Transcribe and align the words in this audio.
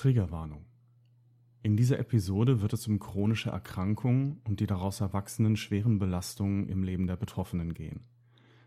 Triggerwarnung. 0.00 0.64
In 1.62 1.76
dieser 1.76 1.98
Episode 1.98 2.62
wird 2.62 2.72
es 2.72 2.88
um 2.88 2.98
chronische 2.98 3.50
Erkrankungen 3.50 4.40
und 4.44 4.60
die 4.60 4.66
daraus 4.66 5.02
erwachsenen 5.02 5.58
schweren 5.58 5.98
Belastungen 5.98 6.70
im 6.70 6.82
Leben 6.82 7.06
der 7.06 7.16
Betroffenen 7.16 7.74
gehen. 7.74 8.00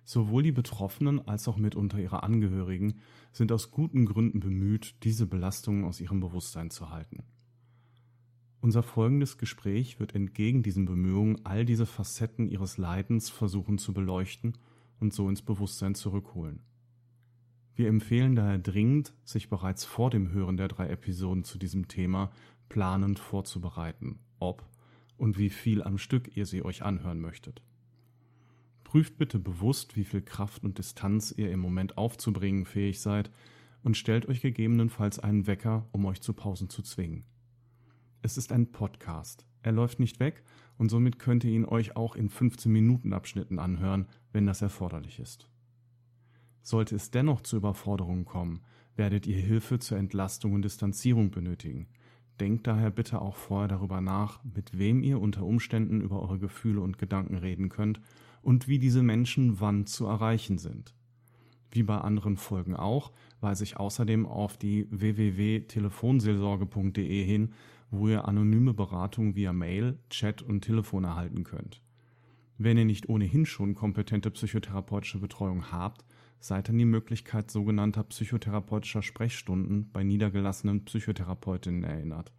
Sowohl 0.03 0.43
die 0.43 0.51
Betroffenen 0.51 1.27
als 1.27 1.47
auch 1.47 1.57
mitunter 1.57 1.97
ihre 1.97 2.21
Angehörigen 2.21 2.99
sind 3.31 3.51
aus 3.51 3.71
guten 3.71 4.05
Gründen 4.05 4.41
bemüht, 4.41 4.93
diese 5.01 5.25
Belastungen 5.25 5.85
aus 5.85 5.99
ihrem 5.99 6.19
Bewusstsein 6.19 6.69
zu 6.69 6.91
halten. 6.91 7.23
Unser 8.61 8.83
folgendes 8.83 9.39
Gespräch 9.39 9.99
wird 9.99 10.13
entgegen 10.13 10.61
diesen 10.61 10.85
Bemühungen 10.85 11.43
all 11.47 11.65
diese 11.65 11.87
Facetten 11.87 12.47
ihres 12.47 12.77
Leidens 12.77 13.31
versuchen 13.31 13.79
zu 13.79 13.91
beleuchten 13.91 14.55
und 14.99 15.15
so 15.15 15.27
ins 15.29 15.41
Bewusstsein 15.41 15.95
zurückholen. 15.95 16.59
Wir 17.75 17.87
empfehlen 17.87 18.35
daher 18.35 18.59
dringend, 18.59 19.13
sich 19.23 19.49
bereits 19.49 19.83
vor 19.83 20.09
dem 20.09 20.31
Hören 20.31 20.57
der 20.57 20.67
drei 20.67 20.89
Episoden 20.89 21.43
zu 21.43 21.57
diesem 21.57 21.87
Thema 21.87 22.31
planend 22.69 23.19
vorzubereiten, 23.19 24.19
ob 24.39 24.63
und 25.17 25.37
wie 25.37 25.49
viel 25.49 25.81
am 25.81 25.97
Stück 25.97 26.35
ihr 26.37 26.45
sie 26.45 26.63
euch 26.63 26.83
anhören 26.83 27.19
möchtet. 27.19 27.63
Prüft 28.83 29.17
bitte 29.17 29.39
bewusst, 29.39 29.95
wie 29.95 30.03
viel 30.03 30.21
Kraft 30.21 30.63
und 30.63 30.77
Distanz 30.77 31.33
ihr 31.35 31.51
im 31.51 31.59
Moment 31.59 31.97
aufzubringen 31.97 32.65
fähig 32.65 33.01
seid 33.01 33.31
und 33.81 33.97
stellt 33.97 34.27
euch 34.27 34.41
gegebenenfalls 34.41 35.17
einen 35.19 35.47
Wecker, 35.47 35.87
um 35.91 36.05
euch 36.05 36.21
zu 36.21 36.33
Pausen 36.33 36.69
zu 36.69 36.83
zwingen. 36.83 37.25
Es 38.21 38.37
ist 38.37 38.51
ein 38.51 38.71
Podcast. 38.71 39.45
Er 39.63 39.71
läuft 39.71 39.99
nicht 39.99 40.19
weg 40.19 40.43
und 40.77 40.89
somit 40.89 41.17
könnt 41.17 41.43
ihr 41.43 41.51
ihn 41.51 41.65
euch 41.65 41.95
auch 41.95 42.15
in 42.15 42.29
15 42.29 42.71
Minuten 42.71 43.13
Abschnitten 43.13 43.57
anhören, 43.57 44.07
wenn 44.31 44.45
das 44.45 44.61
erforderlich 44.61 45.19
ist. 45.19 45.49
Sollte 46.63 46.95
es 46.95 47.11
dennoch 47.11 47.41
zu 47.41 47.57
Überforderungen 47.57 48.25
kommen, 48.25 48.61
werdet 48.95 49.27
ihr 49.27 49.37
Hilfe 49.37 49.77
zur 49.79 49.97
Entlastung 49.97 50.53
und 50.53 50.63
Distanzierung 50.63 51.29
benötigen. 51.29 51.87
Denkt 52.39 52.65
daher 52.65 52.89
bitte 52.89 53.21
auch 53.21 53.35
vorher 53.35 53.67
darüber 53.67 53.99
nach, 54.01 54.43
mit 54.43 54.75
wem 54.77 55.03
ihr 55.03 55.21
unter 55.21 55.43
Umständen 55.43 56.01
über 56.01 56.19
eure 56.21 56.39
Gefühle 56.39 56.81
und 56.81 56.97
Gedanken 56.97 57.35
reden 57.35 57.69
könnt 57.69 58.01
und 58.41 58.67
wie 58.67 58.79
diese 58.79 59.03
Menschen 59.03 59.59
wann 59.59 59.85
zu 59.85 60.05
erreichen 60.05 60.57
sind. 60.57 60.95
Wie 61.71 61.83
bei 61.83 61.97
anderen 61.97 62.37
Folgen 62.37 62.75
auch, 62.75 63.11
weise 63.41 63.63
ich 63.63 63.77
außerdem 63.77 64.25
auf 64.25 64.57
die 64.57 64.87
www.telefonseelsorge.de 64.91 67.23
hin, 67.23 67.53
wo 67.91 68.07
ihr 68.07 68.27
anonyme 68.27 68.73
Beratung 68.73 69.35
via 69.35 69.53
Mail, 69.53 69.99
Chat 70.09 70.41
und 70.41 70.61
Telefon 70.61 71.03
erhalten 71.03 71.43
könnt. 71.43 71.83
Wenn 72.57 72.77
ihr 72.77 72.85
nicht 72.85 73.09
ohnehin 73.09 73.45
schon 73.45 73.75
kompetente 73.75 74.31
psychotherapeutische 74.31 75.19
Betreuung 75.19 75.71
habt, 75.71 76.03
seid 76.43 76.69
an 76.69 76.77
die 76.77 76.85
Möglichkeit 76.85 77.49
sogenannter 77.49 78.03
psychotherapeutischer 78.03 79.01
Sprechstunden 79.01 79.89
bei 79.91 80.03
niedergelassenen 80.03 80.83
Psychotherapeutinnen 80.83 81.85
erinnert, 81.85 82.33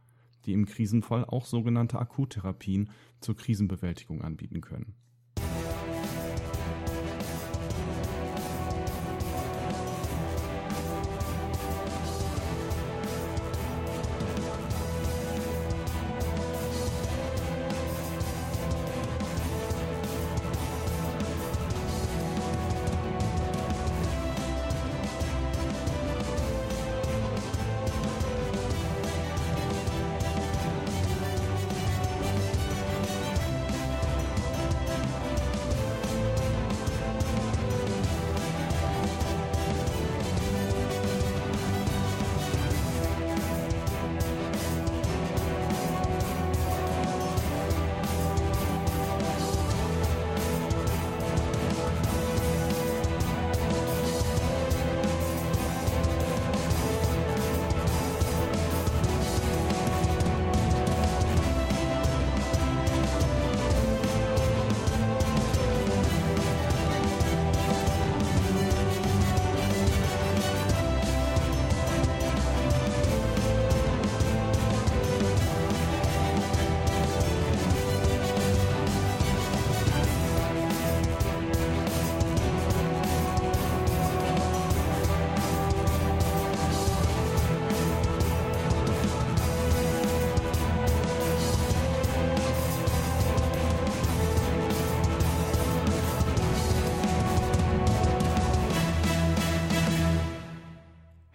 die 0.44 0.52
im 0.52 0.66
Krisenfall 0.66 1.24
auch 1.24 1.46
sogenannte 1.46 1.98
Akuttherapien 1.98 2.90
zur 3.20 3.34
Krisenbewältigung 3.34 4.20
anbieten 4.20 4.60
können. 4.60 4.94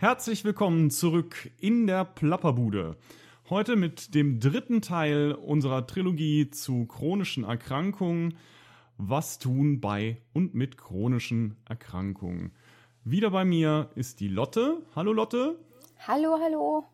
Herzlich 0.09 0.43
willkommen 0.43 0.89
zurück 0.89 1.51
in 1.59 1.85
der 1.85 2.03
Plapperbude. 2.03 2.97
Heute 3.47 3.75
mit 3.75 4.15
dem 4.15 4.39
dritten 4.39 4.81
Teil 4.81 5.33
unserer 5.33 5.85
Trilogie 5.85 6.49
zu 6.49 6.87
chronischen 6.87 7.43
Erkrankungen. 7.43 8.35
Was 8.97 9.37
tun 9.37 9.79
bei 9.79 10.17
und 10.33 10.55
mit 10.55 10.79
chronischen 10.79 11.57
Erkrankungen? 11.69 12.53
Wieder 13.03 13.29
bei 13.29 13.45
mir 13.45 13.91
ist 13.93 14.19
die 14.19 14.29
Lotte. 14.29 14.81
Hallo 14.95 15.13
Lotte. 15.13 15.59
Hallo, 16.07 16.39
hallo. 16.43 16.85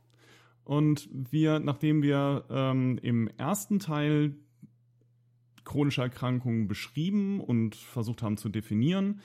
Und 0.65 1.07
wir, 1.09 1.59
nachdem 1.59 2.03
wir 2.03 2.43
ähm, 2.49 2.99
im 3.01 3.29
ersten 3.37 3.79
Teil 3.79 4.35
chronische 5.63 6.01
Erkrankungen 6.01 6.67
beschrieben 6.67 7.39
und 7.39 7.75
versucht 7.75 8.21
haben 8.23 8.35
zu 8.35 8.49
definieren, 8.49 9.21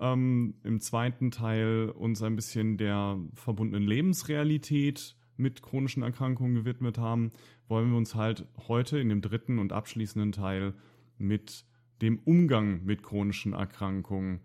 ähm, 0.00 0.54
im 0.64 0.80
zweiten 0.80 1.30
Teil 1.30 1.90
uns 1.90 2.22
ein 2.22 2.36
bisschen 2.36 2.76
der 2.76 3.18
verbundenen 3.34 3.86
Lebensrealität 3.86 5.16
mit 5.36 5.62
chronischen 5.62 6.02
Erkrankungen 6.02 6.54
gewidmet 6.54 6.98
haben, 6.98 7.32
wollen 7.68 7.90
wir 7.90 7.96
uns 7.96 8.14
halt 8.14 8.46
heute 8.68 8.98
in 8.98 9.08
dem 9.08 9.22
dritten 9.22 9.58
und 9.58 9.72
abschließenden 9.72 10.32
Teil 10.32 10.74
mit 11.18 11.64
dem 12.00 12.18
Umgang 12.18 12.84
mit 12.84 13.02
chronischen 13.02 13.52
Erkrankungen 13.52 14.40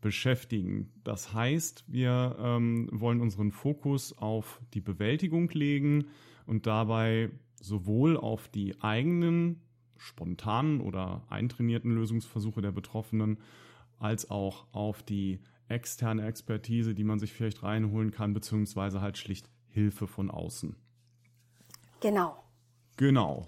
beschäftigen. 0.00 0.92
Das 1.04 1.34
heißt, 1.34 1.84
wir 1.88 2.36
ähm, 2.38 2.88
wollen 2.92 3.20
unseren 3.20 3.50
Fokus 3.50 4.16
auf 4.16 4.60
die 4.74 4.80
Bewältigung 4.80 5.50
legen 5.50 6.06
und 6.46 6.66
dabei 6.66 7.30
sowohl 7.60 8.16
auf 8.16 8.48
die 8.48 8.80
eigenen 8.80 9.60
spontanen 9.96 10.80
oder 10.80 11.24
eintrainierten 11.28 11.90
Lösungsversuche 11.90 12.62
der 12.62 12.70
Betroffenen 12.70 13.38
als 13.98 14.30
auch 14.30 14.66
auf 14.72 15.02
die 15.02 15.40
externe 15.68 16.26
Expertise, 16.26 16.94
die 16.94 17.04
man 17.04 17.18
sich 17.18 17.32
vielleicht 17.32 17.62
reinholen 17.62 18.10
kann, 18.10 18.32
beziehungsweise 18.32 19.00
halt 19.00 19.18
schlicht 19.18 19.50
Hilfe 19.68 20.06
von 20.06 20.30
außen. 20.30 20.76
Genau. 22.00 22.42
Genau. 22.96 23.46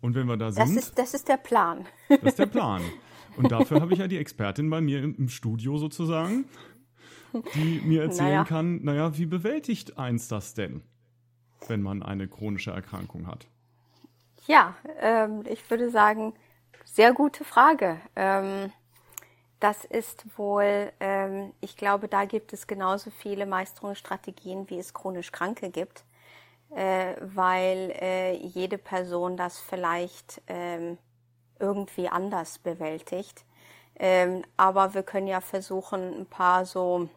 Und 0.00 0.14
wenn 0.14 0.26
wir 0.26 0.36
da 0.36 0.52
sind. 0.52 0.76
Das 0.76 0.84
ist, 0.84 0.98
das 0.98 1.14
ist 1.14 1.28
der 1.28 1.36
Plan. 1.36 1.86
Das 2.08 2.22
ist 2.22 2.38
der 2.38 2.46
Plan. 2.46 2.82
Und 3.36 3.50
dafür 3.50 3.80
habe 3.80 3.92
ich 3.92 3.98
ja 3.98 4.06
die 4.06 4.18
Expertin 4.18 4.70
bei 4.70 4.80
mir 4.80 5.02
im, 5.02 5.28
Studio 5.28 5.76
sozusagen, 5.76 6.44
die 7.54 7.80
mir 7.84 8.02
erzählen 8.02 8.28
naja. 8.28 8.44
kann, 8.44 8.84
naja, 8.84 9.18
wie 9.18 9.26
bewältigt 9.26 9.98
eins 9.98 10.28
das 10.28 10.54
denn, 10.54 10.82
wenn 11.66 11.82
man 11.82 12.04
eine 12.04 12.28
chronische 12.28 12.70
Erkrankung 12.70 13.26
hat? 13.26 13.48
Ja, 14.46 14.76
ähm, 15.00 15.42
ich 15.48 15.68
würde 15.68 15.90
sagen, 15.90 16.34
sehr 16.84 17.12
gute 17.12 17.42
Frage. 17.42 18.00
Ähm, 18.14 18.70
das 19.64 19.86
ist 19.86 20.26
wohl, 20.36 20.92
ähm, 21.00 21.54
ich 21.62 21.78
glaube, 21.78 22.06
da 22.06 22.26
gibt 22.26 22.52
es 22.52 22.66
genauso 22.66 23.10
viele 23.10 23.46
Meisterungsstrategien, 23.46 24.68
wie 24.68 24.78
es 24.78 24.92
chronisch 24.92 25.32
Kranke 25.32 25.70
gibt, 25.70 26.04
äh, 26.68 27.14
weil 27.22 27.94
äh, 27.98 28.36
jede 28.36 28.76
Person 28.76 29.38
das 29.38 29.58
vielleicht 29.58 30.42
ähm, 30.48 30.98
irgendwie 31.58 32.10
anders 32.10 32.58
bewältigt. 32.58 33.46
Ähm, 33.96 34.42
aber 34.58 34.92
wir 34.92 35.02
können 35.02 35.28
ja 35.28 35.40
versuchen, 35.40 36.12
ein 36.12 36.26
paar 36.26 36.66
so 36.66 37.08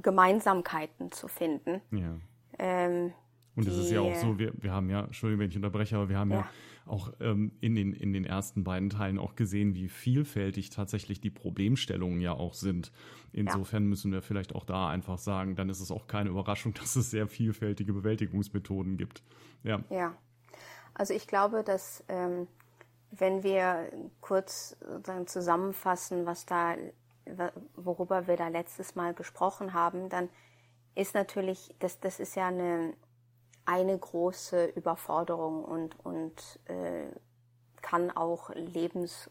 Gemeinsamkeiten 0.00 1.12
zu 1.12 1.28
finden. 1.28 1.82
Ja. 1.90 2.16
ähm, 2.58 3.12
und 3.56 3.68
es 3.68 3.76
ist 3.76 3.90
ja 3.90 4.00
auch 4.00 4.14
so, 4.14 4.38
wir, 4.38 4.54
wir 4.54 4.72
haben 4.72 4.88
ja, 4.88 5.04
Entschuldigung, 5.04 5.40
wenn 5.40 5.50
ich 5.50 5.56
unterbreche, 5.56 5.96
aber 5.96 6.08
wir 6.08 6.18
haben 6.18 6.30
ja, 6.30 6.38
ja 6.38 6.46
auch 6.86 7.12
ähm, 7.20 7.52
in, 7.60 7.74
den, 7.74 7.92
in 7.92 8.12
den 8.12 8.24
ersten 8.24 8.64
beiden 8.64 8.90
Teilen 8.90 9.18
auch 9.18 9.36
gesehen, 9.36 9.74
wie 9.74 9.88
vielfältig 9.88 10.70
tatsächlich 10.70 11.20
die 11.20 11.30
Problemstellungen 11.30 12.20
ja 12.20 12.32
auch 12.32 12.54
sind. 12.54 12.92
Insofern 13.32 13.84
ja. 13.84 13.88
müssen 13.88 14.12
wir 14.12 14.22
vielleicht 14.22 14.54
auch 14.54 14.64
da 14.64 14.88
einfach 14.88 15.18
sagen, 15.18 15.54
dann 15.56 15.68
ist 15.68 15.80
es 15.80 15.90
auch 15.90 16.06
keine 16.06 16.30
Überraschung, 16.30 16.74
dass 16.80 16.96
es 16.96 17.10
sehr 17.10 17.28
vielfältige 17.28 17.92
Bewältigungsmethoden 17.92 18.96
gibt. 18.96 19.22
Ja. 19.62 19.82
Ja. 19.90 20.16
Also 20.94 21.14
ich 21.14 21.26
glaube, 21.26 21.62
dass 21.64 22.04
ähm, 22.08 22.46
wenn 23.10 23.42
wir 23.42 23.90
kurz 24.20 24.76
dann 25.02 25.26
zusammenfassen, 25.26 26.26
was 26.26 26.46
da, 26.46 26.76
worüber 27.76 28.26
wir 28.26 28.36
da 28.36 28.48
letztes 28.48 28.94
Mal 28.94 29.14
gesprochen 29.14 29.74
haben, 29.74 30.08
dann 30.08 30.28
ist 30.94 31.14
natürlich, 31.14 31.74
das, 31.78 32.00
das 32.00 32.20
ist 32.20 32.34
ja 32.36 32.48
eine, 32.48 32.94
eine 33.64 33.96
große 33.96 34.66
Überforderung 34.66 35.64
und, 35.64 35.98
und 36.04 36.60
äh, 36.66 37.06
kann 37.80 38.10
auch 38.10 38.50
Lebens, 38.54 39.30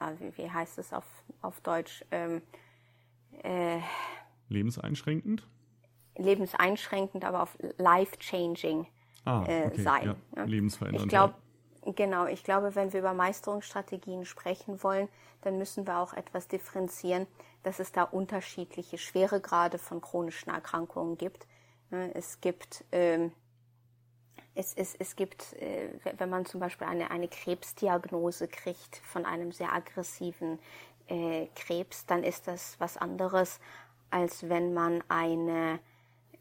äh, 0.00 0.12
wie, 0.18 0.36
wie 0.36 0.50
heißt 0.50 0.78
es 0.78 0.92
auf, 0.92 1.04
auf 1.42 1.60
Deutsch? 1.60 2.04
Ähm, 2.10 2.42
äh, 3.42 3.80
Lebenseinschränkend? 4.48 5.46
Lebenseinschränkend, 6.16 7.24
aber 7.24 7.42
auf 7.42 7.56
life-changing 7.76 8.86
ah, 9.24 9.44
äh, 9.46 9.66
okay, 9.66 9.82
sein. 9.82 10.16
Ja, 10.34 10.44
Lebensverändernd. 10.44 11.06
Ich 11.06 11.08
glaube, 11.08 11.34
genau, 11.94 12.26
ich 12.26 12.42
glaube, 12.42 12.74
wenn 12.74 12.92
wir 12.92 13.00
über 13.00 13.14
Meisterungsstrategien 13.14 14.24
sprechen 14.24 14.82
wollen, 14.82 15.08
dann 15.42 15.58
müssen 15.58 15.86
wir 15.86 15.98
auch 15.98 16.14
etwas 16.14 16.48
differenzieren, 16.48 17.26
dass 17.62 17.78
es 17.78 17.92
da 17.92 18.02
unterschiedliche 18.02 18.98
Schweregrade 18.98 19.78
von 19.78 20.00
chronischen 20.00 20.50
Erkrankungen 20.50 21.16
gibt. 21.16 21.46
Ne, 21.90 22.14
es 22.14 22.40
gibt, 22.40 22.84
ähm, 22.92 23.32
es, 24.54 24.74
es, 24.74 24.94
es 24.96 25.16
gibt, 25.16 25.54
äh, 25.54 25.88
wenn 26.18 26.28
man 26.28 26.44
zum 26.44 26.60
Beispiel 26.60 26.86
eine, 26.86 27.10
eine 27.10 27.28
Krebsdiagnose 27.28 28.48
kriegt 28.48 28.96
von 28.96 29.24
einem 29.24 29.52
sehr 29.52 29.72
aggressiven 29.72 30.58
äh, 31.06 31.46
Krebs, 31.54 32.04
dann 32.06 32.24
ist 32.24 32.46
das 32.46 32.76
was 32.78 32.96
anderes, 32.96 33.58
als 34.10 34.48
wenn 34.48 34.74
man 34.74 35.02
eine, 35.08 35.80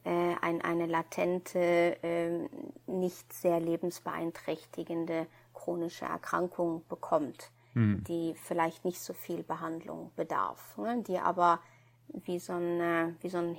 äh, 0.04 0.36
ein, 0.42 0.62
eine 0.62 0.86
latente, 0.86 1.98
äh, 2.04 2.50
nicht 2.88 3.32
sehr 3.32 3.60
lebensbeeinträchtigende 3.60 5.28
chronische 5.54 6.06
Erkrankung 6.06 6.84
bekommt, 6.90 7.52
hm. 7.74 8.04
die 8.04 8.36
vielleicht 8.36 8.84
nicht 8.84 9.00
so 9.00 9.14
viel 9.14 9.44
Behandlung 9.44 10.12
bedarf, 10.16 10.78
ne, 10.78 11.04
die 11.04 11.20
aber 11.20 11.60
wie 12.10 12.40
so, 12.40 12.54
eine, 12.54 13.16
wie 13.22 13.30
so 13.30 13.38
ein 13.38 13.54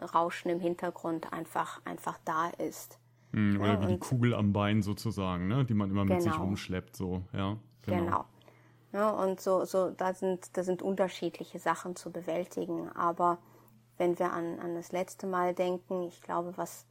Rauschen 0.00 0.50
im 0.50 0.60
Hintergrund 0.60 1.32
einfach, 1.32 1.80
einfach 1.84 2.18
da 2.24 2.48
ist. 2.50 2.98
Hm, 3.32 3.60
oder 3.60 3.74
ja, 3.74 3.82
wie 3.82 3.86
die 3.94 3.98
Kugel 3.98 4.34
am 4.34 4.52
Bein 4.52 4.82
sozusagen, 4.82 5.48
ne? 5.48 5.64
die 5.64 5.74
man 5.74 5.90
immer 5.90 6.04
mit 6.04 6.18
genau. 6.18 6.32
sich 6.32 6.40
rumschleppt, 6.40 6.96
so, 6.96 7.22
ja. 7.32 7.56
Genau. 7.82 8.04
genau. 8.04 8.24
Ja, 8.92 9.10
und 9.10 9.40
so, 9.40 9.64
so, 9.64 9.90
da 9.90 10.14
sind, 10.14 10.56
da 10.56 10.62
sind 10.62 10.80
unterschiedliche 10.82 11.58
Sachen 11.58 11.94
zu 11.94 12.10
bewältigen. 12.10 12.88
Aber 12.90 13.38
wenn 13.98 14.18
wir 14.18 14.32
an, 14.32 14.58
an 14.60 14.74
das 14.74 14.92
letzte 14.92 15.26
Mal 15.26 15.54
denken, 15.54 16.02
ich 16.04 16.22
glaube, 16.22 16.54
was, 16.56 16.86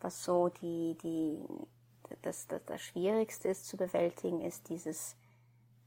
was 0.00 0.22
so 0.22 0.48
die, 0.48 0.96
die, 1.02 1.38
das, 2.22 2.46
das, 2.46 2.64
das 2.64 2.80
Schwierigste 2.80 3.48
ist 3.48 3.66
zu 3.66 3.76
bewältigen, 3.76 4.40
ist 4.40 4.68
dieses, 4.68 5.16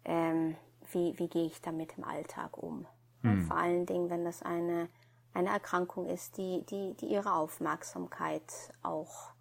ähm, 0.03 0.55
wie, 0.91 1.17
wie 1.19 1.29
gehe 1.29 1.45
ich 1.45 1.61
damit 1.61 1.97
im 1.97 2.03
Alltag 2.03 2.57
um? 2.57 2.85
Hm. 3.21 3.45
Vor 3.45 3.57
allen 3.57 3.85
Dingen, 3.85 4.09
wenn 4.09 4.25
das 4.25 4.43
eine, 4.43 4.89
eine 5.35 5.49
Erkrankung 5.49 6.07
ist, 6.07 6.37
die, 6.37 6.65
die, 6.65 6.95
die 6.95 7.07
ihre 7.07 7.33
Aufmerksamkeit 7.33 8.73
auch, 8.81 9.33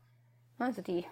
also 0.58 0.82
die 0.82 1.06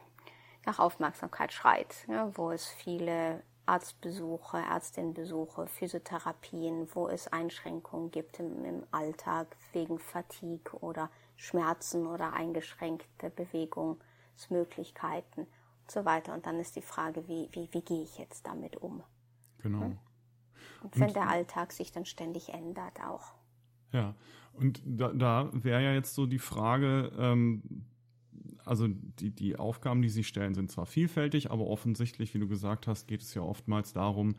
nach 0.66 0.80
Aufmerksamkeit 0.80 1.52
schreit, 1.52 1.94
ja, 2.08 2.36
wo 2.36 2.50
es 2.50 2.66
viele 2.66 3.44
Arztbesuche, 3.64 4.58
Ärztinnenbesuche, 4.58 5.68
Physiotherapien, 5.68 6.88
wo 6.94 7.08
es 7.08 7.28
Einschränkungen 7.28 8.10
gibt 8.10 8.40
im, 8.40 8.64
im 8.64 8.84
Alltag 8.90 9.56
wegen 9.72 10.00
Fatigue 10.00 10.72
oder 10.80 11.10
Schmerzen 11.36 12.06
oder 12.06 12.32
eingeschränkte 12.32 13.30
Bewegungsmöglichkeiten 13.30 15.44
und 15.44 15.90
so 15.90 16.04
weiter. 16.04 16.34
Und 16.34 16.46
dann 16.46 16.58
ist 16.58 16.74
die 16.74 16.82
Frage, 16.82 17.28
wie, 17.28 17.48
wie, 17.52 17.72
wie 17.72 17.82
gehe 17.82 18.02
ich 18.02 18.18
jetzt 18.18 18.48
damit 18.48 18.76
um? 18.76 19.04
Genau. 19.58 19.82
Hm? 19.82 19.98
Und 20.82 20.98
wenn 20.98 21.08
und, 21.08 21.16
der 21.16 21.28
Alltag 21.28 21.72
sich 21.72 21.92
dann 21.92 22.04
ständig 22.04 22.48
ändert 22.48 23.00
auch. 23.00 23.34
Ja, 23.92 24.14
und 24.54 24.82
da, 24.84 25.12
da 25.12 25.50
wäre 25.52 25.82
ja 25.82 25.92
jetzt 25.94 26.14
so 26.14 26.26
die 26.26 26.38
Frage, 26.38 27.12
ähm, 27.18 27.62
also 28.64 28.88
die, 28.88 29.30
die 29.30 29.56
Aufgaben, 29.56 30.02
die 30.02 30.08
sie 30.08 30.24
stellen, 30.24 30.54
sind 30.54 30.70
zwar 30.70 30.86
vielfältig, 30.86 31.50
aber 31.50 31.66
offensichtlich, 31.66 32.34
wie 32.34 32.38
du 32.38 32.48
gesagt 32.48 32.86
hast, 32.86 33.08
geht 33.08 33.22
es 33.22 33.34
ja 33.34 33.42
oftmals 33.42 33.92
darum, 33.92 34.36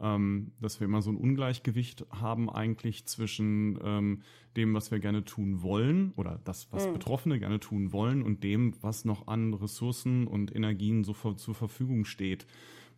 ähm, 0.00 0.52
dass 0.60 0.80
wir 0.80 0.86
immer 0.86 1.02
so 1.02 1.10
ein 1.10 1.16
Ungleichgewicht 1.16 2.06
haben 2.10 2.50
eigentlich 2.50 3.06
zwischen 3.06 3.78
ähm, 3.82 4.22
dem, 4.56 4.74
was 4.74 4.90
wir 4.90 4.98
gerne 4.98 5.24
tun 5.24 5.62
wollen 5.62 6.12
oder 6.16 6.40
das, 6.44 6.72
was 6.72 6.86
mhm. 6.86 6.94
Betroffene 6.94 7.38
gerne 7.38 7.60
tun 7.60 7.92
wollen 7.92 8.22
und 8.22 8.42
dem, 8.42 8.74
was 8.80 9.04
noch 9.04 9.26
an 9.28 9.54
Ressourcen 9.54 10.26
und 10.26 10.54
Energien 10.54 11.04
so 11.04 11.12
zur 11.12 11.54
Verfügung 11.54 12.04
steht. 12.04 12.46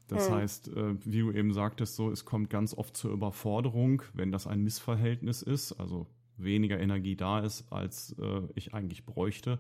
Das 0.09 0.29
mhm. 0.29 0.35
heißt, 0.35 0.69
äh, 0.69 0.95
wie 1.05 1.21
du 1.21 1.33
eben 1.33 1.53
sagtest, 1.53 1.97
so 1.97 2.11
es 2.11 2.25
kommt 2.25 2.51
ganz 2.51 2.75
oft 2.75 2.97
zur 2.97 3.13
Überforderung, 3.13 4.03
wenn 4.13 4.33
das 4.33 4.47
ein 4.47 4.63
Missverhältnis 4.63 5.43
ist, 5.43 5.73
also 5.73 6.07
weniger 6.37 6.79
Energie 6.79 7.17
da 7.17 7.41
ist, 7.41 7.71
als 7.71 8.15
äh, 8.19 8.43
ich 8.55 8.75
eigentlich 8.75 9.05
bräuchte. 9.05 9.59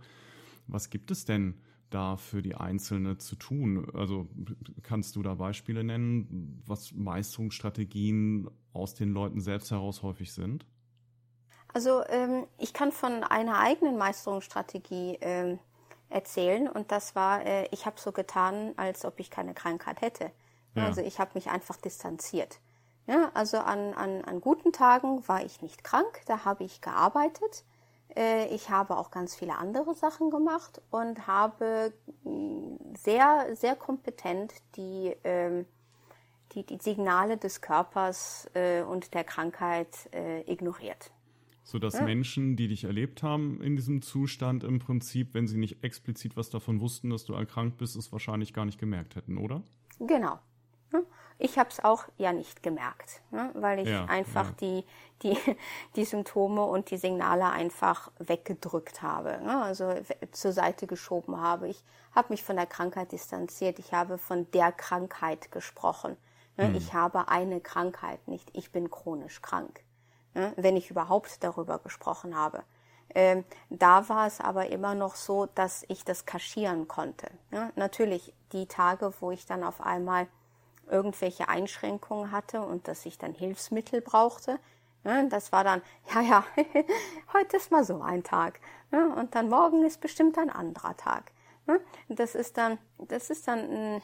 Was 0.67 0.91
gibt 0.91 1.11
es 1.11 1.25
denn 1.25 1.61
da 1.91 2.17
für 2.17 2.43
die 2.43 2.57
Einzelne 2.57 3.19
zu 3.19 3.37
tun? 3.37 3.89
Also 3.95 4.29
kannst 4.83 5.17
du 5.17 5.23
da 5.23 5.35
Beispiele 5.35 5.85
nennen, 5.85 6.63
was 6.67 6.93
Meisterungsstrategien 6.93 8.51
aus 8.73 8.95
den 8.95 9.13
Leuten 9.13 9.41
selbst 9.41 9.71
heraus 9.71 10.03
häufig 10.03 10.33
sind? 10.33 10.67
Also 11.73 12.03
ähm, 12.09 12.47
ich 12.59 12.73
kann 12.73 12.93
von 12.93 13.25
einer 13.25 13.59
eigenen 13.59 13.97
Meisterungsstrategie 13.97 15.19
ähm, 15.21 15.59
erzählen 16.09 16.69
und 16.69 16.93
das 16.93 17.15
war, 17.15 17.45
äh, 17.45 17.69
ich 17.73 17.87
habe 17.87 17.99
so 17.99 18.13
getan, 18.13 18.73
als 18.77 19.05
ob 19.05 19.19
ich 19.19 19.31
keine 19.31 19.55
Krankheit 19.55 20.01
hätte. 20.01 20.31
Ja. 20.75 20.87
Also 20.87 21.01
ich 21.01 21.19
habe 21.19 21.33
mich 21.35 21.51
einfach 21.51 21.77
distanziert. 21.77 22.61
Ja, 23.07 23.31
also 23.35 23.59
an, 23.59 23.93
an, 23.93 24.23
an 24.23 24.41
guten 24.41 24.73
Tagen 24.73 25.27
war 25.29 25.45
ich 25.45 25.61
nicht 25.61 25.85
krank, 25.85 26.23
da 26.27 26.45
habe 26.45 26.65
ich 26.65 26.81
gearbeitet. 26.81 27.65
Äh, 28.17 28.55
ich 28.55 28.71
habe 28.71 28.97
auch 28.97 29.11
ganz 29.11 29.35
viele 29.35 29.57
andere 29.57 29.95
Sachen 29.95 30.31
gemacht 30.31 30.81
und 30.91 31.27
habe 31.27 31.93
mm, 32.25 32.95
sehr, 32.97 33.55
sehr 33.55 33.77
kompetent 33.77 34.55
die, 34.77 35.15
ähm, 35.25 35.67
die, 36.53 36.65
die 36.65 36.79
Signale 36.81 37.37
des 37.37 37.61
Körpers 37.61 38.49
äh, 38.55 38.83
und 38.83 39.13
der 39.15 39.25
Krankheit 39.25 40.09
äh, 40.13 40.41
ignoriert. 40.51 41.11
Sodass 41.63 41.95
ja. 41.95 42.03
Menschen, 42.03 42.57
die 42.57 42.69
dich 42.69 42.85
erlebt 42.85 43.23
haben 43.23 43.63
in 43.63 43.75
diesem 43.75 44.03
Zustand, 44.03 44.65
im 44.65 44.79
Prinzip, 44.79 45.35
wenn 45.35 45.47
sie 45.47 45.57
nicht 45.57 45.83
explizit 45.83 46.37
was 46.37 46.51
davon 46.51 46.81
wussten, 46.81 47.11
dass 47.11 47.25
du 47.25 47.33
erkrankt 47.33 47.79
bist, 47.79 47.97
es 47.97 48.13
wahrscheinlich 48.13 48.53
gar 48.53 48.67
nicht 48.67 48.79
gemerkt 48.79 49.17
hätten, 49.17 49.39
oder? 49.39 49.63
Genau. 49.99 50.39
Ich 51.39 51.59
habe 51.59 51.69
es 51.69 51.83
auch 51.83 52.05
ja 52.17 52.33
nicht 52.33 52.63
gemerkt, 52.63 53.21
ne? 53.31 53.51
weil 53.55 53.81
ich 53.81 53.89
ja, 53.89 54.05
einfach 54.05 54.47
ja. 54.47 54.55
Die, 54.61 54.85
die, 55.23 55.57
die 55.97 56.05
Symptome 56.05 56.65
und 56.65 56.91
die 56.91 56.97
Signale 56.97 57.51
einfach 57.51 58.11
weggedrückt 58.19 59.03
habe, 59.03 59.41
ne? 59.43 59.63
also 59.63 59.95
zur 60.33 60.53
Seite 60.53 60.87
geschoben 60.87 61.41
habe. 61.41 61.69
Ich 61.69 61.83
habe 62.15 62.33
mich 62.33 62.45
von 62.45 62.57
der 62.57 62.67
Krankheit 62.67 63.13
distanziert, 63.13 63.79
ich 63.79 63.93
habe 63.93 64.19
von 64.19 64.51
der 64.53 64.71
Krankheit 64.71 65.51
gesprochen. 65.51 66.17
Ne? 66.57 66.69
Hm. 66.69 66.75
Ich 66.77 66.95
habe 66.95 67.29
eine 67.29 67.61
Krankheit, 67.61 68.27
nicht 68.29 68.51
ich 68.53 68.71
bin 68.71 68.91
chronisch 68.91 69.43
krank, 69.43 69.83
ne? 70.35 70.53
wenn 70.57 70.77
ich 70.77 70.91
überhaupt 70.91 71.43
darüber 71.43 71.79
gesprochen 71.79 72.37
habe. 72.37 72.63
Ähm, 73.15 73.45
da 73.71 74.09
war 74.09 74.27
es 74.27 74.41
aber 74.41 74.69
immer 74.71 74.95
noch 74.95 75.15
so, 75.15 75.47
dass 75.47 75.85
ich 75.89 76.05
das 76.05 76.27
kaschieren 76.27 76.89
konnte. 76.89 77.29
Ne? 77.51 77.73
Natürlich 77.77 78.35
die 78.53 78.67
Tage, 78.67 79.13
wo 79.21 79.31
ich 79.31 79.47
dann 79.47 79.63
auf 79.63 79.81
einmal 79.81 80.27
irgendwelche 80.89 81.49
Einschränkungen 81.49 82.31
hatte 82.31 82.63
und 82.63 82.89
dass 82.89 83.07
ich 83.07 83.19
dann 83.19 83.33
Hilfsmittel 83.33 84.01
brauchte. 84.01 84.59
Das 85.03 85.53
war 85.53 85.65
dann, 85.65 85.83
ja, 86.15 86.21
ja, 86.23 86.45
heute 87.33 87.57
ist 87.57 87.71
mal 87.71 87.85
so 87.85 88.01
ein 88.01 88.23
Tag. 88.23 88.61
Und 88.91 89.35
dann 89.35 89.49
morgen 89.49 89.85
ist 89.85 90.01
bestimmt 90.01 90.39
ein 90.39 90.51
anderer 90.51 90.97
Tag. 90.97 91.33
Das 92.09 92.35
ist 92.35 92.57
dann, 92.57 92.79
das 92.99 93.31
ist 93.31 93.49
dann, 93.49 94.03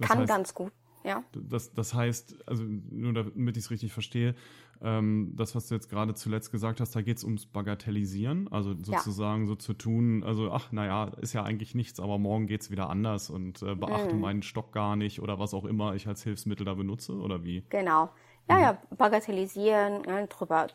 kann 0.00 0.20
heißt, 0.20 0.28
ganz 0.28 0.54
gut 0.54 0.72
ja. 1.04 1.24
Das, 1.32 1.72
das 1.72 1.94
heißt, 1.94 2.48
also 2.48 2.64
nur 2.64 3.12
damit 3.12 3.56
ich 3.56 3.64
es 3.64 3.70
richtig 3.70 3.92
verstehe, 3.92 4.34
ähm, 4.82 5.32
das, 5.36 5.54
was 5.54 5.68
du 5.68 5.74
jetzt 5.74 5.88
gerade 5.88 6.14
zuletzt 6.14 6.50
gesagt 6.50 6.80
hast, 6.80 6.94
da 6.96 7.02
geht 7.02 7.18
es 7.18 7.24
ums 7.24 7.46
Bagatellisieren, 7.46 8.48
also 8.50 8.74
sozusagen 8.74 9.42
ja. 9.42 9.48
so 9.48 9.54
zu 9.54 9.74
tun, 9.74 10.24
also 10.24 10.50
ach, 10.50 10.72
naja, 10.72 11.12
ist 11.20 11.32
ja 11.32 11.44
eigentlich 11.44 11.74
nichts, 11.74 12.00
aber 12.00 12.18
morgen 12.18 12.46
geht 12.46 12.62
es 12.62 12.70
wieder 12.70 12.90
anders 12.90 13.30
und 13.30 13.62
äh, 13.62 13.74
beachte 13.74 14.14
mhm. 14.14 14.20
meinen 14.20 14.42
Stock 14.42 14.72
gar 14.72 14.96
nicht 14.96 15.20
oder 15.20 15.38
was 15.38 15.54
auch 15.54 15.64
immer 15.64 15.94
ich 15.94 16.08
als 16.08 16.22
Hilfsmittel 16.22 16.66
da 16.66 16.74
benutze 16.74 17.12
oder 17.12 17.44
wie? 17.44 17.62
Genau. 17.68 18.10
ja, 18.48 18.60
ja, 18.60 18.78
bagatellisieren, 18.96 20.02
ne, 20.02 20.26
drüber, 20.26 20.66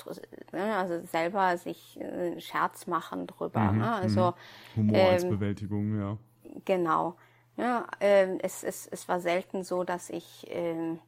ne, 0.53 0.75
also 0.77 1.05
selber 1.05 1.57
sich 1.57 1.99
äh, 1.99 2.39
Scherz 2.39 2.87
machen 2.87 3.27
drüber. 3.27 3.71
Mhm, 3.71 3.79
ne, 3.79 3.93
also 3.93 4.33
Humor 4.75 4.97
ähm, 4.97 5.13
als 5.13 5.27
Bewältigung, 5.27 5.99
ja. 5.99 6.17
Genau. 6.65 7.15
Ja, 7.57 7.87
ähm, 7.99 8.37
es, 8.41 8.63
es, 8.63 8.87
es 8.87 9.09
war 9.09 9.19
selten 9.19 9.63
so, 9.63 9.83
dass 9.83 10.09
ich 10.11 10.45
ähm, 10.49 10.99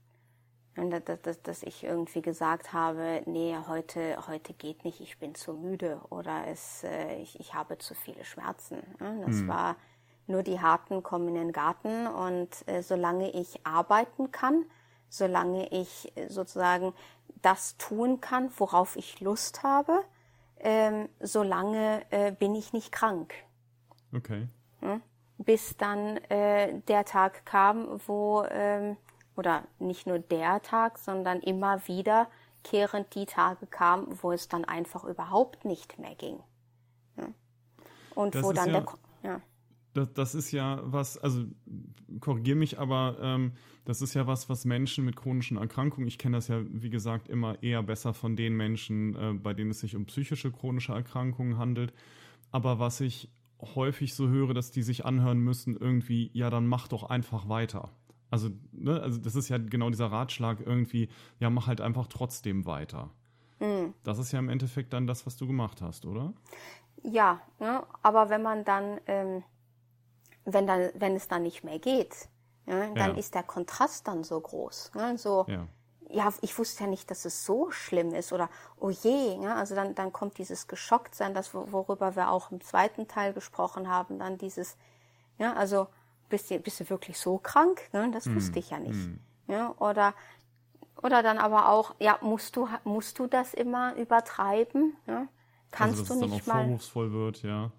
dass, 0.76 1.22
dass, 1.22 1.42
dass 1.42 1.64
ich 1.64 1.84
irgendwie 1.84 2.22
gesagt 2.22 2.74
habe, 2.74 3.22
nee, 3.26 3.56
heute, 3.68 4.18
heute 4.28 4.54
geht 4.54 4.86
nicht, 4.86 5.02
ich 5.02 5.18
bin 5.18 5.36
zu 5.36 5.54
müde 5.54 6.00
oder 6.10 6.48
es, 6.48 6.84
äh, 6.84 7.16
ich, 7.22 7.40
ich 7.40 7.54
habe 7.54 7.78
zu 7.78 7.96
viele 7.96 8.24
Schmerzen. 8.24 8.78
Das 9.26 9.40
hm. 9.40 9.48
war 9.48 9.76
nur 10.28 10.44
die 10.44 10.62
Harten 10.62 11.04
kommen 11.04 11.30
in 11.30 11.34
den 11.36 11.52
Garten 11.52 12.08
und 12.08 12.50
äh, 12.68 12.82
solange 12.82 13.32
ich 13.32 13.66
arbeiten 13.66 14.32
kann, 14.32 14.66
solange 15.10 15.68
ich 15.70 16.16
äh, 16.16 16.30
sozusagen 16.30 16.94
das 17.42 17.78
tun 17.78 18.22
kann, 18.22 18.52
worauf 18.58 18.96
ich 18.96 19.20
Lust 19.22 19.64
habe, 19.64 20.04
ähm, 20.60 21.10
solange 21.20 22.04
äh, 22.12 22.32
bin 22.32 22.56
ich 22.56 22.74
nicht 22.74 22.92
krank. 22.92 23.34
Okay. 24.16 24.48
Hm? 24.82 25.02
Bis 25.38 25.78
dann 25.78 26.18
äh, 26.30 26.80
der 26.88 27.06
Tag 27.06 27.46
kam, 27.46 28.00
wo 28.08 28.44
ähm, 28.50 28.98
oder 29.40 29.64
nicht 29.80 30.06
nur 30.06 30.20
der 30.20 30.62
Tag, 30.62 30.98
sondern 30.98 31.40
immer 31.40 31.88
wieder 31.88 32.28
kehrend 32.64 33.16
die 33.16 33.26
Tage 33.26 33.68
kamen, 33.68 34.08
wo 34.22 34.34
es 34.34 34.50
dann 34.50 34.66
einfach 34.66 35.06
überhaupt 35.06 35.64
nicht 35.64 35.98
mehr 35.98 36.14
ging. 36.16 36.40
Ja. 37.18 37.30
Und 38.16 38.36
das 38.36 38.44
wo 38.44 38.52
dann 38.52 38.74
ja, 38.74 38.82
der 38.82 39.32
ja. 39.32 39.42
Das, 39.94 40.14
das, 40.14 40.36
ist 40.36 40.52
ja 40.52 40.82
was, 40.84 41.18
also 41.18 41.46
korrigiere 42.20 42.58
mich, 42.58 42.80
aber 42.80 43.18
ähm, 43.22 43.54
das 43.86 44.02
ist 44.02 44.14
ja 44.14 44.28
was, 44.28 44.50
was 44.50 44.66
Menschen 44.66 45.06
mit 45.06 45.16
chronischen 45.16 45.58
Erkrankungen, 45.58 46.08
ich 46.08 46.18
kenne 46.18 46.38
das 46.38 46.50
ja, 46.50 46.62
wie 46.70 46.90
gesagt, 46.90 47.30
immer 47.30 47.64
eher 47.64 47.82
besser 47.82 48.14
von 48.14 48.36
den 48.36 48.56
Menschen, 48.56 49.16
äh, 49.16 49.34
bei 49.34 49.54
denen 49.54 49.72
es 49.72 49.80
sich 49.80 49.96
um 49.96 50.06
psychische 50.06 50.52
chronische 50.52 50.92
Erkrankungen 50.92 51.58
handelt. 51.58 51.94
Aber 52.52 52.80
was 52.80 53.00
ich 53.00 53.30
häufig 53.62 54.14
so 54.14 54.28
höre, 54.28 54.54
dass 54.54 54.72
die 54.72 54.84
sich 54.84 55.06
anhören 55.06 55.40
müssen, 55.40 55.78
irgendwie, 55.78 56.30
ja, 56.34 56.50
dann 56.50 56.68
mach 56.68 56.90
doch 56.90 57.04
einfach 57.04 57.48
weiter. 57.48 57.90
Also, 58.32 58.50
ne, 58.72 59.02
also 59.02 59.20
das 59.20 59.36
ist 59.36 59.50
ja 59.50 59.58
genau 59.58 59.90
dieser 59.90 60.12
Ratschlag 60.12 60.60
irgendwie, 60.60 61.10
ja, 61.40 61.50
mach 61.50 61.68
halt 61.68 61.82
einfach 61.82 62.08
trotzdem 62.08 62.66
weiter. 62.66 63.10
Mhm. 63.60 63.94
Das 64.04 64.18
ist 64.20 64.32
ja 64.32 64.40
im 64.40 64.50
Endeffekt 64.50 64.94
dann 64.94 65.08
das, 65.08 65.26
was 65.26 65.36
du 65.38 65.48
gemacht 65.48 65.82
hast, 65.82 66.06
oder? 66.06 66.34
Ja, 67.04 67.42
ne, 67.60 67.84
aber 68.02 68.30
wenn 68.30 68.42
man 68.42 68.66
dann, 68.66 69.00
ähm, 69.08 69.44
wenn 70.46 70.68
dann, 70.68 70.90
wenn 70.96 71.16
es 71.16 71.28
dann 71.28 71.44
nicht 71.44 71.64
mehr 71.64 71.80
geht, 71.80 72.30
ja, 72.66 72.88
dann 72.94 73.12
ja. 73.12 73.18
ist 73.18 73.34
der 73.36 73.44
Kontrast 73.44 74.08
dann 74.08 74.24
so 74.24 74.40
groß. 74.40 74.92
Ne, 74.94 75.18
so, 75.18 75.46
ja. 75.48 75.68
ja. 76.10 76.32
ich 76.42 76.58
wusste 76.58 76.84
ja 76.84 76.90
nicht, 76.90 77.10
dass 77.10 77.26
es 77.26 77.46
so 77.46 77.72
schlimm 77.72 78.14
ist 78.14 78.32
oder 78.32 78.50
oh 78.78 78.90
je, 78.90 79.38
ne, 79.38 79.56
also 79.56 79.76
dann, 79.76 79.96
dann 79.96 80.14
kommt 80.14 80.38
dieses 80.38 80.68
Geschocktsein, 80.68 81.34
das 81.34 81.54
worüber 81.54 82.16
wir 82.16 82.30
auch 82.30 82.52
im 82.52 82.62
zweiten 82.62 83.08
Teil 83.08 83.34
gesprochen 83.34 83.88
haben, 83.90 84.20
dann 84.20 84.38
dieses, 84.38 84.78
ja, 85.38 85.54
also 85.54 85.88
bist 86.30 86.50
du, 86.52 86.60
bist 86.60 86.80
du 86.80 86.90
wirklich 86.90 87.20
so 87.20 87.38
krank? 87.38 87.82
Ne? 87.92 88.10
Das 88.12 88.26
hm. 88.26 88.36
wusste 88.36 88.60
ich 88.60 88.70
ja 88.70 88.80
nicht. 88.80 88.94
Hm. 88.94 89.20
Ja, 89.48 89.74
oder, 89.80 90.14
oder 91.02 91.24
dann 91.24 91.38
aber 91.38 91.70
auch, 91.70 91.96
ja, 92.00 92.18
musst 92.22 92.56
du, 92.56 92.68
musst 92.84 93.18
du 93.20 93.28
das 93.28 93.54
immer 93.54 93.96
übertreiben? 93.96 94.96
Ja? 95.08 95.28
Kannst 95.72 96.00
also, 96.00 96.14
du 96.14 96.20
nicht 96.22 96.32
dann 96.32 96.42
auch 96.42 96.56
mal. 96.56 96.64
vorwurfsvoll 96.64 97.12
wird, 97.12 97.44
ja. 97.44 97.72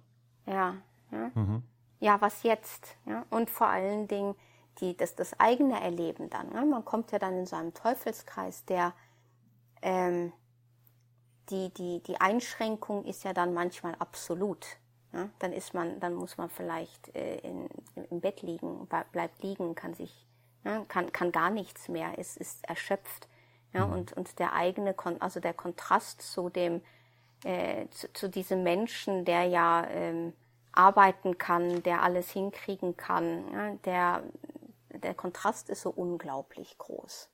Ja, 0.46 0.76
ja. 1.12 1.30
Mhm. 1.34 1.62
Ja, 2.00 2.20
was 2.20 2.42
jetzt? 2.42 2.96
Ja? 3.06 3.24
Und 3.30 3.50
vor 3.50 3.68
allen 3.68 4.08
Dingen 4.08 4.34
die, 4.80 4.96
das, 4.96 5.14
das 5.14 5.38
eigene 5.38 5.80
Erleben 5.80 6.30
dann. 6.30 6.52
Ja? 6.52 6.64
Man 6.64 6.84
kommt 6.84 7.12
ja 7.12 7.18
dann 7.18 7.38
in 7.38 7.46
so 7.46 7.56
einem 7.56 7.74
Teufelskreis, 7.74 8.64
der 8.64 8.92
ähm, 9.82 10.32
die, 11.50 11.72
die, 11.74 12.02
die 12.02 12.20
Einschränkung 12.20 13.04
ist 13.04 13.24
ja 13.24 13.32
dann 13.32 13.54
manchmal 13.54 13.94
absolut. 13.98 14.66
Ja, 15.12 15.28
dann 15.40 15.52
ist 15.52 15.74
man, 15.74 15.98
dann 15.98 16.14
muss 16.14 16.38
man 16.38 16.48
vielleicht 16.48 17.14
äh, 17.16 17.38
in, 17.38 17.68
im 18.10 18.20
Bett 18.20 18.42
liegen, 18.42 18.86
bleibt 18.86 19.42
liegen, 19.42 19.74
kann 19.74 19.92
sich, 19.92 20.26
ja, 20.64 20.84
kann, 20.86 21.12
kann 21.12 21.32
gar 21.32 21.50
nichts 21.50 21.88
mehr, 21.88 22.16
ist, 22.18 22.36
ist 22.36 22.64
erschöpft. 22.68 23.28
Ja, 23.72 23.86
mhm. 23.86 23.92
und, 23.92 24.12
und 24.12 24.38
der 24.38 24.52
eigene, 24.52 24.94
Kon 24.94 25.20
also 25.20 25.40
der 25.40 25.54
Kontrast 25.54 26.22
zu 26.22 26.48
dem, 26.48 26.80
äh, 27.44 27.88
zu, 27.90 28.12
zu 28.12 28.28
diesem 28.28 28.62
Menschen, 28.62 29.24
der 29.24 29.44
ja 29.44 29.86
ähm, 29.88 30.32
arbeiten 30.72 31.38
kann, 31.38 31.82
der 31.82 32.02
alles 32.02 32.30
hinkriegen 32.30 32.96
kann, 32.96 33.52
ja, 33.52 33.74
der, 33.84 34.22
der 34.90 35.14
Kontrast 35.14 35.70
ist 35.70 35.82
so 35.82 35.90
unglaublich 35.90 36.78
groß. 36.78 37.30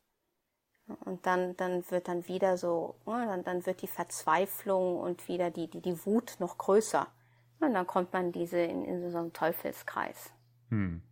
Und 1.04 1.26
dann, 1.26 1.56
dann 1.56 1.90
wird 1.90 2.08
dann 2.08 2.28
wieder 2.28 2.56
so, 2.56 2.94
ja, 3.06 3.26
dann, 3.26 3.44
dann 3.44 3.66
wird 3.66 3.82
die 3.82 3.88
Verzweiflung 3.88 5.00
und 5.00 5.26
wieder 5.28 5.50
die, 5.50 5.68
die, 5.68 5.80
die 5.80 6.06
Wut 6.06 6.36
noch 6.38 6.58
größer. 6.58 7.08
Und 7.60 7.74
dann 7.74 7.86
kommt 7.86 8.12
man 8.12 8.32
diese 8.32 8.58
in, 8.58 8.84
in 8.84 9.10
so 9.10 9.18
einen 9.18 9.32
Teufelskreis. 9.32 10.32
Hm. 10.68 11.02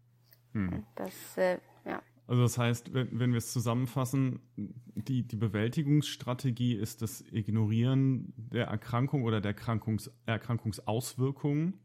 Hm. 0.52 0.84
Das, 0.94 1.36
äh, 1.36 1.58
ja. 1.84 2.02
Also 2.26 2.42
das 2.42 2.58
heißt, 2.58 2.94
wenn, 2.94 3.18
wenn 3.18 3.30
wir 3.32 3.38
es 3.38 3.52
zusammenfassen, 3.52 4.40
die, 4.56 5.26
die 5.26 5.36
Bewältigungsstrategie 5.36 6.74
ist 6.74 7.02
das 7.02 7.22
Ignorieren 7.32 8.32
der 8.36 8.66
Erkrankung 8.66 9.24
oder 9.24 9.40
der 9.40 9.50
Erkrankungs, 9.50 10.10
Erkrankungsauswirkungen. 10.26 11.80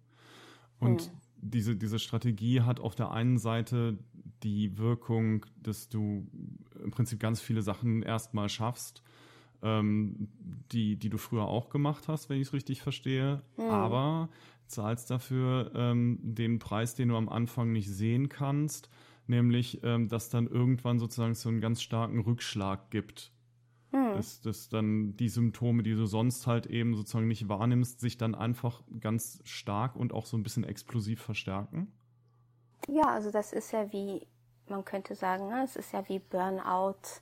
Und 0.79 1.01
hm. 1.01 1.11
diese, 1.37 1.75
diese 1.75 1.99
Strategie 1.99 2.61
hat 2.61 2.79
auf 2.79 2.95
der 2.95 3.11
einen 3.11 3.37
Seite 3.37 3.97
die 4.43 4.77
Wirkung, 4.77 5.45
dass 5.57 5.89
du 5.89 6.27
im 6.81 6.91
Prinzip 6.91 7.19
ganz 7.19 7.41
viele 7.41 7.61
Sachen 7.61 8.03
erstmal 8.03 8.49
schaffst, 8.49 9.03
ähm, 9.63 10.29
die, 10.71 10.95
die 10.97 11.09
du 11.09 11.17
früher 11.17 11.45
auch 11.45 11.69
gemacht 11.69 12.07
hast, 12.07 12.29
wenn 12.29 12.37
ich 12.37 12.47
es 12.47 12.53
richtig 12.53 12.81
verstehe. 12.81 13.41
Mhm. 13.57 13.63
Aber 13.65 14.29
zahlst 14.67 15.09
dafür 15.09 15.71
ähm, 15.75 16.19
den 16.21 16.59
Preis, 16.59 16.95
den 16.95 17.09
du 17.09 17.17
am 17.17 17.29
Anfang 17.29 17.71
nicht 17.71 17.89
sehen 17.89 18.29
kannst, 18.29 18.89
nämlich, 19.27 19.83
ähm, 19.83 20.07
dass 20.07 20.29
dann 20.29 20.47
irgendwann 20.47 20.99
sozusagen 20.99 21.33
so 21.33 21.49
einen 21.49 21.61
ganz 21.61 21.81
starken 21.81 22.19
Rückschlag 22.19 22.91
gibt. 22.91 23.31
Mhm. 23.91 24.13
Dass, 24.15 24.41
dass 24.41 24.69
dann 24.69 25.17
die 25.17 25.29
Symptome, 25.29 25.81
die 25.81 25.95
du 25.95 26.05
sonst 26.05 26.45
halt 26.45 26.67
eben 26.67 26.95
sozusagen 26.95 27.27
nicht 27.27 27.49
wahrnimmst, 27.49 27.99
sich 27.99 28.17
dann 28.17 28.35
einfach 28.35 28.83
ganz 28.99 29.41
stark 29.43 29.95
und 29.95 30.13
auch 30.13 30.25
so 30.25 30.37
ein 30.37 30.43
bisschen 30.43 30.63
explosiv 30.63 31.21
verstärken. 31.21 31.91
Ja, 32.87 33.07
also 33.07 33.31
das 33.31 33.51
ist 33.51 33.71
ja 33.71 33.91
wie, 33.91 34.27
man 34.67 34.85
könnte 34.85 35.15
sagen, 35.15 35.47
ne, 35.47 35.63
es 35.63 35.75
ist 35.75 35.91
ja 35.91 36.07
wie 36.07 36.19
Burnout 36.19 37.21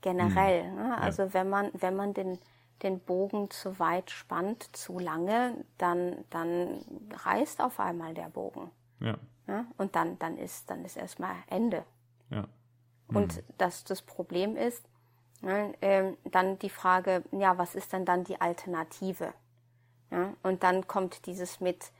generell. 0.00 0.70
Mhm. 0.70 0.76
Ne? 0.76 0.98
Also 1.00 1.24
ja. 1.24 1.34
wenn 1.34 1.48
man, 1.48 1.70
wenn 1.74 1.96
man 1.96 2.14
den, 2.14 2.38
den 2.82 3.00
Bogen 3.00 3.50
zu 3.50 3.78
weit 3.78 4.10
spannt, 4.10 4.74
zu 4.76 4.98
lange, 4.98 5.64
dann, 5.78 6.24
dann 6.30 6.84
reißt 7.24 7.60
auf 7.60 7.80
einmal 7.80 8.14
der 8.14 8.28
Bogen. 8.28 8.70
Ja. 9.00 9.16
ja? 9.46 9.66
Und 9.76 9.96
dann, 9.96 10.18
dann 10.18 10.38
ist, 10.38 10.70
dann 10.70 10.84
ist 10.84 10.96
erstmal 10.96 11.34
Ende. 11.48 11.84
Ja. 12.30 12.46
Mhm. 13.08 13.16
Und 13.16 13.42
das, 13.58 13.84
das 13.84 14.02
Problem 14.02 14.56
ist, 14.56 14.84
ne, 15.42 15.74
äh, 15.80 16.12
dann 16.24 16.58
die 16.58 16.70
Frage, 16.70 17.22
ja, 17.32 17.58
was 17.58 17.74
ist 17.74 17.92
denn 17.92 18.04
dann 18.04 18.24
die 18.24 18.40
Alternative? 18.40 19.32
Ja? 20.10 20.34
Und 20.42 20.62
dann 20.62 20.86
kommt 20.86 21.26
dieses 21.26 21.60
mit, 21.60 21.92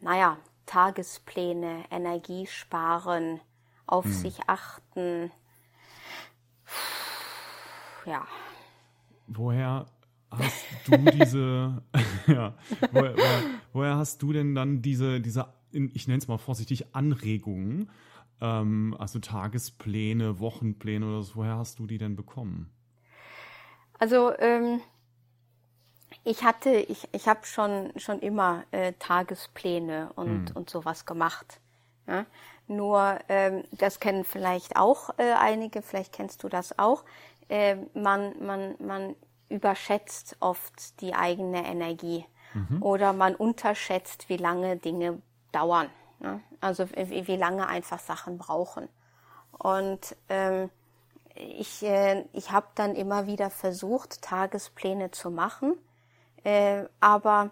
naja, 0.00 0.38
Tagespläne, 0.66 1.84
Energie 1.90 2.46
sparen, 2.46 3.40
auf 3.86 4.04
mhm. 4.04 4.12
sich 4.12 4.48
achten, 4.48 5.32
ja. 8.06 8.26
Woher 9.26 9.86
hast 10.30 10.66
du 10.86 10.96
diese, 11.10 11.82
ja, 12.26 12.54
woher, 12.92 13.16
woher, 13.16 13.42
woher, 13.72 13.96
hast 13.96 14.22
du 14.22 14.32
denn 14.32 14.54
dann 14.54 14.82
diese, 14.82 15.20
diese 15.20 15.46
ich 15.72 16.06
nenne 16.06 16.18
es 16.18 16.28
mal 16.28 16.38
vorsichtig, 16.38 16.94
Anregungen, 16.94 17.90
ähm, 18.40 18.96
also 18.98 19.18
Tagespläne, 19.18 20.38
Wochenpläne 20.38 21.06
oder 21.06 21.22
so, 21.22 21.36
woher 21.36 21.56
hast 21.56 21.78
du 21.78 21.86
die 21.86 21.98
denn 21.98 22.16
bekommen? 22.16 22.70
Also 23.98 24.36
ähm, 24.38 24.80
ich 26.24 26.44
hatte, 26.44 26.70
ich, 26.70 27.08
ich 27.12 27.28
habe 27.28 27.46
schon, 27.46 27.92
schon 27.96 28.20
immer 28.20 28.64
äh, 28.70 28.92
Tagespläne 28.98 30.12
und, 30.14 30.50
hm. 30.50 30.56
und 30.56 30.70
sowas 30.70 31.06
gemacht. 31.06 31.60
Ja? 32.06 32.26
Nur, 32.68 33.18
ähm, 33.28 33.64
das 33.72 34.00
kennen 34.00 34.24
vielleicht 34.24 34.76
auch 34.76 35.10
äh, 35.18 35.32
einige, 35.32 35.82
vielleicht 35.82 36.12
kennst 36.12 36.42
du 36.42 36.48
das 36.48 36.78
auch 36.78 37.04
äh, 37.48 37.76
man, 37.94 38.34
man, 38.44 38.74
man 38.78 39.16
überschätzt 39.48 40.36
oft 40.40 41.00
die 41.00 41.14
eigene 41.14 41.66
Energie 41.66 42.24
mhm. 42.54 42.82
oder 42.82 43.12
man 43.12 43.34
unterschätzt, 43.34 44.28
wie 44.28 44.36
lange 44.36 44.76
Dinge 44.76 45.20
dauern. 45.52 45.90
Ne? 46.20 46.40
Also 46.60 46.88
wie, 46.90 47.26
wie, 47.26 47.36
lange 47.36 47.66
einfach 47.66 47.98
Sachen 47.98 48.38
brauchen. 48.38 48.88
Und 49.58 50.16
ähm, 50.28 50.70
ich, 51.34 51.82
äh, 51.82 52.24
ich 52.32 52.50
habe 52.50 52.66
dann 52.74 52.94
immer 52.94 53.26
wieder 53.26 53.50
versucht, 53.50 54.22
Tagespläne 54.22 55.10
zu 55.10 55.30
machen, 55.30 55.74
äh, 56.44 56.84
aber 57.00 57.50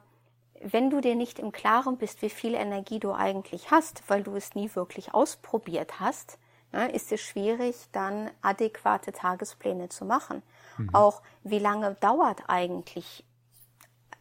wenn 0.62 0.90
du 0.90 1.00
dir 1.00 1.14
nicht 1.14 1.38
im 1.38 1.52
Klaren 1.52 1.96
bist, 1.96 2.22
wie 2.22 2.30
viel 2.30 2.54
Energie 2.54 2.98
du 2.98 3.12
eigentlich 3.12 3.70
hast, 3.70 4.02
weil 4.08 4.22
du 4.22 4.36
es 4.36 4.54
nie 4.54 4.74
wirklich 4.74 5.14
ausprobiert 5.14 6.00
hast, 6.00 6.38
ja, 6.72 6.84
ist 6.84 7.10
es 7.12 7.20
schwierig, 7.20 7.76
dann 7.92 8.30
adäquate 8.42 9.12
Tagespläne 9.12 9.88
zu 9.88 10.04
machen. 10.04 10.42
Mhm. 10.78 10.94
Auch 10.94 11.22
wie 11.42 11.58
lange 11.58 11.96
dauert 12.00 12.44
eigentlich 12.48 13.24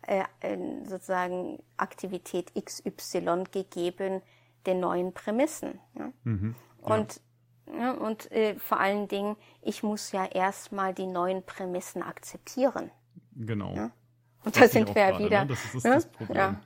äh, 0.08 0.24
sozusagen 0.86 1.62
Aktivität 1.77 2.51
XY 2.56 3.44
gegeben 3.51 4.22
den 4.65 4.79
neuen 4.79 5.13
Prämissen. 5.13 5.79
Ja? 5.94 6.12
Mhm. 6.24 6.56
Und, 6.82 7.22
ja, 7.77 7.91
und 7.91 8.32
äh, 8.32 8.56
vor 8.56 8.79
allen 8.79 9.08
Dingen, 9.08 9.36
ich 9.62 9.84
muss 9.84 10.12
ja 10.12 10.25
erstmal 10.25 10.94
die 10.94 11.06
neuen 11.06 11.44
Prämissen 11.44 12.01
akzeptieren. 12.01 12.91
Genau. 13.36 13.74
Ja? 13.75 13.91
Und 14.44 14.60
da 14.60 14.68
sind 14.68 14.94
wir 14.96 15.10
ja 15.10 15.20
wieder. 15.20 15.41
Ne? 15.41 15.48
Das 15.48 15.75
ist 15.75 15.86
das, 15.86 16.06
Problem. 16.08 16.58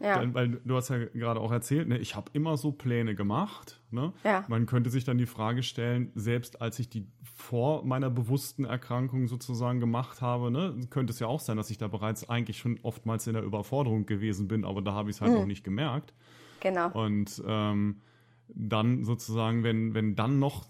Ja. 0.00 0.20
Denn, 0.20 0.32
weil 0.32 0.48
du 0.64 0.76
hast 0.76 0.90
ja 0.90 0.98
gerade 1.06 1.40
auch 1.40 1.50
erzählt, 1.50 1.88
ne, 1.88 1.98
ich 1.98 2.14
habe 2.14 2.30
immer 2.32 2.56
so 2.56 2.70
Pläne 2.70 3.14
gemacht. 3.16 3.80
Ne? 3.90 4.12
Ja. 4.22 4.44
Man 4.48 4.66
könnte 4.66 4.90
sich 4.90 5.04
dann 5.04 5.18
die 5.18 5.26
Frage 5.26 5.62
stellen, 5.62 6.12
selbst 6.14 6.62
als 6.62 6.78
ich 6.78 6.88
die 6.88 7.06
vor 7.22 7.84
meiner 7.84 8.08
bewussten 8.08 8.64
Erkrankung 8.64 9.26
sozusagen 9.26 9.80
gemacht 9.80 10.20
habe, 10.22 10.50
ne, 10.50 10.74
könnte 10.90 11.12
es 11.12 11.18
ja 11.18 11.26
auch 11.26 11.40
sein, 11.40 11.56
dass 11.56 11.70
ich 11.70 11.78
da 11.78 11.88
bereits 11.88 12.28
eigentlich 12.28 12.58
schon 12.58 12.78
oftmals 12.82 13.26
in 13.26 13.34
der 13.34 13.42
Überforderung 13.42 14.06
gewesen 14.06 14.46
bin, 14.46 14.64
aber 14.64 14.82
da 14.82 14.92
habe 14.92 15.10
ich 15.10 15.16
es 15.16 15.20
halt 15.20 15.32
mhm. 15.32 15.38
noch 15.38 15.46
nicht 15.46 15.64
gemerkt. 15.64 16.14
Genau. 16.60 16.90
Und 16.92 17.42
ähm, 17.46 18.00
dann 18.48 19.04
sozusagen, 19.04 19.64
wenn, 19.64 19.94
wenn 19.94 20.14
dann 20.14 20.38
noch, 20.38 20.66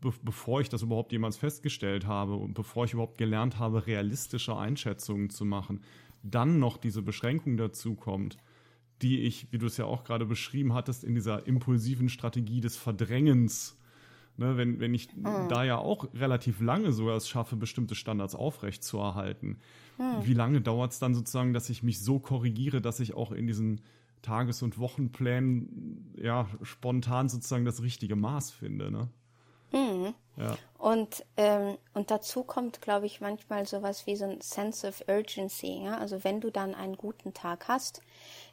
be 0.00 0.12
bevor 0.22 0.60
ich 0.60 0.68
das 0.68 0.82
überhaupt 0.82 1.12
jemals 1.12 1.36
festgestellt 1.36 2.06
habe 2.06 2.34
und 2.34 2.54
bevor 2.54 2.84
ich 2.84 2.94
überhaupt 2.94 3.18
gelernt 3.18 3.60
habe, 3.60 3.86
realistische 3.86 4.56
Einschätzungen 4.56 5.30
zu 5.30 5.44
machen, 5.44 5.82
dann 6.22 6.58
noch 6.58 6.76
diese 6.76 7.02
Beschränkung 7.02 7.56
dazu 7.56 7.94
kommt, 7.94 8.38
die 9.02 9.20
ich, 9.20 9.48
wie 9.50 9.58
du 9.58 9.66
es 9.66 9.76
ja 9.76 9.84
auch 9.84 10.04
gerade 10.04 10.26
beschrieben 10.26 10.74
hattest, 10.74 11.04
in 11.04 11.14
dieser 11.14 11.46
impulsiven 11.46 12.08
Strategie 12.08 12.60
des 12.60 12.76
Verdrängens, 12.76 13.78
ne, 14.36 14.56
wenn, 14.56 14.80
wenn 14.80 14.94
ich 14.94 15.14
mhm. 15.14 15.48
da 15.48 15.64
ja 15.64 15.78
auch 15.78 16.12
relativ 16.14 16.60
lange 16.60 16.92
sogar 16.92 17.16
es 17.16 17.28
schaffe, 17.28 17.56
bestimmte 17.56 17.94
Standards 17.94 18.34
aufrechtzuerhalten, 18.34 19.58
mhm. 19.98 20.24
wie 20.24 20.34
lange 20.34 20.60
dauert 20.60 20.92
es 20.92 20.98
dann 20.98 21.14
sozusagen, 21.14 21.52
dass 21.52 21.70
ich 21.70 21.82
mich 21.82 22.00
so 22.00 22.18
korrigiere, 22.18 22.80
dass 22.80 23.00
ich 23.00 23.14
auch 23.14 23.32
in 23.32 23.46
diesen 23.46 23.80
Tages- 24.22 24.62
und 24.62 24.78
Wochenplänen 24.78 26.14
ja 26.16 26.46
spontan 26.62 27.28
sozusagen 27.28 27.64
das 27.64 27.82
richtige 27.82 28.16
Maß 28.16 28.52
finde, 28.52 28.90
ne? 28.90 29.08
Mhm. 29.72 30.14
Ja. 30.36 30.56
Und, 30.78 31.24
ähm, 31.36 31.76
und 31.94 32.10
dazu 32.10 32.42
kommt, 32.42 32.80
glaube 32.80 33.06
ich, 33.06 33.20
manchmal 33.20 33.66
sowas 33.66 34.06
wie 34.06 34.16
so 34.16 34.24
ein 34.24 34.40
Sense 34.40 34.86
of 34.86 35.04
Urgency. 35.08 35.84
Ja? 35.84 35.98
Also 35.98 36.24
wenn 36.24 36.40
du 36.40 36.50
dann 36.50 36.74
einen 36.74 36.96
guten 36.96 37.34
Tag 37.34 37.68
hast, 37.68 38.00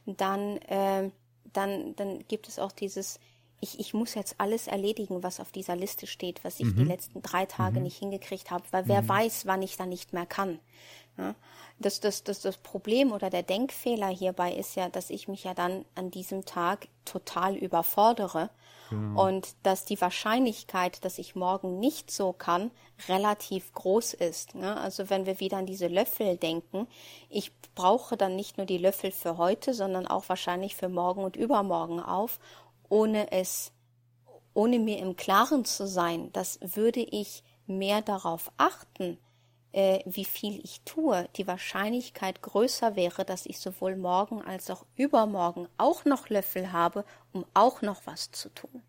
dann, 0.05 0.57
äh, 0.57 1.09
dann, 1.53 1.95
dann 1.95 2.27
gibt 2.27 2.47
es 2.47 2.59
auch 2.59 2.71
dieses, 2.71 3.19
ich, 3.61 3.79
ich 3.79 3.93
muss 3.93 4.13
jetzt 4.15 4.35
alles 4.37 4.67
erledigen, 4.67 5.23
was 5.23 5.39
auf 5.39 5.51
dieser 5.51 5.75
Liste 5.75 6.07
steht, 6.07 6.43
was 6.43 6.59
ich 6.59 6.67
mhm. 6.67 6.75
die 6.75 6.83
letzten 6.83 7.21
drei 7.21 7.45
Tage 7.45 7.77
mhm. 7.77 7.83
nicht 7.83 7.97
hingekriegt 7.97 8.51
habe, 8.51 8.63
weil 8.71 8.87
wer 8.87 9.01
mhm. 9.01 9.09
weiß, 9.09 9.45
wann 9.45 9.61
ich 9.61 9.77
dann 9.77 9.89
nicht 9.89 10.13
mehr 10.13 10.25
kann. 10.25 10.59
Ja? 11.17 11.35
Das, 11.79 12.01
das, 12.01 12.23
das, 12.23 12.41
das 12.41 12.57
Problem 12.57 13.11
oder 13.13 13.29
der 13.29 13.43
Denkfehler 13.43 14.09
hierbei 14.09 14.53
ist 14.53 14.75
ja, 14.75 14.89
dass 14.89 15.09
ich 15.09 15.27
mich 15.27 15.45
ja 15.45 15.53
dann 15.53 15.85
an 15.95 16.11
diesem 16.11 16.45
Tag 16.45 16.89
total 17.05 17.55
überfordere 17.55 18.49
genau. 18.89 19.27
und 19.27 19.55
dass 19.63 19.85
die 19.85 19.99
Wahrscheinlichkeit, 19.99 21.03
dass 21.05 21.17
ich 21.17 21.35
morgen 21.35 21.79
nicht 21.79 22.11
so 22.11 22.33
kann, 22.33 22.71
relativ 23.07 23.71
groß 23.73 24.13
ist. 24.13 24.55
Ne? 24.55 24.75
Also 24.77 25.09
wenn 25.09 25.25
wir 25.25 25.39
wieder 25.39 25.57
an 25.57 25.65
diese 25.65 25.87
Löffel 25.87 26.37
denken, 26.37 26.87
ich 27.29 27.51
brauche 27.75 28.17
dann 28.17 28.35
nicht 28.35 28.57
nur 28.57 28.65
die 28.65 28.77
Löffel 28.77 29.11
für 29.11 29.37
heute, 29.37 29.73
sondern 29.73 30.05
auch 30.05 30.27
wahrscheinlich 30.27 30.75
für 30.75 30.89
morgen 30.89 31.23
und 31.23 31.35
übermorgen 31.35 31.99
auf, 32.01 32.39
ohne 32.89 33.31
es, 33.31 33.71
ohne 34.53 34.79
mir 34.79 34.97
im 34.99 35.15
Klaren 35.15 35.63
zu 35.63 35.87
sein, 35.87 36.31
dass 36.33 36.59
würde 36.61 37.01
ich 37.01 37.43
mehr 37.67 38.01
darauf 38.01 38.51
achten, 38.57 39.17
äh, 39.71 39.99
wie 40.05 40.25
viel 40.25 40.59
ich 40.63 40.81
tue, 40.81 41.27
die 41.35 41.47
Wahrscheinlichkeit 41.47 42.41
größer 42.41 42.95
wäre, 42.95 43.25
dass 43.25 43.45
ich 43.45 43.59
sowohl 43.59 43.95
morgen 43.95 44.41
als 44.41 44.69
auch 44.69 44.85
übermorgen 44.95 45.67
auch 45.77 46.05
noch 46.05 46.29
Löffel 46.29 46.71
habe, 46.71 47.05
um 47.31 47.45
auch 47.53 47.81
noch 47.81 48.05
was 48.05 48.31
zu 48.31 48.49
tun. 48.49 48.81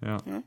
Ja. 0.00 0.18
ja? 0.26 0.42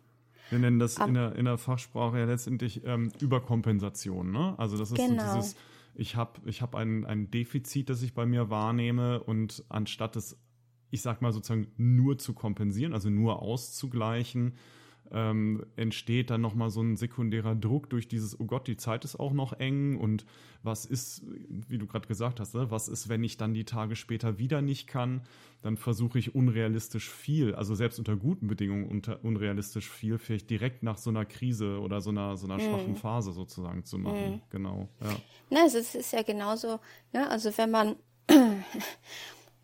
Wir 0.49 0.59
nennen 0.59 0.79
das 0.79 0.97
in 0.97 1.13
der, 1.13 1.35
in 1.35 1.45
der 1.45 1.57
Fachsprache 1.57 2.19
ja 2.19 2.25
letztendlich 2.25 2.85
ähm, 2.85 3.11
Überkompensation. 3.19 4.31
Ne? 4.31 4.53
Also 4.57 4.77
das 4.77 4.91
ist 4.91 4.97
genau. 4.97 5.25
so 5.25 5.35
dieses, 5.37 5.55
ich 5.95 6.15
habe 6.15 6.41
ich 6.45 6.61
hab 6.61 6.75
ein, 6.75 7.05
ein 7.05 7.31
Defizit, 7.31 7.89
das 7.89 8.01
ich 8.01 8.13
bei 8.13 8.25
mir 8.25 8.49
wahrnehme 8.49 9.21
und 9.23 9.63
anstatt 9.69 10.15
es, 10.15 10.37
ich 10.89 11.01
sag 11.01 11.21
mal 11.21 11.31
sozusagen 11.31 11.67
nur 11.77 12.17
zu 12.17 12.33
kompensieren, 12.33 12.93
also 12.93 13.09
nur 13.09 13.41
auszugleichen, 13.41 14.55
ähm, 15.13 15.65
entsteht 15.75 16.29
dann 16.29 16.41
nochmal 16.41 16.69
so 16.69 16.81
ein 16.81 16.95
sekundärer 16.95 17.55
Druck 17.55 17.89
durch 17.89 18.07
dieses, 18.07 18.39
oh 18.39 18.45
Gott, 18.45 18.67
die 18.67 18.77
Zeit 18.77 19.05
ist 19.05 19.19
auch 19.19 19.33
noch 19.33 19.53
eng 19.53 19.97
und 19.97 20.25
was 20.63 20.85
ist, 20.85 21.23
wie 21.49 21.77
du 21.77 21.87
gerade 21.87 22.07
gesagt 22.07 22.39
hast, 22.39 22.53
ne, 22.53 22.69
was 22.69 22.87
ist, 22.87 23.09
wenn 23.09 23.23
ich 23.23 23.37
dann 23.37 23.53
die 23.53 23.65
Tage 23.65 23.95
später 23.95 24.37
wieder 24.37 24.61
nicht 24.61 24.87
kann, 24.87 25.21
dann 25.61 25.77
versuche 25.77 26.19
ich 26.19 26.35
unrealistisch 26.35 27.09
viel, 27.09 27.55
also 27.55 27.75
selbst 27.75 27.99
unter 27.99 28.15
guten 28.15 28.47
Bedingungen 28.47 28.87
unter, 28.87 29.23
unrealistisch 29.23 29.89
viel, 29.89 30.17
vielleicht 30.17 30.49
direkt 30.49 30.83
nach 30.83 30.97
so 30.97 31.09
einer 31.09 31.25
Krise 31.25 31.79
oder 31.79 32.01
so 32.01 32.11
einer, 32.11 32.37
so 32.37 32.47
einer 32.47 32.55
mhm. 32.55 32.61
schwachen 32.61 32.95
Phase 32.95 33.31
sozusagen 33.31 33.85
zu 33.85 33.97
machen. 33.97 34.31
Mhm. 34.31 34.41
Genau. 34.49 34.89
Ja. 35.01 35.15
Na, 35.49 35.63
also 35.63 35.77
es 35.77 35.95
ist 35.95 36.13
ja 36.13 36.23
genauso, 36.23 36.79
ja, 37.13 37.27
also 37.27 37.51
wenn 37.57 37.71
man 37.71 37.95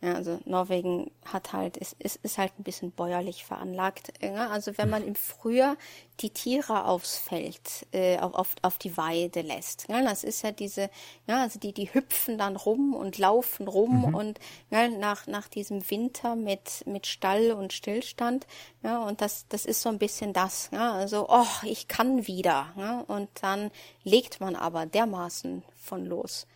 Ja, 0.00 0.14
also 0.14 0.38
Norwegen 0.44 1.10
hat 1.24 1.52
halt, 1.52 1.76
ist, 1.76 1.96
ist, 1.98 2.20
ist 2.22 2.38
halt 2.38 2.52
ein 2.56 2.62
bisschen 2.62 2.92
bäuerlich 2.92 3.44
veranlagt. 3.44 4.12
Ja? 4.22 4.48
Also 4.48 4.78
wenn 4.78 4.88
man 4.88 5.04
im 5.04 5.16
Frühjahr 5.16 5.76
die 6.20 6.30
Tiere 6.30 6.84
aufs 6.84 7.16
Feld, 7.16 7.84
äh, 7.90 8.16
auf, 8.18 8.54
auf 8.62 8.78
die 8.78 8.96
Weide 8.96 9.40
lässt. 9.40 9.86
Ja? 9.88 10.00
Das 10.02 10.22
ist 10.22 10.42
ja 10.42 10.52
diese, 10.52 10.88
ja, 11.26 11.42
also 11.42 11.58
die, 11.58 11.72
die 11.72 11.92
hüpfen 11.92 12.38
dann 12.38 12.54
rum 12.54 12.94
und 12.94 13.18
laufen 13.18 13.66
rum 13.66 14.06
mhm. 14.06 14.14
und 14.14 14.40
ja, 14.70 14.86
nach, 14.86 15.26
nach 15.26 15.48
diesem 15.48 15.90
Winter 15.90 16.36
mit, 16.36 16.86
mit 16.86 17.08
Stall 17.08 17.50
und 17.50 17.72
Stillstand. 17.72 18.46
Ja, 18.84 19.02
und 19.02 19.20
das, 19.20 19.46
das 19.48 19.66
ist 19.66 19.82
so 19.82 19.88
ein 19.88 19.98
bisschen 19.98 20.32
das. 20.32 20.70
Ja? 20.72 20.92
Also, 20.92 21.26
oh, 21.28 21.46
ich 21.64 21.88
kann 21.88 22.28
wieder. 22.28 22.72
Ja? 22.76 23.00
Und 23.00 23.30
dann 23.42 23.72
legt 24.04 24.40
man 24.40 24.54
aber 24.54 24.86
dermaßen 24.86 25.64
von 25.74 26.06
los 26.06 26.46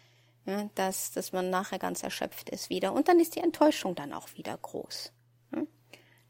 dass, 0.75 1.13
dass 1.13 1.33
man 1.33 1.51
nachher 1.51 1.79
ganz 1.79 2.03
erschöpft 2.03 2.51
ist 2.51 2.71
wieder. 2.71 2.93
Und 2.93 3.09
dann 3.09 3.21
ist 3.21 3.37
die 3.37 3.41
Enttäuschung 3.41 3.95
dann 3.95 4.13
auch 4.13 4.29
wieder 4.35 4.57
groß. 4.57 5.13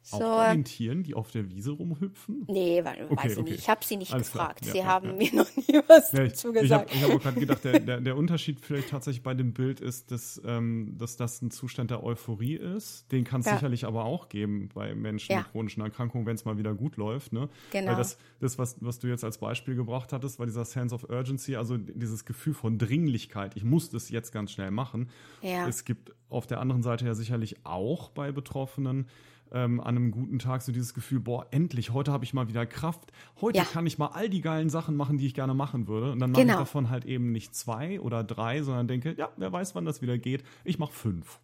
So, 0.05 0.17
auch 0.17 0.38
bei 0.38 0.53
den 0.53 0.65
Tieren, 0.65 1.05
die 1.05 1.15
auf 1.15 1.31
der 1.31 1.49
Wiese 1.49 1.71
rumhüpfen? 1.71 2.45
Nee, 2.49 2.85
weil, 2.85 3.07
okay, 3.09 3.25
weiß 3.25 3.33
ich 3.33 3.38
okay. 3.38 3.51
nicht. 3.51 3.61
Ich 3.61 3.69
habe 3.69 3.85
sie 3.85 3.97
nicht 3.97 4.12
Alles 4.12 4.33
gefragt. 4.33 4.67
Ja, 4.67 4.73
sie 4.73 4.79
ja, 4.79 4.85
haben 4.85 5.11
ja. 5.11 5.12
mir 5.15 5.35
noch 5.35 5.57
nie 5.57 5.81
was 5.88 6.11
dazu 6.11 6.53
gesagt. 6.53 6.93
Ich 6.93 7.03
habe 7.03 7.15
hab 7.15 7.23
gerade 7.23 7.41
gedacht, 7.41 7.65
der, 7.65 7.79
der, 7.79 8.01
der, 8.01 8.17
Unterschied 8.17 8.61
vielleicht 8.61 8.88
tatsächlich 8.91 9.23
bei 9.23 9.35
dem 9.35 9.53
Bild 9.53 9.81
ist, 9.81 10.11
dass, 10.11 10.43
ähm, 10.45 10.97
dass 10.99 11.17
das 11.17 11.41
ein 11.41 11.53
Zustand 11.53 11.93
der 11.93 12.03
Euphorie 12.03 12.57
ist. 12.57 13.12
Den 13.12 13.23
kann 13.23 13.43
es 13.43 13.47
sicherlich 13.47 13.85
aber 13.85 14.05
auch 14.05 14.29
geben 14.29 14.71
bei 14.75 14.93
Menschen 14.95 15.37
mit 15.37 15.51
chronischen 15.53 15.83
Erkrankungen, 15.83 16.27
wenn 16.27 16.35
es 16.35 16.45
mal 16.45 16.59
wieder 16.59 16.75
gut 16.75 16.97
läuft. 16.97 17.33
Ne? 17.33 17.49
Genau. 17.71 17.93
Weil 17.93 17.97
das, 17.97 18.19
das 18.41 18.59
was, 18.59 18.77
was 18.81 18.99
du 18.99 19.07
jetzt 19.07 19.23
als 19.23 19.38
Beispiel 19.38 19.77
gebracht 19.77 20.12
hattest, 20.12 20.41
war 20.41 20.47
dieser 20.47 20.65
Sense 20.65 20.93
of 20.93 21.09
Urgency, 21.09 21.55
also 21.55 21.77
dieses 21.77 22.25
Gefühl 22.25 22.55
von 22.55 22.77
Dringlichkeit. 22.77 23.57
Ich 23.57 23.62
muss 23.62 23.88
das 23.91 24.11
jetzt 24.11 24.33
ganz 24.33 24.51
schnell 24.51 24.73
machen. 24.73 25.11
Es 25.43 25.85
gibt 25.85 26.12
auf 26.29 26.47
der 26.47 26.61
anderen 26.61 26.83
Seite 26.83 27.05
ja 27.05 27.15
sicherlich 27.15 27.65
auch 27.65 28.11
bei 28.11 28.33
Betroffenen 28.33 29.07
ähm, 29.53 29.81
an 29.81 29.97
einem 29.97 30.11
guten 30.11 30.38
Tag 30.38 30.62
so 30.62 30.73
dieses 30.73 30.95
Gefühl, 30.95 31.21
boah, 31.21 31.47
endlich, 31.51 31.91
heute 31.91 32.12
habe 32.12 32.25
ich 32.25 32.35
mal 32.35 32.49
wieder 32.49 32.67
Kraft. 32.67 33.12
Heute 33.41 33.59
ja. 33.59 33.65
kann 33.65 33.87
ich 33.87 33.99
mal 33.99 34.09
all 34.09 34.29
die 34.29 34.41
geilen 34.41 34.71
Sachen 34.71 34.97
machen, 34.97 35.19
die 35.19 35.27
ich 35.27 35.35
gerne 35.35 35.55
machen 35.55 35.87
würde. 35.87 36.12
Und 36.12 36.21
dann 36.21 36.33
mache 36.33 36.43
genau. 36.43 36.55
ich 36.55 36.59
davon 36.61 36.91
halt 36.91 37.05
eben 37.05 37.33
nicht 37.33 37.55
zwei 37.55 38.01
oder 38.01 38.25
drei, 38.25 38.62
sondern 38.62 38.88
denke, 38.88 39.15
ja, 39.17 39.31
wer 39.37 39.53
weiß, 39.53 39.75
wann 39.75 39.85
das 39.85 40.03
wieder 40.03 40.19
geht. 40.19 40.43
Ich 40.65 40.79
mache 40.79 40.93
fünf. 40.93 41.38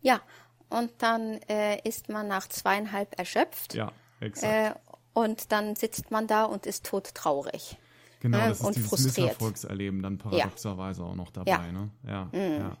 Ja, 0.00 0.20
und 0.68 0.90
dann 0.98 1.40
äh, 1.48 1.86
ist 1.86 2.08
man 2.08 2.28
nach 2.28 2.48
zweieinhalb 2.48 3.18
erschöpft. 3.18 3.74
Ja, 3.74 3.92
exakt. 4.20 4.76
Äh, 4.76 4.78
und 5.14 5.52
dann 5.52 5.76
sitzt 5.76 6.10
man 6.10 6.26
da 6.26 6.44
und 6.44 6.64
ist 6.64 6.86
todtraurig. 6.86 7.76
Genau, 8.20 8.38
äh, 8.38 8.48
das 8.48 8.60
ist 8.60 8.76
dieses 8.76 8.88
frustriert. 8.88 9.16
Misserfolgserleben 9.16 10.02
dann 10.02 10.18
paradoxerweise 10.18 11.02
ja. 11.02 11.08
auch 11.08 11.16
noch 11.16 11.30
dabei. 11.30 11.50
Ja. 11.50 11.72
Ne? 11.72 11.90
Ja, 12.06 12.24
mhm. 12.26 12.38
ja. 12.40 12.76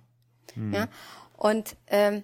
Mhm. 0.54 0.72
ja. 0.72 0.88
Und 1.36 1.76
ähm, 1.88 2.22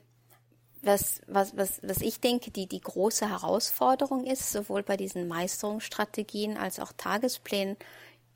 was, 0.82 1.20
was, 1.26 1.56
was, 1.56 1.80
was 1.82 2.00
ich 2.00 2.20
denke, 2.20 2.50
die, 2.50 2.66
die 2.66 2.80
große 2.80 3.28
Herausforderung 3.28 4.24
ist, 4.24 4.52
sowohl 4.52 4.82
bei 4.82 4.96
diesen 4.96 5.28
Meisterungsstrategien 5.28 6.56
als 6.56 6.78
auch 6.80 6.92
Tagesplänen 6.96 7.76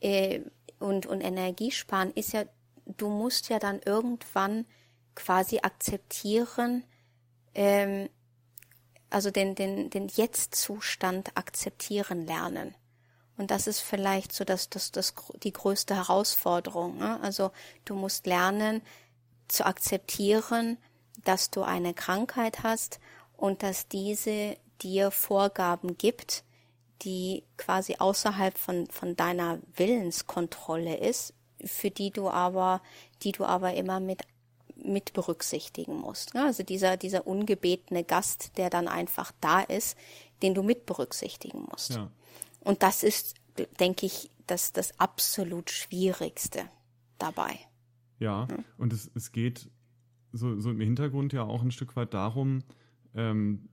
äh, 0.01 0.41
und, 0.79 1.07
und 1.07 1.21
Energiesparen, 1.21 2.13
ist 2.13 2.33
ja, 2.33 2.45
du 2.87 3.09
musst 3.09 3.49
ja 3.49 3.59
dann 3.59 3.81
irgendwann 3.85 4.67
quasi 5.15 5.61
akzeptieren, 5.63 6.85
ähm, 7.55 8.09
also 9.11 9.31
den, 9.31 9.55
den, 9.55 9.91
den 9.91 10.09
Jetzt-Zustand 10.09 11.37
akzeptieren 11.37 12.27
lernen. 12.27 12.75
Und 13.37 13.51
das 13.51 13.67
ist 13.67 13.81
vielleicht 13.81 14.33
so 14.33 14.45
das, 14.45 14.71
das, 14.71 14.93
das, 14.93 15.15
die 15.43 15.53
größte 15.53 15.97
Herausforderung. 15.97 16.99
Ne? 16.99 17.21
Also 17.21 17.51
du 17.85 17.95
musst 17.95 18.27
lernen 18.27 18.83
zu 19.49 19.67
akzeptieren, 19.67 20.79
dass 21.25 21.51
du 21.51 21.63
eine 21.63 21.95
Krankheit 21.95 22.63
hast 22.63 23.01
und 23.37 23.63
dass 23.63 23.89
diese 23.89 24.57
dir 24.83 25.11
Vorgaben 25.11 25.97
gibt, 25.97 26.45
die 27.03 27.45
quasi 27.57 27.97
außerhalb 27.99 28.57
von, 28.57 28.87
von 28.89 29.17
deiner 29.17 29.59
Willenskontrolle 29.77 30.97
ist, 30.97 31.35
für 31.65 31.91
die 31.91 32.11
du 32.11 32.29
aber, 32.29 32.81
die 33.23 33.33
du 33.33 33.45
aber 33.45 33.75
immer 33.75 34.01
mit 34.01 34.23
mit 34.85 35.13
berücksichtigen 35.13 35.97
musst. 35.97 36.35
Also 36.35 36.63
dieser, 36.63 36.97
dieser 36.97 37.27
ungebetene 37.27 38.05
Gast, 38.05 38.57
der 38.57 38.71
dann 38.71 38.89
einfach 38.89 39.33
da 39.41 39.61
ist, 39.61 39.97
den 40.43 40.55
du 40.55 40.63
mit 40.63 40.87
berücksichtigen 40.87 41.67
musst. 41.71 41.95
Ja. 41.95 42.11
Und 42.61 42.83
das 42.83 43.03
ist, 43.03 43.35
denke 43.79 44.07
ich, 44.07 44.31
das, 44.47 44.73
das 44.73 44.99
absolut 44.99 45.71
Schwierigste 45.71 46.65
dabei. 47.19 47.59
Ja, 48.19 48.49
hm? 48.49 48.65
und 48.79 48.93
es, 48.93 49.11
es 49.15 49.33
geht 49.33 49.71
so, 50.33 50.59
so 50.59 50.71
im 50.71 50.81
Hintergrund 50.81 51.33
ja 51.33 51.42
auch 51.42 51.62
ein 51.62 51.71
Stück 51.71 51.97
weit 51.97 52.14
darum, 52.14 52.62
ähm, 53.14 53.68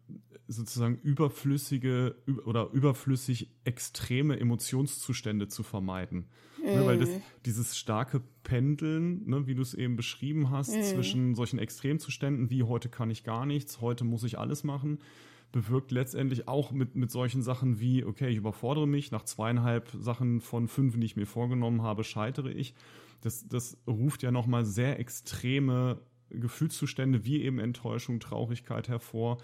sozusagen 0.48 0.96
überflüssige 0.96 2.16
oder 2.46 2.70
überflüssig 2.72 3.52
extreme 3.64 4.40
Emotionszustände 4.40 5.48
zu 5.48 5.64
vermeiden. 5.64 6.26
Mm. 6.60 6.66
Ne, 6.66 6.86
weil 6.86 6.98
das, 6.98 7.10
mm. 7.10 7.22
dieses 7.46 7.78
starke 7.78 8.22
Pendeln, 8.44 9.28
ne, 9.30 9.48
wie 9.48 9.56
du 9.56 9.62
es 9.62 9.74
eben 9.74 9.96
beschrieben 9.96 10.50
hast, 10.50 10.76
mm. 10.76 10.82
zwischen 10.82 11.36
solchen 11.36 11.60
Extremzuständen 11.60 12.50
wie 12.50 12.64
heute 12.64 12.90
kann 12.90 13.12
ich 13.12 13.24
gar 13.24 13.46
nichts, 13.46 13.80
heute 13.80 14.04
muss 14.04 14.24
ich 14.24 14.40
alles 14.40 14.64
machen, 14.64 15.00
bewirkt 15.52 15.92
letztendlich 15.92 16.48
auch 16.48 16.72
mit, 16.72 16.96
mit 16.96 17.12
solchen 17.12 17.44
Sachen 17.44 17.80
wie, 17.80 18.04
okay, 18.04 18.30
ich 18.30 18.38
überfordere 18.38 18.88
mich, 18.88 19.12
nach 19.12 19.24
zweieinhalb 19.24 19.90
Sachen 20.00 20.42
von 20.42 20.68
fünf, 20.68 21.00
die 21.00 21.06
ich 21.06 21.16
mir 21.16 21.28
vorgenommen 21.28 21.84
habe, 21.84 22.04
scheitere 22.04 22.52
ich. 22.52 22.74
Das, 23.22 23.48
das 23.48 23.78
ruft 23.86 24.24
ja 24.24 24.32
nochmal 24.32 24.66
sehr 24.66 25.00
extreme 25.00 26.02
Gefühlszustände 26.30 27.26
wie 27.26 27.42
eben 27.42 27.60
Enttäuschung, 27.60 28.20
Traurigkeit 28.20 28.90
hervor. 28.90 29.38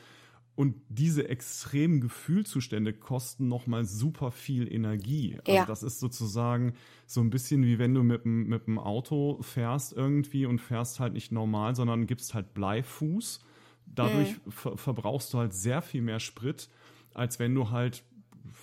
Und 0.56 0.76
diese 0.88 1.28
extremen 1.28 2.00
Gefühlzustände 2.00 2.94
kosten 2.94 3.50
nochmal 3.50 3.84
super 3.84 4.32
viel 4.32 4.72
Energie. 4.72 5.38
Also 5.40 5.52
ja. 5.52 5.66
das 5.66 5.84
ist 5.84 6.00
sozusagen 6.00 6.76
so 7.06 7.20
ein 7.20 7.30
bisschen 7.30 7.66
wie 7.66 7.78
wenn 7.78 7.94
du 7.94 8.04
mit, 8.04 8.26
mit 8.26 8.66
dem 8.68 8.80
Auto 8.80 9.42
fährst 9.42 9.92
irgendwie 9.92 10.46
und 10.46 10.62
fährst 10.62 11.02
halt 11.02 11.14
nicht 11.14 11.34
normal, 11.34 11.76
sondern 11.76 12.08
gibst 12.08 12.34
halt 12.34 12.54
Bleifuß. 12.54 13.44
Dadurch 13.86 14.38
mhm. 14.46 14.52
ver 14.52 14.78
verbrauchst 14.78 15.34
du 15.34 15.40
halt 15.40 15.54
sehr 15.54 15.82
viel 15.82 16.02
mehr 16.02 16.22
Sprit, 16.22 16.70
als 17.14 17.38
wenn 17.38 17.54
du 17.54 17.70
halt 17.70 18.04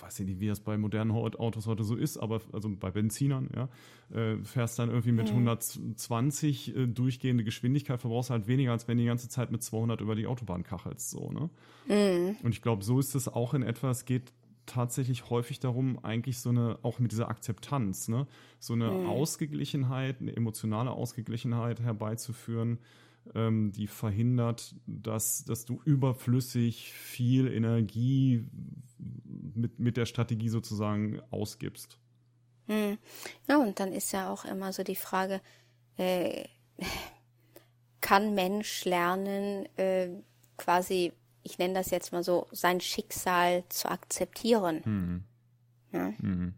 weiß 0.01 0.21
ich 0.21 0.27
nicht, 0.27 0.41
wie 0.41 0.49
das 0.49 0.61
bei 0.61 0.77
modernen 0.79 1.11
Autos 1.11 1.67
heute 1.67 1.85
so 1.85 1.97
ist, 1.97 2.17
aber 2.17 2.41
also 2.53 2.71
bei 2.79 2.91
Benzinern, 2.91 3.51
ja, 3.55 3.69
äh, 4.17 4.37
fährst 4.45 4.79
dann 4.79 4.89
irgendwie 4.89 5.13
mit 5.13 5.27
mhm. 5.33 5.49
120 5.49 6.77
äh, 6.77 6.87
durchgehende 6.87 7.45
Geschwindigkeit, 7.45 8.01
verbrauchst 8.01 8.31
halt 8.31 8.47
weniger, 8.47 8.73
als 8.73 8.89
wenn 8.89 8.99
du 8.99 9.03
die 9.03 9.09
ganze 9.09 9.29
Zeit 9.29 9.51
mit 9.53 9.63
200 9.63 10.01
über 10.01 10.15
die 10.15 10.27
Autobahn 10.27 10.63
kachelst, 10.63 11.11
so, 11.11 11.31
ne? 11.31 11.51
Mhm. 11.89 12.37
Und 12.43 12.53
ich 12.53 12.63
glaube, 12.63 12.85
so 12.85 12.99
ist 12.99 13.15
es 13.15 13.29
auch 13.29 13.55
in 13.55 13.63
etwa, 13.63 13.91
es 13.91 14.05
geht 14.05 14.33
tatsächlich 14.67 15.31
häufig 15.31 15.61
darum, 15.61 15.99
eigentlich 16.05 16.39
so 16.39 16.51
eine, 16.51 16.79
auch 16.83 16.99
mit 16.99 17.13
dieser 17.13 17.29
Akzeptanz, 17.29 18.09
ne, 18.09 18.27
so 18.59 18.75
eine 18.75 18.91
mhm. 18.91 19.07
Ausgeglichenheit, 19.07 20.21
eine 20.21 20.35
emotionale 20.37 20.91
Ausgeglichenheit 20.91 21.81
herbeizuführen, 21.81 22.79
ähm, 23.35 23.73
die 23.73 23.87
verhindert, 23.87 24.75
dass, 24.87 25.45
dass 25.45 25.65
du 25.65 25.81
überflüssig 25.85 26.93
viel 26.93 27.49
Energie 27.49 28.47
mit, 29.55 29.79
mit 29.79 29.97
der 29.97 30.07
Strategie 30.07 30.49
sozusagen 30.49 31.21
ausgibst. 31.31 31.99
Hm. 32.67 32.99
Ja, 33.49 33.57
und 33.59 33.81
dann 33.81 33.93
ist 33.93 34.13
ja 34.13 34.31
auch 34.31 34.45
immer 34.45 34.73
so 34.73 34.83
die 34.83 34.97
Frage, 34.97 35.41
äh, 35.97 36.45
kann 38.01 38.35
Mensch 38.35 38.85
lernen, 38.85 39.67
äh, 39.77 40.09
quasi, 40.57 41.13
ich 41.43 41.59
nenne 41.59 41.75
das 41.75 41.91
jetzt 41.91 42.13
mal 42.13 42.23
so, 42.23 42.47
sein 42.53 42.81
Schicksal 42.81 43.65
zu 43.69 43.91
akzeptieren? 43.91 44.83
Mhm. 44.85 45.25
Ja? 45.93 46.13
Mhm. 46.21 46.55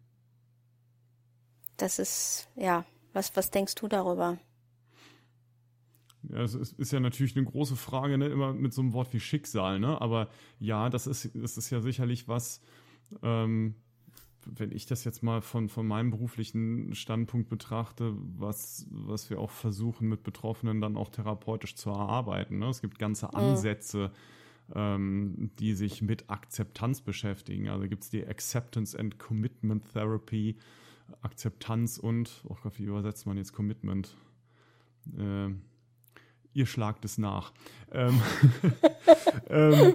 Das 1.77 1.99
ist, 1.99 2.49
ja, 2.55 2.85
was, 3.13 3.35
was 3.37 3.51
denkst 3.51 3.75
du 3.75 3.89
darüber? 3.89 4.39
Ja, 6.31 6.43
es 6.43 6.55
ist, 6.55 6.79
ist, 6.79 6.93
ja 6.93 7.01
natürlich 7.01 7.37
eine 7.37 7.45
große 7.45 7.77
Frage, 7.77 8.19
ne? 8.19 8.29
immer 8.29 8.53
mit 8.53 8.73
so 8.73 8.83
einem 8.83 8.93
Wort 8.93 9.13
wie 9.13 9.21
Schicksal, 9.21 9.79
ne? 9.79 10.01
Aber 10.01 10.29
ja, 10.59 10.89
das 10.89 11.07
ist, 11.07 11.31
das 11.35 11.59
ist 11.59 11.71
ja 11.71 11.81
sicherlich 11.81 12.29
was, 12.29 12.61
ähm, 13.23 13.75
wenn 14.47 14.73
ich 14.73 14.87
das 14.87 15.05
jetzt 15.05 15.23
mal 15.23 15.41
von, 15.41 15.69
von 15.69 15.87
meinem 15.87 16.11
beruflichen 16.11 16.95
Standpunkt 16.95 17.49
betrachte, 17.49 18.15
was, 18.17 18.87
was 18.91 19.31
wir 19.31 19.39
auch 19.39 19.51
versuchen 19.51 20.09
mit 20.09 20.23
Betroffenen 20.23 20.81
dann 20.81 20.97
auch 20.97 21.09
therapeutisch 21.09 21.77
zu 21.77 21.91
erarbeiten. 21.91 22.59
Ne? 22.59 22.69
Es 22.69 22.81
gibt 22.81 22.99
ganze 22.99 23.35
Ansätze, 23.35 24.11
ähm, 24.75 25.51
die 25.59 25.75
sich 25.75 26.03
mit 26.03 26.29
Akzeptanz 26.29 27.01
beschäftigen. 27.01 27.69
Also 27.69 27.89
gibt 27.89 28.05
es 28.05 28.11
die 28.11 28.27
Acceptance 28.27 28.99
and 28.99 29.19
Commitment 29.19 29.93
Therapy, 29.93 30.57
Akzeptanz 31.23 31.99
und, 31.99 32.43
oh 32.49 32.57
Gott, 32.63 32.79
wie 32.79 32.85
übersetzt 32.85 33.27
man 33.27 33.37
jetzt 33.37 33.53
Commitment? 33.53 34.17
Äh, 35.17 35.51
ihr 36.55 36.67
schlagt 36.67 37.05
es 37.05 37.19
nach. 37.19 37.53
Ähm, 37.93 38.21
ähm, 39.51 39.95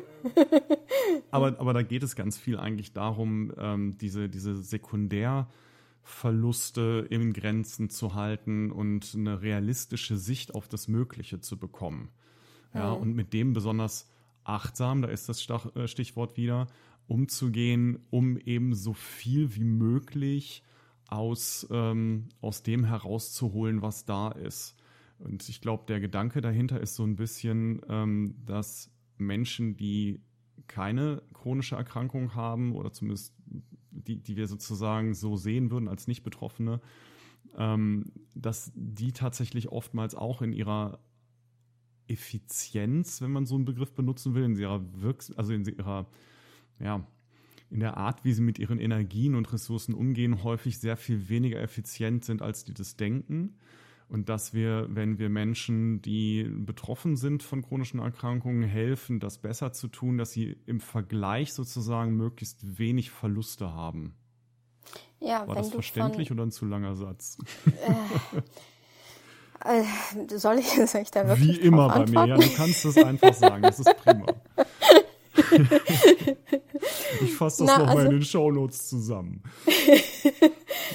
aber, 1.31 1.59
aber 1.59 1.73
da 1.73 1.81
geht 1.81 2.03
es 2.03 2.15
ganz 2.15 2.37
viel 2.37 2.57
eigentlich 2.57 2.93
darum, 2.93 3.51
ähm, 3.57 3.97
diese, 3.97 4.29
diese 4.29 4.61
Sekundärverluste 4.61 7.07
in 7.09 7.33
Grenzen 7.33 7.89
zu 7.89 8.13
halten 8.13 8.71
und 8.71 9.15
eine 9.15 9.41
realistische 9.41 10.17
Sicht 10.17 10.53
auf 10.53 10.67
das 10.67 10.87
Mögliche 10.87 11.41
zu 11.41 11.57
bekommen. 11.57 12.09
Ja, 12.73 12.95
mhm. 12.95 13.01
und 13.01 13.15
mit 13.15 13.33
dem 13.33 13.53
besonders 13.53 14.07
achtsam, 14.43 15.01
da 15.01 15.07
ist 15.07 15.29
das 15.29 15.47
äh, 15.75 15.87
Stichwort 15.87 16.37
wieder, 16.37 16.67
umzugehen, 17.07 18.05
um 18.11 18.37
eben 18.37 18.75
so 18.75 18.93
viel 18.93 19.55
wie 19.55 19.63
möglich 19.63 20.63
aus, 21.07 21.67
ähm, 21.71 22.29
aus 22.39 22.61
dem 22.61 22.85
herauszuholen, 22.85 23.81
was 23.81 24.05
da 24.05 24.29
ist. 24.29 24.75
Und 25.19 25.47
ich 25.49 25.61
glaube, 25.61 25.83
der 25.87 25.99
Gedanke 25.99 26.41
dahinter 26.41 26.79
ist 26.79 26.95
so 26.95 27.03
ein 27.03 27.15
bisschen, 27.15 27.81
ähm, 27.89 28.35
dass 28.45 28.89
Menschen, 29.17 29.75
die 29.75 30.21
keine 30.67 31.21
chronische 31.33 31.75
Erkrankung 31.75 32.35
haben 32.35 32.73
oder 32.73 32.91
zumindest 32.91 33.33
die, 33.91 34.21
die 34.21 34.37
wir 34.37 34.47
sozusagen 34.47 35.13
so 35.13 35.35
sehen 35.35 35.71
würden 35.71 35.89
als 35.89 36.07
Nicht-Betroffene, 36.07 36.79
ähm, 37.57 38.05
dass 38.33 38.71
die 38.75 39.11
tatsächlich 39.11 39.69
oftmals 39.69 40.15
auch 40.15 40.41
in 40.41 40.53
ihrer 40.53 40.99
Effizienz, 42.07 43.21
wenn 43.21 43.31
man 43.31 43.45
so 43.45 43.55
einen 43.55 43.65
Begriff 43.65 43.93
benutzen 43.93 44.35
will, 44.35 44.43
in 44.43 44.55
ihrer 44.55 44.81
Wirks 45.01 45.31
also 45.31 45.53
in 45.53 45.65
ihrer, 45.65 46.07
ja, 46.79 47.05
in 47.69 47.81
der 47.81 47.97
Art, 47.97 48.23
wie 48.23 48.33
sie 48.33 48.41
mit 48.41 48.57
ihren 48.57 48.79
Energien 48.79 49.35
und 49.35 49.51
Ressourcen 49.51 49.93
umgehen, 49.93 50.43
häufig 50.43 50.79
sehr 50.79 50.97
viel 50.97 51.29
weniger 51.29 51.61
effizient 51.61 52.25
sind, 52.25 52.41
als 52.41 52.63
die 52.63 52.73
das 52.73 52.95
denken 52.95 53.55
und 54.09 54.27
dass 54.27 54.53
wir, 54.53 54.87
wenn 54.89 55.19
wir 55.19 55.29
Menschen, 55.29 56.01
die 56.01 56.43
betroffen 56.43 57.15
sind 57.15 57.43
von 57.43 57.61
chronischen 57.61 57.99
Erkrankungen, 57.99 58.63
helfen, 58.63 59.19
das 59.19 59.37
besser 59.37 59.71
zu 59.71 59.87
tun, 59.87 60.17
dass 60.17 60.31
sie 60.31 60.57
im 60.65 60.79
Vergleich 60.79 61.53
sozusagen 61.53 62.15
möglichst 62.15 62.79
wenig 62.79 63.11
Verluste 63.11 63.73
haben. 63.73 64.15
Ja, 65.19 65.47
War 65.47 65.55
das 65.55 65.69
verständlich 65.69 66.29
von, 66.29 66.37
oder 66.37 66.47
ein 66.47 66.51
zu 66.51 66.65
langer 66.65 66.95
Satz? 66.95 67.37
Äh, 69.65 69.81
äh, 69.81 70.37
soll, 70.37 70.59
ich, 70.59 70.67
soll 70.89 71.01
ich 71.01 71.11
da 71.11 71.27
wirklich 71.27 71.61
Wie 71.61 71.67
immer 71.67 71.89
bei 71.89 72.05
mir, 72.05 72.25
ja, 72.25 72.37
du 72.37 72.49
kannst 72.55 72.85
das 72.85 72.97
einfach 72.97 73.33
sagen, 73.33 73.61
das 73.61 73.79
ist 73.79 73.93
prima. 73.97 74.25
ich 77.21 77.33
fasse 77.33 77.65
das 77.65 77.77
nochmal 77.77 77.97
also, 77.97 78.05
in 78.05 78.11
den 78.11 78.23
Shownotes 78.23 78.87
zusammen. 78.89 79.43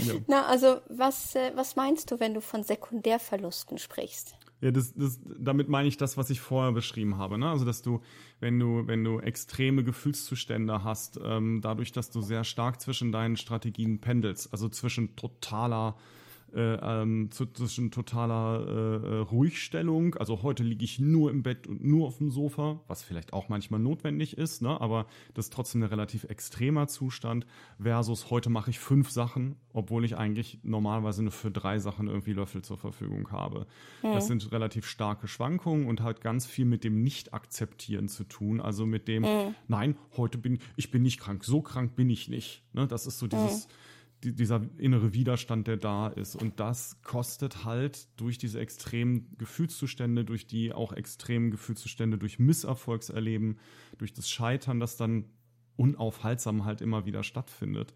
ja. 0.06 0.14
Na, 0.26 0.46
also 0.46 0.78
was, 0.88 1.34
äh, 1.34 1.52
was 1.54 1.76
meinst 1.76 2.10
du, 2.10 2.20
wenn 2.20 2.34
du 2.34 2.40
von 2.40 2.62
Sekundärverlusten 2.62 3.78
sprichst? 3.78 4.36
Ja, 4.60 4.70
das, 4.70 4.94
das, 4.94 5.20
damit 5.38 5.68
meine 5.68 5.88
ich 5.88 5.96
das, 5.96 6.16
was 6.16 6.30
ich 6.30 6.40
vorher 6.40 6.72
beschrieben 6.72 7.18
habe. 7.18 7.38
Ne? 7.38 7.48
Also, 7.48 7.64
dass 7.64 7.82
du, 7.82 8.00
wenn 8.40 8.58
du, 8.58 8.86
wenn 8.86 9.04
du 9.04 9.20
extreme 9.20 9.84
Gefühlszustände 9.84 10.84
hast, 10.84 11.20
ähm, 11.22 11.60
dadurch, 11.62 11.92
dass 11.92 12.10
du 12.10 12.22
sehr 12.22 12.44
stark 12.44 12.80
zwischen 12.80 13.12
deinen 13.12 13.36
Strategien 13.36 14.00
pendelst, 14.00 14.52
also 14.52 14.68
zwischen 14.68 15.16
totaler 15.16 15.96
äh, 15.98 16.23
ähm, 16.56 17.30
zwischen 17.30 17.90
totaler 17.90 18.66
äh, 18.66 19.06
äh, 19.06 19.18
Ruhigstellung. 19.18 20.14
Also 20.14 20.42
heute 20.42 20.62
liege 20.62 20.84
ich 20.84 20.98
nur 20.98 21.30
im 21.30 21.42
Bett 21.42 21.66
und 21.66 21.84
nur 21.84 22.06
auf 22.06 22.18
dem 22.18 22.30
Sofa, 22.30 22.80
was 22.86 23.02
vielleicht 23.02 23.32
auch 23.32 23.48
manchmal 23.48 23.80
notwendig 23.80 24.38
ist, 24.38 24.62
ne? 24.62 24.80
aber 24.80 25.06
das 25.34 25.46
ist 25.46 25.52
trotzdem 25.52 25.82
ein 25.82 25.88
relativ 25.88 26.24
extremer 26.24 26.86
Zustand, 26.86 27.46
versus 27.80 28.30
heute 28.30 28.50
mache 28.50 28.70
ich 28.70 28.78
fünf 28.78 29.10
Sachen, 29.10 29.56
obwohl 29.72 30.04
ich 30.04 30.16
eigentlich 30.16 30.60
normalerweise 30.62 31.22
nur 31.22 31.32
für 31.32 31.50
drei 31.50 31.78
Sachen 31.78 32.06
irgendwie 32.06 32.32
Löffel 32.32 32.62
zur 32.62 32.78
Verfügung 32.78 33.30
habe. 33.32 33.66
Mhm. 34.02 34.12
Das 34.12 34.28
sind 34.28 34.52
relativ 34.52 34.86
starke 34.86 35.26
Schwankungen 35.26 35.86
und 35.86 36.02
hat 36.02 36.20
ganz 36.20 36.46
viel 36.46 36.64
mit 36.64 36.84
dem 36.84 37.02
Nicht-Akzeptieren 37.02 38.08
zu 38.08 38.24
tun. 38.24 38.60
Also 38.60 38.86
mit 38.86 39.08
dem, 39.08 39.22
mhm. 39.22 39.54
nein, 39.66 39.96
heute 40.16 40.38
bin 40.38 40.58
ich 40.76 40.90
bin 40.90 41.02
nicht 41.02 41.20
krank, 41.20 41.44
so 41.44 41.62
krank 41.62 41.96
bin 41.96 42.10
ich 42.10 42.28
nicht. 42.28 42.62
Ne? 42.72 42.86
Das 42.86 43.06
ist 43.06 43.18
so 43.18 43.26
dieses. 43.26 43.68
Dieser 44.24 44.62
innere 44.78 45.12
Widerstand, 45.12 45.66
der 45.66 45.76
da 45.76 46.08
ist. 46.08 46.34
Und 46.34 46.58
das 46.58 47.00
kostet 47.02 47.64
halt 47.64 48.08
durch 48.18 48.38
diese 48.38 48.58
extremen 48.60 49.36
Gefühlszustände, 49.38 50.24
durch 50.24 50.46
die 50.46 50.72
auch 50.72 50.92
extremen 50.92 51.50
Gefühlszustände, 51.50 52.18
durch 52.18 52.38
Misserfolgserleben, 52.38 53.58
durch 53.98 54.12
das 54.12 54.30
Scheitern, 54.30 54.80
das 54.80 54.96
dann 54.96 55.26
unaufhaltsam 55.76 56.64
halt 56.64 56.80
immer 56.80 57.04
wieder 57.04 57.22
stattfindet, 57.22 57.94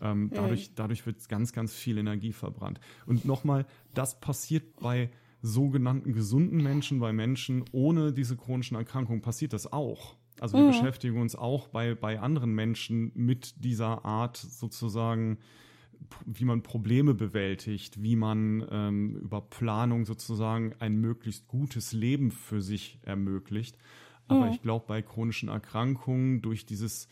Ähm, 0.00 0.30
dadurch, 0.34 0.70
mhm. 0.70 0.74
dadurch 0.74 1.06
wird 1.06 1.28
ganz, 1.28 1.52
ganz 1.52 1.74
viel 1.74 1.98
Energie 1.98 2.32
verbrannt. 2.32 2.80
Und 3.06 3.24
nochmal, 3.24 3.66
das 3.94 4.18
passiert 4.20 4.80
bei 4.80 5.10
sogenannten 5.42 6.12
gesunden 6.12 6.62
Menschen, 6.62 6.98
bei 6.98 7.12
Menschen 7.12 7.64
ohne 7.72 8.12
diese 8.12 8.36
chronischen 8.36 8.76
Erkrankungen, 8.76 9.22
passiert 9.22 9.52
das 9.52 9.72
auch. 9.72 10.16
Also 10.42 10.58
wir 10.58 10.64
mhm. 10.64 10.72
beschäftigen 10.72 11.20
uns 11.20 11.36
auch 11.36 11.68
bei, 11.68 11.94
bei 11.94 12.18
anderen 12.18 12.52
Menschen 12.52 13.12
mit 13.14 13.62
dieser 13.62 14.04
Art 14.04 14.36
sozusagen, 14.36 15.38
wie 16.26 16.44
man 16.44 16.64
Probleme 16.64 17.14
bewältigt, 17.14 18.02
wie 18.02 18.16
man 18.16 18.66
ähm, 18.68 19.14
über 19.18 19.40
Planung 19.40 20.04
sozusagen 20.04 20.74
ein 20.80 20.96
möglichst 20.96 21.46
gutes 21.46 21.92
Leben 21.92 22.32
für 22.32 22.60
sich 22.60 22.98
ermöglicht. 23.02 23.78
Aber 24.26 24.46
mhm. 24.46 24.52
ich 24.54 24.62
glaube, 24.62 24.86
bei 24.88 25.00
chronischen 25.00 25.48
Erkrankungen 25.48 26.42
durch 26.42 26.66
dieses 26.66 27.06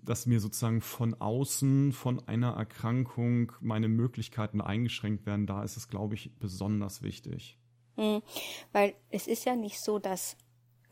dass 0.00 0.26
mir 0.26 0.38
sozusagen 0.38 0.80
von 0.80 1.14
außen, 1.14 1.92
von 1.92 2.26
einer 2.28 2.52
Erkrankung 2.52 3.52
meine 3.60 3.88
Möglichkeiten 3.88 4.60
eingeschränkt 4.60 5.26
werden, 5.26 5.46
da 5.46 5.64
ist 5.64 5.76
es, 5.76 5.88
glaube 5.88 6.14
ich, 6.14 6.30
besonders 6.38 7.02
wichtig. 7.02 7.58
Mhm. 7.96 8.22
Weil 8.70 8.94
es 9.10 9.26
ist 9.26 9.44
ja 9.44 9.56
nicht 9.56 9.80
so, 9.80 9.98
dass 9.98 10.36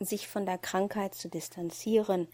sich 0.05 0.27
von 0.27 0.45
der 0.45 0.57
Krankheit 0.57 1.15
zu 1.15 1.29
distanzieren 1.29 2.27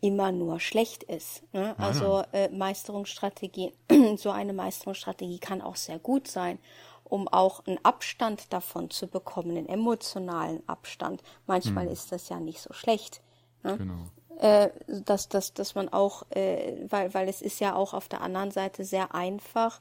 immer 0.00 0.30
nur 0.30 0.60
schlecht 0.60 1.02
ist. 1.04 1.42
Ne? 1.52 1.74
Also 1.78 2.22
äh, 2.32 2.48
Meisterungsstrategie, 2.50 3.72
so 4.16 4.30
eine 4.30 4.52
Meisterungsstrategie 4.52 5.38
kann 5.38 5.62
auch 5.62 5.76
sehr 5.76 5.98
gut 5.98 6.28
sein, 6.28 6.58
um 7.04 7.28
auch 7.28 7.66
einen 7.66 7.82
Abstand 7.84 8.52
davon 8.52 8.90
zu 8.90 9.06
bekommen, 9.06 9.56
einen 9.56 9.68
emotionalen 9.68 10.62
Abstand. 10.68 11.22
Manchmal 11.46 11.86
hm. 11.86 11.92
ist 11.92 12.12
das 12.12 12.28
ja 12.28 12.40
nicht 12.40 12.60
so 12.60 12.72
schlecht. 12.72 13.22
Ne? 13.62 13.78
Genau 13.78 14.10
äh, 14.38 14.68
dass, 14.86 15.28
dass, 15.28 15.54
dass 15.54 15.74
man 15.74 15.88
auch, 15.88 16.24
äh, 16.30 16.76
weil, 16.88 17.14
weil 17.14 17.28
es 17.28 17.40
ist 17.40 17.60
ja 17.60 17.74
auch 17.74 17.94
auf 17.94 18.08
der 18.08 18.20
anderen 18.20 18.50
Seite 18.50 18.84
sehr 18.84 19.14
einfach, 19.14 19.80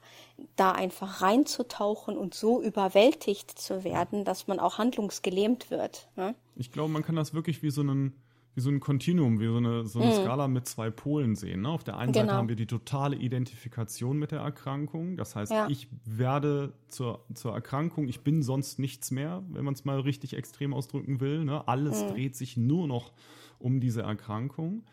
da 0.56 0.72
einfach 0.72 1.22
reinzutauchen 1.22 2.18
und 2.18 2.34
so 2.34 2.62
überwältigt 2.62 3.60
zu 3.60 3.84
werden, 3.84 4.24
dass 4.24 4.48
man 4.48 4.60
auch 4.60 4.78
handlungsgelähmt 4.78 5.72
wird. 5.72 6.08
Ne? 6.16 6.36
Ich 6.56 6.72
glaube, 6.72 6.91
man 6.91 7.04
kann 7.04 7.15
das 7.15 7.34
wirklich 7.34 7.63
wie 7.63 7.70
so 7.70 7.82
einen 7.82 8.13
wie 8.56 8.62
so 8.62 8.70
ein 8.70 8.80
Kontinuum, 8.80 9.41
wie 9.41 9.48
so 9.48 9.58
eine, 9.58 9.86
so 9.86 10.00
eine 10.00 10.12
mhm. 10.12 10.24
Skala 10.24 10.48
mit 10.48 10.65
zwei 10.65 10.89
Polen 10.89 11.36
sehen. 11.36 11.63
Ne? 11.63 11.70
Auf 11.70 11.84
der 11.84 11.98
einen 11.98 12.13
genau. 12.13 12.26
Seite 12.26 12.38
haben 12.38 12.50
wir 12.50 12.56
die 12.56 12.68
totale 12.68 13.18
Identifikation 13.18 14.18
mit 14.18 14.32
der 14.32 14.39
Erkrankung. 14.39 15.18
Das 15.18 15.36
heißt, 15.36 15.52
ja. 15.52 15.68
ich 15.68 15.89
werde 16.06 16.72
zur, 16.88 17.26
zur 17.34 17.54
Erkrankung, 17.54 18.08
ich 18.08 18.22
bin 18.22 18.44
sonst 18.44 18.80
nichts 18.80 19.12
mehr, 19.12 19.44
wenn 19.50 19.65
man 19.65 19.74
es 19.74 19.84
mal 19.84 20.00
richtig 20.00 20.36
extrem 20.36 20.74
ausdrücken 20.74 21.20
will. 21.20 21.44
Ne? 21.44 21.68
Alles 21.68 22.02
mhm. 22.02 22.08
dreht 22.12 22.38
sich 22.38 22.56
nur 22.56 22.88
noch 22.88 23.12
um 23.60 23.82
diese 23.82 24.04
Erkrankung. 24.04 24.84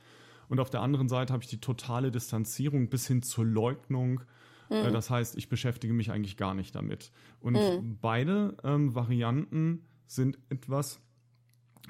Und 0.48 0.58
auf 0.58 0.68
der 0.68 0.80
anderen 0.80 1.08
Seite 1.08 1.32
habe 1.32 1.44
ich 1.44 1.48
die 1.48 1.60
totale 1.60 2.10
Distanzierung 2.10 2.88
bis 2.88 3.06
hin 3.06 3.22
zur 3.22 3.44
Leugnung. 3.44 4.22
Äh, 4.70 4.88
mhm. 4.88 4.92
Das 4.92 5.08
heißt, 5.08 5.36
ich 5.36 5.48
beschäftige 5.48 5.94
mich 5.94 6.10
eigentlich 6.10 6.36
gar 6.36 6.54
nicht 6.54 6.74
damit. 6.74 7.12
Und 7.40 7.54
mhm. 7.54 7.98
beide 8.00 8.56
ähm, 8.64 8.92
Varianten 8.96 9.84
sind 10.08 10.36
etwas, 10.48 11.00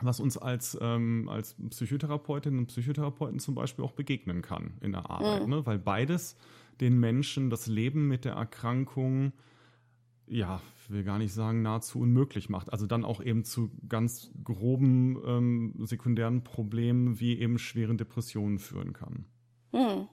was 0.00 0.20
uns 0.20 0.38
als, 0.38 0.76
ähm, 0.80 1.28
als 1.28 1.54
Psychotherapeutinnen 1.70 2.60
und 2.60 2.66
Psychotherapeuten 2.66 3.38
zum 3.38 3.54
Beispiel 3.54 3.84
auch 3.84 3.92
begegnen 3.92 4.42
kann 4.42 4.74
in 4.80 4.92
der 4.92 5.10
Arbeit, 5.10 5.44
mhm. 5.44 5.50
ne? 5.50 5.66
weil 5.66 5.78
beides 5.78 6.36
den 6.80 6.98
Menschen 6.98 7.50
das 7.50 7.66
Leben 7.66 8.08
mit 8.08 8.24
der 8.24 8.32
Erkrankung 8.32 9.32
ja, 10.26 10.60
will 10.88 11.04
gar 11.04 11.18
nicht 11.18 11.32
sagen, 11.34 11.62
nahezu 11.62 12.00
unmöglich 12.00 12.48
macht. 12.48 12.72
Also 12.72 12.86
dann 12.86 13.04
auch 13.04 13.22
eben 13.22 13.44
zu 13.44 13.70
ganz 13.88 14.30
groben 14.44 15.18
ähm, 15.26 15.74
sekundären 15.84 16.44
Problemen 16.44 17.20
wie 17.20 17.38
eben 17.38 17.58
schweren 17.58 17.98
Depressionen 17.98 18.58
führen 18.58 18.92
kann. 18.92 19.26
Mhm. 19.72 20.08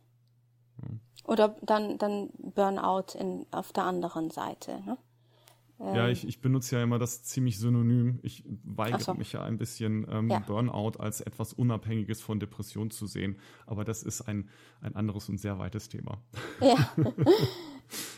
Ja. 0.81 0.89
Oder 1.25 1.55
dann, 1.61 1.97
dann 1.97 2.29
Burnout 2.37 3.17
in, 3.17 3.45
auf 3.51 3.71
der 3.71 3.83
anderen 3.83 4.29
Seite. 4.29 4.81
Ne? 4.85 4.97
Ja, 5.79 6.07
ähm. 6.07 6.11
ich, 6.11 6.27
ich 6.27 6.41
benutze 6.41 6.75
ja 6.75 6.83
immer 6.83 6.99
das 6.99 7.23
ziemlich 7.23 7.57
synonym. 7.57 8.19
Ich 8.21 8.43
weigere 8.63 8.99
so. 8.99 9.13
mich 9.13 9.31
ja 9.31 9.43
ein 9.43 9.57
bisschen, 9.57 10.05
ähm, 10.11 10.29
ja. 10.29 10.39
Burnout 10.39 10.99
als 10.99 11.21
etwas 11.21 11.53
Unabhängiges 11.53 12.21
von 12.21 12.39
Depression 12.39 12.91
zu 12.91 13.07
sehen. 13.07 13.39
Aber 13.65 13.85
das 13.85 14.03
ist 14.03 14.21
ein, 14.21 14.49
ein 14.81 14.95
anderes 14.95 15.29
und 15.29 15.37
sehr 15.37 15.57
weites 15.57 15.87
Thema. 15.87 16.17
Ja. 16.59 16.75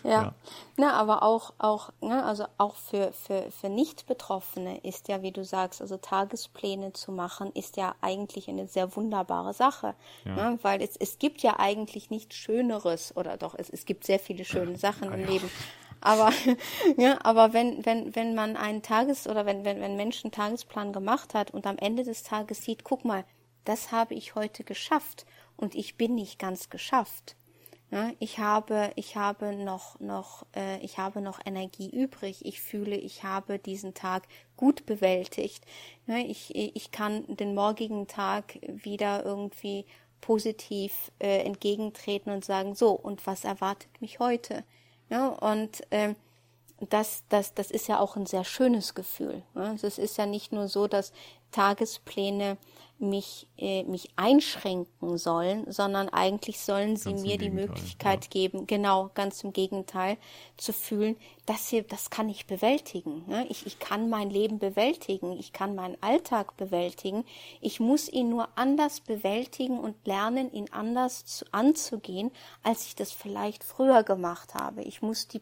ja. 0.04 0.10
ja. 0.10 0.36
Na, 0.78 0.94
aber 0.94 1.22
auch, 1.22 1.54
auch, 1.60 1.92
ne, 2.02 2.26
also 2.26 2.46
auch 2.58 2.76
für, 2.76 3.14
für, 3.14 3.52
für 3.52 3.70
Nicht-Betroffene 3.70 4.80
ist 4.80 5.08
ja, 5.08 5.22
wie 5.22 5.32
du 5.32 5.46
sagst, 5.46 5.82
also 5.82 5.98
Tagespläne 5.98 6.94
zu 6.94 7.12
machen, 7.12 7.52
ist 7.54 7.78
ja 7.78 7.94
eigentlich 8.02 8.50
eine 8.50 8.68
sehr 8.68 8.96
wunderbare 8.96 9.54
Sache. 9.54 9.94
Ja. 10.26 10.36
Ne, 10.36 10.60
weil 10.64 10.82
es, 10.82 10.98
es 10.98 11.20
gibt 11.20 11.44
ja 11.44 11.60
eigentlich 11.60 12.10
nichts 12.10 12.36
Schöneres, 12.36 13.16
oder 13.16 13.38
doch, 13.38 13.54
es, 13.56 13.70
es 13.70 13.86
gibt 13.86 14.04
sehr 14.04 14.20
viele 14.20 14.46
schöne 14.46 14.78
Sachen 14.78 15.14
im 15.14 15.26
Leben. 15.28 15.50
Aber, 16.02 16.32
ja, 16.98 17.20
aber 17.24 17.54
wenn, 17.54 17.86
wenn, 17.86 18.16
wenn 18.16 18.36
man 18.36 18.58
einen 18.58 18.82
Tages- 18.82 19.28
oder 19.28 19.46
wenn, 19.46 19.64
wenn, 19.64 19.80
wenn 19.80 19.96
Menschen 19.96 20.28
einen 20.28 20.32
Tagesplan 20.32 20.94
gemacht 20.94 21.34
hat 21.34 21.52
und 21.52 21.66
am 21.66 21.78
Ende 21.78 22.04
des 22.04 22.24
Tages 22.24 22.64
sieht, 22.64 22.84
guck 22.84 23.06
mal, 23.06 23.24
das 23.64 23.92
habe 23.92 24.16
ich 24.16 24.36
heute 24.36 24.64
geschafft 24.64 25.26
und 25.56 25.76
ich 25.76 25.96
bin 25.96 26.16
nicht 26.16 26.40
ganz 26.40 26.70
geschafft. 26.70 27.36
Ja, 27.92 28.10
ich 28.20 28.40
habe, 28.40 28.92
ich 28.96 29.18
habe 29.18 29.54
noch, 29.54 30.00
noch, 30.00 30.46
äh, 30.56 30.80
ich 30.80 30.98
habe 30.98 31.20
noch 31.20 31.40
Energie 31.46 31.90
übrig. 31.90 32.46
Ich 32.46 32.62
fühle, 32.62 32.96
ich 32.96 33.24
habe 33.26 33.60
diesen 33.60 33.94
Tag 33.94 34.24
gut 34.56 34.86
bewältigt. 34.86 35.66
Ja, 36.08 36.16
ich, 36.16 36.56
ich 36.56 36.92
kann 36.92 37.26
den 37.28 37.54
morgigen 37.54 38.08
Tag 38.08 38.58
wieder 38.66 39.26
irgendwie 39.26 39.86
positiv 40.22 41.12
äh, 41.20 41.40
entgegentreten 41.40 42.32
und 42.32 42.46
sagen, 42.46 42.76
so, 42.76 42.92
und 42.92 43.28
was 43.28 43.44
erwartet 43.44 43.90
mich 44.00 44.20
heute? 44.20 44.64
Ja, 45.12 45.28
und 45.28 45.82
ähm, 45.92 46.16
das, 46.90 47.24
das, 47.28 47.54
das 47.54 47.70
ist 47.70 47.88
ja 47.88 48.00
auch 48.00 48.16
ein 48.16 48.26
sehr 48.26 48.46
schönes 48.46 48.96
Gefühl. 48.96 49.44
Ne? 49.54 49.78
Es 49.84 49.98
ist 49.98 50.18
ja 50.18 50.26
nicht 50.26 50.54
nur 50.54 50.70
so, 50.70 50.88
dass 50.88 51.12
Tagespläne 51.52 52.58
mich, 53.02 53.48
äh, 53.58 53.84
mich 53.84 54.12
einschränken 54.16 55.18
sollen, 55.18 55.70
sondern 55.72 56.10
eigentlich 56.10 56.60
sollen 56.60 56.96
sie 56.96 57.12
ganz 57.12 57.22
mir 57.22 57.38
die 57.38 57.50
Möglichkeit 57.50 58.26
ja. 58.26 58.30
geben, 58.30 58.68
genau, 58.68 59.10
ganz 59.14 59.44
im 59.44 59.54
Gegenteil, 59.54 60.18
zu 60.58 60.74
fühlen, 60.74 61.18
das 61.46 61.68
hier, 61.68 61.84
das 61.84 62.10
kann 62.10 62.30
ich 62.30 62.46
bewältigen. 62.46 63.24
Ne? 63.28 63.46
Ich, 63.50 63.66
ich 63.66 63.80
kann 63.80 64.10
mein 64.10 64.30
Leben 64.30 64.60
bewältigen, 64.60 65.34
ich 65.34 65.54
kann 65.54 65.76
meinen 65.76 65.98
Alltag 66.02 66.56
bewältigen. 66.56 67.26
Ich 67.60 67.80
muss 67.80 68.08
ihn 68.08 68.30
nur 68.30 68.50
anders 68.56 69.02
bewältigen 69.02 69.80
und 69.80 69.96
lernen, 70.06 70.52
ihn 70.54 70.72
anders 70.72 71.26
zu, 71.26 71.46
anzugehen, 71.52 72.32
als 72.64 72.86
ich 72.86 72.96
das 72.96 73.12
vielleicht 73.12 73.64
früher 73.64 74.04
gemacht 74.04 74.54
habe. 74.54 74.84
Ich 74.84 75.02
muss 75.02 75.28
die 75.28 75.42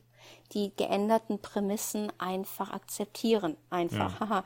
die 0.53 0.71
geänderten 0.75 1.39
Prämissen 1.41 2.11
einfach 2.17 2.71
akzeptieren. 2.71 3.55
Einfach. 3.69 4.19
Ja. 4.19 4.43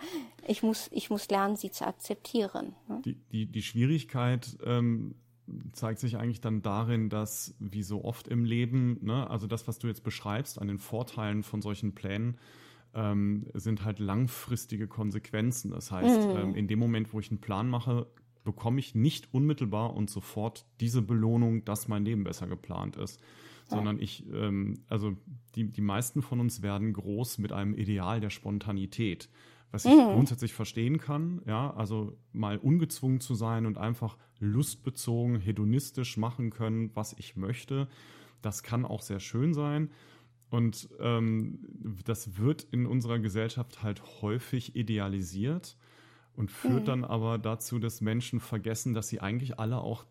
ich, 0.47 0.63
muss, 0.63 0.89
ich 0.91 1.09
muss 1.09 1.29
lernen, 1.29 1.55
sie 1.55 1.71
zu 1.71 1.85
akzeptieren. 1.85 2.75
Ne? 2.87 3.01
Die, 3.05 3.15
die, 3.31 3.45
die 3.45 3.61
Schwierigkeit 3.61 4.57
ähm, 4.65 5.15
zeigt 5.73 5.99
sich 5.99 6.17
eigentlich 6.17 6.41
dann 6.41 6.61
darin, 6.61 7.09
dass, 7.09 7.55
wie 7.59 7.83
so 7.83 8.03
oft 8.03 8.27
im 8.27 8.45
Leben, 8.45 8.97
ne, 9.01 9.29
also 9.29 9.47
das, 9.47 9.67
was 9.67 9.79
du 9.79 9.87
jetzt 9.87 10.03
beschreibst 10.03 10.59
an 10.59 10.67
den 10.67 10.79
Vorteilen 10.79 11.43
von 11.43 11.61
solchen 11.61 11.95
Plänen, 11.95 12.37
ähm, 12.93 13.47
sind 13.53 13.83
halt 13.83 13.99
langfristige 13.99 14.87
Konsequenzen. 14.87 15.71
Das 15.71 15.91
heißt, 15.91 16.27
mhm. 16.27 16.37
ähm, 16.37 16.55
in 16.55 16.67
dem 16.67 16.79
Moment, 16.79 17.13
wo 17.13 17.19
ich 17.19 17.31
einen 17.31 17.41
Plan 17.41 17.69
mache, 17.69 18.07
bekomme 18.43 18.79
ich 18.79 18.93
nicht 18.93 19.33
unmittelbar 19.33 19.95
und 19.95 20.09
sofort 20.09 20.65
diese 20.79 21.01
Belohnung, 21.01 21.63
dass 21.65 21.87
mein 21.87 22.05
Leben 22.05 22.23
besser 22.23 22.47
geplant 22.47 22.97
ist 22.97 23.21
sondern 23.65 23.99
ich, 23.99 24.25
ähm, 24.31 24.79
also 24.87 25.15
die, 25.55 25.65
die 25.65 25.81
meisten 25.81 26.21
von 26.21 26.39
uns 26.39 26.61
werden 26.61 26.93
groß 26.93 27.37
mit 27.37 27.51
einem 27.51 27.73
Ideal 27.73 28.19
der 28.19 28.29
Spontanität, 28.29 29.29
was 29.71 29.85
ich 29.85 29.91
mhm. 29.91 30.13
grundsätzlich 30.13 30.53
verstehen 30.53 30.99
kann, 30.99 31.41
ja, 31.45 31.73
also 31.73 32.17
mal 32.31 32.57
ungezwungen 32.57 33.19
zu 33.19 33.35
sein 33.35 33.65
und 33.65 33.77
einfach 33.77 34.17
lustbezogen, 34.39 35.39
hedonistisch 35.39 36.17
machen 36.17 36.51
können, 36.51 36.91
was 36.93 37.13
ich 37.13 37.35
möchte, 37.35 37.87
das 38.41 38.61
kann 38.61 38.85
auch 38.85 39.01
sehr 39.01 39.19
schön 39.19 39.53
sein. 39.53 39.89
Und 40.49 40.89
ähm, 40.99 41.65
das 42.05 42.37
wird 42.37 42.61
in 42.61 42.85
unserer 42.85 43.17
Gesellschaft 43.17 43.81
halt 43.81 44.03
häufig 44.21 44.75
idealisiert 44.75 45.75
und 46.35 46.51
führt 46.51 46.83
mhm. 46.83 46.85
dann 46.85 47.03
aber 47.05 47.39
dazu, 47.39 47.79
dass 47.79 48.01
Menschen 48.01 48.39
vergessen, 48.39 48.93
dass 48.93 49.07
sie 49.07 49.19
eigentlich 49.19 49.59
alle 49.59 49.79
auch 49.79 50.05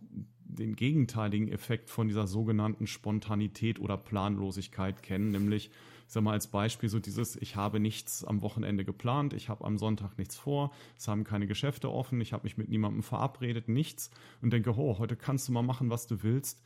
den 0.54 0.76
gegenteiligen 0.76 1.48
Effekt 1.48 1.90
von 1.90 2.08
dieser 2.08 2.26
sogenannten 2.26 2.86
Spontanität 2.86 3.80
oder 3.80 3.96
Planlosigkeit 3.96 5.02
kennen, 5.02 5.30
nämlich, 5.30 5.70
ich 6.06 6.12
sag 6.12 6.22
mal 6.22 6.32
als 6.32 6.46
Beispiel 6.46 6.88
so 6.88 6.98
dieses, 6.98 7.36
ich 7.36 7.56
habe 7.56 7.80
nichts 7.80 8.24
am 8.24 8.42
Wochenende 8.42 8.84
geplant, 8.84 9.32
ich 9.32 9.48
habe 9.48 9.64
am 9.64 9.78
Sonntag 9.78 10.18
nichts 10.18 10.36
vor, 10.36 10.72
es 10.96 11.08
haben 11.08 11.24
keine 11.24 11.46
Geschäfte 11.46 11.90
offen, 11.90 12.20
ich 12.20 12.32
habe 12.32 12.44
mich 12.44 12.56
mit 12.56 12.68
niemandem 12.68 13.02
verabredet, 13.02 13.68
nichts 13.68 14.10
und 14.40 14.52
denke, 14.52 14.76
oh, 14.76 14.98
heute 14.98 15.16
kannst 15.16 15.48
du 15.48 15.52
mal 15.52 15.62
machen, 15.62 15.90
was 15.90 16.06
du 16.06 16.22
willst. 16.22 16.62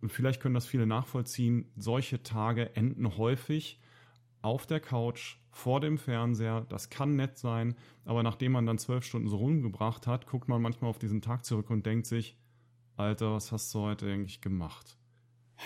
Und 0.00 0.12
vielleicht 0.12 0.40
können 0.40 0.54
das 0.54 0.66
viele 0.66 0.86
nachvollziehen. 0.86 1.66
Solche 1.76 2.22
Tage 2.22 2.76
enden 2.76 3.16
häufig 3.16 3.80
auf 4.42 4.66
der 4.66 4.80
Couch 4.80 5.36
vor 5.50 5.80
dem 5.80 5.98
Fernseher. 5.98 6.66
Das 6.68 6.88
kann 6.90 7.16
nett 7.16 7.38
sein, 7.38 7.74
aber 8.04 8.22
nachdem 8.22 8.52
man 8.52 8.66
dann 8.66 8.78
zwölf 8.78 9.04
Stunden 9.04 9.28
so 9.28 9.36
rumgebracht 9.36 10.06
hat, 10.06 10.26
guckt 10.26 10.48
man 10.48 10.62
manchmal 10.62 10.90
auf 10.90 10.98
diesen 10.98 11.20
Tag 11.20 11.44
zurück 11.44 11.70
und 11.70 11.84
denkt 11.84 12.06
sich, 12.06 12.36
Alter, 12.98 13.32
was 13.32 13.52
hast 13.52 13.72
du 13.74 13.80
heute 13.80 14.06
eigentlich 14.06 14.40
gemacht? 14.40 14.98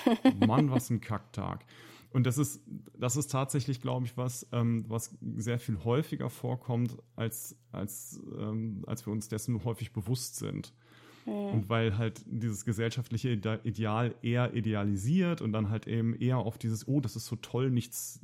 Mann, 0.47 0.71
was 0.71 0.91
ein 0.91 1.01
Kacktag. 1.01 1.65
Und 2.11 2.27
das 2.27 2.37
ist, 2.37 2.61
das 2.99 3.17
ist 3.17 3.31
tatsächlich, 3.31 3.81
glaube 3.81 4.05
ich, 4.05 4.17
was, 4.17 4.47
ähm, 4.53 4.85
was 4.89 5.17
sehr 5.37 5.59
viel 5.59 5.83
häufiger 5.83 6.29
vorkommt, 6.29 6.99
als, 7.17 7.57
als, 7.71 8.21
ähm, 8.39 8.85
als 8.87 9.07
wir 9.07 9.13
uns 9.13 9.29
dessen 9.29 9.65
häufig 9.65 9.93
bewusst 9.93 10.37
sind. 10.37 10.75
Mhm. 11.25 11.33
Und 11.33 11.69
weil 11.71 11.97
halt 11.97 12.23
dieses 12.27 12.67
gesellschaftliche 12.67 13.31
Ideal 13.31 14.15
eher 14.21 14.53
idealisiert 14.53 15.41
und 15.41 15.53
dann 15.53 15.71
halt 15.71 15.87
eben 15.87 16.15
eher 16.15 16.39
auf 16.39 16.59
dieses, 16.59 16.87
oh, 16.87 17.01
das 17.01 17.17
ist 17.17 17.27
so 17.27 17.37
toll, 17.37 17.71
nichts, 17.71 18.21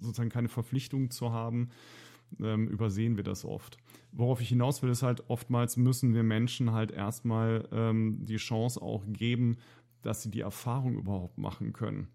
sozusagen 0.00 0.28
keine 0.28 0.48
Verpflichtung 0.48 1.10
zu 1.10 1.32
haben, 1.32 1.70
ähm, 2.40 2.68
übersehen 2.68 3.16
wir 3.16 3.24
das 3.24 3.44
oft. 3.44 3.76
Worauf 4.12 4.40
ich 4.40 4.48
hinaus 4.48 4.82
will, 4.82 4.90
ist 4.90 5.02
halt, 5.02 5.28
oftmals 5.28 5.76
müssen 5.76 6.14
wir 6.14 6.22
Menschen 6.22 6.72
halt 6.72 6.90
erstmal 6.90 7.68
ähm, 7.72 8.24
die 8.24 8.36
Chance 8.36 8.80
auch 8.80 9.04
geben, 9.06 9.58
dass 10.02 10.22
sie 10.22 10.30
die 10.30 10.40
Erfahrung 10.40 10.96
überhaupt 10.96 11.38
machen 11.38 11.72
können 11.72 12.08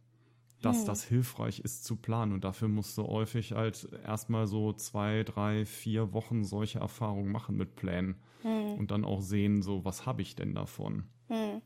dass 0.63 0.79
hm. 0.79 0.85
das 0.85 1.03
hilfreich 1.03 1.59
ist 1.59 1.83
zu 1.83 1.97
planen. 1.97 2.31
Und 2.33 2.43
dafür 2.43 2.67
musst 2.67 2.97
du 2.97 3.05
häufig 3.05 3.51
halt 3.51 3.87
erstmal 4.05 4.47
so 4.47 4.73
zwei, 4.73 5.23
drei, 5.23 5.65
vier 5.65 6.13
Wochen 6.13 6.43
solche 6.43 6.79
Erfahrungen 6.79 7.31
machen 7.31 7.57
mit 7.57 7.75
Plänen 7.75 8.15
hm. 8.41 8.75
und 8.79 8.91
dann 8.91 9.05
auch 9.05 9.21
sehen, 9.21 9.61
so 9.61 9.85
was 9.85 10.05
habe 10.05 10.21
ich 10.21 10.35
denn 10.35 10.55
davon. 10.55 11.03
Hm. 11.27 11.61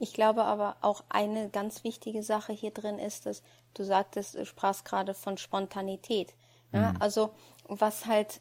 Ich 0.00 0.14
glaube 0.14 0.44
aber 0.44 0.78
auch 0.80 1.04
eine 1.10 1.50
ganz 1.50 1.84
wichtige 1.84 2.22
Sache 2.22 2.52
hier 2.52 2.72
drin 2.72 2.98
ist, 2.98 3.26
dass 3.26 3.42
du 3.74 3.84
sagtest, 3.84 4.34
du 4.34 4.44
sprachst 4.44 4.84
gerade 4.84 5.14
von 5.14 5.36
Spontanität. 5.36 6.34
Ja? 6.72 6.90
Hm. 6.90 6.96
Also 7.00 7.34
was 7.70 8.06
halt, 8.06 8.40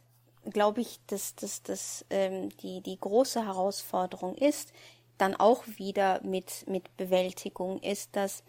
glaube 0.49 0.81
ich, 0.81 0.99
dass 1.07 1.35
das, 1.35 1.63
das, 1.63 2.05
ähm, 2.09 2.49
die, 2.57 2.81
die 2.81 2.99
große 2.99 3.45
Herausforderung 3.45 4.35
ist, 4.35 4.73
dann 5.17 5.35
auch 5.35 5.63
wieder 5.77 6.21
mit, 6.23 6.65
mit 6.67 6.95
Bewältigung 6.97 7.81
ist, 7.81 8.15
dass 8.15 8.43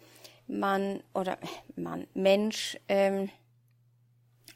man 0.47 1.03
oder 1.13 1.37
man 1.75 2.07
Mensch 2.13 2.77
ähm, 2.87 3.29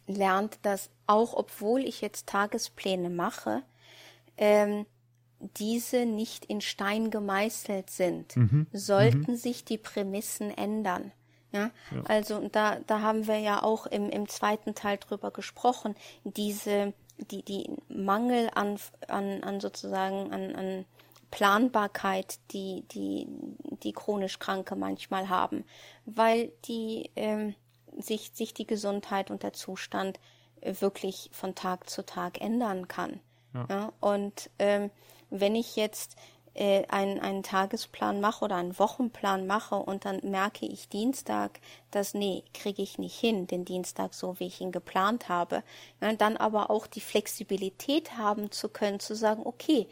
lernt, 0.08 0.60
dass 0.64 0.90
auch 1.08 1.34
obwohl 1.34 1.82
ich 1.82 2.02
jetzt 2.02 2.28
Tagespläne 2.28 3.10
mache, 3.10 3.64
ähm, 4.38 4.86
diese 5.40 6.06
nicht 6.06 6.46
in 6.46 6.62
Stein 6.62 7.12
gemeißelt 7.12 7.90
sind, 7.90 8.36
mhm. 8.36 8.68
sollten 8.72 9.32
mhm. 9.32 9.36
sich 9.36 9.66
die 9.66 9.78
Prämissen 9.78 10.56
ändern. 10.56 11.12
Ja? 11.56 11.72
ja? 11.92 12.04
Also 12.08 12.48
da, 12.50 12.80
da 12.86 13.02
haben 13.02 13.28
wir 13.28 13.40
ja 13.40 13.64
auch 13.64 13.88
im, 13.88 14.10
im 14.10 14.28
zweiten 14.28 14.76
Teil 14.76 14.98
drüber 14.98 15.32
gesprochen, 15.32 15.96
diese, 16.24 16.94
die, 17.18 17.44
die 17.44 17.70
Mangel 17.88 18.50
an, 18.54 18.78
an, 19.08 19.44
an 19.44 19.60
sozusagen 19.60 20.32
an, 20.32 20.56
an 20.56 20.86
Planbarkeit, 21.32 22.40
die, 22.52 22.84
die, 22.92 23.28
die 23.84 23.94
chronisch 23.94 24.40
Kranke 24.40 24.76
manchmal 24.76 25.30
haben, 25.30 25.66
weil 26.06 26.52
die 26.66 27.10
ähm, 27.16 27.56
sich, 27.98 28.32
sich 28.34 28.54
die 28.54 28.68
Gesundheit 28.68 29.32
und 29.32 29.44
der 29.44 29.54
Zustand 29.54 30.20
wirklich 30.62 31.30
von 31.32 31.56
Tag 31.56 31.90
zu 31.90 32.06
Tag 32.06 32.42
ändern 32.42 32.88
kann. 32.88 33.20
Ja. 33.54 33.66
ja 33.70 33.94
und 34.00 34.50
ähm, 34.60 34.92
wenn 35.30 35.56
ich 35.56 35.76
jetzt 35.76 36.16
äh, 36.56 36.86
einen, 36.88 37.20
einen 37.20 37.44
Tagesplan 37.44 38.22
mache 38.22 38.44
oder 38.44 38.56
einen 38.56 38.80
Wochenplan 38.80 39.46
mache 39.46 39.76
und 39.76 40.06
dann 40.06 40.20
merke 40.24 40.66
ich 40.66 40.90
Dienstag, 40.90 41.60
dass 41.92 42.14
nee, 42.14 42.44
kriege 42.54 42.82
ich 42.82 42.98
nicht 42.98 43.20
hin, 43.20 43.46
den 43.46 43.66
Dienstag 43.66 44.14
so, 44.14 44.40
wie 44.40 44.48
ich 44.48 44.62
ihn 44.62 44.72
geplant 44.72 45.30
habe, 45.30 45.64
ja, 46.02 46.14
dann 46.14 46.38
aber 46.38 46.70
auch 46.70 46.88
die 46.88 47.02
Flexibilität 47.02 48.18
haben 48.18 48.52
zu 48.52 48.70
können, 48.70 49.00
zu 49.00 49.16
sagen, 49.16 49.44
okay, 49.46 49.88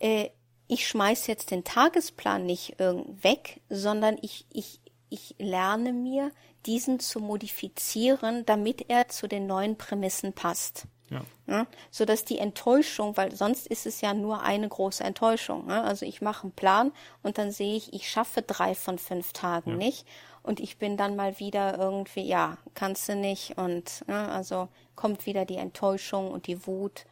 äh, 0.00 0.30
ich 0.66 0.86
schmeiß 0.88 1.26
jetzt 1.26 1.50
den 1.50 1.64
Tagesplan 1.64 2.46
nicht 2.46 2.76
weg, 2.78 3.60
sondern 3.68 4.16
ich, 4.22 4.46
ich, 4.52 4.80
ich 5.08 5.34
lerne 5.38 5.92
mir, 5.92 6.30
diesen 6.66 7.00
zu 7.00 7.20
modifizieren, 7.20 8.46
damit 8.46 8.88
er 8.88 9.08
zu 9.08 9.26
den 9.26 9.46
neuen 9.46 9.76
Prämissen 9.76 10.32
passt. 10.32 10.86
Ja. 11.10 11.22
Ja, 11.46 11.66
so 11.90 12.04
dass 12.04 12.24
die 12.24 12.38
Enttäuschung, 12.38 13.16
weil 13.16 13.34
sonst 13.34 13.66
ist 13.66 13.84
es 13.84 14.00
ja 14.00 14.14
nur 14.14 14.42
eine 14.42 14.68
große 14.68 15.02
Enttäuschung. 15.02 15.66
Ne? 15.66 15.82
Also 15.82 16.06
ich 16.06 16.22
mache 16.22 16.44
einen 16.44 16.52
Plan 16.52 16.92
und 17.22 17.36
dann 17.38 17.50
sehe 17.50 17.76
ich, 17.76 17.92
ich 17.92 18.08
schaffe 18.08 18.42
drei 18.42 18.74
von 18.74 18.98
fünf 18.98 19.32
Tagen 19.32 19.72
ja. 19.72 19.76
nicht 19.76 20.06
und 20.42 20.60
ich 20.60 20.78
bin 20.78 20.96
dann 20.96 21.16
mal 21.16 21.38
wieder 21.40 21.78
irgendwie, 21.78 22.22
ja, 22.22 22.58
kannst 22.74 23.08
du 23.08 23.16
nicht 23.16 23.58
und 23.58 24.04
ne? 24.06 24.28
also 24.28 24.68
kommt 24.94 25.26
wieder 25.26 25.44
die 25.44 25.56
Enttäuschung 25.56 26.30
und 26.30 26.46
die 26.46 26.66
Wut 26.66 27.06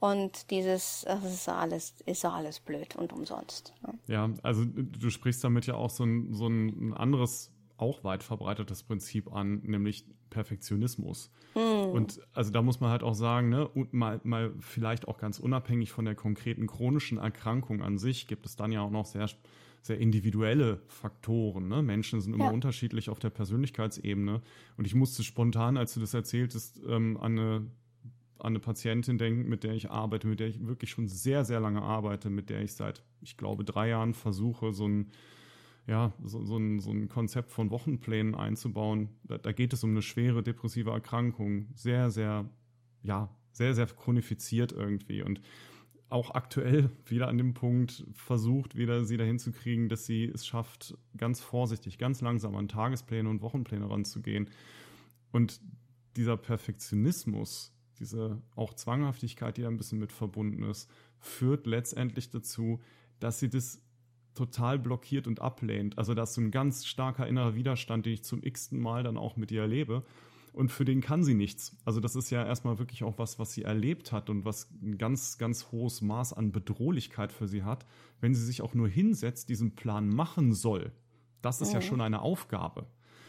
und 0.00 0.50
dieses, 0.50 1.04
das 1.06 1.24
ist 1.24 1.48
alles, 1.48 1.94
ist 2.04 2.24
alles 2.24 2.60
blöd 2.60 2.96
und 2.96 3.12
umsonst. 3.12 3.72
Ne? 3.82 3.98
Ja, 4.06 4.30
also 4.42 4.64
du 4.64 5.10
sprichst 5.10 5.42
damit 5.44 5.66
ja 5.66 5.74
auch 5.74 5.90
so 5.90 6.04
ein, 6.04 6.32
so 6.34 6.46
ein 6.46 6.94
anderes, 6.94 7.52
auch 7.76 8.04
weit 8.04 8.22
verbreitetes 8.22 8.82
Prinzip 8.82 9.32
an, 9.32 9.60
nämlich 9.62 10.06
Perfektionismus. 10.34 11.30
Hm. 11.54 11.90
Und 11.90 12.20
also 12.32 12.50
da 12.50 12.60
muss 12.60 12.80
man 12.80 12.90
halt 12.90 13.02
auch 13.02 13.14
sagen, 13.14 13.48
ne, 13.48 13.66
und 13.68 13.94
mal, 13.94 14.20
mal 14.24 14.52
vielleicht 14.58 15.06
auch 15.06 15.16
ganz 15.16 15.38
unabhängig 15.38 15.92
von 15.92 16.04
der 16.04 16.16
konkreten 16.16 16.66
chronischen 16.66 17.18
Erkrankung 17.18 17.82
an 17.82 17.96
sich, 17.98 18.26
gibt 18.26 18.44
es 18.44 18.56
dann 18.56 18.72
ja 18.72 18.82
auch 18.82 18.90
noch 18.90 19.06
sehr, 19.06 19.30
sehr 19.80 19.98
individuelle 19.98 20.80
Faktoren. 20.88 21.68
Ne? 21.68 21.82
Menschen 21.82 22.20
sind 22.20 22.34
immer 22.34 22.46
ja. 22.46 22.50
unterschiedlich 22.50 23.08
auf 23.08 23.20
der 23.20 23.30
Persönlichkeitsebene. 23.30 24.42
Und 24.76 24.86
ich 24.86 24.94
musste 24.94 25.22
spontan, 25.22 25.76
als 25.76 25.94
du 25.94 26.00
das 26.00 26.12
erzähltest, 26.12 26.80
ähm, 26.86 27.16
an 27.16 27.38
eine 27.38 27.66
an 28.40 28.48
eine 28.48 28.58
Patientin 28.58 29.16
denken, 29.16 29.48
mit 29.48 29.64
der 29.64 29.72
ich 29.72 29.90
arbeite, 29.90 30.26
mit 30.26 30.38
der 30.38 30.48
ich 30.48 30.66
wirklich 30.66 30.90
schon 30.90 31.08
sehr, 31.08 31.46
sehr 31.46 31.60
lange 31.60 31.80
arbeite, 31.80 32.28
mit 32.28 32.50
der 32.50 32.60
ich 32.60 32.74
seit, 32.74 33.02
ich 33.22 33.38
glaube, 33.38 33.64
drei 33.64 33.88
Jahren 33.88 34.12
versuche, 34.12 34.74
so 34.74 34.86
ein, 34.86 35.10
ja, 35.86 36.12
so, 36.22 36.44
so, 36.44 36.56
ein, 36.56 36.80
so 36.80 36.90
ein 36.90 37.08
Konzept 37.08 37.50
von 37.50 37.70
Wochenplänen 37.70 38.34
einzubauen. 38.34 39.10
Da, 39.24 39.38
da 39.38 39.52
geht 39.52 39.72
es 39.72 39.84
um 39.84 39.90
eine 39.90 40.02
schwere 40.02 40.42
depressive 40.42 40.90
Erkrankung, 40.90 41.68
sehr, 41.74 42.10
sehr, 42.10 42.48
ja, 43.02 43.28
sehr, 43.52 43.74
sehr 43.74 43.86
chronifiziert 43.86 44.72
irgendwie 44.72 45.22
und 45.22 45.40
auch 46.08 46.30
aktuell 46.30 46.90
wieder 47.06 47.28
an 47.28 47.38
dem 47.38 47.54
Punkt 47.54 48.06
versucht, 48.12 48.76
wieder 48.76 49.04
sie 49.04 49.16
dahin 49.16 49.38
zu 49.38 49.52
kriegen, 49.52 49.88
dass 49.88 50.06
sie 50.06 50.24
es 50.26 50.46
schafft, 50.46 50.96
ganz 51.16 51.40
vorsichtig, 51.40 51.98
ganz 51.98 52.20
langsam 52.20 52.54
an 52.56 52.68
Tagespläne 52.68 53.28
und 53.28 53.42
Wochenpläne 53.42 53.88
ranzugehen. 53.90 54.48
Und 55.32 55.60
dieser 56.16 56.36
Perfektionismus, 56.36 57.72
diese 57.98 58.40
auch 58.54 58.74
Zwanghaftigkeit, 58.74 59.56
die 59.56 59.62
da 59.62 59.68
ein 59.68 59.76
bisschen 59.76 59.98
mit 59.98 60.12
verbunden 60.12 60.62
ist, 60.62 60.88
führt 61.18 61.66
letztendlich 61.66 62.30
dazu, 62.30 62.80
dass 63.18 63.40
sie 63.40 63.48
das 63.48 63.82
total 64.34 64.78
blockiert 64.78 65.26
und 65.26 65.40
ablehnt. 65.40 65.98
Also 65.98 66.14
das 66.14 66.30
ist 66.30 66.34
so 66.36 66.40
ein 66.40 66.50
ganz 66.50 66.86
starker 66.86 67.26
innerer 67.26 67.54
Widerstand, 67.54 68.06
den 68.06 68.14
ich 68.14 68.24
zum 68.24 68.42
x-ten 68.42 68.80
Mal 68.80 69.02
dann 69.02 69.16
auch 69.16 69.36
mit 69.36 69.50
ihr 69.50 69.62
erlebe. 69.62 70.02
Und 70.52 70.70
für 70.70 70.84
den 70.84 71.00
kann 71.00 71.24
sie 71.24 71.34
nichts. 71.34 71.76
Also 71.84 71.98
das 71.98 72.14
ist 72.14 72.30
ja 72.30 72.46
erstmal 72.46 72.78
wirklich 72.78 73.02
auch 73.02 73.18
was, 73.18 73.40
was 73.40 73.52
sie 73.52 73.62
erlebt 73.62 74.12
hat 74.12 74.30
und 74.30 74.44
was 74.44 74.70
ein 74.82 74.98
ganz, 74.98 75.36
ganz 75.36 75.72
hohes 75.72 76.00
Maß 76.00 76.32
an 76.32 76.52
Bedrohlichkeit 76.52 77.32
für 77.32 77.48
sie 77.48 77.64
hat, 77.64 77.86
wenn 78.20 78.36
sie 78.36 78.44
sich 78.44 78.62
auch 78.62 78.72
nur 78.72 78.88
hinsetzt, 78.88 79.48
diesen 79.48 79.74
Plan 79.74 80.08
machen 80.08 80.52
soll. 80.52 80.92
Das 81.42 81.60
ist 81.60 81.70
mhm. 81.70 81.74
ja 81.74 81.80
schon 81.80 82.00
eine 82.00 82.22
Aufgabe. 82.22 82.86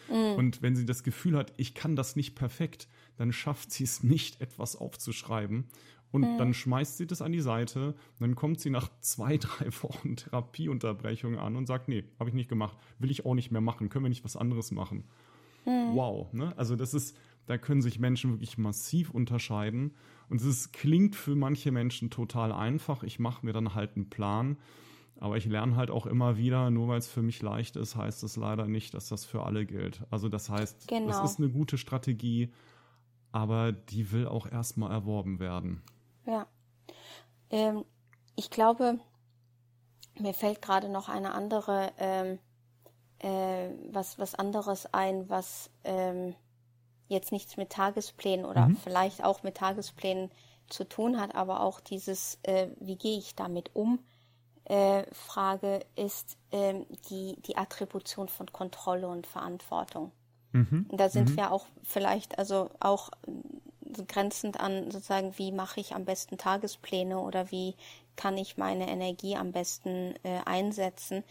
Mhm. 0.08 0.36
Und 0.38 0.62
wenn 0.62 0.76
sie 0.76 0.86
das 0.86 1.02
Gefühl 1.04 1.36
hat, 1.36 1.52
ich 1.58 1.74
kann 1.74 1.96
das 1.96 2.16
nicht 2.16 2.36
perfekt, 2.36 2.88
dann 3.18 3.32
schafft 3.34 3.72
sie 3.72 3.86
es 3.86 4.04
nicht, 4.04 4.40
etwas 4.40 4.76
aufzuschreiben. 4.76 5.66
Und 6.16 6.22
mhm. 6.22 6.38
dann 6.38 6.54
schmeißt 6.54 6.96
sie 6.96 7.08
das 7.08 7.22
an 7.22 7.34
die 7.34 7.42
Seite. 7.42 7.94
Dann 8.22 8.36
kommt 8.36 8.62
sie 8.62 8.70
nach 8.70 8.90
zwei, 9.02 9.36
drei 9.38 9.68
Wochen 9.82 10.16
Therapieunterbrechung 10.16 11.38
an 11.38 11.58
und 11.58 11.66
sagt, 11.66 11.90
nee, 11.90 12.06
habe 12.18 12.30
ich 12.30 12.34
nicht 12.34 12.48
gemacht, 12.48 12.78
will 13.00 13.12
ich 13.12 13.26
auch 13.26 13.34
nicht 13.34 13.52
mehr 13.52 13.60
machen, 13.60 13.90
können 13.90 14.06
wir 14.06 14.10
nicht 14.10 14.24
was 14.24 14.38
anderes 14.38 14.72
machen. 14.72 15.04
Mhm. 15.66 15.94
Wow, 15.94 16.32
ne? 16.32 16.58
Also 16.58 16.78
das 16.78 16.94
ist, 16.94 17.18
da 17.48 17.58
können 17.58 17.82
sich 17.82 18.00
Menschen 18.00 18.32
wirklich 18.32 18.58
massiv 18.58 19.10
unterscheiden. 19.10 19.94
Und 20.30 20.40
es 20.42 20.72
klingt 20.72 21.18
für 21.18 21.36
manche 21.36 21.74
Menschen 21.74 22.10
total 22.10 22.54
einfach. 22.54 23.04
Ich 23.04 23.20
mache 23.20 23.46
mir 23.46 23.52
dann 23.52 23.76
halt 23.76 23.98
einen 23.98 24.10
Plan. 24.10 24.56
Aber 25.20 25.36
ich 25.36 25.46
lerne 25.46 25.76
halt 25.76 25.92
auch 25.92 26.06
immer 26.06 26.38
wieder, 26.38 26.72
nur 26.72 26.88
weil 26.88 27.00
es 27.00 27.10
für 27.10 27.22
mich 27.22 27.42
leicht 27.42 27.76
ist, 27.76 27.98
heißt 27.98 28.24
es 28.24 28.38
leider 28.38 28.68
nicht, 28.70 28.94
dass 28.94 29.10
das 29.10 29.26
für 29.26 29.44
alle 29.44 29.66
gilt. 29.66 30.02
Also 30.12 30.30
das 30.30 30.50
heißt, 30.50 30.88
genau. 30.88 31.08
das 31.08 31.30
ist 31.30 31.40
eine 31.40 31.50
gute 31.50 31.78
Strategie, 31.78 32.54
aber 33.34 33.74
die 33.74 34.14
will 34.14 34.28
auch 34.28 34.50
erstmal 34.50 34.92
erworben 34.92 35.40
werden. 35.40 35.82
Ja. 36.26 36.48
Ähm, 37.50 37.86
ich 38.36 38.50
glaube, 38.50 39.00
mir 40.20 40.34
fällt 40.34 40.62
gerade 40.62 40.90
noch 40.90 41.10
eine 41.10 41.34
andere, 41.34 41.92
ähm, 41.98 42.40
äh, 43.20 43.70
was, 43.92 44.20
was 44.20 44.36
anderes 44.36 44.94
ein, 44.94 45.30
was 45.30 45.70
ähm, 45.84 46.36
jetzt 47.08 47.32
nichts 47.32 47.58
mit 47.58 47.72
Tagesplänen 47.72 48.46
oder 48.46 48.68
mhm. 48.68 48.78
vielleicht 48.78 49.24
auch 49.24 49.44
mit 49.44 49.58
Tagesplänen 49.58 50.32
zu 50.70 50.84
tun 50.84 51.20
hat, 51.20 51.36
aber 51.36 51.62
auch 51.62 51.80
dieses, 51.80 52.40
äh, 52.44 52.70
wie 52.80 52.98
gehe 52.98 53.18
ich 53.18 53.36
damit 53.36 53.76
um? 53.76 54.00
äh, 54.66 55.04
Frage 55.14 55.86
ist 55.96 56.38
ähm, 56.52 56.86
die, 57.10 57.40
die 57.42 57.58
Attribution 57.58 58.28
von 58.28 58.52
Kontrolle 58.52 59.08
und 59.08 59.28
Verantwortung. 59.28 60.12
Mhm. 60.52 60.88
Da 60.92 61.10
sind 61.10 61.32
mhm. 61.32 61.38
wir 61.38 61.52
auch 61.52 61.68
vielleicht 61.84 62.40
also 62.40 62.72
auch 62.80 63.12
grenzend 64.08 64.60
an 64.60 64.92
sozusagen, 64.92 65.38
wie 65.38 65.52
mache 65.52 65.80
ich 65.80 65.96
am 65.96 66.06
besten 66.06 66.38
Tagespläne 66.38 67.20
oder 67.20 67.52
wie 67.52 67.76
kann 68.16 68.38
ich 68.38 68.58
meine 68.58 68.88
Energie 68.88 69.36
am 69.36 69.52
besten 69.52 70.16
äh, 70.24 70.40
einsetzen. 70.46 71.24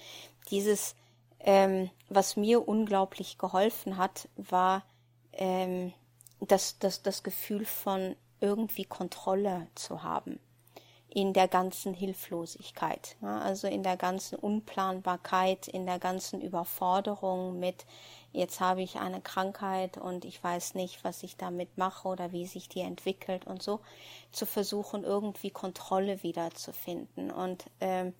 Dieses 0.50 0.94
ähm, 1.44 1.90
was 2.08 2.36
mir 2.36 2.66
unglaublich 2.66 3.38
geholfen 3.38 3.98
hat, 3.98 4.28
war 4.36 4.82
ähm, 5.32 5.92
das, 6.40 6.78
das, 6.78 7.02
das 7.02 7.22
Gefühl 7.22 7.66
von 7.66 8.16
irgendwie 8.40 8.84
Kontrolle 8.84 9.68
zu 9.74 10.02
haben 10.02 10.40
in 11.08 11.32
der 11.32 11.46
ganzen 11.46 11.94
Hilflosigkeit, 11.94 13.16
ja, 13.22 13.38
also 13.38 13.68
in 13.68 13.84
der 13.84 13.96
ganzen 13.96 14.36
Unplanbarkeit, 14.36 15.68
in 15.68 15.86
der 15.86 16.00
ganzen 16.00 16.40
Überforderung 16.40 17.60
mit, 17.60 17.86
jetzt 18.34 18.60
habe 18.60 18.82
ich 18.82 18.96
eine 18.96 19.20
Krankheit 19.20 19.96
und 19.96 20.24
ich 20.24 20.42
weiß 20.42 20.74
nicht, 20.74 21.04
was 21.04 21.22
ich 21.22 21.36
damit 21.36 21.78
mache 21.78 22.08
oder 22.08 22.32
wie 22.32 22.46
sich 22.46 22.68
die 22.68 22.80
entwickelt 22.80 23.46
und 23.46 23.62
so, 23.62 23.80
zu 24.32 24.44
versuchen, 24.44 25.04
irgendwie 25.04 25.50
Kontrolle 25.50 26.22
wiederzufinden. 26.22 27.30
Und 27.30 27.64
ähm, 27.80 28.12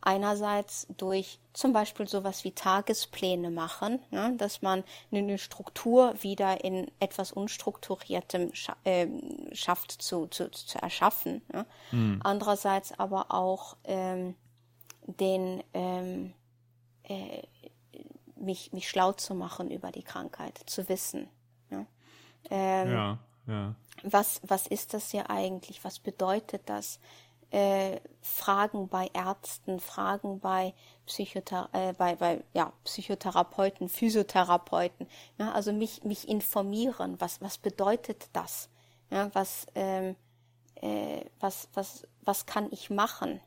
einerseits 0.00 0.88
durch 0.96 1.38
zum 1.52 1.72
Beispiel 1.72 2.08
sowas 2.08 2.44
wie 2.44 2.50
Tagespläne 2.50 3.50
machen, 3.50 4.00
ne, 4.10 4.34
dass 4.36 4.62
man 4.62 4.82
eine 5.12 5.38
Struktur 5.38 6.14
wieder 6.22 6.64
in 6.64 6.90
etwas 6.98 7.30
Unstrukturiertem 7.30 8.52
scha 8.54 8.76
äh, 8.84 9.06
schafft 9.52 9.92
zu, 9.92 10.26
zu, 10.26 10.50
zu 10.50 10.78
erschaffen. 10.82 11.42
Ne. 11.52 11.66
Mhm. 11.92 12.20
Andererseits 12.24 12.98
aber 12.98 13.32
auch 13.32 13.76
ähm, 13.84 14.34
den 15.06 15.62
ähm, 15.72 16.34
äh, 17.04 17.42
mich, 18.42 18.72
mich 18.72 18.88
schlau 18.88 19.12
zu 19.12 19.34
machen 19.34 19.70
über 19.70 19.92
die 19.92 20.02
Krankheit, 20.02 20.60
zu 20.66 20.88
wissen. 20.88 21.28
Ne. 21.70 21.86
Ähm, 22.50 22.92
ja, 22.92 23.18
ja. 23.46 23.74
Was, 24.02 24.40
was 24.44 24.66
ist 24.66 24.94
das 24.94 25.10
hier 25.10 25.30
eigentlich? 25.30 25.84
Was 25.84 25.98
bedeutet 25.98 26.62
das? 26.66 26.98
äh, 27.52 28.00
Fragen 28.22 28.88
bei 28.88 29.10
Ärzten, 29.12 29.78
Fragen 29.78 30.40
bei, 30.40 30.74
Psychothera 31.06 31.68
äh, 31.72 31.92
bei, 31.92 32.16
bei 32.16 32.42
ja, 32.54 32.72
Psychotherapeuten, 32.84 33.88
Physiotherapeuten. 33.88 35.06
Ja, 35.38 35.52
also 35.52 35.72
mich, 35.72 36.02
mich 36.02 36.28
informieren, 36.28 37.20
was, 37.20 37.40
was 37.42 37.58
bedeutet 37.58 38.30
das? 38.32 38.70
Ja, 39.10 39.30
was, 39.34 39.66
ähm, 39.74 40.16
äh, 40.76 41.26
was, 41.40 41.68
was, 41.74 42.08
was 42.22 42.46
kann 42.46 42.68
ich 42.70 42.88
machen? 42.88 43.40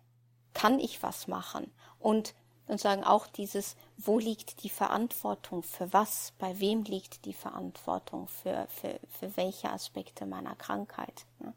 Kann 0.54 0.80
ich 0.80 1.02
was 1.02 1.28
machen? 1.28 1.72
Und 1.98 2.36
und 2.68 2.80
sagen 2.80 3.04
auch 3.04 3.28
dieses, 3.28 3.76
wo 3.98 4.20
liegt 4.20 4.64
die 4.64 4.70
Verantwortung 4.70 5.64
für 5.64 5.92
was? 5.94 6.34
Bei 6.40 6.60
wem 6.60 6.84
liegt 6.84 7.26
die 7.26 7.34
Verantwortung 7.34 8.28
für, 8.28 8.68
für, 8.70 9.00
für 9.08 9.38
welche 9.38 9.72
Aspekte 9.72 10.26
meiner 10.26 10.56
Krankheit? 10.56 11.26
Ja? 11.44 11.54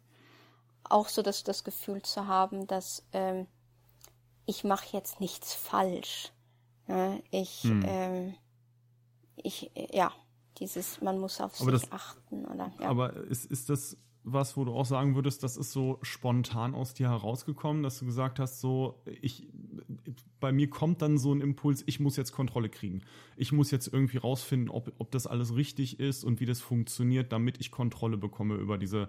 auch 0.90 1.08
so 1.08 1.22
das, 1.22 1.44
das 1.44 1.64
Gefühl 1.64 2.02
zu 2.02 2.26
haben, 2.26 2.66
dass 2.66 3.04
ähm, 3.12 3.46
ich 4.46 4.64
mache 4.64 4.96
jetzt 4.96 5.20
nichts 5.20 5.52
falsch. 5.54 6.32
Ja, 6.86 7.18
ich, 7.30 7.64
hm. 7.64 7.84
ähm, 7.86 8.34
ich, 9.36 9.70
ja, 9.92 10.10
dieses, 10.58 11.00
man 11.00 11.18
muss 11.18 11.40
auf 11.40 11.60
aber 11.60 11.72
sich 11.72 11.82
das, 11.82 11.92
achten. 11.92 12.46
Oder, 12.46 12.72
ja. 12.80 12.88
Aber 12.88 13.14
ist, 13.14 13.44
ist 13.44 13.68
das 13.68 13.96
was, 14.32 14.56
wo 14.56 14.64
du 14.64 14.72
auch 14.72 14.86
sagen 14.86 15.14
würdest, 15.14 15.42
das 15.42 15.56
ist 15.56 15.72
so 15.72 15.98
spontan 16.02 16.74
aus 16.74 16.94
dir 16.94 17.08
herausgekommen, 17.08 17.82
dass 17.82 17.98
du 17.98 18.06
gesagt 18.06 18.38
hast, 18.38 18.60
so, 18.60 19.02
ich, 19.20 19.46
bei 20.40 20.52
mir 20.52 20.70
kommt 20.70 21.02
dann 21.02 21.18
so 21.18 21.32
ein 21.32 21.40
Impuls, 21.40 21.82
ich 21.86 22.00
muss 22.00 22.16
jetzt 22.16 22.32
Kontrolle 22.32 22.68
kriegen. 22.68 23.02
Ich 23.36 23.52
muss 23.52 23.70
jetzt 23.70 23.92
irgendwie 23.92 24.18
rausfinden, 24.18 24.70
ob, 24.70 24.92
ob 24.98 25.10
das 25.10 25.26
alles 25.26 25.54
richtig 25.56 26.00
ist 26.00 26.24
und 26.24 26.40
wie 26.40 26.46
das 26.46 26.60
funktioniert, 26.60 27.32
damit 27.32 27.60
ich 27.60 27.70
Kontrolle 27.70 28.16
bekomme 28.16 28.54
über 28.54 28.78
diese 28.78 29.08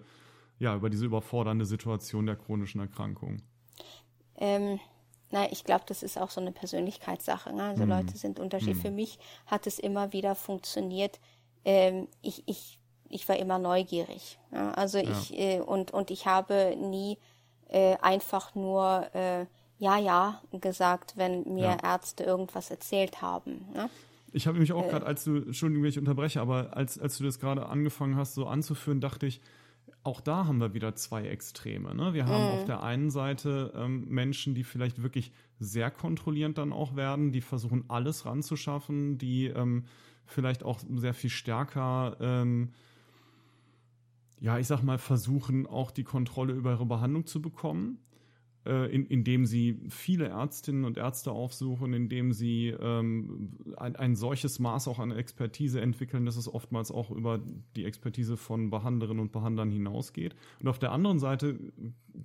ja, 0.60 0.76
über 0.76 0.90
diese 0.90 1.06
überfordernde 1.06 1.66
Situation 1.66 2.26
der 2.26 2.36
chronischen 2.36 2.82
Erkrankung? 2.82 3.42
Ähm, 4.38 4.80
na, 5.32 5.52
ich 5.52 5.64
glaube, 5.64 5.86
das 5.88 6.04
ist 6.04 6.18
auch 6.18 6.30
so 6.30 6.42
eine 6.42 6.52
Persönlichkeitssache. 6.52 7.54
Ne? 7.54 7.64
Also 7.64 7.86
mm. 7.86 7.90
Leute 7.90 8.18
sind 8.18 8.40
unterschiedlich. 8.40 8.78
Mm. 8.78 8.82
Für 8.82 8.92
mich 8.92 9.20
hat 9.46 9.68
es 9.68 9.80
immer 9.80 10.14
wieder 10.14 10.36
funktioniert. 10.36 11.20
Ähm, 11.66 12.08
ich, 12.22 12.44
ich, 12.48 12.79
ich 13.10 13.28
war 13.28 13.38
immer 13.38 13.60
neugierig. 13.60 14.40
Ja? 14.52 14.72
Also 14.72 14.98
ja. 14.98 15.10
ich 15.10 15.38
äh, 15.38 15.60
und 15.60 15.92
und 15.92 16.12
ich 16.12 16.26
habe 16.26 16.76
nie 16.78 17.18
äh, 17.68 17.96
einfach 18.02 18.56
nur 18.56 19.08
äh, 19.14 19.46
ja 19.78 19.98
ja 19.98 20.42
gesagt, 20.52 21.14
wenn 21.16 21.54
mir 21.54 21.78
ja. 21.82 21.94
Ärzte 21.94 22.24
irgendwas 22.24 22.72
erzählt 22.72 23.22
haben. 23.22 23.66
Ne? 23.74 23.90
Ich 24.32 24.48
habe 24.48 24.60
mich 24.60 24.72
auch 24.72 24.86
äh. 24.86 24.90
gerade, 24.90 25.06
als 25.06 25.24
du, 25.24 25.38
Entschuldigung, 25.38 25.84
wenn 25.84 25.90
ich 25.90 26.00
unterbreche, 26.00 26.42
aber 26.42 26.76
als, 26.76 27.00
als 27.00 27.18
du 27.18 27.24
das 27.24 27.40
gerade 27.40 27.66
angefangen 27.66 28.16
hast, 28.16 28.36
so 28.36 28.46
anzuführen, 28.46 29.02
dachte 29.02 29.26
ich, 29.26 29.42
auch 30.04 30.22
da 30.22 30.46
haben 30.46 30.60
wir 30.60 30.74
wieder 30.74 30.96
zwei 30.96 31.28
Extreme. 31.28 31.94
Ne? 31.94 32.14
Wir 32.14 32.26
haben 32.26 32.44
mhm. 32.44 32.60
auf 32.60 32.66
der 32.66 32.84
einen 32.84 33.10
Seite 33.10 33.74
ähm, 33.76 34.08
Menschen, 34.08 34.56
die 34.56 34.64
vielleicht 34.64 35.04
wirklich 35.04 35.32
sehr 35.60 35.92
kontrollierend 35.92 36.58
dann 36.58 36.72
auch 36.72 36.96
werden, 36.96 37.32
die 37.32 37.42
versuchen 37.42 37.86
alles 37.90 38.26
ranzuschaffen, 38.26 39.18
die 39.18 39.48
ähm, 39.48 39.86
vielleicht 40.26 40.64
auch 40.64 40.80
sehr 40.96 41.14
viel 41.14 41.30
stärker, 41.30 42.16
ähm, 42.22 42.72
ja, 44.40 44.58
ich 44.58 44.68
sag 44.68 44.84
mal, 44.84 44.98
versuchen 44.98 45.68
auch 45.68 45.92
die 45.92 46.04
Kontrolle 46.04 46.54
über 46.54 46.72
ihre 46.72 46.86
Behandlung 46.86 47.26
zu 47.26 47.42
bekommen 47.42 48.00
äh, 48.66 48.94
in, 48.94 49.06
indem 49.06 49.46
sie 49.46 49.80
viele 49.90 50.28
Ärztinnen 50.28 50.86
und 50.86 50.98
Ärzte 50.98 51.32
aufsuchen, 51.32 51.94
indem 51.94 52.34
sie 52.34 52.68
ähm, 52.68 53.52
ein, 53.78 53.96
ein 53.96 54.16
solches 54.16 54.60
Maß 54.60 54.88
auch 54.88 55.00
an 55.00 55.12
Expertise 55.12 55.82
entwickeln, 55.82 56.26
dass 56.26 56.36
es 56.36 56.54
oftmals 56.54 56.92
auch 56.92 57.10
über 57.10 57.40
die 57.76 57.86
Expertise 57.86 58.38
von 58.38 58.70
Behandlerinnen 58.70 59.22
und 59.22 59.32
Behandlern 59.32 59.72
hinausgeht. 59.72 60.36
Und 60.60 60.68
auf 60.68 60.78
der 60.78 60.92
anderen 60.92 61.20
Seite 61.20 61.58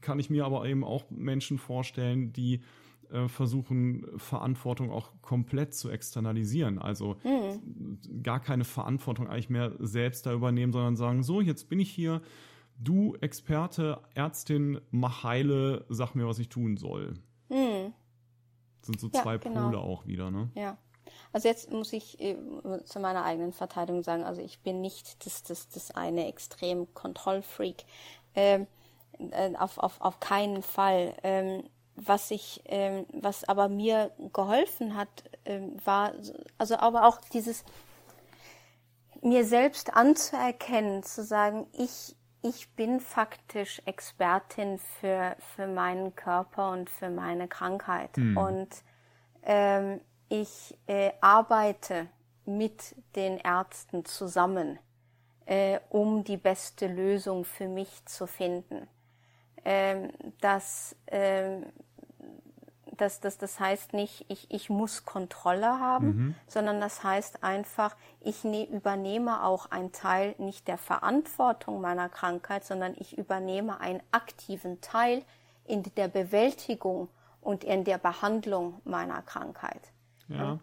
kann 0.01 0.19
ich 0.19 0.29
mir 0.29 0.45
aber 0.45 0.67
eben 0.67 0.85
auch 0.85 1.11
Menschen 1.11 1.59
vorstellen, 1.59 2.33
die 2.33 2.61
äh, 3.15 3.29
versuchen, 3.29 4.07
Verantwortung 4.17 4.91
auch 4.91 5.13
komplett 5.23 5.75
zu 5.75 5.89
externalisieren. 5.89 6.79
Also 6.79 7.17
mhm. 7.23 8.23
gar 8.23 8.41
keine 8.41 8.65
Verantwortung 8.65 9.29
eigentlich 9.29 9.51
mehr 9.51 9.73
selbst 9.79 10.27
da 10.27 10.33
übernehmen, 10.33 10.73
sondern 10.73 10.97
sagen, 10.97 11.23
so, 11.23 11.41
jetzt 11.41 11.69
bin 11.69 11.79
ich 11.79 11.91
hier, 11.91 12.21
du 12.79 13.15
Experte, 13.21 14.01
Ärztin, 14.15 14.81
mach 14.91 15.23
heile, 15.23 15.85
sag 15.89 16.15
mir, 16.15 16.27
was 16.27 16.39
ich 16.39 16.49
tun 16.49 16.77
soll. 16.77 17.15
Hm. 17.49 17.93
Sind 18.83 19.01
so 19.01 19.09
zwei 19.09 19.33
ja, 19.33 19.39
genau. 19.39 19.65
Pole 19.67 19.79
auch 19.79 20.07
wieder, 20.07 20.31
ne? 20.31 20.51
Ja. 20.55 20.77
Also 21.33 21.49
jetzt 21.49 21.71
muss 21.71 21.93
ich 21.93 22.21
äh, 22.21 22.37
zu 22.85 23.01
meiner 23.01 23.25
eigenen 23.25 23.53
Verteidigung 23.53 24.03
sagen, 24.03 24.25
also 24.25 24.41
ich 24.41 24.61
bin 24.61 24.81
nicht 24.81 25.25
das, 25.27 25.43
das, 25.43 25.69
das 25.69 25.91
eine 25.91 26.27
extrem 26.27 26.93
Kontrollfreak. 26.95 27.85
Ähm, 28.35 28.67
äh, 29.19 29.55
auf, 29.57 29.79
auf, 29.79 30.01
auf 30.01 30.21
keinen 30.21 30.63
Fall. 30.63 31.15
Ähm, 31.23 31.65
was 31.97 32.31
ich, 32.31 32.63
ähm, 32.67 33.07
was 33.13 33.45
aber 33.45 33.69
mir 33.69 34.11
geholfen 34.33 34.97
hat, 34.97 35.09
ähm, 35.45 35.77
war, 35.85 36.13
also 36.59 36.77
aber 36.77 37.07
auch 37.07 37.21
dieses 37.33 37.65
mir 39.23 39.45
selbst 39.45 39.95
anzuerkennen, 39.95 41.03
zu 41.03 41.23
sagen, 41.23 41.67
ich 41.73 42.17
ich 42.45 42.69
bin 42.77 43.01
faktisch 43.01 43.81
Expertin 43.87 44.79
für, 44.79 45.35
für 45.57 45.67
meinen 45.67 46.15
Körper 46.15 46.73
und 46.73 46.91
für 46.91 47.09
meine 47.09 47.49
Krankheit. 47.49 48.15
Mhm. 48.19 48.37
Und 48.37 48.69
ähm, 49.45 50.03
ich 50.29 50.77
äh, 50.87 51.13
arbeite 51.23 52.07
mit 52.45 52.95
den 53.17 53.39
Ärzten 53.39 54.05
zusammen, 54.05 54.79
äh, 55.47 55.81
um 55.89 56.23
die 56.23 56.37
beste 56.37 56.87
Lösung 56.87 57.47
für 57.47 57.67
mich 57.67 58.05
zu 58.05 58.27
finden. 58.27 58.89
Ähm, 59.65 60.11
das 60.41 60.97
ähm, 61.07 61.67
das, 62.97 63.21
das, 63.21 63.39
das 63.39 63.61
heißt 63.61 63.93
nicht, 63.93 64.25
ich, 64.29 64.51
ich 64.51 64.71
muss 64.71 65.05
Kontrolle 65.05 65.79
haben, 65.81 66.07
mhm. 66.07 66.35
sondern 66.47 66.81
das 66.81 67.03
heißt 67.03 67.43
einfach, 67.43 67.97
ich 68.21 68.45
ne, 68.45 68.65
übernehme 68.65 69.45
auch 69.45 69.71
einen 69.71 69.93
Teil 69.93 70.35
nicht 70.39 70.69
der 70.69 70.79
Verantwortung 70.79 71.81
meiner 71.81 72.09
Krankheit, 72.09 72.65
sondern 72.65 72.95
ich 72.97 73.17
übernehme 73.19 73.81
einen 73.81 74.03
aktiven 74.11 74.81
Teil 74.81 75.23
in 75.65 75.83
der 75.97 76.09
Bewältigung 76.09 77.09
und 77.41 77.65
in 77.65 77.85
der 77.85 77.99
Behandlung 77.99 78.81
meiner 78.85 79.23
Krankheit. 79.23 79.93
Ja. 80.29 80.59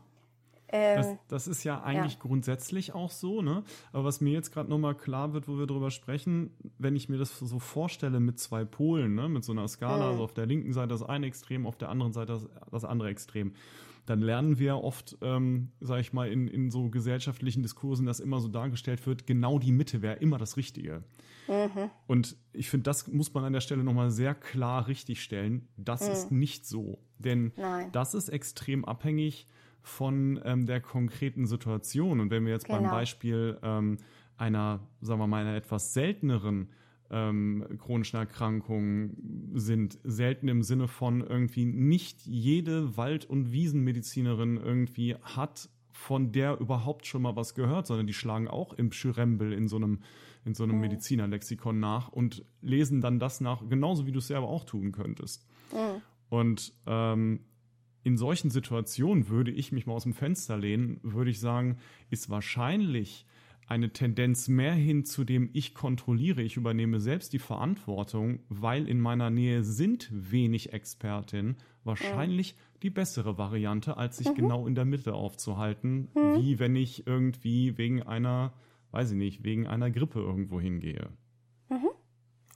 Ähm, 0.72 0.98
das, 0.98 1.18
das, 1.28 1.48
ist 1.48 1.64
ja 1.64 1.82
eigentlich 1.82 2.14
ja. 2.14 2.20
grundsätzlich 2.20 2.94
auch 2.94 3.12
so, 3.12 3.42
ne? 3.42 3.64
Aber 3.92 4.06
was 4.06 4.22
mir 4.22 4.32
jetzt 4.32 4.52
gerade 4.52 4.70
nochmal 4.70 4.96
klar 4.96 5.34
wird, 5.34 5.48
wo 5.48 5.58
wir 5.58 5.68
drüber 5.68 5.92
sprechen, 5.92 6.52
wenn 6.78 6.96
ich 6.96 7.10
mir 7.10 7.18
das 7.18 7.38
so 7.38 7.60
vorstelle 7.60 8.20
mit 8.20 8.40
zwei 8.40 8.66
Polen, 8.66 9.16
ne? 9.16 9.30
Mit 9.30 9.44
so 9.44 9.52
einer 9.52 9.68
Skala, 9.68 10.06
mhm. 10.06 10.12
also 10.12 10.24
auf 10.24 10.34
der 10.34 10.46
linken 10.46 10.74
Seite 10.74 10.90
das 10.90 11.04
eine 11.04 11.26
Extrem, 11.26 11.66
auf 11.66 11.78
der 11.78 11.90
anderen 11.90 12.14
Seite 12.14 12.34
das, 12.34 12.50
das 12.72 12.86
andere 12.86 13.10
Extrem 13.10 13.54
dann 14.06 14.22
lernen 14.22 14.60
wir 14.60 14.78
oft, 14.78 15.18
ähm, 15.22 15.72
sage 15.80 16.02
ich 16.02 16.14
mal, 16.14 16.30
in, 16.30 16.48
in 16.48 16.72
so 16.72 16.90
gesellschaftlichen 16.90 17.62
Diskursen, 17.62 18.06
dass 18.06 18.20
immer 18.20 18.40
so 18.40 18.48
dargestellt 18.48 19.06
wird, 19.06 19.28
genau 19.28 19.60
die 19.60 19.72
Mitte 19.72 20.02
wäre 20.02 20.16
immer 20.16 20.38
das 20.38 20.58
Richtige. 20.58 21.04
Mhm. 21.48 21.90
Und 22.08 22.36
ich 22.54 22.70
finde, 22.70 22.84
das 22.84 23.08
muss 23.08 23.34
man 23.34 23.44
an 23.44 23.54
der 23.54 23.62
Stelle 23.62 23.84
nochmal 23.84 24.12
sehr 24.12 24.36
klar 24.36 24.88
richtigstellen. 24.88 25.68
Das 25.78 26.06
mhm. 26.06 26.12
ist 26.12 26.32
nicht 26.32 26.66
so. 26.66 27.00
Denn 27.20 27.52
Nein. 27.56 27.92
das 27.92 28.14
ist 28.14 28.30
extrem 28.30 28.86
abhängig 28.86 29.48
von 29.82 30.40
ähm, 30.44 30.66
der 30.66 30.82
konkreten 30.82 31.46
Situation. 31.46 32.20
Und 32.20 32.30
wenn 32.30 32.46
wir 32.46 32.54
jetzt 32.54 32.66
genau. 32.66 32.80
beim 32.80 32.92
Beispiel 32.92 33.58
ähm, 33.64 33.98
einer, 34.38 34.80
sagen 35.02 35.20
wir 35.20 35.28
mal, 35.28 35.42
einer 35.42 35.56
etwas 35.56 35.94
selteneren 35.94 36.70
ähm, 37.12 37.66
chronischen 37.78 38.18
Erkrankungen 38.18 39.52
sind 39.54 40.00
selten 40.04 40.48
im 40.48 40.64
Sinne 40.64 40.88
von 40.88 41.22
irgendwie 41.22 41.66
nicht 41.66 42.26
jede 42.26 42.96
Wald- 42.96 43.26
und 43.26 43.52
Wiesenmedizinerin 43.52 44.58
irgendwie 44.58 45.16
hat 45.22 45.70
von 45.92 46.32
der 46.32 46.60
überhaupt 46.60 47.06
schon 47.06 47.22
mal 47.22 47.36
was 47.36 47.54
gehört, 47.54 47.86
sondern 47.86 48.08
die 48.08 48.14
schlagen 48.14 48.48
auch 48.48 48.74
im 48.74 48.92
Schürembel 48.94 49.52
in 49.52 49.68
so 49.68 49.76
einem, 49.76 50.00
in 50.46 50.54
so 50.56 50.64
einem 50.64 50.76
mhm. 50.76 50.82
Medizinerlexikon 50.82 51.80
nach 51.80 52.08
und 52.08 52.46
lesen 52.62 53.02
dann 53.02 53.20
das 53.20 53.42
nach, 53.42 53.68
genauso 53.68 54.08
wie 54.08 54.14
du 54.14 54.20
es 54.20 54.28
selber 54.28 54.48
auch 54.48 54.64
tun 54.64 54.94
könntest. 54.94 55.46
Mhm. 55.74 56.02
Und 56.30 56.74
ähm, 56.88 57.42
in 58.04 58.18
solchen 58.18 58.50
Situationen 58.50 59.30
würde 59.30 59.52
ich 59.52 59.72
mich 59.72 59.86
mal 59.86 59.94
aus 59.94 60.04
dem 60.04 60.14
Fenster 60.14 60.58
lehnen, 60.58 61.00
würde 61.04 61.32
ich 61.32 61.40
sagen, 61.40 61.78
ist 62.10 62.30
wahrscheinlich 62.30 63.26
eine 63.68 63.94
Tendenz 63.94 64.50
mehr 64.50 64.74
hin 64.74 65.06
zu 65.06 65.24
dem 65.24 65.50
ich 65.54 65.74
kontrolliere, 65.74 66.42
ich 66.42 66.58
übernehme 66.58 67.00
selbst 67.00 67.32
die 67.32 67.40
Verantwortung, 67.40 68.40
weil 68.50 68.86
in 68.88 69.00
meiner 69.00 69.30
Nähe 69.30 69.64
sind 69.64 70.10
wenig 70.12 70.74
Expertinnen, 70.74 71.56
wahrscheinlich 71.86 72.56
mhm. 72.56 72.80
die 72.84 72.90
bessere 72.90 73.38
Variante, 73.38 73.96
als 73.96 74.18
sich 74.18 74.28
mhm. 74.28 74.36
genau 74.36 74.68
in 74.68 74.76
der 74.76 74.84
Mitte 74.84 75.14
aufzuhalten, 75.14 76.10
mhm. 76.14 76.36
wie 76.36 76.60
wenn 76.60 76.76
ich 76.76 77.08
irgendwie 77.08 77.78
wegen 77.78 78.04
einer, 78.04 78.52
weiß 78.92 79.12
ich 79.12 79.18
nicht, 79.18 79.44
wegen 79.46 79.68
einer 79.68 79.90
Grippe 79.90 80.20
irgendwo 80.20 80.60
hingehe. 80.60 81.08
Mhm. 81.70 81.92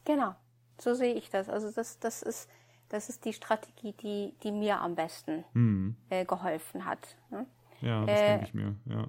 Genau, 0.04 0.36
so 0.80 0.96
sehe 0.96 1.14
ich 1.14 1.30
das. 1.30 1.48
Also 1.48 1.72
das, 1.72 1.98
das 2.00 2.24
ist, 2.24 2.50
das 2.90 3.10
ist 3.10 3.26
die 3.26 3.34
Strategie, 3.34 3.94
die, 3.94 4.36
die 4.44 4.52
mir 4.52 4.82
am 4.82 4.96
besten 4.96 5.44
mhm. 5.54 5.96
äh, 6.10 6.26
geholfen 6.26 6.86
hat. 6.86 7.18
Ne? 7.30 7.46
Ja, 7.82 8.06
das 8.06 8.20
äh, 8.20 8.28
denke 8.28 8.46
ich 8.46 8.54
mir, 8.54 8.76
ja 8.86 9.08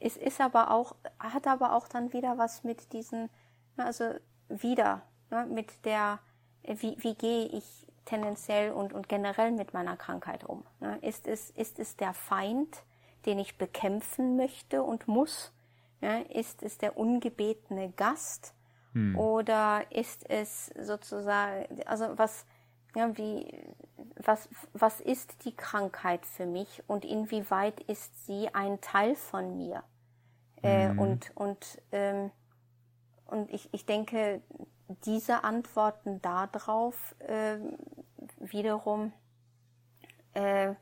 es 0.00 0.16
ist 0.16 0.40
aber 0.40 0.70
auch, 0.70 0.94
hat 1.18 1.46
aber 1.46 1.74
auch 1.74 1.88
dann 1.88 2.12
wieder 2.12 2.38
was 2.38 2.64
mit 2.64 2.92
diesen, 2.92 3.30
ne, 3.76 3.86
also 3.86 4.14
wieder, 4.48 5.02
ne, 5.30 5.46
mit 5.46 5.84
der, 5.84 6.18
wie, 6.62 6.96
wie 6.98 7.14
gehe 7.14 7.46
ich 7.46 7.86
tendenziell 8.04 8.72
und, 8.72 8.92
und 8.92 9.08
generell 9.08 9.52
mit 9.52 9.72
meiner 9.72 9.96
Krankheit 9.96 10.44
um? 10.44 10.64
Ne? 10.80 10.98
Ist, 11.00 11.26
es, 11.26 11.50
ist 11.50 11.78
es 11.78 11.96
der 11.96 12.12
Feind, 12.12 12.82
den 13.26 13.38
ich 13.38 13.56
bekämpfen 13.56 14.36
möchte 14.36 14.82
und 14.82 15.08
muss? 15.08 15.52
Ist 16.28 16.62
es 16.62 16.76
der 16.76 16.98
ungebetene 16.98 17.90
Gast? 17.92 18.52
Hm. 18.92 19.18
Oder 19.18 19.90
ist 19.90 20.28
es 20.28 20.66
sozusagen, 20.78 21.82
also 21.86 22.18
was, 22.18 22.44
ja, 22.94 23.16
wie, 23.16 23.46
was, 24.16 24.48
was 24.72 25.00
ist 25.00 25.44
die 25.44 25.54
Krankheit 25.54 26.24
für 26.26 26.46
mich 26.46 26.82
und 26.86 27.04
inwieweit 27.04 27.80
ist 27.80 28.26
sie 28.26 28.48
ein 28.54 28.80
Teil 28.80 29.16
von 29.16 29.56
mir? 29.56 29.82
Äh, 30.62 30.88
mhm. 30.88 30.98
Und, 30.98 31.32
und, 31.36 31.82
ähm, 31.92 32.30
und 33.26 33.52
ich, 33.52 33.68
ich 33.72 33.84
denke, 33.84 34.40
diese 35.04 35.44
Antworten 35.44 36.20
darauf 36.22 37.14
äh, 37.20 37.58
wiederum 38.38 39.12
äh, 40.34 40.74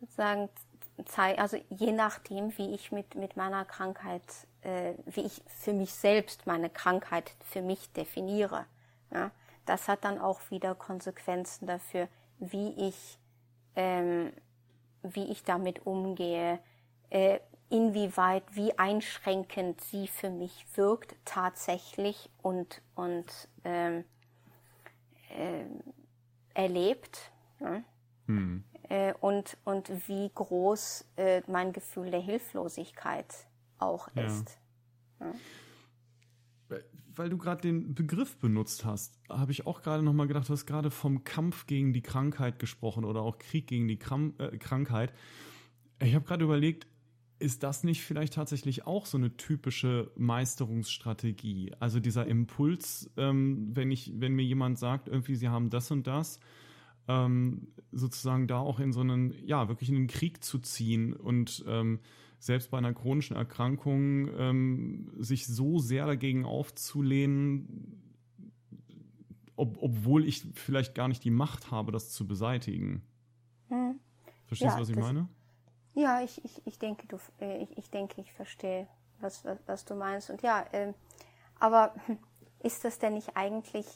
sozusagen 0.00 0.48
zeigen, 1.06 1.40
also 1.40 1.56
je 1.70 1.92
nachdem, 1.92 2.56
wie 2.58 2.74
ich 2.74 2.92
mit, 2.92 3.14
mit 3.14 3.36
meiner 3.36 3.64
Krankheit, 3.64 4.22
äh, 4.62 4.94
wie 5.06 5.22
ich 5.22 5.42
für 5.46 5.72
mich 5.72 5.92
selbst 5.94 6.46
meine 6.46 6.70
Krankheit 6.70 7.32
für 7.40 7.62
mich 7.62 7.92
definiere. 7.92 8.66
Ja? 9.10 9.30
Das 9.64 9.88
hat 9.88 10.04
dann 10.04 10.18
auch 10.18 10.40
wieder 10.50 10.74
Konsequenzen 10.74 11.66
dafür, 11.66 12.08
wie 12.38 12.88
ich, 12.88 13.18
ähm, 13.76 14.32
wie 15.02 15.30
ich 15.30 15.44
damit 15.44 15.86
umgehe, 15.86 16.58
äh, 17.10 17.40
inwieweit, 17.70 18.44
wie 18.54 18.78
einschränkend 18.78 19.80
sie 19.80 20.08
für 20.08 20.30
mich 20.30 20.66
wirkt 20.74 21.14
tatsächlich 21.24 22.30
und, 22.42 22.82
und 22.94 23.48
ähm, 23.64 24.04
äh, 25.30 25.64
erlebt. 26.54 27.32
Ne? 27.60 27.84
Hm. 28.26 28.64
Äh, 28.88 29.14
und, 29.20 29.56
und 29.64 30.08
wie 30.08 30.30
groß 30.34 31.06
äh, 31.16 31.42
mein 31.46 31.72
Gefühl 31.72 32.10
der 32.10 32.20
Hilflosigkeit 32.20 33.46
auch 33.78 34.08
ja. 34.14 34.24
ist. 34.24 34.58
Ja 35.20 35.32
weil 37.14 37.28
du 37.28 37.38
gerade 37.38 37.60
den 37.60 37.94
Begriff 37.94 38.36
benutzt 38.36 38.84
hast, 38.84 39.18
habe 39.28 39.52
ich 39.52 39.66
auch 39.66 39.82
gerade 39.82 40.02
nochmal 40.02 40.26
gedacht, 40.26 40.48
du 40.48 40.52
hast 40.52 40.66
gerade 40.66 40.90
vom 40.90 41.24
Kampf 41.24 41.66
gegen 41.66 41.92
die 41.92 42.02
Krankheit 42.02 42.58
gesprochen 42.58 43.04
oder 43.04 43.20
auch 43.20 43.38
Krieg 43.38 43.66
gegen 43.66 43.88
die 43.88 43.98
Kram 43.98 44.34
äh, 44.38 44.56
Krankheit. 44.58 45.12
Ich 46.00 46.14
habe 46.14 46.24
gerade 46.24 46.44
überlegt, 46.44 46.86
ist 47.38 47.62
das 47.64 47.82
nicht 47.82 48.02
vielleicht 48.02 48.34
tatsächlich 48.34 48.86
auch 48.86 49.04
so 49.04 49.18
eine 49.18 49.36
typische 49.36 50.12
Meisterungsstrategie? 50.16 51.72
Also 51.80 51.98
dieser 51.98 52.26
Impuls, 52.26 53.10
ähm, 53.16 53.70
wenn 53.74 53.90
ich, 53.90 54.12
wenn 54.14 54.34
mir 54.34 54.44
jemand 54.44 54.78
sagt, 54.78 55.08
irgendwie, 55.08 55.34
sie 55.34 55.48
haben 55.48 55.68
das 55.68 55.90
und 55.90 56.06
das, 56.06 56.38
ähm, 57.08 57.68
sozusagen 57.90 58.46
da 58.46 58.58
auch 58.58 58.78
in 58.78 58.92
so 58.92 59.00
einen, 59.00 59.34
ja, 59.44 59.68
wirklich 59.68 59.88
in 59.88 59.96
den 59.96 60.06
Krieg 60.06 60.44
zu 60.44 60.60
ziehen 60.60 61.12
und 61.12 61.64
ähm, 61.66 61.98
selbst 62.42 62.72
bei 62.72 62.78
einer 62.78 62.92
chronischen 62.92 63.36
Erkrankung 63.36 64.28
ähm, 64.36 65.12
sich 65.18 65.46
so 65.46 65.78
sehr 65.78 66.06
dagegen 66.06 66.44
aufzulehnen, 66.44 68.02
ob, 69.54 69.80
obwohl 69.80 70.26
ich 70.26 70.44
vielleicht 70.54 70.96
gar 70.96 71.06
nicht 71.06 71.22
die 71.22 71.30
Macht 71.30 71.70
habe, 71.70 71.92
das 71.92 72.10
zu 72.10 72.26
beseitigen. 72.26 73.02
Hm. 73.68 74.00
Verstehst 74.46 74.70
ja, 74.70 74.74
du, 74.74 74.82
was 74.82 74.88
ich 74.88 74.96
das, 74.96 75.04
meine? 75.04 75.28
Ja, 75.94 76.20
ich, 76.22 76.44
ich, 76.44 76.66
ich 76.66 76.78
denke, 76.80 77.06
du, 77.06 77.18
äh, 77.40 77.62
ich, 77.62 77.78
ich 77.78 77.90
denke, 77.90 78.20
ich 78.20 78.32
verstehe, 78.32 78.88
was, 79.20 79.44
was, 79.44 79.58
was 79.66 79.84
du 79.84 79.94
meinst. 79.94 80.28
Und 80.28 80.42
ja, 80.42 80.64
äh, 80.72 80.92
aber 81.60 81.94
ist 82.58 82.84
das 82.84 82.98
denn 82.98 83.14
nicht 83.14 83.36
eigentlich 83.36 83.86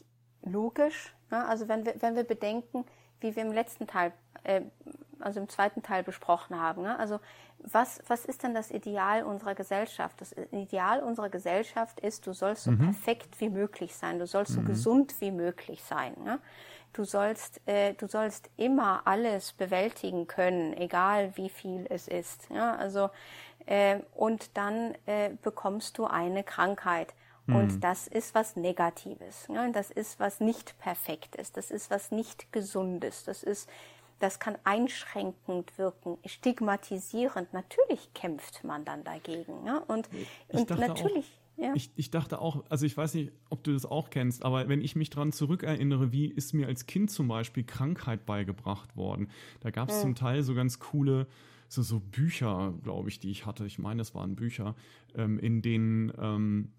logisch? 0.43 1.17
Ne? 1.33 1.45
Also 1.47 1.67
wenn 1.67 1.85
wir, 1.85 2.01
wenn 2.01 2.15
wir 2.15 2.23
bedenken, 2.23 2.85
wie 3.19 3.35
wir 3.35 3.43
im 3.43 3.53
letzten 3.53 3.89
Teil, 3.89 4.13
äh, 4.45 4.63
also 5.21 5.41
im 5.41 5.49
zweiten 5.49 5.83
Teil 5.83 6.03
besprochen 6.03 6.61
haben. 6.61 6.83
Ne? 6.83 6.99
Also 6.99 7.21
was, 7.59 8.03
was 8.07 8.25
ist 8.25 8.43
denn 8.43 8.55
das 8.55 8.71
Ideal 8.71 9.25
unserer 9.25 9.55
Gesellschaft? 9.55 10.21
Das 10.21 10.35
Ideal 10.53 11.03
unserer 11.03 11.29
Gesellschaft 11.29 12.01
ist, 12.01 12.27
du 12.27 12.33
sollst 12.33 12.65
so 12.65 12.71
mhm. 12.71 12.79
perfekt 12.79 13.41
wie 13.41 13.49
möglich 13.49 13.95
sein, 13.97 14.19
du 14.19 14.27
sollst 14.27 14.53
so 14.53 14.61
mhm. 14.61 14.67
gesund 14.67 15.15
wie 15.21 15.31
möglich 15.31 15.83
sein. 15.83 16.15
Ne? 16.23 16.39
Du 16.93 17.05
sollst, 17.05 17.61
äh, 17.67 17.95
du 17.95 18.09
sollst 18.09 18.51
immer 18.57 19.03
alles 19.05 19.53
bewältigen 19.53 20.27
können, 20.27 20.75
egal 20.75 21.37
wie 21.37 21.49
viel 21.49 21.87
es 21.91 22.09
ist. 22.09 22.49
Ja? 22.51 22.75
Also 22.77 23.11
äh, 23.67 24.01
und 24.15 24.57
dann 24.57 24.95
äh, 25.07 25.31
bekommst 25.43 25.99
du 25.99 26.07
eine 26.07 26.45
Krankheit. 26.45 27.15
Und 27.49 27.75
mhm. 27.75 27.81
das 27.81 28.09
ist 28.09 28.35
was 28.35 28.57
Negatives. 28.57 29.49
Ne? 29.49 29.71
Das 29.73 29.93
ist 29.93 30.19
was 30.19 30.41
nicht 30.41 30.77
Perfektes. 30.81 31.53
Das 31.53 31.71
ist 31.71 31.91
was 31.91 32.11
nicht 32.11 32.53
Gesundes. 32.53 33.23
Das 33.23 33.45
ist 33.45 33.69
das 34.19 34.39
kann 34.39 34.57
einschränkend 34.65 35.77
wirken, 35.79 36.19
stigmatisierend. 36.25 37.53
Natürlich 37.53 38.13
kämpft 38.15 38.65
man 38.65 38.85
dann 38.85 39.05
dagegen. 39.05 39.65
Ne? 39.65 39.83
Und, 39.87 40.09
und 40.49 40.71
natürlich. 40.71 41.27
Auch, 41.59 41.63
ja. 41.63 41.73
ich, 41.75 41.91
ich 41.97 42.11
dachte 42.11 42.41
auch, 42.41 42.65
also 42.69 42.85
ich 42.85 42.97
weiß 42.97 43.15
nicht, 43.15 43.33
ob 43.49 43.65
du 43.65 43.73
das 43.73 43.87
auch 43.87 44.11
kennst, 44.11 44.45
aber 44.45 44.69
wenn 44.69 44.83
ich 44.83 44.95
mich 44.95 45.11
daran 45.11 45.33
zurückerinnere, 45.33 46.13
wie 46.13 46.27
ist 46.27 46.53
mir 46.53 46.67
als 46.67 46.87
Kind 46.87 47.11
zum 47.11 47.29
Beispiel 47.29 47.65
Krankheit 47.65 48.27
beigebracht 48.27 48.97
worden? 48.97 49.31
Da 49.61 49.71
gab 49.71 49.89
es 49.89 49.97
ja. 49.97 50.03
zum 50.03 50.15
Teil 50.15 50.43
so 50.43 50.55
ganz 50.55 50.79
coole 50.79 51.27
so, 51.69 51.83
so 51.83 52.01
Bücher, 52.01 52.75
glaube 52.83 53.09
ich, 53.09 53.19
die 53.19 53.31
ich 53.31 53.47
hatte. 53.47 53.67
Ich 53.67 53.79
meine, 53.79 54.03
es 54.03 54.15
waren 54.15 54.37
Bücher, 54.37 54.75
ähm, 55.15 55.39
in 55.39 55.63
denen 55.63 56.13
ähm, 56.19 56.73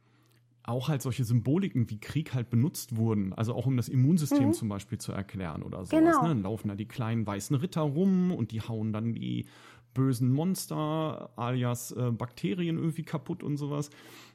auch 0.67 0.89
halt 0.89 1.01
solche 1.01 1.23
Symboliken 1.23 1.89
wie 1.89 1.99
Krieg 1.99 2.33
halt 2.33 2.49
benutzt 2.49 2.97
wurden, 2.97 3.33
also 3.33 3.55
auch 3.55 3.65
um 3.65 3.77
das 3.77 3.87
Immunsystem 3.87 4.47
mhm. 4.47 4.53
zum 4.53 4.69
Beispiel 4.69 4.97
zu 4.97 5.13
erklären 5.13 5.63
oder 5.63 5.85
sowas. 5.85 5.89
Genau. 5.89 6.21
Ne? 6.21 6.27
Dann 6.27 6.41
laufen 6.43 6.67
da 6.67 6.75
die 6.75 6.87
kleinen 6.87 7.25
weißen 7.25 7.55
Ritter 7.55 7.81
rum 7.81 8.31
und 8.31 8.51
die 8.51 8.61
hauen 8.61 8.91
dann 8.91 9.13
die 9.13 9.45
bösen 9.93 10.31
Monster 10.31 11.31
alias 11.37 11.91
äh, 11.93 12.11
Bakterien 12.11 12.77
irgendwie 12.77 13.03
kaputt 13.03 13.43
und 13.43 13.57
sowas. 13.57 13.89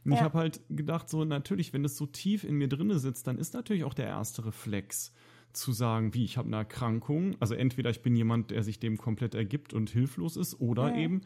Und 0.04 0.12
ja. 0.12 0.16
ich 0.16 0.22
habe 0.24 0.38
halt 0.38 0.60
gedacht, 0.70 1.08
so 1.08 1.24
natürlich, 1.24 1.72
wenn 1.74 1.82
das 1.82 1.96
so 1.96 2.06
tief 2.06 2.44
in 2.44 2.56
mir 2.56 2.68
drinne 2.68 2.98
sitzt, 2.98 3.26
dann 3.26 3.38
ist 3.38 3.52
natürlich 3.52 3.84
auch 3.84 3.94
der 3.94 4.06
erste 4.06 4.46
Reflex 4.46 5.12
zu 5.52 5.72
sagen, 5.72 6.14
wie 6.14 6.24
ich 6.24 6.38
habe 6.38 6.48
eine 6.48 6.56
Erkrankung. 6.56 7.36
Also 7.40 7.54
entweder 7.54 7.90
ich 7.90 8.02
bin 8.02 8.16
jemand, 8.16 8.50
der 8.50 8.62
sich 8.62 8.80
dem 8.80 8.96
komplett 8.96 9.34
ergibt 9.34 9.74
und 9.74 9.90
hilflos 9.90 10.38
ist, 10.38 10.60
oder 10.60 10.88
ja. 10.88 10.96
eben 10.96 11.20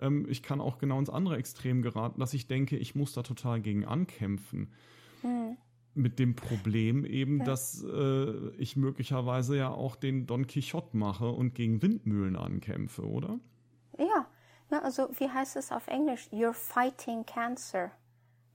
ähm, 0.00 0.26
ich 0.28 0.42
kann 0.42 0.60
auch 0.60 0.78
genau 0.78 0.98
ins 0.98 1.10
andere 1.10 1.36
Extrem 1.36 1.82
geraten, 1.82 2.20
dass 2.20 2.34
ich 2.34 2.46
denke, 2.48 2.76
ich 2.76 2.94
muss 2.94 3.12
da 3.12 3.22
total 3.22 3.60
gegen 3.60 3.84
ankämpfen. 3.84 4.72
Mhm. 5.22 5.56
Mit 5.94 6.18
dem 6.18 6.36
Problem 6.36 7.04
eben, 7.04 7.38
ja. 7.38 7.44
dass 7.44 7.82
äh, 7.82 8.50
ich 8.56 8.76
möglicherweise 8.76 9.56
ja 9.56 9.70
auch 9.70 9.96
den 9.96 10.26
Don 10.26 10.46
Quixote 10.46 10.96
mache 10.96 11.28
und 11.28 11.54
gegen 11.54 11.82
Windmühlen 11.82 12.36
ankämpfe, 12.36 13.06
oder? 13.06 13.40
Ja, 13.98 14.26
also 14.82 15.08
wie 15.18 15.28
heißt 15.28 15.56
es 15.56 15.72
auf 15.72 15.88
Englisch? 15.88 16.28
You're 16.32 16.52
fighting 16.52 17.26
cancer. 17.26 17.90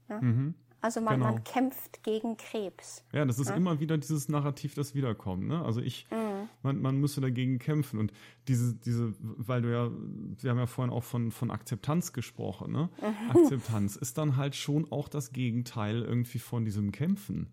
Ja? 0.08 0.20
Mhm. 0.20 0.54
Also 0.86 1.00
man, 1.00 1.14
genau. 1.14 1.32
man 1.32 1.42
kämpft 1.42 2.04
gegen 2.04 2.36
Krebs. 2.36 3.02
Ja, 3.12 3.24
das 3.24 3.40
ist 3.40 3.48
ja? 3.48 3.56
immer 3.56 3.80
wieder 3.80 3.98
dieses 3.98 4.28
Narrativ, 4.28 4.76
das 4.76 4.94
wiederkommt. 4.94 5.48
Ne? 5.48 5.64
Also 5.64 5.80
ich, 5.80 6.06
mhm. 6.12 6.48
man, 6.62 6.80
man 6.80 6.96
müsse 6.98 7.20
dagegen 7.20 7.58
kämpfen. 7.58 7.98
Und 7.98 8.12
diese, 8.46 8.76
diese, 8.76 9.12
weil 9.18 9.62
du 9.62 9.72
ja, 9.72 9.90
wir 9.90 10.48
haben 10.48 10.58
ja 10.58 10.66
vorhin 10.66 10.94
auch 10.94 11.02
von, 11.02 11.32
von 11.32 11.50
Akzeptanz 11.50 12.12
gesprochen. 12.12 12.70
Ne? 12.70 12.88
Mhm. 13.00 13.30
Akzeptanz 13.36 13.96
ist 13.96 14.16
dann 14.16 14.36
halt 14.36 14.54
schon 14.54 14.92
auch 14.92 15.08
das 15.08 15.32
Gegenteil 15.32 16.02
irgendwie 16.02 16.38
von 16.38 16.64
diesem 16.64 16.92
Kämpfen. 16.92 17.52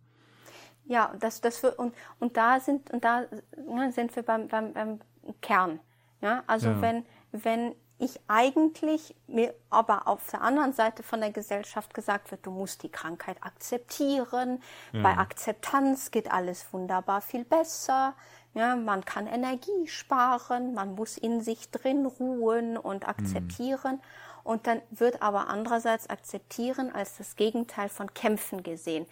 Ja, 0.86 1.16
das, 1.20 1.42
das 1.42 1.64
wir, 1.64 1.80
und, 1.80 1.96
und 2.20 2.38
da 2.38 2.60
sind, 2.60 2.92
und 2.92 3.04
da 3.04 3.26
ne, 3.68 3.92
sind 3.92 4.16
wir 4.16 4.22
beim, 4.22 4.48
beim, 4.48 4.74
beim 4.74 5.00
Kern. 5.42 5.80
Ja, 6.22 6.44
also 6.46 6.68
ja. 6.68 6.82
wenn, 6.84 7.04
wenn 7.32 7.74
ich 8.04 8.20
eigentlich 8.28 9.16
mir 9.28 9.54
aber 9.70 10.08
auf 10.08 10.30
der 10.30 10.42
anderen 10.42 10.74
Seite 10.74 11.04
von 11.04 11.22
der 11.22 11.32
Gesellschaft 11.32 11.94
gesagt 11.94 12.32
wird, 12.32 12.46
du 12.46 12.52
musst 12.52 12.84
die 12.84 12.92
Krankheit 12.92 13.38
akzeptieren. 13.42 14.62
Ja. 14.92 15.02
Bei 15.02 15.18
Akzeptanz 15.18 16.12
geht 16.12 16.32
alles 16.32 16.66
wunderbar 16.72 17.22
viel 17.22 17.46
besser. 17.46 18.16
Ja, 18.54 18.76
man 18.76 19.04
kann 19.04 19.26
Energie 19.26 19.88
sparen, 19.88 20.74
man 20.74 20.96
muss 20.96 21.18
in 21.18 21.42
sich 21.42 21.72
drin 21.72 22.06
ruhen 22.06 22.78
und 22.78 23.08
akzeptieren. 23.08 23.96
Mhm. 23.96 24.02
Und 24.44 24.68
dann 24.68 24.82
wird 24.92 25.22
aber 25.22 25.48
andererseits 25.48 26.10
akzeptieren 26.10 26.94
als 26.94 27.18
das 27.18 27.36
Gegenteil 27.36 27.90
von 27.90 28.14
kämpfen 28.14 28.62
gesehen. 28.62 29.08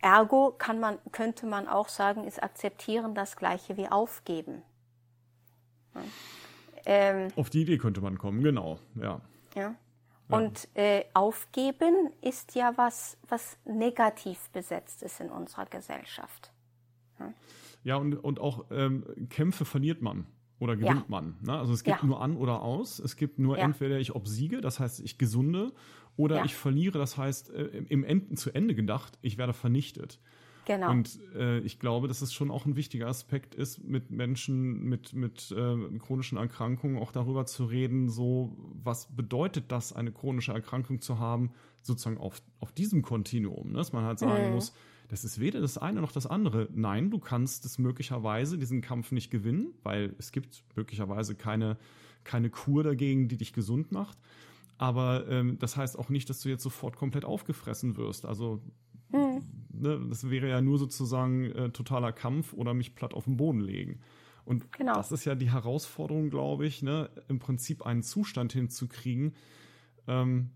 Ergo 0.00 0.54
kann 0.56 0.80
man, 0.80 0.98
könnte 1.12 1.46
man 1.46 1.68
auch 1.68 1.88
sagen, 1.88 2.24
ist 2.24 2.42
akzeptieren 2.42 3.14
das 3.14 3.36
gleiche 3.36 3.76
wie 3.76 3.88
aufgeben. 3.88 4.62
Ja. 5.94 6.00
Ähm, 6.86 7.28
Auf 7.36 7.50
die 7.50 7.62
Idee 7.62 7.78
könnte 7.78 8.00
man 8.00 8.18
kommen, 8.18 8.42
genau, 8.42 8.78
ja. 9.00 9.20
Ja. 9.54 9.74
Und 10.28 10.68
äh, 10.74 11.04
aufgeben 11.12 12.10
ist 12.22 12.54
ja 12.54 12.72
was, 12.76 13.18
was 13.28 13.58
negativ 13.64 14.48
besetzt 14.50 15.02
ist 15.02 15.20
in 15.20 15.28
unserer 15.28 15.66
Gesellschaft. 15.66 16.52
Ja, 17.18 17.34
ja 17.82 17.96
und, 17.96 18.14
und 18.14 18.38
auch 18.38 18.66
ähm, 18.70 19.04
Kämpfe 19.28 19.64
verliert 19.64 20.02
man 20.02 20.26
oder 20.60 20.76
gewinnt 20.76 21.00
ja. 21.00 21.04
man. 21.08 21.36
Ne? 21.42 21.58
Also 21.58 21.72
es 21.72 21.82
gibt 21.82 22.00
ja. 22.00 22.06
nur 22.06 22.22
an 22.22 22.36
oder 22.36 22.62
aus. 22.62 23.00
Es 23.00 23.16
gibt 23.16 23.40
nur 23.40 23.58
entweder 23.58 23.98
ich 23.98 24.14
obsiege, 24.14 24.60
das 24.60 24.78
heißt 24.78 25.00
ich 25.00 25.18
gesunde, 25.18 25.72
oder 26.16 26.44
ich 26.44 26.54
verliere, 26.54 26.98
das 26.98 27.16
heißt 27.16 27.50
äh, 27.50 27.64
im 27.88 28.04
Enden 28.04 28.36
zu 28.36 28.52
Ende 28.52 28.74
gedacht, 28.74 29.18
ich 29.22 29.38
werde 29.38 29.52
vernichtet. 29.52 30.20
Genau. 30.70 30.92
Und 30.92 31.18
äh, 31.34 31.58
ich 31.60 31.80
glaube, 31.80 32.06
dass 32.06 32.22
es 32.22 32.32
schon 32.32 32.48
auch 32.48 32.64
ein 32.64 32.76
wichtiger 32.76 33.08
Aspekt 33.08 33.56
ist, 33.56 33.82
mit 33.82 34.12
Menschen 34.12 34.84
mit, 34.84 35.14
mit 35.14 35.50
äh, 35.50 35.98
chronischen 35.98 36.38
Erkrankungen 36.38 36.96
auch 36.96 37.10
darüber 37.10 37.44
zu 37.44 37.64
reden, 37.64 38.08
so 38.08 38.56
was 38.84 39.08
bedeutet 39.16 39.64
das, 39.72 39.92
eine 39.92 40.12
chronische 40.12 40.52
Erkrankung 40.52 41.00
zu 41.00 41.18
haben, 41.18 41.50
sozusagen 41.82 42.18
auf, 42.18 42.40
auf 42.60 42.70
diesem 42.70 43.02
Kontinuum. 43.02 43.72
Ne? 43.72 43.78
Dass 43.78 43.92
man 43.92 44.04
halt 44.04 44.20
sagen 44.20 44.46
mhm. 44.46 44.54
muss, 44.54 44.72
das 45.08 45.24
ist 45.24 45.40
weder 45.40 45.60
das 45.60 45.76
eine 45.76 46.00
noch 46.00 46.12
das 46.12 46.28
andere. 46.28 46.68
Nein, 46.72 47.10
du 47.10 47.18
kannst 47.18 47.64
es 47.64 47.80
möglicherweise, 47.80 48.56
diesen 48.56 48.80
Kampf 48.80 49.10
nicht 49.10 49.32
gewinnen, 49.32 49.74
weil 49.82 50.14
es 50.18 50.30
gibt 50.30 50.62
möglicherweise 50.76 51.34
keine, 51.34 51.78
keine 52.22 52.48
Kur 52.48 52.84
dagegen, 52.84 53.26
die 53.26 53.38
dich 53.38 53.52
gesund 53.52 53.90
macht. 53.90 54.18
Aber 54.78 55.26
ähm, 55.28 55.58
das 55.58 55.76
heißt 55.76 55.98
auch 55.98 56.10
nicht, 56.10 56.30
dass 56.30 56.42
du 56.42 56.48
jetzt 56.48 56.62
sofort 56.62 56.94
komplett 56.94 57.24
aufgefressen 57.24 57.96
wirst. 57.96 58.24
Also 58.24 58.62
Mhm. 59.12 59.42
Ne, 59.72 60.00
das 60.08 60.28
wäre 60.28 60.48
ja 60.48 60.60
nur 60.60 60.78
sozusagen 60.78 61.44
äh, 61.52 61.70
totaler 61.70 62.12
Kampf 62.12 62.52
oder 62.52 62.74
mich 62.74 62.94
platt 62.94 63.14
auf 63.14 63.24
den 63.24 63.36
Boden 63.36 63.60
legen. 63.60 64.00
Und 64.44 64.72
genau. 64.72 64.94
das 64.94 65.12
ist 65.12 65.24
ja 65.24 65.34
die 65.34 65.52
Herausforderung, 65.52 66.30
glaube 66.30 66.66
ich, 66.66 66.82
ne, 66.82 67.10
im 67.28 67.38
Prinzip 67.38 67.86
einen 67.86 68.02
Zustand 68.02 68.52
hinzukriegen, 68.52 69.34
ähm, 70.06 70.50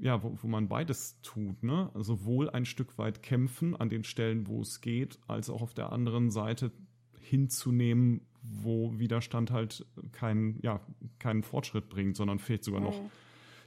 ja, 0.00 0.22
wo, 0.22 0.38
wo 0.40 0.48
man 0.48 0.68
beides 0.68 1.20
tut, 1.22 1.62
ne? 1.62 1.90
Sowohl 1.94 2.48
ein 2.50 2.64
Stück 2.64 2.98
weit 2.98 3.22
kämpfen 3.22 3.76
an 3.76 3.88
den 3.88 4.04
Stellen, 4.04 4.46
wo 4.46 4.62
es 4.62 4.80
geht, 4.80 5.18
als 5.26 5.50
auch 5.50 5.60
auf 5.60 5.74
der 5.74 5.92
anderen 5.92 6.30
Seite 6.30 6.72
hinzunehmen, 7.20 8.26
wo 8.42 8.98
Widerstand 8.98 9.50
halt 9.50 9.86
keinen, 10.12 10.58
ja, 10.62 10.80
keinen 11.18 11.42
Fortschritt 11.42 11.88
bringt, 11.88 12.16
sondern 12.16 12.38
vielleicht 12.38 12.64
sogar 12.64 12.80
mhm. 12.80 12.86
noch 12.86 13.00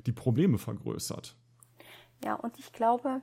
die 0.06 0.12
Probleme 0.12 0.58
vergrößert. 0.58 1.36
Ja, 2.24 2.36
und 2.36 2.58
ich 2.60 2.72
glaube, 2.72 3.22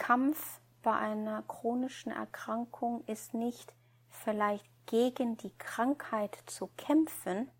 Kampf 0.00 0.62
bei 0.82 0.94
einer 0.94 1.42
chronischen 1.42 2.10
Erkrankung 2.10 3.04
ist 3.04 3.34
nicht 3.34 3.74
vielleicht 4.08 4.64
gegen 4.86 5.36
die 5.36 5.52
Krankheit 5.58 6.38
zu 6.46 6.68
kämpfen, 6.78 7.50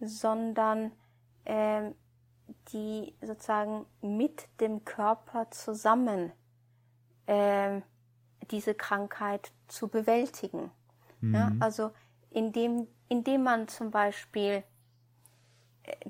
sondern 0.00 0.92
äh, 1.44 1.90
die 2.68 3.16
sozusagen 3.20 3.84
mit 4.00 4.46
dem 4.60 4.84
Körper 4.84 5.50
zusammen 5.50 6.30
äh, 7.26 7.80
diese 8.52 8.74
Krankheit 8.74 9.50
zu 9.66 9.88
bewältigen. 9.88 10.70
Mhm. 11.20 11.34
Ja, 11.34 11.52
also 11.58 11.90
indem, 12.30 12.86
indem 13.08 13.42
man 13.42 13.66
zum 13.66 13.90
Beispiel 13.90 14.62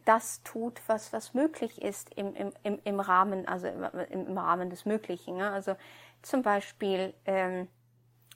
das 0.05 0.43
tut, 0.43 0.81
was, 0.87 1.13
was 1.13 1.35
möglich 1.35 1.81
ist 1.81 2.13
im, 2.15 2.35
im, 2.35 2.79
im 2.85 3.01
Rahmen, 3.01 3.49
also 3.49 3.67
im, 3.67 3.85
im 4.29 4.39
Rahmen 4.39 4.71
des 4.71 4.85
Möglichen. 4.85 5.37
Ja? 5.37 5.53
Also 5.53 5.77
zum 6.23 6.43
Beispiel 6.43 7.15
ähm, 7.25 7.69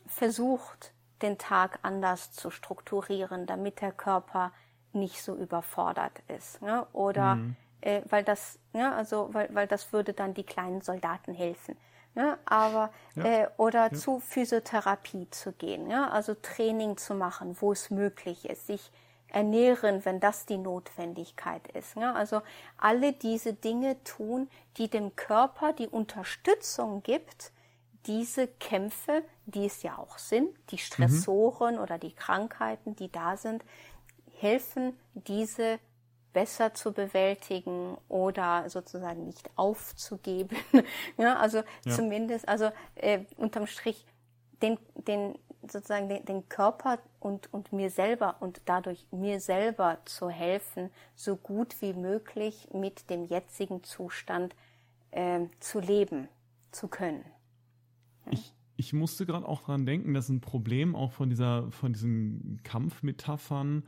versucht, 0.06 0.92
den 1.22 1.38
Tag 1.38 1.78
anders 1.82 2.32
zu 2.32 2.50
strukturieren, 2.50 3.46
damit 3.46 3.80
der 3.80 3.92
Körper 3.92 4.52
nicht 4.92 5.22
so 5.22 5.34
überfordert 5.34 6.22
ist. 6.28 6.60
Ja? 6.62 6.86
Oder 6.92 7.36
mhm. 7.36 7.56
äh, 7.80 8.02
weil 8.08 8.24
das, 8.24 8.58
ja, 8.72 8.94
also 8.94 9.28
weil, 9.32 9.48
weil 9.54 9.66
das 9.66 9.92
würde 9.92 10.12
dann 10.12 10.34
die 10.34 10.44
kleinen 10.44 10.80
Soldaten 10.80 11.34
helfen. 11.34 11.76
Ja, 12.14 12.38
aber 12.46 12.90
ja. 13.14 13.24
Äh, 13.24 13.48
oder 13.58 13.92
ja. 13.92 13.92
zu 13.92 14.20
Physiotherapie 14.20 15.28
zu 15.30 15.52
gehen, 15.52 15.90
ja, 15.90 16.08
also 16.08 16.32
Training 16.32 16.96
zu 16.96 17.14
machen, 17.14 17.60
wo 17.60 17.72
es 17.72 17.90
möglich 17.90 18.48
ist, 18.48 18.68
sich 18.68 18.90
ernähren, 19.28 20.04
wenn 20.04 20.20
das 20.20 20.46
die 20.46 20.58
Notwendigkeit 20.58 21.66
ist. 21.68 21.96
Ja, 21.96 22.14
also 22.14 22.42
alle 22.78 23.12
diese 23.12 23.52
Dinge 23.52 24.02
tun, 24.04 24.48
die 24.76 24.88
dem 24.88 25.16
Körper 25.16 25.72
die 25.72 25.88
Unterstützung 25.88 27.02
gibt, 27.02 27.52
diese 28.06 28.46
Kämpfe, 28.46 29.22
die 29.46 29.66
es 29.66 29.82
ja 29.82 29.98
auch 29.98 30.18
sind, 30.18 30.50
die 30.70 30.78
Stressoren 30.78 31.76
mhm. 31.76 31.80
oder 31.80 31.98
die 31.98 32.14
Krankheiten, 32.14 32.94
die 32.94 33.10
da 33.10 33.36
sind, 33.36 33.64
helfen, 34.38 34.96
diese 35.14 35.78
besser 36.32 36.74
zu 36.74 36.92
bewältigen 36.92 37.96
oder 38.08 38.68
sozusagen 38.68 39.24
nicht 39.24 39.48
aufzugeben. 39.56 40.56
ja, 41.16 41.36
also 41.36 41.62
ja. 41.84 41.92
zumindest, 41.92 42.46
also 42.46 42.70
äh, 42.94 43.20
unterm 43.38 43.66
Strich 43.66 44.06
den, 44.60 44.78
den 44.94 45.38
sozusagen 45.62 46.08
den, 46.08 46.24
den 46.26 46.48
Körper 46.48 46.98
und, 47.26 47.52
und 47.52 47.72
mir 47.72 47.90
selber 47.90 48.36
und 48.38 48.62
dadurch 48.66 49.04
mir 49.10 49.40
selber 49.40 49.98
zu 50.04 50.30
helfen, 50.30 50.90
so 51.16 51.34
gut 51.34 51.82
wie 51.82 51.92
möglich 51.92 52.68
mit 52.72 53.10
dem 53.10 53.24
jetzigen 53.24 53.82
Zustand 53.82 54.54
äh, 55.10 55.40
zu 55.58 55.80
leben 55.80 56.28
zu 56.70 56.86
können. 56.86 57.24
Ich, 58.30 58.54
ich 58.76 58.92
musste 58.92 59.26
gerade 59.26 59.46
auch 59.46 59.62
dran 59.62 59.86
denken, 59.86 60.14
dass 60.14 60.28
ein 60.28 60.40
Problem 60.40 60.94
auch 60.94 61.10
von 61.10 61.28
dieser, 61.28 61.68
von 61.72 61.92
diesen 61.92 62.60
Kampfmetaphern 62.62 63.82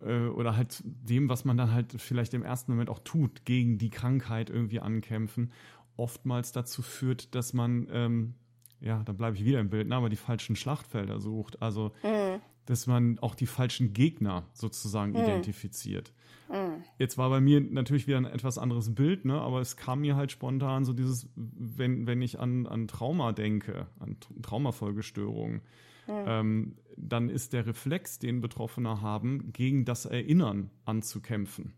äh, 0.00 0.28
oder 0.28 0.56
halt 0.56 0.80
dem, 0.84 1.28
was 1.28 1.44
man 1.44 1.56
dann 1.56 1.72
halt 1.72 2.00
vielleicht 2.00 2.34
im 2.34 2.44
ersten 2.44 2.70
Moment 2.70 2.88
auch 2.88 3.00
tut, 3.00 3.44
gegen 3.44 3.78
die 3.78 3.90
Krankheit 3.90 4.48
irgendwie 4.48 4.78
ankämpfen, 4.78 5.52
oftmals 5.96 6.52
dazu 6.52 6.82
führt, 6.82 7.34
dass 7.34 7.52
man 7.52 7.88
ähm, 7.90 8.34
ja, 8.80 9.02
da 9.04 9.12
bleibe 9.12 9.36
ich 9.36 9.44
wieder 9.44 9.60
im 9.60 9.70
Bild, 9.70 9.88
ne, 9.88 9.94
aber 9.94 10.08
die 10.08 10.16
falschen 10.16 10.56
Schlachtfelder 10.56 11.20
sucht. 11.20 11.60
Also, 11.60 11.92
mhm. 12.02 12.40
Dass 12.66 12.86
man 12.86 13.18
auch 13.18 13.34
die 13.34 13.46
falschen 13.46 13.92
Gegner 13.92 14.44
sozusagen 14.52 15.12
mhm. 15.12 15.18
identifiziert. 15.18 16.12
Mhm. 16.48 16.82
Jetzt 16.98 17.18
war 17.18 17.30
bei 17.30 17.40
mir 17.40 17.60
natürlich 17.60 18.06
wieder 18.06 18.18
ein 18.18 18.24
etwas 18.24 18.58
anderes 18.58 18.94
Bild, 18.94 19.24
ne, 19.24 19.40
aber 19.40 19.60
es 19.60 19.76
kam 19.76 20.00
mir 20.00 20.16
halt 20.16 20.32
spontan 20.32 20.84
so 20.84 20.92
dieses, 20.92 21.28
wenn, 21.36 22.06
wenn 22.06 22.22
ich 22.22 22.40
an, 22.40 22.66
an 22.66 22.88
Trauma 22.88 23.32
denke, 23.32 23.86
an 23.98 24.16
Traumafolgestörungen, 24.42 25.62
mhm. 26.06 26.24
ähm, 26.26 26.76
dann 26.96 27.28
ist 27.28 27.52
der 27.52 27.66
Reflex, 27.66 28.18
den 28.18 28.40
Betroffene 28.40 29.00
haben, 29.00 29.52
gegen 29.52 29.84
das 29.84 30.06
Erinnern 30.06 30.70
anzukämpfen. 30.84 31.74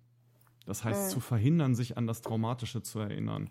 Das 0.67 0.85
heißt, 0.85 1.07
mhm. 1.07 1.11
zu 1.11 1.21
verhindern, 1.21 1.75
sich 1.75 1.99
an 1.99 2.07
das 2.07 2.23
Traumatische 2.23 2.83
zu 2.83 3.01
erinnern. 3.01 3.51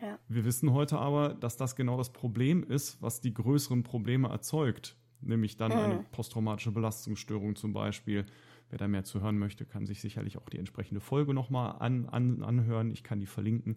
Ja. 0.00 0.18
Wir 0.28 0.44
wissen 0.44 0.72
heute 0.72 0.98
aber, 0.98 1.34
dass 1.34 1.56
das 1.56 1.76
genau 1.76 1.96
das 1.96 2.12
Problem 2.12 2.64
ist, 2.64 3.00
was 3.00 3.20
die 3.20 3.32
größeren 3.32 3.84
Probleme 3.84 4.28
erzeugt, 4.28 4.96
nämlich 5.22 5.56
dann 5.56 5.72
mhm. 5.72 5.78
eine 5.78 6.04
posttraumatische 6.12 6.72
Belastungsstörung 6.72 7.56
zum 7.56 7.72
Beispiel. 7.72 8.26
Wer 8.70 8.78
da 8.78 8.88
mehr 8.88 9.04
zu 9.04 9.20
hören 9.20 9.38
möchte, 9.38 9.66
kann 9.66 9.84
sich 9.84 10.00
sicherlich 10.00 10.38
auch 10.38 10.48
die 10.48 10.58
entsprechende 10.58 11.00
Folge 11.00 11.34
nochmal 11.34 11.76
an, 11.80 12.08
an, 12.08 12.42
anhören. 12.42 12.90
Ich 12.90 13.04
kann 13.04 13.20
die 13.20 13.26
verlinken. 13.26 13.76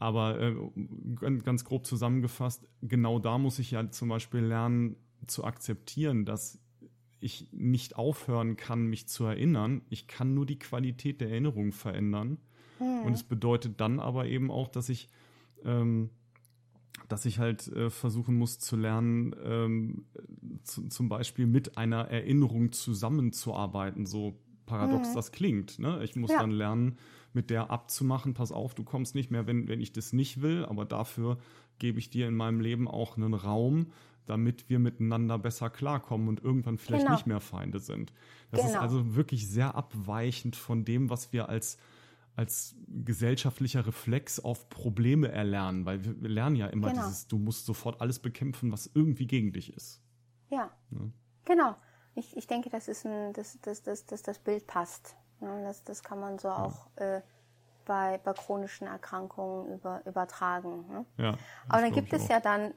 Aber 0.00 0.40
äh, 0.40 0.54
ganz 1.44 1.64
grob 1.64 1.86
zusammengefasst, 1.86 2.68
genau 2.82 3.20
da 3.20 3.38
muss 3.38 3.60
ich 3.60 3.70
ja 3.70 3.88
zum 3.90 4.08
Beispiel 4.08 4.40
lernen 4.40 4.96
zu 5.28 5.44
akzeptieren, 5.44 6.24
dass 6.24 6.58
ich 7.20 7.52
nicht 7.52 7.94
aufhören 7.94 8.56
kann, 8.56 8.86
mich 8.86 9.06
zu 9.06 9.24
erinnern. 9.24 9.82
Ich 9.90 10.08
kann 10.08 10.34
nur 10.34 10.44
die 10.44 10.58
Qualität 10.58 11.20
der 11.20 11.30
Erinnerung 11.30 11.70
verändern. 11.70 12.38
Mhm. 12.80 13.06
Und 13.06 13.12
es 13.12 13.22
bedeutet 13.22 13.80
dann 13.80 14.00
aber 14.00 14.26
eben 14.26 14.50
auch, 14.50 14.66
dass 14.66 14.88
ich 14.88 15.08
ähm, 15.64 16.10
dass 17.08 17.24
ich 17.24 17.38
halt 17.38 17.68
äh, 17.68 17.90
versuchen 17.90 18.36
muss 18.36 18.58
zu 18.58 18.76
lernen, 18.76 19.34
ähm, 19.44 20.04
zu, 20.62 20.88
zum 20.88 21.08
Beispiel 21.08 21.46
mit 21.46 21.76
einer 21.76 22.08
Erinnerung 22.08 22.72
zusammenzuarbeiten, 22.72 24.06
so 24.06 24.38
paradox 24.66 25.10
mhm. 25.10 25.14
das 25.14 25.32
klingt. 25.32 25.78
Ne? 25.78 26.02
Ich 26.04 26.16
muss 26.16 26.30
ja. 26.30 26.38
dann 26.38 26.50
lernen, 26.50 26.96
mit 27.34 27.50
der 27.50 27.70
abzumachen, 27.70 28.34
pass 28.34 28.52
auf, 28.52 28.74
du 28.74 28.84
kommst 28.84 29.14
nicht 29.14 29.30
mehr, 29.30 29.46
wenn, 29.46 29.68
wenn 29.68 29.80
ich 29.80 29.92
das 29.92 30.12
nicht 30.12 30.42
will, 30.42 30.64
aber 30.66 30.84
dafür 30.84 31.38
gebe 31.78 31.98
ich 31.98 32.10
dir 32.10 32.28
in 32.28 32.34
meinem 32.34 32.60
Leben 32.60 32.88
auch 32.88 33.16
einen 33.16 33.34
Raum, 33.34 33.86
damit 34.26 34.68
wir 34.68 34.78
miteinander 34.78 35.38
besser 35.38 35.70
klarkommen 35.70 36.28
und 36.28 36.44
irgendwann 36.44 36.78
vielleicht 36.78 37.04
Genau. 37.04 37.16
nicht 37.16 37.26
mehr 37.26 37.40
Feinde 37.40 37.80
sind. 37.80 38.12
Das 38.50 38.60
ist 38.60 38.72
Genau. 38.72 38.82
also 38.82 39.16
wirklich 39.16 39.48
sehr 39.48 39.74
abweichend 39.74 40.56
von 40.56 40.84
dem, 40.84 41.10
was 41.10 41.32
wir 41.32 41.48
als 41.48 41.78
als 42.36 42.74
gesellschaftlicher 42.88 43.86
Reflex 43.86 44.40
auf 44.40 44.68
Probleme 44.68 45.30
erlernen, 45.30 45.84
weil 45.84 46.04
wir, 46.04 46.28
lernen 46.28 46.56
ja 46.56 46.66
immer 46.68 46.90
Genau. 46.90 47.02
dieses, 47.02 47.26
du 47.26 47.38
musst 47.38 47.66
sofort 47.66 48.00
alles 48.00 48.18
bekämpfen, 48.18 48.72
was 48.72 48.90
irgendwie 48.94 49.26
gegen 49.26 49.52
dich 49.52 49.72
ist. 49.74 50.00
Ja, 50.48 50.70
genau. 51.44 51.76
Ich, 52.14 52.36
ich 52.36 52.46
denke, 52.46 52.68
das 52.70 52.88
ist 52.88 53.06
ein, 53.06 53.32
dass 53.32 53.58
das, 53.62 53.82
das, 53.82 54.06
das, 54.06 54.22
das 54.22 54.38
Bild 54.38 54.66
passt. 54.66 55.16
Ja, 55.40 55.62
das, 55.62 55.82
das 55.84 56.02
kann 56.02 56.20
man 56.20 56.38
so 56.38 56.50
auch 56.50 56.88
äh, 56.96 57.20
bei, 57.84 58.18
bei 58.18 58.32
chronischen 58.32 58.86
Erkrankungen 58.86 59.74
über, 59.74 60.02
übertragen. 60.06 60.86
Ne? 60.88 61.06
Ja, 61.18 61.38
Aber 61.68 61.82
dann 61.82 61.92
gibt 61.92 62.12
es 62.12 62.24
auch. 62.24 62.30
ja 62.30 62.40
dann, 62.40 62.74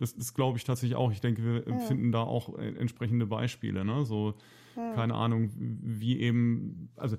Das, 0.00 0.16
das 0.16 0.34
glaube 0.34 0.58
ich 0.58 0.64
tatsächlich 0.64 0.96
auch. 0.96 1.12
Ich 1.12 1.20
denke, 1.22 1.44
wir 1.44 1.64
Hm. 1.66 1.78
finden 1.78 2.12
da 2.12 2.22
auch 2.22 2.58
entsprechende 2.58 3.26
Beispiele. 3.26 3.84
Ne? 3.84 4.04
So, 4.06 4.34
Hm. 4.74 4.94
keine 4.94 5.14
Ahnung, 5.14 5.50
wie 5.56 6.20
eben, 6.20 6.90
also 6.96 7.18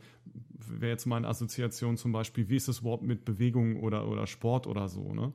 wäre 0.67 0.91
jetzt 0.91 1.05
meine 1.07 1.27
Assoziation 1.27 1.97
zum 1.97 2.11
Beispiel, 2.11 2.49
wie 2.49 2.57
ist 2.57 2.67
es 2.69 2.79
überhaupt 2.79 3.03
mit 3.03 3.25
Bewegung 3.25 3.81
oder, 3.81 4.07
oder 4.07 4.27
Sport 4.27 4.67
oder 4.67 4.89
so, 4.89 5.13
ne? 5.13 5.33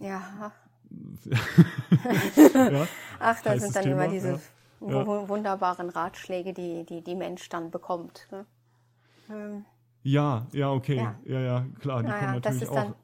ja, 0.00 0.52
ja? 2.68 2.88
ach, 3.18 3.40
da 3.42 3.56
sind 3.56 3.74
dann 3.76 3.84
Thema, 3.84 4.02
immer 4.04 4.08
diese 4.08 4.40
ja. 4.88 5.06
wu- 5.06 5.28
wunderbaren 5.28 5.90
Ratschläge, 5.90 6.52
die, 6.52 6.84
die 6.84 7.02
die 7.02 7.14
Mensch 7.14 7.48
dann 7.48 7.70
bekommt. 7.70 8.28
Ne? 8.30 8.46
Ähm, 9.30 9.64
ja, 10.02 10.46
ja, 10.52 10.70
okay. 10.72 10.96
Ja. 10.98 11.14
Ja, 11.24 11.40
ja, 11.40 11.66
klar, 11.80 12.02
die 12.02 12.12
kommen 12.12 12.32
naja, 12.32 12.36
das 12.42 12.56
natürlich 12.56 12.62
ist 12.62 12.70
auch. 12.70 12.76
dann, 12.76 12.94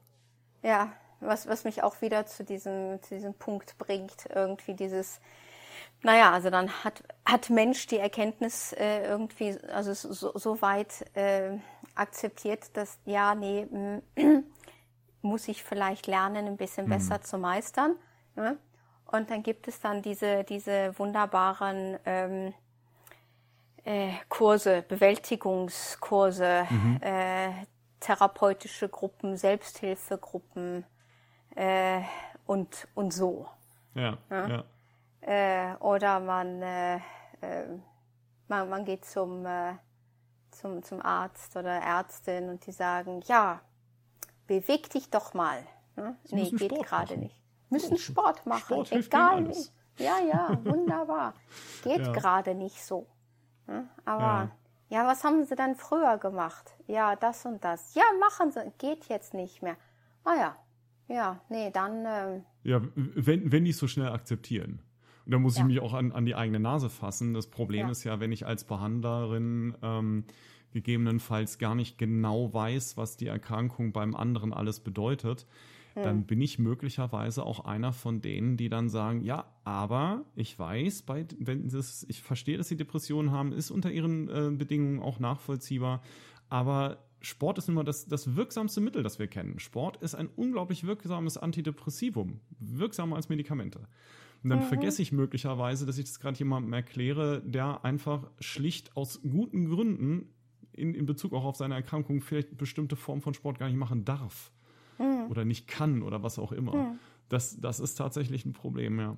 ja, 0.63 0.93
was, 1.21 1.47
was 1.47 1.63
mich 1.63 1.83
auch 1.83 2.01
wieder 2.01 2.25
zu 2.25 2.43
diesem, 2.43 3.01
zu 3.01 3.15
diesem 3.15 3.33
Punkt 3.33 3.77
bringt, 3.77 4.27
irgendwie 4.33 4.73
dieses, 4.73 5.21
naja, 6.01 6.31
also 6.31 6.49
dann 6.49 6.83
hat, 6.83 7.03
hat 7.25 7.49
Mensch 7.49 7.87
die 7.87 7.99
Erkenntnis 7.99 8.73
äh, 8.73 9.03
irgendwie, 9.05 9.57
also 9.71 9.93
so, 9.93 10.37
so 10.37 10.61
weit 10.61 11.05
äh, 11.15 11.57
akzeptiert, 11.95 12.75
dass, 12.75 12.99
ja, 13.05 13.35
nee, 13.35 13.65
mm, 13.65 14.01
muss 15.21 15.47
ich 15.47 15.63
vielleicht 15.63 16.07
lernen, 16.07 16.47
ein 16.47 16.57
bisschen 16.57 16.89
besser 16.89 17.21
zu 17.21 17.37
meistern. 17.37 17.95
Ne? 18.35 18.57
Und 19.05 19.29
dann 19.29 19.43
gibt 19.43 19.67
es 19.67 19.79
dann 19.79 20.01
diese, 20.01 20.43
diese 20.43 20.97
wunderbaren 20.97 21.99
ähm, 22.05 22.53
äh, 23.83 24.13
Kurse, 24.29 24.83
Bewältigungskurse, 24.87 26.67
äh, 27.01 27.49
therapeutische 27.99 28.89
Gruppen, 28.89 29.37
Selbsthilfegruppen 29.37 30.85
äh, 31.55 32.01
und, 32.45 32.87
und 32.95 33.13
so. 33.13 33.47
Ja, 33.93 34.17
ja. 34.29 34.63
Äh, 35.21 35.75
oder 35.77 36.19
man, 36.19 36.61
äh, 36.61 36.95
äh, 37.41 37.67
man, 38.47 38.69
man 38.69 38.85
geht 38.85 39.05
zum, 39.05 39.45
äh, 39.45 39.73
zum, 40.51 40.83
zum 40.83 41.01
Arzt 41.01 41.55
oder 41.55 41.71
Ärztin 41.71 42.49
und 42.49 42.65
die 42.65 42.71
sagen, 42.71 43.21
ja, 43.25 43.61
beweg 44.47 44.89
dich 44.89 45.09
doch 45.09 45.33
mal. 45.33 45.63
Ne? 45.95 46.15
Nee, 46.29 46.49
geht 46.51 46.83
gerade 46.83 47.17
nicht. 47.17 47.35
Müssen 47.69 47.97
Sport 47.97 48.45
machen, 48.45 48.85
Sport 48.85 48.91
egal 48.91 49.47
wie. 49.47 50.03
Ja, 50.03 50.19
ja, 50.19 50.57
wunderbar. 50.65 51.33
Geht 51.83 52.05
Ja. 52.05 52.11
gerade 52.11 52.55
nicht 52.55 52.83
so. 52.83 53.07
Ne? 53.67 53.87
Aber 54.03 54.51
ja. 54.89 55.07
was 55.07 55.23
haben 55.23 55.45
sie 55.45 55.55
dann 55.55 55.75
früher 55.75 56.17
gemacht? 56.17 56.73
Ja, 56.87 57.15
das 57.15 57.45
und 57.45 57.63
das. 57.63 57.93
Ja, 57.93 58.03
machen 58.19 58.51
sie. 58.51 58.71
Geht 58.77 59.05
jetzt 59.05 59.33
nicht 59.33 59.61
mehr. 59.61 59.77
Ah 60.23 60.35
ja, 60.35 60.55
ja, 61.13 61.41
nee, 61.49 61.69
dann 61.71 62.03
ähm, 62.05 62.43
Ja, 62.63 62.81
wenn, 62.95 63.51
wenn 63.51 63.65
die 63.65 63.71
es 63.71 63.77
so 63.77 63.87
schnell 63.87 64.09
akzeptieren. 64.09 64.79
Und 65.25 65.31
da 65.33 65.39
muss 65.39 65.55
Ja. 65.57 65.61
ich 65.61 65.67
mich 65.67 65.79
auch 65.81 65.93
an, 65.93 66.11
an 66.11 66.25
die 66.25 66.35
eigene 66.35 66.59
Nase 66.59 66.89
fassen. 66.89 67.33
Das 67.33 67.47
Problem 67.47 67.85
Ja. 67.87 67.91
ist 67.91 68.03
ja, 68.03 68.19
wenn 68.19 68.31
ich 68.31 68.45
als 68.45 68.63
Behandlerin 68.63 69.75
ähm, 69.83 70.23
gegebenenfalls 70.71 71.59
gar 71.59 71.75
nicht 71.75 71.97
genau 71.97 72.53
weiß, 72.53 72.97
was 72.97 73.17
die 73.17 73.27
Erkrankung 73.27 73.91
beim 73.91 74.15
anderen 74.15 74.53
alles 74.53 74.79
bedeutet, 74.79 75.45
Hm. 75.93 76.03
dann 76.03 76.23
bin 76.23 76.39
ich 76.39 76.57
möglicherweise 76.57 77.43
auch 77.43 77.65
einer 77.65 77.91
von 77.91 78.21
denen, 78.21 78.55
die 78.55 78.69
dann 78.69 78.87
sagen, 78.87 79.21
ja, 79.25 79.45
aber 79.65 80.23
ich 80.35 80.57
weiß, 80.57 81.01
bei, 81.01 81.25
wenn 81.37 81.67
das, 81.67 82.05
ich 82.07 82.21
verstehe, 82.23 82.57
dass 82.57 82.69
sie 82.69 82.77
Depressionen 82.77 83.31
haben, 83.31 83.51
ist 83.51 83.71
unter 83.71 83.91
ihren 83.91 84.29
äh, 84.29 84.51
Bedingungen 84.55 85.01
auch 85.01 85.19
nachvollziehbar, 85.19 86.01
aber 86.47 86.97
Sport 87.21 87.57
ist 87.57 87.69
immer 87.69 87.83
das, 87.83 88.07
das 88.07 88.35
wirksamste 88.35 88.81
Mittel, 88.81 89.03
das 89.03 89.19
wir 89.19 89.27
kennen. 89.27 89.59
Sport 89.59 89.97
ist 89.97 90.15
ein 90.15 90.29
unglaublich 90.35 90.85
wirksames 90.85 91.37
Antidepressivum, 91.37 92.39
wirksamer 92.59 93.15
als 93.15 93.29
Medikamente. 93.29 93.79
Und 94.43 94.49
dann 94.49 94.63
vergesse 94.63 95.03
ich 95.03 95.11
möglicherweise, 95.11 95.85
dass 95.85 95.99
ich 95.99 96.05
das 96.05 96.19
gerade 96.19 96.39
jemandem 96.39 96.73
erkläre, 96.73 97.41
der 97.45 97.85
einfach 97.85 98.27
schlicht 98.39 98.97
aus 98.97 99.21
guten 99.21 99.69
Gründen 99.69 100.29
in, 100.73 100.95
in 100.95 101.05
Bezug 101.05 101.33
auch 101.33 101.43
auf 101.43 101.55
seine 101.57 101.75
Erkrankung 101.75 102.21
vielleicht 102.21 102.57
bestimmte 102.57 102.95
Form 102.95 103.21
von 103.21 103.35
Sport 103.35 103.59
gar 103.59 103.67
nicht 103.67 103.77
machen 103.77 104.03
darf 104.03 104.51
oder 105.29 105.45
nicht 105.45 105.67
kann 105.67 106.01
oder 106.01 106.23
was 106.23 106.39
auch 106.39 106.51
immer. 106.51 106.71
Das, 107.29 107.59
das 107.59 107.79
ist 107.79 107.95
tatsächlich 107.95 108.45
ein 108.45 108.53
Problem, 108.53 108.99
ja. 108.99 109.17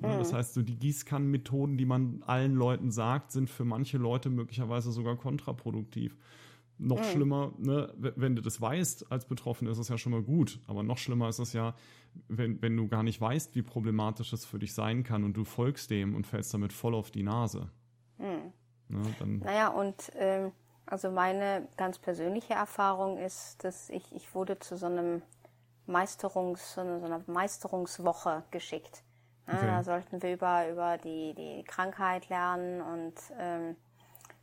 Ja, 0.00 0.18
Das 0.18 0.32
heißt, 0.32 0.54
so 0.54 0.62
die 0.62 0.78
Gießkannenmethoden, 0.78 1.76
die 1.76 1.84
man 1.84 2.22
allen 2.26 2.54
Leuten 2.54 2.90
sagt, 2.90 3.30
sind 3.30 3.50
für 3.50 3.64
manche 3.64 3.98
Leute 3.98 4.30
möglicherweise 4.30 4.90
sogar 4.90 5.16
kontraproduktiv. 5.16 6.16
Noch 6.82 7.02
schlimmer, 7.04 7.52
ne, 7.58 7.92
wenn 7.96 8.34
du 8.34 8.42
das 8.42 8.60
weißt 8.60 9.10
als 9.10 9.24
Betroffener, 9.26 9.70
ist 9.70 9.78
es 9.78 9.88
ja 9.88 9.98
schon 9.98 10.12
mal 10.12 10.22
gut. 10.22 10.60
Aber 10.66 10.82
noch 10.82 10.98
schlimmer 10.98 11.28
ist 11.28 11.38
es 11.38 11.52
ja, 11.52 11.74
wenn, 12.28 12.60
wenn 12.60 12.76
du 12.76 12.88
gar 12.88 13.02
nicht 13.02 13.20
weißt, 13.20 13.54
wie 13.54 13.62
problematisch 13.62 14.32
es 14.32 14.44
für 14.44 14.58
dich 14.58 14.74
sein 14.74 15.04
kann 15.04 15.24
und 15.24 15.36
du 15.36 15.44
folgst 15.44 15.90
dem 15.90 16.14
und 16.14 16.26
fällst 16.26 16.52
damit 16.52 16.72
voll 16.72 16.94
auf 16.94 17.10
die 17.10 17.22
Nase. 17.22 17.70
Ne, 18.18 19.02
dann, 19.18 19.38
Naja, 19.38 19.68
und 19.68 20.12
ähm, 20.16 20.52
also 20.86 21.10
meine 21.10 21.68
ganz 21.76 21.98
persönliche 21.98 22.54
Erfahrung 22.54 23.18
ist, 23.18 23.62
dass 23.64 23.88
ich, 23.88 24.12
ich 24.14 24.34
wurde 24.34 24.58
zu 24.58 24.76
so 24.76 24.86
einem 24.86 25.22
Meisterungs, 25.86 26.74
so 26.74 26.80
einer 26.80 27.22
Meisterungswoche 27.26 28.44
geschickt. 28.50 29.02
Ja, 29.46 29.54
Okay. 29.54 29.66
Da 29.66 29.82
sollten 29.82 30.22
wir 30.22 30.34
über, 30.34 30.68
über 30.70 30.98
die, 30.98 31.34
die 31.34 31.64
Krankheit 31.64 32.28
lernen 32.28 32.80
und 32.80 33.14
ähm, 33.38 33.76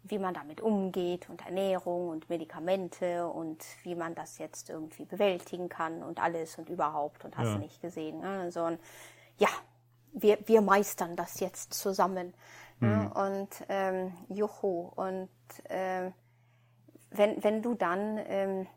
wie 0.03 0.17
man 0.17 0.33
damit 0.33 0.61
umgeht 0.61 1.29
und 1.29 1.45
Ernährung 1.45 2.09
und 2.09 2.29
Medikamente 2.29 3.27
und 3.27 3.63
wie 3.83 3.95
man 3.95 4.15
das 4.15 4.37
jetzt 4.37 4.69
irgendwie 4.69 5.05
bewältigen 5.05 5.69
kann 5.69 6.03
und 6.03 6.21
alles 6.21 6.57
und 6.57 6.69
überhaupt 6.69 7.25
und 7.25 7.37
hast 7.37 7.53
Ja. 7.53 7.57
nicht 7.57 7.81
gesehen. 7.81 8.19
Ne? 8.21 8.51
So 8.51 8.63
ein, 8.63 8.79
ja, 9.37 9.49
wir, 10.13 10.39
wir 10.45 10.61
meistern 10.61 11.15
das 11.15 11.39
jetzt 11.39 11.73
zusammen. 11.73 12.33
Ne? 12.79 13.11
Und 13.13 13.49
ähm, 13.67 14.13
juhu. 14.29 14.91
Und 14.95 15.29
ähm, 15.69 16.13
wenn, 17.11 17.43
wenn 17.43 17.61
du 17.61 17.73
dann 17.73 18.19
ähm, 18.25 18.67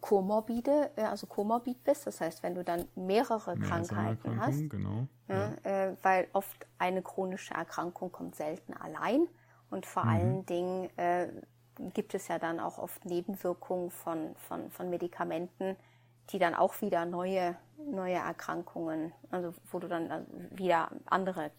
komorbide, 0.00 0.92
äh, 0.96 1.02
also 1.02 1.26
komorbid 1.26 1.82
bist, 1.82 2.06
das 2.06 2.20
heißt, 2.20 2.42
wenn 2.42 2.54
du 2.54 2.62
dann 2.62 2.86
mehrere 2.94 3.56
mehr 3.56 3.72
als 3.72 3.90
eine 3.90 4.12
Krankheiten 4.16 4.40
hast, 4.40 4.70
genau. 4.70 5.08
ja, 5.28 5.54
äh, 5.64 5.96
weil 6.02 6.28
oft 6.32 6.66
eine 6.78 7.02
chronische 7.02 7.54
Erkrankung 7.54 8.12
kommt 8.12 8.36
selten 8.36 8.74
allein 8.74 9.26
und 9.70 9.86
vor 9.86 10.04
allen 10.04 10.46
Dingen 10.46 10.88
äh, 10.96 11.28
gibt 11.92 12.14
es 12.14 12.28
ja 12.28 12.38
dann 12.38 12.60
auch 12.60 12.78
oft 12.78 13.04
Nebenwirkungen 13.04 13.90
von, 13.90 14.34
von, 14.36 14.70
von 14.70 14.90
Medikamenten, 14.90 15.76
die 16.30 16.38
dann 16.38 16.54
auch 16.54 16.80
wieder 16.80 17.04
neue, 17.04 17.56
neue 17.90 18.14
Erkrankungen, 18.14 19.12
also 19.30 19.52
wo 19.70 19.78
du 19.78 19.88
dann 19.88 20.10
also 20.10 20.26
wieder 20.50 20.90
andere 21.06 21.40
Oder 21.40 21.50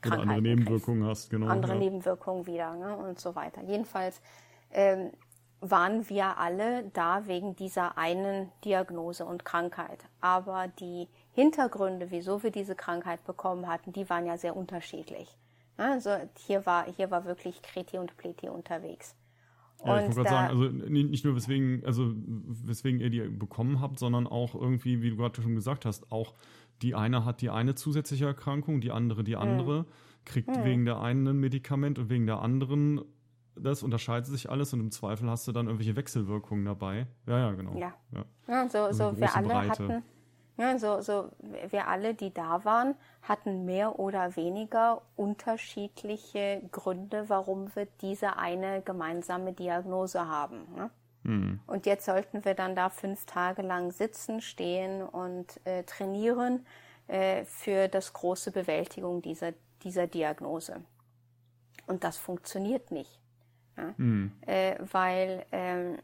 Krankheiten 0.00 0.30
andere 0.30 0.42
kriegst 0.42 0.58
Nebenwirkungen 0.58 1.04
hast, 1.04 1.30
genau. 1.30 1.46
andere 1.48 1.72
ja. 1.72 1.78
Nebenwirkungen 1.78 2.46
wieder 2.46 2.74
ne, 2.76 2.96
und 2.96 3.18
so 3.18 3.34
weiter. 3.34 3.62
Jedenfalls 3.62 4.20
ähm, 4.70 5.10
waren 5.60 6.08
wir 6.08 6.38
alle 6.38 6.84
da 6.92 7.26
wegen 7.26 7.56
dieser 7.56 7.96
einen 7.96 8.52
Diagnose 8.64 9.24
und 9.24 9.44
Krankheit. 9.44 10.04
Aber 10.20 10.68
die 10.68 11.08
Hintergründe, 11.32 12.10
wieso 12.10 12.42
wir 12.42 12.50
diese 12.50 12.74
Krankheit 12.74 13.24
bekommen 13.24 13.66
hatten, 13.66 13.92
die 13.92 14.08
waren 14.10 14.26
ja 14.26 14.36
sehr 14.36 14.56
unterschiedlich. 14.56 15.36
Also 15.76 16.10
hier 16.38 16.64
war, 16.66 16.86
hier 16.96 17.10
war 17.10 17.24
wirklich 17.24 17.60
Kreti 17.62 17.98
und 17.98 18.16
Pleti 18.16 18.48
unterwegs. 18.48 19.16
Ja, 19.84 19.98
ich 19.98 20.04
wollte 20.04 20.14
gerade 20.14 20.28
sagen, 20.28 20.48
also 20.48 20.88
nicht 20.88 21.24
nur 21.24 21.34
weswegen, 21.34 21.84
also 21.84 22.12
weswegen 22.16 23.00
ihr 23.00 23.10
die 23.10 23.20
bekommen 23.20 23.80
habt, 23.80 23.98
sondern 23.98 24.26
auch 24.26 24.54
irgendwie, 24.54 25.02
wie 25.02 25.10
du 25.10 25.16
gerade 25.16 25.42
schon 25.42 25.54
gesagt 25.54 25.84
hast, 25.84 26.10
auch 26.10 26.34
die 26.80 26.94
eine 26.94 27.24
hat 27.24 27.40
die 27.42 27.50
eine 27.50 27.74
zusätzliche 27.74 28.24
Erkrankung, 28.26 28.80
die 28.80 28.92
andere 28.92 29.18
Hm. 29.20 29.24
die 29.24 29.36
andere, 29.36 29.86
kriegt 30.24 30.64
wegen 30.64 30.84
der 30.86 31.00
einen 31.00 31.28
ein 31.28 31.36
Medikament 31.38 31.98
und 31.98 32.08
wegen 32.08 32.26
der 32.26 32.40
anderen 32.40 33.02
das 33.56 33.82
unterscheidet 33.82 34.26
sich 34.26 34.50
alles 34.50 34.72
und 34.72 34.80
im 34.80 34.90
Zweifel 34.90 35.28
hast 35.30 35.46
du 35.46 35.52
dann 35.52 35.66
irgendwelche 35.66 35.96
Wechselwirkungen 35.96 36.64
dabei. 36.64 37.06
Ja, 37.26 37.38
ja, 37.38 37.52
genau. 37.52 37.76
Ja. 37.76 37.94
ja. 38.12 38.24
Ja, 38.48 38.68
so, 38.68 38.78
Also 38.78 39.10
so 39.10 39.16
wir 39.16 39.34
alle 39.34 39.48
Breite. 39.48 39.70
hatten, 39.84 40.02
ja, 40.56 40.78
so, 40.78 41.00
so 41.00 41.30
wir 41.68 41.88
alle, 41.88 42.14
die 42.14 42.32
da 42.32 42.64
waren, 42.64 42.94
hatten 43.22 43.64
mehr 43.64 43.98
oder 43.98 44.36
weniger 44.36 45.02
unterschiedliche 45.16 46.62
Gründe, 46.70 47.28
warum 47.28 47.74
wir 47.74 47.86
diese 48.00 48.36
eine 48.36 48.82
gemeinsame 48.82 49.52
Diagnose 49.52 50.28
haben. 50.28 50.66
Ne? 50.76 50.90
Hm. 51.24 51.60
Und 51.66 51.86
jetzt 51.86 52.04
sollten 52.04 52.44
wir 52.44 52.54
dann 52.54 52.76
da 52.76 52.90
fünf 52.90 53.24
Tage 53.26 53.62
lang 53.62 53.90
sitzen, 53.90 54.40
stehen 54.40 55.02
und 55.02 55.60
äh, 55.64 55.82
trainieren, 55.84 56.64
äh, 57.06 57.44
für 57.44 57.88
das 57.88 58.12
große 58.12 58.50
Bewältigung 58.50 59.20
dieser, 59.20 59.52
dieser 59.82 60.06
Diagnose. 60.06 60.82
Und 61.86 62.02
das 62.02 62.16
funktioniert 62.16 62.90
nicht. 62.90 63.20
Ja? 63.76 63.94
Mhm. 63.96 64.32
Äh, 64.46 64.76
weil 64.90 65.44
ähm, 65.52 65.98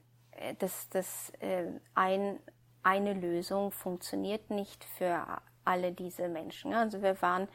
das, 0.58 0.88
das 0.90 1.32
äh, 1.40 1.66
ein, 1.94 2.38
eine 2.82 3.14
Lösung 3.14 3.72
funktioniert 3.72 4.50
nicht 4.50 4.84
für 4.84 5.26
alle 5.64 5.92
diese 5.92 6.28
Menschen. 6.28 6.72
Also 6.74 7.02
wir 7.02 7.20
waren 7.22 7.48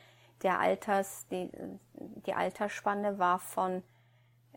der 0.43 0.59
Alters, 0.59 1.27
die, 1.27 1.49
die 2.25 2.33
Altersspanne 2.33 3.17
war 3.17 3.39
von 3.39 3.83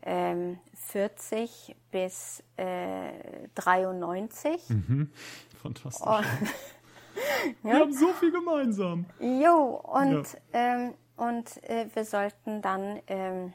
ähm, 0.03 0.59
40 0.75 1.77
bis 1.91 2.43
äh, 2.57 3.49
93. 3.55 4.69
Mhm. 4.69 5.13
Fantastisch. 5.63 6.07
Oh. 6.07 6.21
wir 7.63 7.73
ja. 7.73 7.81
haben 7.81 7.93
so 7.93 8.13
viel 8.13 8.31
gemeinsam. 8.31 9.07
Jo, 9.21 9.83
und, 9.83 10.33
ja. 10.33 10.39
ähm, 10.53 10.95
und 11.17 11.63
äh, 11.65 11.89
wir 11.95 12.05
sollten 12.05 12.63
dann 12.63 13.01
ähm, 13.07 13.53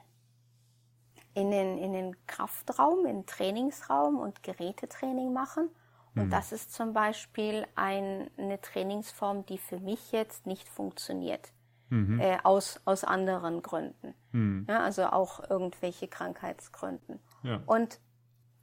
in, 1.34 1.52
den, 1.52 1.78
in 1.78 1.94
den 1.94 2.28
Kraftraum, 2.28 3.06
in 3.06 3.22
den 3.22 3.26
Trainingsraum 3.26 4.20
und 4.20 4.44
Gerätetraining 4.44 5.34
machen. 5.34 5.70
Und 6.16 6.28
mhm. 6.28 6.30
das 6.30 6.52
ist 6.52 6.74
zum 6.74 6.94
Beispiel 6.94 7.66
ein, 7.76 8.30
eine 8.38 8.62
Trainingsform, 8.62 9.46
die 9.46 9.58
für 9.58 9.80
mich 9.80 10.12
jetzt 10.12 10.46
nicht 10.46 10.68
funktioniert. 10.70 11.52
Mhm. 11.90 12.20
Äh, 12.20 12.38
aus, 12.44 12.80
aus 12.86 13.04
anderen 13.04 13.62
Gründen. 13.62 14.14
Mhm. 14.32 14.66
Ja, 14.68 14.80
also 14.80 15.06
auch 15.08 15.50
irgendwelche 15.50 16.08
Krankheitsgründen. 16.08 17.20
Ja. 17.44 17.62
Und 17.66 18.00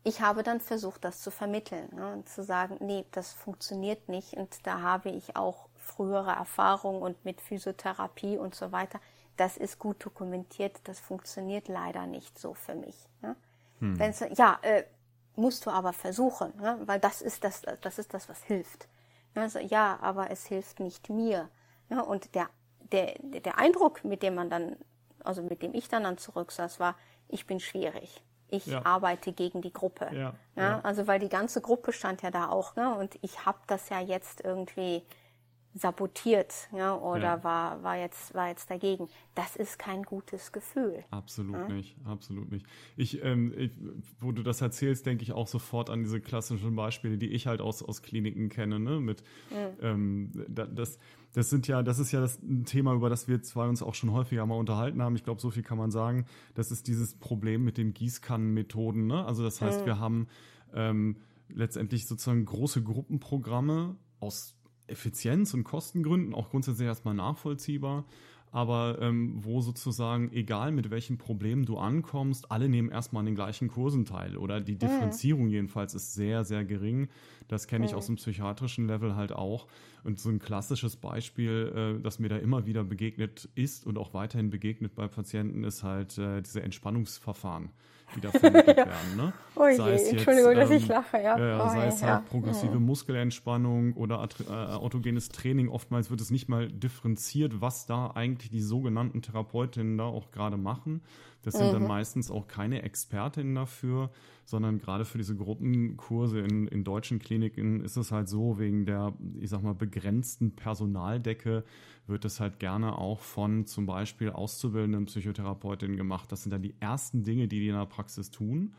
ich 0.03 0.20
habe 0.20 0.42
dann 0.42 0.61
versucht, 0.61 1.05
das 1.05 1.20
zu 1.20 1.30
vermitteln 1.30 1.94
ne, 1.94 2.12
und 2.12 2.28
zu 2.28 2.42
sagen, 2.42 2.78
nee, 2.80 3.05
das 3.12 3.32
funktioniert 3.32 4.09
nicht. 4.09 4.34
Und 4.34 4.66
da 4.66 4.80
habe 4.80 5.11
ich 5.11 5.36
auch 5.36 5.68
frühere 5.76 6.30
Erfahrungen 6.30 7.03
und 7.03 7.24
mit 7.24 7.40
Physiotherapie 7.40 8.38
und 8.38 8.55
so 8.55 8.72
weiter. 8.72 9.01
Das 9.36 9.57
ist 9.57 9.78
gut 9.78 10.05
dokumentiert. 10.05 10.80
Das 10.84 10.98
funktioniert 11.01 11.68
leider 11.68 12.07
nicht 12.07 12.38
so 12.38 12.55
für 12.55 12.74
mich. 12.74 12.96
Ne? 13.22 13.36
Hm. 13.80 13.98
Wenn's, 13.98 14.24
ja, 14.36 14.59
äh, 14.62 14.84
musst 15.37 15.66
du 15.66 15.70
aber 15.70 15.93
versuchen, 15.93 16.53
ne? 16.61 16.78
weil 16.85 17.01
das 17.01 17.22
ist 17.22 17.45
das, 17.45 17.62
das 17.81 17.99
ist 17.99 18.14
das, 18.14 18.28
was 18.28 18.43
hilft. 18.43 18.89
Also, 19.35 19.59
ja, 19.59 19.99
aber 20.03 20.31
es 20.31 20.47
hilft 20.47 20.81
nicht 20.81 21.09
mir. 21.09 21.49
Ja, 21.89 22.01
und 22.01 22.35
der, 22.35 22.49
der, 22.93 23.14
der 23.18 23.59
Eindruck, 23.59 24.05
mit 24.05 24.22
dem 24.22 24.35
man 24.35 24.51
dann, 24.51 24.76
also 25.22 25.43
mit 25.43 25.62
dem 25.62 25.74
ich 25.74 25.89
dann, 25.89 26.03
dann 26.03 26.18
zurücksaß, 26.18 26.81
war, 26.81 26.97
ich 27.28 27.47
bin 27.47 27.61
schwierig. 27.61 28.22
Ich 28.49 28.66
ja. 28.66 28.85
arbeite 28.85 29.33
gegen 29.33 29.62
die 29.62 29.72
Gruppe. 29.72 30.11
Ja, 30.12 30.35
ja, 30.57 30.81
Also 30.81 31.07
weil 31.07 31.20
die 31.20 31.28
ganze 31.28 31.61
Gruppe 31.61 31.93
stand 31.93 32.22
ja 32.22 32.33
da 32.33 32.49
auch, 32.49 32.74
ne? 32.74 32.93
Und 32.97 33.16
ich 33.22 33.47
habe 33.47 33.59
das 33.68 33.89
ja 33.91 34.01
jetzt 34.01 34.41
irgendwie 34.41 35.05
sabotiert 35.74 36.68
ja, 36.72 36.96
oder 36.96 37.22
ja. 37.22 37.44
War, 37.44 37.82
war, 37.82 37.96
jetzt, 37.96 38.34
war 38.34 38.48
jetzt 38.48 38.70
dagegen. 38.70 39.08
Das 39.34 39.54
ist 39.56 39.78
kein 39.78 40.02
gutes 40.02 40.50
Gefühl. 40.50 41.04
Absolut 41.10 41.54
ja? 41.54 41.68
nicht, 41.68 41.96
absolut 42.04 42.50
nicht. 42.50 42.66
Ich, 42.96 43.22
ähm, 43.22 43.54
ich, 43.56 43.70
wo 44.18 44.32
du 44.32 44.42
das 44.42 44.60
erzählst, 44.60 45.06
denke 45.06 45.22
ich 45.22 45.32
auch 45.32 45.46
sofort 45.46 45.88
an 45.88 46.02
diese 46.02 46.20
klassischen 46.20 46.74
Beispiele, 46.74 47.18
die 47.18 47.28
ich 47.28 47.46
halt 47.46 47.60
aus, 47.60 47.82
aus 47.82 48.02
Kliniken 48.02 48.48
kenne. 48.48 48.80
Ne? 48.80 49.00
Mit, 49.00 49.22
mhm. 49.50 49.82
ähm, 49.82 50.46
das, 50.48 50.98
das 51.32 51.50
sind 51.50 51.68
ja, 51.68 51.82
das 51.84 52.00
ist 52.00 52.10
ja 52.10 52.20
das 52.20 52.42
ein 52.42 52.64
Thema, 52.64 52.92
über 52.92 53.08
das 53.08 53.28
wir 53.28 53.40
zwei 53.42 53.68
uns 53.68 53.82
auch 53.82 53.94
schon 53.94 54.12
häufiger 54.12 54.44
mal 54.46 54.56
unterhalten 54.56 55.00
haben. 55.00 55.14
Ich 55.14 55.22
glaube, 55.22 55.40
so 55.40 55.50
viel 55.50 55.62
kann 55.62 55.78
man 55.78 55.92
sagen. 55.92 56.26
Das 56.54 56.72
ist 56.72 56.88
dieses 56.88 57.14
Problem 57.14 57.62
mit 57.64 57.78
den 57.78 57.94
Gießkannenmethoden. 57.94 59.06
Ne? 59.06 59.24
Also 59.24 59.44
das 59.44 59.60
heißt, 59.60 59.82
mhm. 59.82 59.86
wir 59.86 59.98
haben 60.00 60.26
ähm, 60.74 61.16
letztendlich 61.48 62.06
sozusagen 62.06 62.44
große 62.44 62.82
Gruppenprogramme 62.82 63.96
aus 64.18 64.56
Effizienz- 64.91 65.55
und 65.55 65.64
Kostengründen 65.64 66.34
auch 66.34 66.51
grundsätzlich 66.51 66.86
erstmal 66.86 67.14
nachvollziehbar, 67.14 68.05
aber 68.53 68.99
ähm, 69.01 69.38
wo 69.45 69.61
sozusagen, 69.61 70.32
egal 70.32 70.72
mit 70.72 70.91
welchen 70.91 71.18
Problemen 71.18 71.64
du 71.64 71.78
ankommst, 71.78 72.51
alle 72.51 72.68
nehmen 72.68 72.91
erstmal 72.91 73.20
an 73.20 73.26
den 73.26 73.34
gleichen 73.36 73.68
Kursen 73.68 74.05
teil 74.05 74.36
oder 74.36 74.61
die 74.61 74.76
Differenzierung 74.76 75.49
jedenfalls 75.49 75.95
ist 75.95 76.14
sehr, 76.14 76.45
sehr 76.45 76.64
gering. 76.64 77.09
Das 77.47 77.68
kenne 77.68 77.86
ich 77.86 77.95
aus 77.95 78.07
dem 78.07 78.16
psychiatrischen 78.16 78.86
Level 78.86 79.14
halt 79.14 79.32
auch. 79.32 79.68
Und 80.05 80.18
so 80.18 80.28
ein 80.30 80.38
klassisches 80.38 80.96
Beispiel, 80.96 81.98
äh, 81.98 82.03
das 82.03 82.18
mir 82.18 82.28
da 82.28 82.36
immer 82.36 82.66
wieder 82.66 82.84
begegnet 82.84 83.48
ist 83.55 83.86
und 83.86 83.98
auch 83.98 84.14
weiterhin 84.14 84.51
begegnet 84.51 84.94
bei 84.94 85.09
Patienten, 85.09 85.64
ist 85.64 85.82
halt 85.82 86.18
äh, 86.18 86.40
diese 86.42 86.62
Entspannungsverfahren 86.62 87.70
die 88.16 88.20
da 88.20 88.30
vermittelt 88.30 88.76
ja. 88.76 88.86
werden. 88.86 89.16
Ne? 89.16 89.32
Oh 89.57 89.66
je, 89.66 89.92
jetzt, 89.92 90.12
Entschuldigung, 90.12 90.53
ähm, 90.53 90.59
dass 90.59 90.70
ich 90.70 90.88
lache. 90.88 91.22
Ja. 91.22 91.38
Äh, 91.38 91.61
oh 91.61 91.68
sei 91.68 91.86
es 91.86 92.03
halt 92.03 92.26
progressive 92.26 92.78
mhm. 92.78 92.86
Muskelentspannung 92.86 93.94
oder 93.94 94.26
äh, 94.48 94.53
autogenes 94.53 95.28
Training. 95.28 95.68
Oftmals 95.68 96.11
wird 96.11 96.20
es 96.20 96.30
nicht 96.30 96.48
mal 96.48 96.68
differenziert, 96.68 97.61
was 97.61 97.86
da 97.86 98.11
eigentlich 98.14 98.51
die 98.51 98.61
sogenannten 98.61 99.22
Therapeutinnen 99.22 99.98
da 99.98 100.05
auch 100.05 100.30
gerade 100.30 100.57
machen. 100.57 101.03
Das 101.43 101.55
sind 101.55 101.68
mhm. 101.68 101.72
dann 101.72 101.86
meistens 101.86 102.30
auch 102.30 102.47
keine 102.49 102.82
Expertinnen 102.82 103.55
dafür, 103.55 104.11
sondern 104.45 104.78
gerade 104.78 105.05
für 105.05 105.18
diese 105.18 105.36
Gruppenkurse 105.36 106.41
in, 106.41 106.66
in 106.68 106.84
deutschen 106.84 107.18
Kliniken 107.18 107.80
ist 107.80 107.97
es 107.97 108.12
halt 108.12 108.28
so, 108.28 108.59
wegen 108.59 108.84
der, 108.84 109.14
ich 109.38 109.49
sag 109.49 109.62
mal, 109.62 109.74
begrenzten 109.74 110.55
Personaldecke 110.57 111.64
wird 112.07 112.24
es 112.24 112.41
halt 112.41 112.59
gerne 112.59 112.99
auch 112.99 113.20
von 113.20 113.66
zum 113.66 113.86
Beispiel 113.86 114.30
auszubildenden 114.30 115.07
Psychotherapeutinnen 115.07 115.97
gemacht. 115.97 116.30
Das 116.32 116.43
sind 116.43 116.53
dann 116.53 116.62
die 116.62 116.74
ersten 116.80 117.22
Dinge, 117.22 117.49
die 117.49 117.61
die 117.61 117.68
in 117.68 117.76
der 117.76 117.86
Praxis 117.86 118.30
tun. 118.30 118.74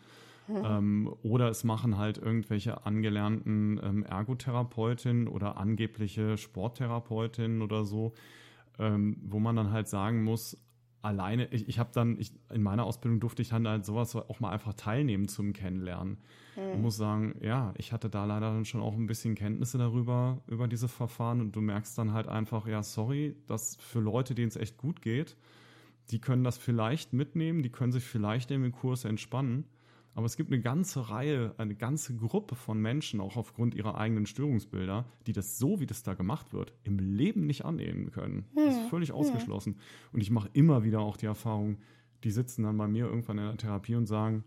Mhm. 0.48 0.66
Ähm, 0.66 1.16
oder 1.24 1.50
es 1.50 1.64
machen 1.64 1.98
halt 1.98 2.18
irgendwelche 2.18 2.86
angelernten 2.86 3.80
ähm, 3.82 4.04
Ergotherapeutinnen 4.04 5.28
oder 5.28 5.58
angebliche 5.58 6.38
Sporttherapeutinnen 6.38 7.62
oder 7.62 7.86
so, 7.86 8.14
ähm, 8.78 9.18
wo 9.24 9.40
man 9.40 9.56
dann 9.56 9.72
halt 9.72 9.88
sagen 9.88 10.24
muss, 10.24 10.58
alleine, 11.02 11.48
ich, 11.52 11.68
ich 11.68 11.80
habe 11.80 11.90
dann, 11.94 12.20
ich, 12.20 12.34
in 12.52 12.62
meiner 12.62 12.86
Ausbildung 12.86 13.20
durfte 13.20 13.42
ich 13.42 13.50
dann 13.50 13.68
halt 13.68 13.86
sowas 13.86 14.16
auch 14.16 14.40
mal 14.40 14.52
einfach 14.52 14.74
teilnehmen 14.74 15.28
zum 15.28 15.54
Kennenlernen. 15.54 16.18
Mhm. 16.56 16.74
Ich 16.74 16.80
muss 16.80 16.98
sagen, 16.98 17.36
ja, 17.42 17.74
ich 17.78 17.92
hatte 17.92 18.10
da 18.10 18.26
leider 18.26 18.54
dann 18.54 18.66
schon 18.66 18.82
auch 18.82 18.96
ein 18.96 19.08
bisschen 19.08 19.36
Kenntnisse 19.36 19.78
darüber, 19.78 20.42
über 20.48 20.68
diese 20.68 20.88
Verfahren 20.88 21.42
und 21.42 21.56
du 21.56 21.62
merkst 21.62 21.98
dann 21.98 22.14
halt 22.14 22.28
einfach, 22.28 22.68
ja, 22.68 22.84
sorry, 22.84 23.36
dass 23.48 23.76
für 23.78 24.00
Leute, 24.00 24.36
denen 24.36 24.50
es 24.50 24.56
echt 24.56 24.78
gut 24.78 25.02
geht, 25.02 25.38
die 26.12 26.20
können 26.20 26.44
das 26.44 26.58
vielleicht 26.58 27.14
mitnehmen, 27.14 27.64
die 27.64 27.70
können 27.70 27.92
sich 27.92 28.04
vielleicht 28.04 28.52
in 28.52 28.62
dem 28.62 28.72
Kurs 28.72 29.06
entspannen. 29.06 29.66
Aber 30.14 30.26
es 30.26 30.36
gibt 30.36 30.52
eine 30.52 30.62
ganze 30.62 31.10
Reihe, 31.10 31.56
eine 31.58 31.76
ganze 31.76 32.16
Gruppe 32.16 32.56
von 32.56 32.80
Menschen, 32.82 33.22
auch 33.22 33.38
aufgrund 33.38 33.76
ihrer 33.76 33.96
eigenen 33.96 34.26
Störungsbilder, 34.26 35.06
die 35.26 35.32
das 35.32 35.58
so, 35.58 35.80
wie 35.80 35.86
das 35.86 36.04
da 36.04 36.16
gemacht 36.16 36.52
wird, 36.52 36.74
im 36.84 37.00
Leben 37.00 37.46
nicht 37.46 37.64
annehmen 37.64 38.12
können. 38.12 38.46
Das 38.54 38.76
ist 38.76 38.90
völlig 38.90 39.14
ausgeschlossen. 39.14 39.78
Und 40.12 40.22
ich 40.22 40.30
mache 40.30 40.50
immer 40.52 40.84
wieder 40.84 41.00
auch 41.00 41.16
die 41.16 41.28
Erfahrung, 41.28 41.78
die 42.24 42.32
sitzen 42.32 42.64
dann 42.64 42.78
bei 42.78 42.88
mir 42.88 43.06
irgendwann 43.06 43.38
in 43.38 43.46
der 43.46 43.58
Therapie 43.58 43.96
und 43.96 44.06
sagen, 44.06 44.44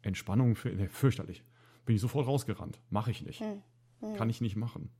Entspannung, 0.00 0.54
fürchterlich. 0.54 1.44
Bin 1.84 1.94
ich 1.94 2.00
sofort 2.00 2.26
rausgerannt. 2.26 2.80
Mache 2.90 3.10
ich 3.10 3.22
nicht. 3.22 3.42
Kann 4.16 4.30
ich 4.30 4.40
nicht 4.40 4.56
machen. 4.56 4.90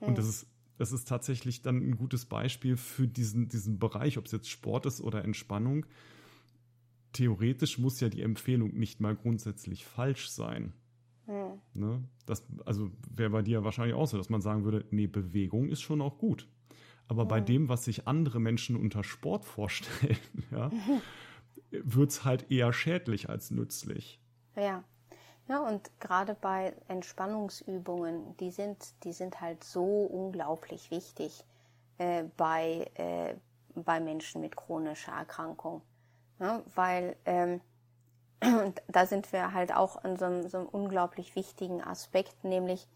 Und 0.00 0.18
das 0.18 0.26
ist, 0.26 0.46
das 0.78 0.92
ist 0.92 1.06
tatsächlich 1.06 1.62
dann 1.62 1.76
ein 1.76 1.96
gutes 1.96 2.24
Beispiel 2.24 2.76
für 2.76 3.06
diesen, 3.06 3.48
diesen 3.48 3.78
Bereich, 3.78 4.18
ob 4.18 4.26
es 4.26 4.32
jetzt 4.32 4.48
Sport 4.48 4.86
ist 4.86 5.00
oder 5.00 5.22
Entspannung 5.22 5.86
theoretisch 7.14 7.78
muss 7.78 8.00
ja 8.00 8.10
die 8.10 8.20
Empfehlung 8.20 8.74
nicht 8.74 9.00
mal 9.00 9.16
grundsätzlich 9.16 9.86
falsch 9.86 10.28
sein. 10.28 10.74
Hm. 11.26 11.60
Ne? 11.72 12.04
Das, 12.26 12.46
also 12.66 12.90
wäre 13.10 13.30
bei 13.30 13.42
dir 13.42 13.64
wahrscheinlich 13.64 13.94
auch 13.94 14.06
so, 14.06 14.18
dass 14.18 14.28
man 14.28 14.42
sagen 14.42 14.64
würde, 14.64 14.84
nee, 14.90 15.06
Bewegung 15.06 15.68
ist 15.70 15.80
schon 15.80 16.02
auch 16.02 16.18
gut. 16.18 16.48
Aber 17.08 17.22
hm. 17.22 17.28
bei 17.28 17.40
dem, 17.40 17.68
was 17.68 17.84
sich 17.84 18.06
andere 18.06 18.40
Menschen 18.40 18.76
unter 18.76 19.02
Sport 19.02 19.44
vorstellen, 19.44 20.18
ja, 20.50 20.70
wird 21.70 22.10
es 22.10 22.24
halt 22.24 22.50
eher 22.50 22.72
schädlich 22.72 23.30
als 23.30 23.50
nützlich. 23.50 24.20
Ja. 24.56 24.84
Ja, 25.46 25.60
und 25.60 25.90
gerade 26.00 26.34
bei 26.34 26.74
Entspannungsübungen, 26.88 28.34
die 28.38 28.50
sind, 28.50 28.94
die 29.04 29.12
sind 29.12 29.42
halt 29.42 29.62
so 29.62 29.84
unglaublich 29.84 30.90
wichtig 30.90 31.44
äh, 31.98 32.24
bei, 32.38 32.90
äh, 32.94 33.34
bei 33.74 34.00
Menschen 34.00 34.40
mit 34.40 34.56
chronischer 34.56 35.12
Erkrankung. 35.12 35.82
Ja, 36.40 36.62
weil 36.74 37.16
ähm, 37.24 37.60
da 38.88 39.06
sind 39.06 39.32
wir 39.32 39.52
halt 39.52 39.74
auch 39.74 40.02
an 40.02 40.16
so 40.16 40.24
einem, 40.24 40.48
so 40.48 40.58
einem 40.58 40.68
unglaublich 40.68 41.36
wichtigen 41.36 41.82
Aspekt, 41.82 42.44
nämlich, 42.44 42.86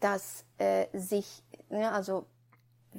dass 0.00 0.44
äh, 0.58 0.86
sich, 0.92 1.42
ne, 1.68 1.90
also 1.92 2.26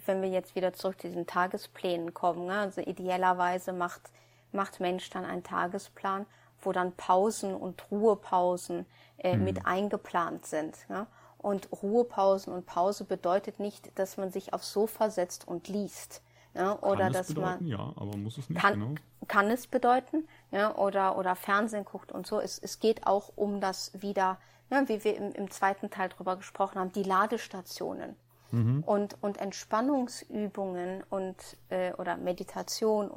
wenn 0.06 0.22
wir 0.22 0.30
jetzt 0.30 0.56
wieder 0.56 0.74
zurück 0.74 1.02
zu 1.02 1.08
diesen 1.08 1.28
Tagesplänen 1.28 2.14
kommen, 2.14 2.46
ne, 2.46 2.60
also 2.60 2.82
idealerweise 2.82 3.74
macht, 3.74 4.12
macht 4.52 4.80
Mensch 4.80 5.10
dann 5.10 5.26
einen 5.26 5.44
Tagesplan, 5.44 6.26
wo 6.62 6.72
dann 6.72 6.94
Pausen 6.94 7.56
und 7.56 7.90
Ruhepausen 7.92 8.86
äh, 9.18 9.36
mhm. 9.36 9.44
mit 9.44 9.66
eingeplant 9.66 10.46
sind. 10.46 10.78
Ja? 10.90 11.08
Und 11.38 11.70
Ruhepausen 11.72 12.54
und 12.54 12.66
Pause 12.66 13.04
bedeutet 13.04 13.60
nicht, 13.60 13.98
dass 13.98 14.18
man 14.18 14.32
sich 14.32 14.54
aufs 14.54 14.72
Sofa 14.72 15.10
setzt 15.10 15.48
und 15.48 15.68
liest. 15.68 16.22
Ja, 16.54 16.78
oder 16.82 17.06
kann 17.06 17.14
dass 17.14 17.30
es 17.30 17.36
bedeuten, 17.36 17.64
man 17.64 17.68
ja, 17.68 17.94
aber 17.96 18.18
muss 18.18 18.38
es 18.38 18.50
nicht 18.50 18.60
kann, 18.60 18.74
genau. 18.74 18.96
Kann 19.28 19.50
es 19.50 19.68
bedeuten, 19.68 20.28
ja, 20.52 20.76
oder 20.76 21.18
oder 21.18 21.36
Fernsehen 21.36 21.86
guckt 21.86 22.12
und 22.12 22.28
so. 22.28 22.42
Es, 22.42 22.60
es 22.60 22.80
geht 22.80 23.08
auch 23.08 23.32
um 23.36 23.62
das 23.62 23.92
wieder, 24.02 24.38
ja, 24.70 24.88
wie 24.90 25.04
wir 25.04 25.16
im, 25.16 25.32
im 25.32 25.50
zweiten 25.50 25.90
Teil 25.90 26.10
drüber 26.10 26.36
gesprochen 26.36 26.80
haben, 26.80 26.92
die 26.92 27.04
Ladestationen. 27.04 28.16
Mhm. 28.52 28.84
Und, 28.86 29.16
und 29.22 29.38
Entspannungsübungen 29.38 31.04
und 31.10 31.38
äh, 31.70 31.94
oder 31.94 32.18
Meditation, 32.18 33.12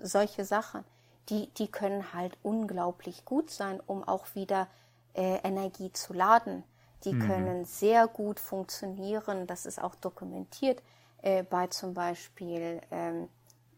solche 0.00 0.44
Sachen, 0.44 0.84
die, 1.30 1.48
die 1.54 1.66
können 1.66 2.14
halt 2.14 2.38
unglaublich 2.44 3.24
gut 3.24 3.50
sein, 3.50 3.80
um 3.84 4.04
auch 4.04 4.36
wieder 4.36 4.68
äh, 5.14 5.38
Energie 5.42 5.92
zu 5.92 6.12
laden. 6.12 6.62
Die 7.04 7.12
mhm. 7.12 7.26
können 7.26 7.64
sehr 7.64 8.06
gut 8.06 8.38
funktionieren, 8.38 9.48
das 9.48 9.66
ist 9.66 9.82
auch 9.82 9.96
dokumentiert 9.96 10.80
äh, 11.22 11.42
bei 11.42 11.66
zum 11.68 11.94
Beispiel 11.94 12.80
ähm, 12.90 13.28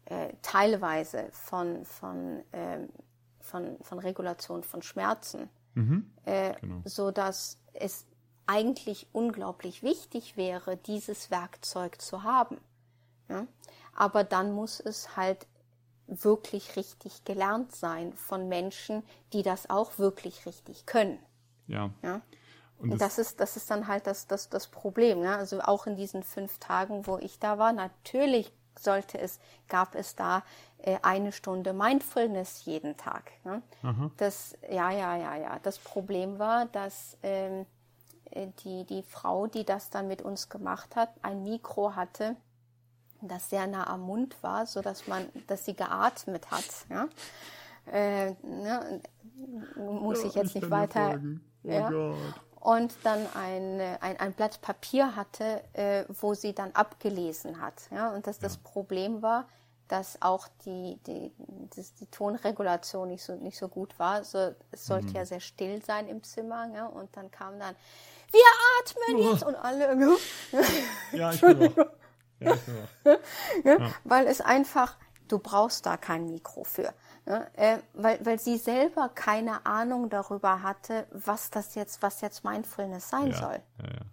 äh, 0.07 0.32
teilweise 0.43 1.28
von, 1.32 1.84
von, 1.84 2.43
ähm, 2.53 2.88
von, 3.40 3.78
von 3.82 3.99
Regulation 3.99 4.62
von 4.62 4.82
Schmerzen, 4.82 5.49
mhm. 5.74 6.11
äh, 6.24 6.55
genau. 6.61 6.82
so 6.84 7.11
dass 7.11 7.59
es 7.72 8.07
eigentlich 8.47 9.07
unglaublich 9.12 9.82
wichtig 9.82 10.36
wäre, 10.36 10.76
dieses 10.76 11.30
Werkzeug 11.30 12.01
zu 12.01 12.22
haben. 12.22 12.59
Ja? 13.28 13.47
Aber 13.95 14.24
dann 14.24 14.53
muss 14.53 14.80
es 14.80 15.16
halt 15.16 15.47
wirklich 16.07 16.76
richtig 16.76 17.24
gelernt 17.24 17.74
sein 17.74 18.12
von 18.12 18.49
Menschen, 18.49 19.03
die 19.32 19.43
das 19.43 19.70
auch 19.70 19.99
wirklich 19.99 20.47
richtig 20.47 20.86
können. 20.86 21.18
Ja. 21.66 21.90
ja? 22.03 22.20
Und 22.83 23.01
das, 23.01 23.18
ist, 23.18 23.41
das 23.41 23.57
ist 23.57 23.70
dann 23.70 23.87
halt 23.87 24.07
das, 24.07 24.26
das, 24.26 24.49
das 24.49 24.66
Problem. 24.66 25.20
Ne? 25.20 25.37
Also 25.37 25.61
auch 25.61 25.87
in 25.87 25.97
diesen 25.97 26.22
fünf 26.22 26.59
Tagen, 26.59 27.07
wo 27.07 27.18
ich 27.18 27.39
da 27.39 27.59
war, 27.59 27.72
natürlich 27.72 28.53
sollte 28.78 29.18
es, 29.18 29.39
gab 29.68 29.95
es 29.95 30.16
da 30.16 30.43
äh, 30.78 30.99
eine 31.03 31.33
Stunde 31.33 31.72
Mindfulness 31.72 32.64
jeden 32.64 32.97
Tag. 32.97 33.33
Ne? 33.45 33.62
Das, 34.16 34.57
ja, 34.70 34.91
ja, 34.91 35.16
ja, 35.16 35.37
ja. 35.37 35.59
Das 35.62 35.78
Problem 35.78 36.39
war, 36.39 36.66
dass 36.66 37.16
ähm, 37.22 37.66
äh, 38.30 38.49
die, 38.64 38.85
die 38.85 39.03
Frau, 39.03 39.47
die 39.47 39.64
das 39.64 39.91
dann 39.91 40.09
mit 40.09 40.22
uns 40.22 40.49
gemacht 40.49 40.97
hat, 40.97 41.11
ein 41.22 41.45
Mikro 41.45 41.95
hatte, 41.95 42.37
das 43.20 43.51
sehr 43.51 43.66
nah 43.68 43.87
am 43.87 44.01
Mund 44.01 44.43
war, 44.43 44.66
so 44.66 44.80
dass 44.80 45.07
man, 45.07 45.28
dass 45.47 45.64
sie 45.64 45.74
geatmet 45.74 46.51
hat. 46.51 46.64
Ja? 46.91 47.09
Äh, 47.87 48.35
ne, 48.43 49.01
muss 49.76 50.22
ja, 50.22 50.28
ich 50.28 50.35
jetzt 50.35 50.55
nicht 50.55 50.70
weiter. 50.70 51.20
Oh 51.64 51.68
ja. 51.68 51.91
Gott 51.91 52.16
und 52.62 52.94
dann 53.02 53.26
ein, 53.34 53.80
ein, 54.00 54.20
ein 54.20 54.32
Blatt 54.34 54.60
Papier 54.60 55.16
hatte, 55.16 55.64
äh, 55.72 56.04
wo 56.08 56.34
sie 56.34 56.54
dann 56.54 56.70
abgelesen 56.72 57.60
hat. 57.60 57.74
Ja? 57.90 58.10
Und 58.10 58.28
dass 58.28 58.38
das 58.38 58.56
Problem 58.56 59.20
war, 59.20 59.48
dass 59.88 60.22
auch 60.22 60.46
die, 60.64 60.96
die, 61.06 61.32
das, 61.74 61.94
die 61.94 62.06
Tonregulation 62.06 63.08
nicht 63.08 63.24
so, 63.24 63.34
nicht 63.34 63.58
so 63.58 63.66
gut 63.66 63.98
war. 63.98 64.22
So, 64.22 64.54
es 64.70 64.86
sollte 64.86 65.08
mhm. 65.08 65.14
ja 65.14 65.26
sehr 65.26 65.40
still 65.40 65.82
sein 65.84 66.06
im 66.06 66.22
Zimmer. 66.22 66.70
Ja? 66.72 66.86
Und 66.86 67.16
dann 67.16 67.32
kam 67.32 67.58
dann, 67.58 67.74
wir 68.30 68.40
atmen 68.80 69.18
jetzt 69.18 69.42
und 69.42 69.56
alle. 69.56 69.96
ja, 71.12 71.32
ich 71.32 71.40
bin 71.40 71.62
auch. 71.68 71.76
Ja, 72.40 72.54
ich 72.54 72.60
bin 72.60 72.78
auch. 72.78 73.02
Ja, 73.04 73.18
ja. 73.64 73.90
Weil 74.04 74.28
es 74.28 74.40
einfach, 74.40 74.96
du 75.26 75.40
brauchst 75.40 75.84
da 75.84 75.96
kein 75.96 76.30
Mikro 76.30 76.62
für. 76.62 76.94
Ja, 77.25 77.47
äh, 77.55 77.79
weil, 77.95 78.18
weil 78.25 78.39
sie 78.41 78.59
selber 78.59 79.09
keine 79.09 79.64
Ahnung 79.64 80.11
darüber 80.11 80.62
hatte, 80.62 81.07
was 81.12 81.51
das 81.51 81.77
jetzt, 81.77 82.03
was 82.03 82.20
jetzt 82.20 82.45
Mindfulness 82.45 83.11
sein 83.11 83.29
ja, 83.31 83.37
soll. 83.37 83.61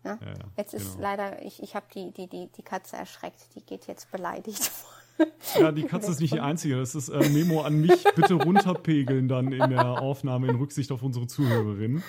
Ja, 0.03 0.19
jetzt 0.55 0.75
ist 0.75 0.97
genau. 0.97 1.01
leider, 1.01 1.41
ich, 1.43 1.63
ich 1.63 1.75
habe 1.75 1.87
die, 1.93 2.11
die, 2.11 2.27
die, 2.27 2.47
die 2.47 2.61
Katze 2.61 2.97
erschreckt, 2.97 3.55
die 3.55 3.61
geht 3.61 3.87
jetzt 3.87 4.11
beleidigt. 4.11 4.71
Ja, 5.59 5.73
die 5.73 5.83
Katze 5.83 6.11
ist 6.11 6.21
nicht 6.21 6.33
die 6.33 6.39
einzige. 6.39 6.77
Das 6.77 6.95
ist 6.95 7.09
äh, 7.09 7.27
Memo 7.27 7.61
an 7.63 7.81
mich. 7.81 8.05
Bitte 8.15 8.35
runterpegeln 8.35 9.27
dann 9.27 9.51
in 9.51 9.69
der 9.69 10.01
Aufnahme 10.01 10.47
in 10.47 10.55
Rücksicht 10.55 10.93
auf 10.93 11.03
unsere 11.03 11.27
Zuhörerin. 11.27 12.01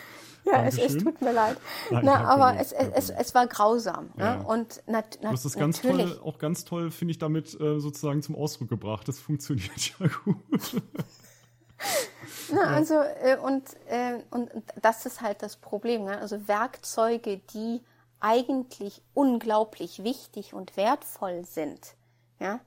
Ja, 0.45 0.65
es, 0.65 0.79
es, 0.79 0.97
tut 0.99 1.21
mir 1.21 1.33
leid. 1.33 1.57
Nein, 1.91 2.05
Na, 2.05 2.25
aber 2.25 2.59
es, 2.59 2.73
es, 2.73 3.11
es, 3.11 3.35
war 3.35 3.47
grausam. 3.47 4.11
Ne? 4.17 4.25
Ja. 4.25 4.37
Ne? 4.37 4.45
Und 4.45 4.83
nat, 4.87 5.19
nat, 5.21 5.25
du 5.25 5.29
hast 5.29 5.45
das 5.45 5.55
ganz 5.55 5.81
toll, 5.81 6.19
auch 6.25 6.39
ganz 6.39 6.65
toll, 6.65 6.91
finde 6.91 7.13
ich, 7.13 7.19
damit 7.19 7.59
äh, 7.61 7.79
sozusagen 7.79 8.23
zum 8.23 8.35
Ausdruck 8.35 8.69
gebracht. 8.69 9.07
Das 9.09 9.19
funktioniert 9.19 9.93
ja 10.01 10.07
gut. 10.25 10.83
Na, 12.53 12.63
also, 12.63 12.95
äh, 12.95 13.37
und, 13.37 13.65
äh, 13.89 14.19
und 14.31 14.51
das 14.81 15.07
ist 15.07 15.21
halt 15.21 15.43
das 15.43 15.57
Problem. 15.57 16.05
Ne? 16.05 16.19
Also 16.19 16.49
Werkzeuge, 16.49 17.41
die 17.53 17.81
eigentlich 18.21 19.03
unglaublich 19.15 20.05
wichtig 20.05 20.53
und 20.53 20.77
wertvoll 20.77 21.45
sind, 21.45 21.95
ja, 22.39 22.61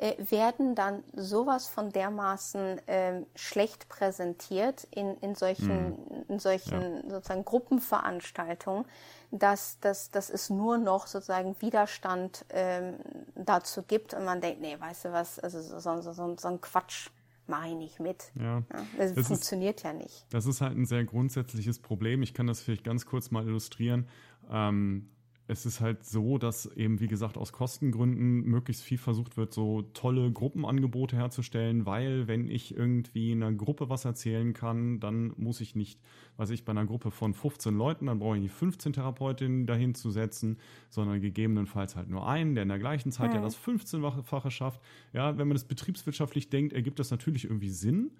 äh, 0.00 0.14
werden 0.30 0.74
dann 0.74 1.04
sowas 1.14 1.68
von 1.68 1.90
dermaßen 1.90 2.88
äh, 2.88 3.20
schlecht 3.36 3.90
präsentiert 3.90 4.84
in, 4.90 5.14
in 5.18 5.34
solchen, 5.34 5.90
mhm. 5.90 6.24
in 6.28 6.38
solchen 6.38 6.80
ja. 6.80 7.10
sozusagen 7.10 7.44
Gruppenveranstaltungen, 7.44 8.86
dass, 9.30 9.78
dass, 9.80 10.10
dass 10.10 10.30
es 10.30 10.48
nur 10.48 10.78
noch 10.78 11.06
sozusagen 11.06 11.54
Widerstand 11.60 12.46
ähm, 12.48 12.94
dazu 13.34 13.82
gibt 13.82 14.14
und 14.14 14.24
man 14.24 14.40
denkt, 14.40 14.62
nee, 14.62 14.74
weißt 14.80 15.04
du 15.04 15.12
was, 15.12 15.38
also 15.38 15.60
so, 15.60 15.78
so, 16.00 16.12
so, 16.14 16.34
so 16.34 16.48
ein 16.48 16.60
Quatsch 16.62 17.10
mache 17.46 17.68
ich 17.68 17.74
nicht 17.74 18.00
mit. 18.00 18.32
Ja. 18.36 18.62
ja 18.72 18.86
das, 18.96 19.12
das, 19.12 19.26
funktioniert 19.26 19.80
ist, 19.80 19.84
ja 19.84 19.92
nicht. 19.92 20.24
Das 20.30 20.46
ist 20.46 20.62
halt 20.62 20.78
ein 20.78 20.86
sehr 20.86 21.04
grundsätzliches 21.04 21.78
Problem. 21.78 22.22
Ich 22.22 22.32
kann 22.32 22.46
das 22.46 22.62
vielleicht 22.62 22.84
ganz 22.84 23.04
kurz 23.04 23.30
mal 23.30 23.46
illustrieren. 23.46 24.08
Ähm, 24.50 25.10
es 25.50 25.66
ist 25.66 25.80
halt 25.80 26.04
so, 26.04 26.38
dass 26.38 26.66
eben, 26.76 27.00
wie 27.00 27.08
gesagt, 27.08 27.36
aus 27.36 27.52
Kostengründen 27.52 28.42
möglichst 28.42 28.84
viel 28.84 28.98
versucht 28.98 29.36
wird, 29.36 29.52
so 29.52 29.82
tolle 29.94 30.30
Gruppenangebote 30.30 31.16
herzustellen, 31.16 31.86
weil 31.86 32.28
wenn 32.28 32.48
ich 32.48 32.76
irgendwie 32.76 33.32
in 33.32 33.42
einer 33.42 33.56
Gruppe 33.56 33.90
was 33.90 34.04
erzählen 34.04 34.52
kann, 34.52 35.00
dann 35.00 35.32
muss 35.36 35.60
ich 35.60 35.74
nicht, 35.74 35.98
weiß 36.36 36.50
ich, 36.50 36.64
bei 36.64 36.70
einer 36.70 36.86
Gruppe 36.86 37.10
von 37.10 37.34
15 37.34 37.76
Leuten, 37.76 38.06
dann 38.06 38.20
brauche 38.20 38.36
ich 38.36 38.42
nicht 38.42 38.54
15 38.54 38.92
Therapeutinnen 38.92 39.66
dahin 39.66 39.96
zu 39.96 40.12
setzen, 40.12 40.56
sondern 40.88 41.20
gegebenenfalls 41.20 41.96
halt 41.96 42.08
nur 42.08 42.28
einen, 42.28 42.54
der 42.54 42.62
in 42.62 42.68
der 42.68 42.78
gleichen 42.78 43.10
Zeit 43.10 43.30
ja, 43.30 43.38
ja 43.38 43.42
das 43.42 43.58
15-fache 43.58 44.52
schafft. 44.52 44.80
Ja, 45.12 45.36
wenn 45.36 45.48
man 45.48 45.56
das 45.56 45.64
betriebswirtschaftlich 45.64 46.48
denkt, 46.48 46.74
ergibt 46.74 47.00
das 47.00 47.10
natürlich 47.10 47.44
irgendwie 47.44 47.70
Sinn. 47.70 48.12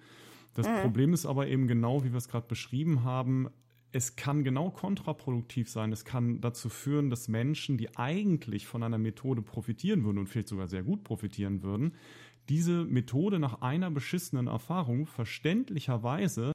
Das 0.55 0.67
mhm. 0.67 0.81
Problem 0.83 1.13
ist 1.13 1.27
aber 1.27 1.47
eben 1.47 1.69
genau, 1.69 2.03
wie 2.03 2.11
wir 2.11 2.19
es 2.19 2.29
gerade 2.29 2.49
beschrieben 2.49 3.05
haben, 3.05 3.49
es 3.93 4.17
kann 4.17 4.45
genau 4.45 4.71
kontraproduktiv 4.71 5.69
sein. 5.69 5.93
Es 5.93 6.05
kann 6.05 6.41
dazu 6.41 6.69
führen, 6.69 7.11
dass 7.11 7.29
Menschen, 7.29 7.77
die 7.77 7.97
eigentlich 7.97 8.67
von 8.67 8.83
einer 8.83 8.99
Methode 8.99 9.43
profitieren 9.43 10.05
würden 10.05 10.19
und 10.19 10.29
vielleicht 10.29 10.49
sogar 10.49 10.69
sehr 10.69 10.83
gut 10.83 11.03
profitieren 11.03 11.63
würden, 11.63 11.95
diese 12.49 12.85
Methode 12.85 13.39
nach 13.39 13.63
einer 13.63 13.91
beschissenen 13.91 14.47
Erfahrung 14.47 15.07
verständlicherweise 15.07 16.53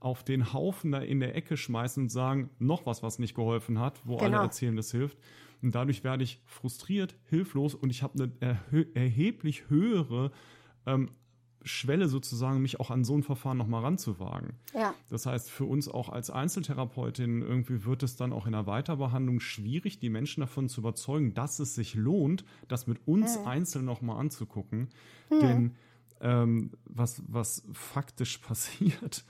auf 0.00 0.22
den 0.22 0.52
Haufen 0.52 0.92
da 0.92 0.98
in 1.00 1.20
der 1.20 1.34
Ecke 1.34 1.56
schmeißen 1.56 2.04
und 2.04 2.08
sagen, 2.10 2.50
noch 2.58 2.84
was, 2.84 3.02
was 3.02 3.18
nicht 3.18 3.34
geholfen 3.34 3.78
hat, 3.78 4.00
wo 4.04 4.16
genau. 4.16 4.38
alle 4.38 4.46
erzählen, 4.46 4.76
das 4.76 4.90
hilft. 4.90 5.18
Und 5.62 5.74
dadurch 5.74 6.04
werde 6.04 6.24
ich 6.24 6.42
frustriert, 6.44 7.16
hilflos 7.24 7.74
und 7.74 7.88
ich 7.88 8.02
habe 8.02 8.30
eine 8.40 8.60
erheblich 8.94 9.70
höhere 9.70 10.30
ähm, 10.84 11.10
Schwelle 11.64 12.08
sozusagen, 12.08 12.60
mich 12.60 12.78
auch 12.78 12.90
an 12.90 13.04
so 13.04 13.16
ein 13.16 13.22
Verfahren 13.22 13.56
nochmal 13.56 13.82
ranzuwagen. 13.82 14.54
Ja. 14.74 14.94
Das 15.08 15.26
heißt, 15.26 15.50
für 15.50 15.64
uns 15.64 15.88
auch 15.88 16.10
als 16.10 16.30
Einzeltherapeutin 16.30 17.42
irgendwie 17.42 17.84
wird 17.84 18.02
es 18.02 18.16
dann 18.16 18.32
auch 18.32 18.46
in 18.46 18.52
der 18.52 18.66
Weiterbehandlung 18.66 19.40
schwierig, 19.40 19.98
die 19.98 20.10
Menschen 20.10 20.40
davon 20.40 20.68
zu 20.68 20.80
überzeugen, 20.80 21.34
dass 21.34 21.58
es 21.58 21.74
sich 21.74 21.94
lohnt, 21.94 22.44
das 22.68 22.86
mit 22.86 23.06
uns 23.06 23.38
mhm. 23.38 23.46
einzeln 23.46 23.84
nochmal 23.86 24.20
anzugucken. 24.20 24.88
Mhm. 25.30 25.40
Denn 25.40 25.74
ähm, 26.20 26.70
was, 26.84 27.22
was 27.28 27.66
faktisch 27.72 28.38
passiert, 28.46 29.24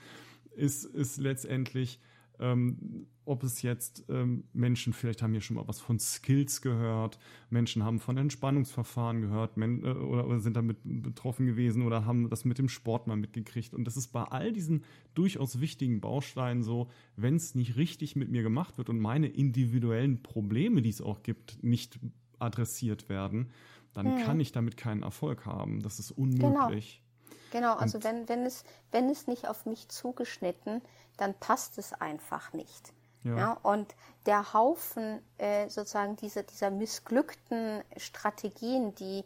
ist, 0.55 0.85
ist 0.85 1.17
letztendlich, 1.17 1.99
ähm, 2.39 3.07
ob 3.25 3.43
es 3.43 3.61
jetzt 3.61 4.05
ähm, 4.09 4.43
Menschen, 4.53 4.93
vielleicht 4.93 5.21
haben 5.21 5.31
hier 5.31 5.41
schon 5.41 5.55
mal 5.55 5.67
was 5.67 5.79
von 5.79 5.99
Skills 5.99 6.61
gehört, 6.61 7.17
Menschen 7.49 7.83
haben 7.83 7.99
von 7.99 8.17
Entspannungsverfahren 8.17 9.21
gehört 9.21 9.57
men, 9.57 9.83
äh, 9.83 9.89
oder, 9.89 10.27
oder, 10.27 10.39
sind 10.39 10.55
damit 10.55 10.77
betroffen 10.83 11.45
gewesen 11.47 11.81
oder 11.83 12.05
haben 12.05 12.29
das 12.29 12.45
mit 12.45 12.57
dem 12.57 12.69
Sport 12.69 13.07
mal 13.07 13.17
mitgekriegt. 13.17 13.73
Und 13.73 13.85
das 13.85 13.97
ist 13.97 14.07
bei 14.09 14.23
all 14.23 14.53
diesen 14.53 14.83
durchaus 15.15 15.59
wichtigen 15.59 16.01
Bausteinen 16.01 16.63
so, 16.63 16.89
wenn 17.15 17.35
es 17.35 17.55
nicht 17.55 17.77
richtig 17.77 18.15
mit 18.15 18.29
mir 18.29 18.43
gemacht 18.43 18.77
wird 18.77 18.89
und 18.89 18.99
meine 18.99 19.27
individuellen 19.27 20.21
Probleme, 20.21 20.81
die 20.81 20.89
es 20.89 21.01
auch 21.01 21.23
gibt, 21.23 21.63
nicht 21.63 21.99
adressiert 22.37 23.09
werden, 23.09 23.49
dann 23.93 24.17
hm. 24.17 24.23
kann 24.23 24.39
ich 24.39 24.51
damit 24.51 24.77
keinen 24.77 25.03
Erfolg 25.03 25.45
haben. 25.45 25.81
Das 25.81 25.99
ist 25.99 26.11
unmöglich. 26.11 27.01
Genau. 27.01 27.05
Genau, 27.51 27.75
also 27.75 28.03
wenn, 28.03 28.27
wenn, 28.27 28.45
es, 28.45 28.65
wenn 28.91 29.09
es 29.09 29.27
nicht 29.27 29.47
auf 29.47 29.65
mich 29.65 29.87
zugeschnitten, 29.87 30.81
dann 31.17 31.33
passt 31.35 31.77
es 31.77 31.93
einfach 31.93 32.53
nicht. 32.53 32.93
Ja. 33.23 33.37
ja 33.37 33.57
und 33.63 33.95
der 34.25 34.53
Haufen 34.53 35.21
äh, 35.37 35.69
sozusagen 35.69 36.15
dieser, 36.15 36.43
dieser 36.43 36.71
missglückten 36.71 37.83
Strategien, 37.97 38.95
die 38.95 39.23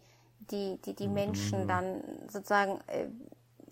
die, 0.51 0.79
die, 0.83 0.95
die 0.95 1.07
Menschen 1.07 1.67
dann 1.67 2.01
sozusagen 2.27 2.79
äh, 2.87 3.07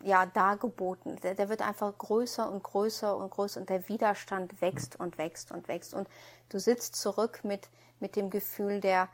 ja 0.04 0.26
dargeboten, 0.26 1.16
der, 1.18 1.36
der 1.36 1.50
wird 1.50 1.62
einfach 1.62 1.98
größer 1.98 2.50
und 2.52 2.64
größer 2.64 3.18
und 3.18 3.32
größer 3.32 3.62
und 3.62 3.70
der 3.70 3.88
Widerstand 3.90 4.62
wächst 4.62 5.00
und 5.00 5.18
wächst 5.18 5.52
und 5.52 5.68
wächst. 5.68 5.94
Und 5.94 6.08
du 6.50 6.60
sitzt 6.60 6.96
zurück 6.96 7.42
mit, 7.44 7.70
mit 8.00 8.16
dem 8.16 8.30
Gefühl 8.30 8.80
der, 8.80 9.10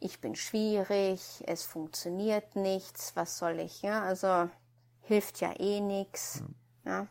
ich 0.00 0.20
bin 0.20 0.34
schwierig, 0.34 1.42
es 1.46 1.64
funktioniert 1.64 2.56
nichts, 2.56 3.16
was 3.16 3.38
soll 3.38 3.58
ich, 3.60 3.82
ja, 3.82 4.02
also 4.02 4.48
hilft 5.02 5.40
ja 5.40 5.52
eh 5.58 5.80
nichts. 5.80 6.42
Ja. 6.84 6.92
ja. 6.92 7.06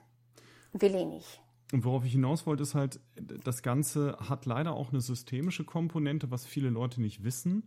Will 0.74 0.96
eh 0.96 1.06
nicht. 1.06 1.42
und 1.72 1.86
worauf 1.86 2.06
ich 2.06 2.12
hinaus 2.12 2.46
wollte, 2.46 2.64
ist 2.64 2.76
halt, 2.76 3.00
das 3.16 3.64
Ganze 3.64 4.18
hat 4.20 4.46
leider 4.46 4.74
auch 4.74 4.92
eine 4.92 5.02
systemische 5.02 5.64
Komponente, 5.64 6.32
was 6.32 6.46
viele 6.46 6.70
Leute 6.70 7.02
nicht 7.02 7.24
wissen, 7.24 7.64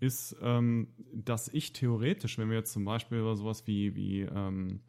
ist, 0.00 0.36
ähm, 0.42 0.88
dass 1.12 1.48
ich 1.48 1.72
theoretisch, 1.72 2.38
wenn 2.38 2.48
wir 2.50 2.56
jetzt 2.56 2.72
zum 2.72 2.84
Beispiel 2.84 3.18
über 3.18 3.36
sowas 3.36 3.66
wie, 3.66 3.94
wie 3.94 4.22
ähm, 4.22 4.80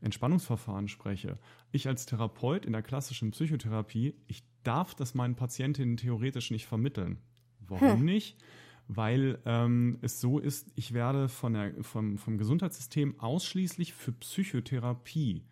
Entspannungsverfahren 0.00 0.88
spreche, 0.88 1.38
ich 1.72 1.88
als 1.88 2.06
Therapeut 2.06 2.64
in 2.66 2.72
der 2.72 2.82
klassischen 2.82 3.30
Psychotherapie, 3.32 4.14
ich 4.26 4.42
darf 4.62 4.94
das 4.94 5.14
meinen 5.14 5.36
Patientinnen 5.36 5.96
theoretisch 5.96 6.50
nicht 6.50 6.66
vermitteln. 6.66 7.18
Warum 7.60 7.98
hm. 7.98 8.04
nicht? 8.04 8.36
Weil 8.88 9.38
ähm, 9.44 9.98
es 10.02 10.20
so 10.20 10.38
ist, 10.38 10.72
ich 10.74 10.92
werde 10.92 11.28
von 11.28 11.52
der, 11.52 11.84
vom, 11.84 12.18
vom 12.18 12.38
Gesundheitssystem 12.38 13.20
ausschließlich 13.20 13.94
für 13.94 14.12
Psychotherapie, 14.12 15.42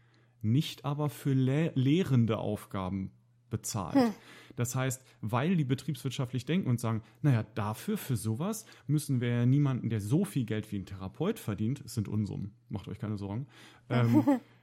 nicht 0.42 0.84
aber 0.84 1.10
für 1.10 1.32
le 1.32 1.72
lehrende 1.74 2.38
Aufgaben 2.38 3.12
bezahlt. 3.50 3.94
Hm. 3.94 4.14
Das 4.56 4.74
heißt, 4.74 5.04
weil 5.20 5.56
die 5.56 5.64
betriebswirtschaftlich 5.64 6.44
denken 6.44 6.68
und 6.68 6.80
sagen, 6.80 7.02
naja, 7.22 7.44
dafür, 7.54 7.96
für 7.96 8.16
sowas 8.16 8.66
müssen 8.88 9.20
wir 9.20 9.28
ja 9.28 9.46
niemanden, 9.46 9.88
der 9.88 10.00
so 10.00 10.24
viel 10.24 10.44
Geld 10.44 10.72
wie 10.72 10.80
ein 10.80 10.86
Therapeut 10.86 11.38
verdient, 11.38 11.80
es 11.84 11.94
sind 11.94 12.08
Unsummen, 12.08 12.54
macht 12.68 12.88
euch 12.88 12.98
keine 12.98 13.16
Sorgen, 13.16 13.46
ähm, 13.88 14.24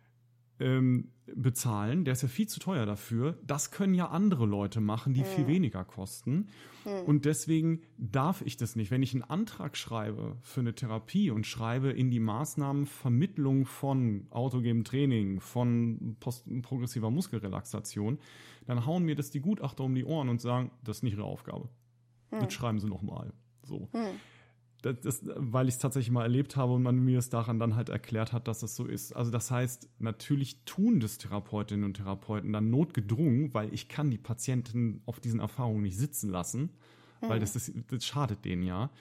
ähm, 0.59 1.11
bezahlen, 1.25 2.05
der 2.05 2.13
ist 2.13 2.21
ja 2.21 2.27
viel 2.27 2.47
zu 2.47 2.59
teuer 2.59 2.85
dafür. 2.85 3.37
Das 3.45 3.71
können 3.71 3.93
ja 3.93 4.09
andere 4.09 4.45
Leute 4.45 4.79
machen, 4.79 5.13
die 5.13 5.21
mhm. 5.21 5.25
viel 5.25 5.47
weniger 5.47 5.83
kosten. 5.83 6.47
Mhm. 6.85 7.05
Und 7.05 7.25
deswegen 7.25 7.81
darf 7.97 8.41
ich 8.41 8.57
das 8.57 8.75
nicht. 8.75 8.91
Wenn 8.91 9.03
ich 9.03 9.13
einen 9.13 9.23
Antrag 9.23 9.75
schreibe 9.75 10.37
für 10.41 10.61
eine 10.61 10.75
Therapie 10.75 11.31
und 11.31 11.45
schreibe 11.45 11.91
in 11.91 12.11
die 12.11 12.19
Maßnahmen 12.19 12.85
Vermittlung 12.85 13.65
von 13.65 14.27
autogenem 14.29 14.83
Training, 14.83 15.41
von 15.41 16.17
progressiver 16.19 17.11
Muskelrelaxation, 17.11 18.19
dann 18.65 18.85
hauen 18.85 19.03
mir 19.03 19.15
das 19.15 19.31
die 19.31 19.41
Gutachter 19.41 19.83
um 19.83 19.95
die 19.95 20.05
Ohren 20.05 20.29
und 20.29 20.41
sagen, 20.41 20.71
das 20.83 20.97
ist 20.97 21.03
nicht 21.03 21.13
ihre 21.13 21.23
Aufgabe. 21.23 21.69
Mhm. 22.31 22.41
Jetzt 22.41 22.53
schreiben 22.53 22.79
sie 22.79 22.87
nochmal. 22.87 23.33
So. 23.63 23.89
Mhm 24.84 24.86
das, 24.93 24.99
das, 25.01 25.21
weil 25.36 25.67
ich 25.67 25.76
es 25.76 25.80
tatsächlich 25.80 26.11
mal 26.11 26.23
erlebt 26.23 26.55
habe 26.55 26.73
und 26.73 26.84
man 26.84 27.03
mir 27.03 27.19
es 27.19 27.30
daran 27.30 27.59
dann 27.59 27.76
halt 27.76 27.89
erklärt 27.89 28.34
hat, 28.34 28.47
dass 28.47 28.63
es 28.63 28.76
so 28.76 28.86
ist. 28.86 29.13
Also 29.13 29.32
das 29.32 29.49
heißt, 29.49 29.89
natürlich 29.99 30.63
tun 30.65 30.99
das 30.99 31.17
Therapeutinnen 31.17 31.84
und 31.86 31.95
Therapeuten 31.95 32.53
dann 32.53 32.69
notgedrungen, 32.69 33.53
weil 33.53 33.73
ich 33.73 33.88
kann 33.88 34.11
die 34.11 34.17
Patienten 34.17 35.01
auf 35.05 35.19
diesen 35.19 35.39
Erfahrungen 35.39 35.82
nicht 35.82 35.97
sitzen 35.97 36.30
lassen, 36.30 36.69
mhm. 37.21 37.30
weil 37.30 37.39
das, 37.39 37.55
ist, 37.55 37.73
das 37.88 38.05
schadet 38.05 38.45
denen 38.45 38.63
ja. 38.63 38.91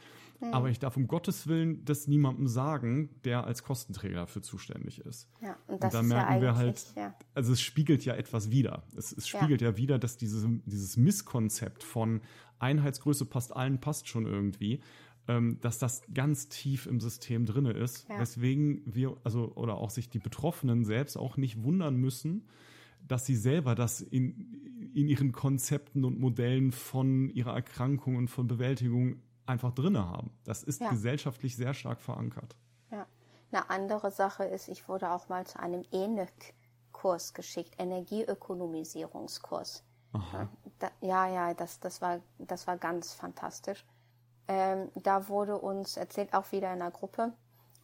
Mhm. 0.41 0.55
Aber 0.55 0.71
ich 0.71 0.79
darf 0.79 0.97
um 0.97 1.07
Gottes 1.07 1.47
Willen 1.47 1.85
das 1.85 2.09
niemandem 2.09 2.49
sagen, 2.49 3.11
der 3.25 3.45
als 3.45 3.63
Kostenträger 3.63 4.17
dafür 4.17 4.43
zuständig 4.43 5.01
ist. 5.01 5.29
Ja, 5.43 5.57
und, 5.67 5.83
das 5.83 5.95
und 5.95 6.01
da 6.01 6.15
merken 6.15 6.35
ja 6.37 6.41
wir 6.41 6.57
halt, 6.57 6.83
ja. 6.97 7.15
also 7.35 7.53
es 7.53 7.61
spiegelt 7.61 8.05
ja 8.05 8.15
etwas 8.15 8.51
wider. 8.51 8.85
Es, 8.97 9.13
es 9.13 9.29
spiegelt 9.29 9.61
ja. 9.61 9.71
ja 9.71 9.77
wieder, 9.77 9.99
dass 9.99 10.17
diese, 10.17 10.49
dieses 10.65 10.97
Misskonzept 10.97 11.85
von 11.85 12.23
Einheitsgröße 12.59 13.27
passt 13.27 13.55
allen, 13.55 13.81
passt 13.81 14.09
schon 14.09 14.25
irgendwie, 14.25 14.81
ähm, 15.29 15.59
dass 15.61 15.79
das 15.79 16.03
ganz 16.13 16.49
tief 16.49 16.87
im 16.87 17.01
System 17.01 17.47
drinne 17.47 17.73
ist, 17.73 18.09
ja. 18.09 18.19
weswegen 18.19 18.83
wir, 18.85 19.17
also 19.25 19.53
oder 19.55 19.77
auch 19.77 19.91
sich 19.91 20.11
die 20.11 20.19
Betroffenen 20.19 20.85
selbst 20.85 21.17
auch 21.17 21.37
nicht 21.37 21.63
wundern 21.63 21.97
müssen, 21.97 22.49
dass 23.07 23.27
sie 23.27 23.37
selber 23.37 23.75
das 23.75 24.01
in, 24.01 24.91
in 24.95 25.09
ihren 25.09 25.33
Konzepten 25.33 26.05
und 26.05 26.21
Modellen 26.21 26.73
von 26.73 27.29
ihrer 27.31 27.55
Erkrankung 27.55 28.17
und 28.17 28.29
von 28.29 28.47
Bewältigung 28.47 29.23
einfach 29.47 29.73
drinne 29.73 30.09
haben. 30.09 30.31
Das 30.45 30.63
ist 30.63 30.81
ja. 30.81 30.89
gesellschaftlich 30.91 31.57
sehr 31.57 31.75
stark 31.75 32.01
verankert. 32.01 32.57
Ja. 32.91 33.07
Eine 33.51 33.69
andere 33.71 34.11
Sache 34.11 34.45
ist, 34.45 34.69
ich 34.69 34.89
wurde 34.89 35.11
auch 35.11 35.29
mal 35.29 35.47
zu 35.47 35.61
einem 35.61 35.85
ENIC-Kurs 35.91 37.35
geschickt, 37.35 37.75
Energieökonomisierungskurs. 37.79 39.85
Aha. 40.13 40.49
Ja, 41.01 41.29
ja, 41.29 41.55
das, 41.55 41.81
das, 41.81 42.01
war, 42.01 42.21
das 42.39 42.67
war 42.67 42.79
ganz 42.79 43.13
fantastisch. 43.15 43.85
Ähm, 44.47 44.91
da 45.03 45.29
wurde 45.29 45.59
uns 45.59 45.97
erzählt, 45.97 46.35
auch 46.35 46.53
wieder 46.53 46.73
in 46.73 46.83
einer 46.83 46.91
Gruppe, 46.91 47.33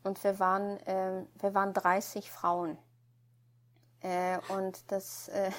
und 0.02 0.22
wir 0.24 0.38
waren, 0.38 0.78
ähm, 0.86 1.26
wir 1.38 1.54
waren 1.54 1.72
30 1.72 2.30
Frauen. 2.30 2.78
Äh, 4.00 4.38
und 4.56 4.90
das, 4.90 5.28
äh, 5.28 5.50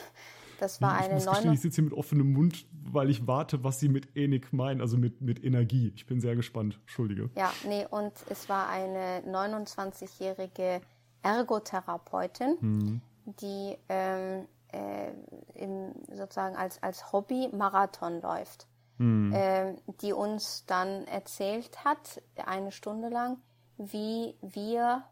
das 0.59 0.81
war 0.81 0.99
ich 0.99 1.05
eine 1.05 1.13
muss 1.15 1.25
gestehen, 1.25 1.53
Ich 1.53 1.61
sitze 1.61 1.75
hier 1.75 1.83
mit 1.85 1.93
offenem 1.93 2.33
Mund, 2.33 2.65
weil 2.71 3.09
ich 3.09 3.27
warte, 3.27 3.63
was 3.63 3.79
Sie 3.79 3.89
mit 3.89 4.15
Enik 4.15 4.51
meinen, 4.51 4.81
also 4.81 4.97
mit, 4.97 5.21
mit 5.21 5.43
Energie. 5.43 5.91
Ich 5.95 6.07
bin 6.07 6.19
sehr 6.19 6.35
gespannt. 6.35 6.79
Entschuldige. 6.81 7.29
Ja, 7.35 7.51
nee, 7.65 7.85
und 7.87 8.13
es 8.29 8.49
war 8.49 8.67
eine 8.69 9.21
29-jährige 9.27 10.81
Ergotherapeutin, 11.21 12.57
mhm. 12.59 13.01
die 13.39 13.77
ähm, 13.89 14.47
äh, 14.71 15.11
im, 15.53 15.93
sozusagen 16.11 16.55
als, 16.55 16.81
als 16.81 17.11
Hobby 17.11 17.49
Marathon 17.53 18.21
läuft 18.21 18.67
mhm. 19.01 19.33
äh, 19.33 19.75
die 20.01 20.13
uns 20.13 20.65
dann 20.67 21.05
erzählt 21.07 21.83
hat, 21.83 22.21
eine 22.35 22.71
Stunde 22.71 23.09
lang, 23.09 23.37
wie 23.77 24.35
wir 24.41 25.03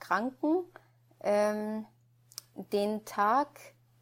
Kranken 0.00 0.64
ähm, 1.20 1.86
den 2.54 3.04
Tag 3.04 3.48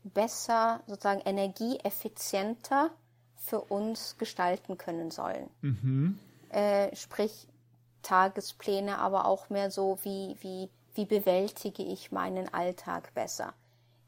besser, 0.03 0.81
sozusagen 0.87 1.20
energieeffizienter 1.20 2.91
für 3.37 3.61
uns 3.61 4.16
gestalten 4.18 4.79
können 4.79 5.11
sollen. 5.11 5.51
Mhm. 5.61 6.18
Äh, 6.49 6.95
sprich 6.97 7.47
Tagespläne, 8.03 8.99
aber 8.99 9.26
auch 9.26 9.51
mehr 9.51 9.70
so, 9.70 9.99
wie, 10.03 10.37
wie, 10.41 10.70
wie 10.95 11.05
bewältige 11.05 11.83
ich 11.83 12.11
meinen 12.11 12.53
Alltag 12.55 13.12
besser. 13.12 13.53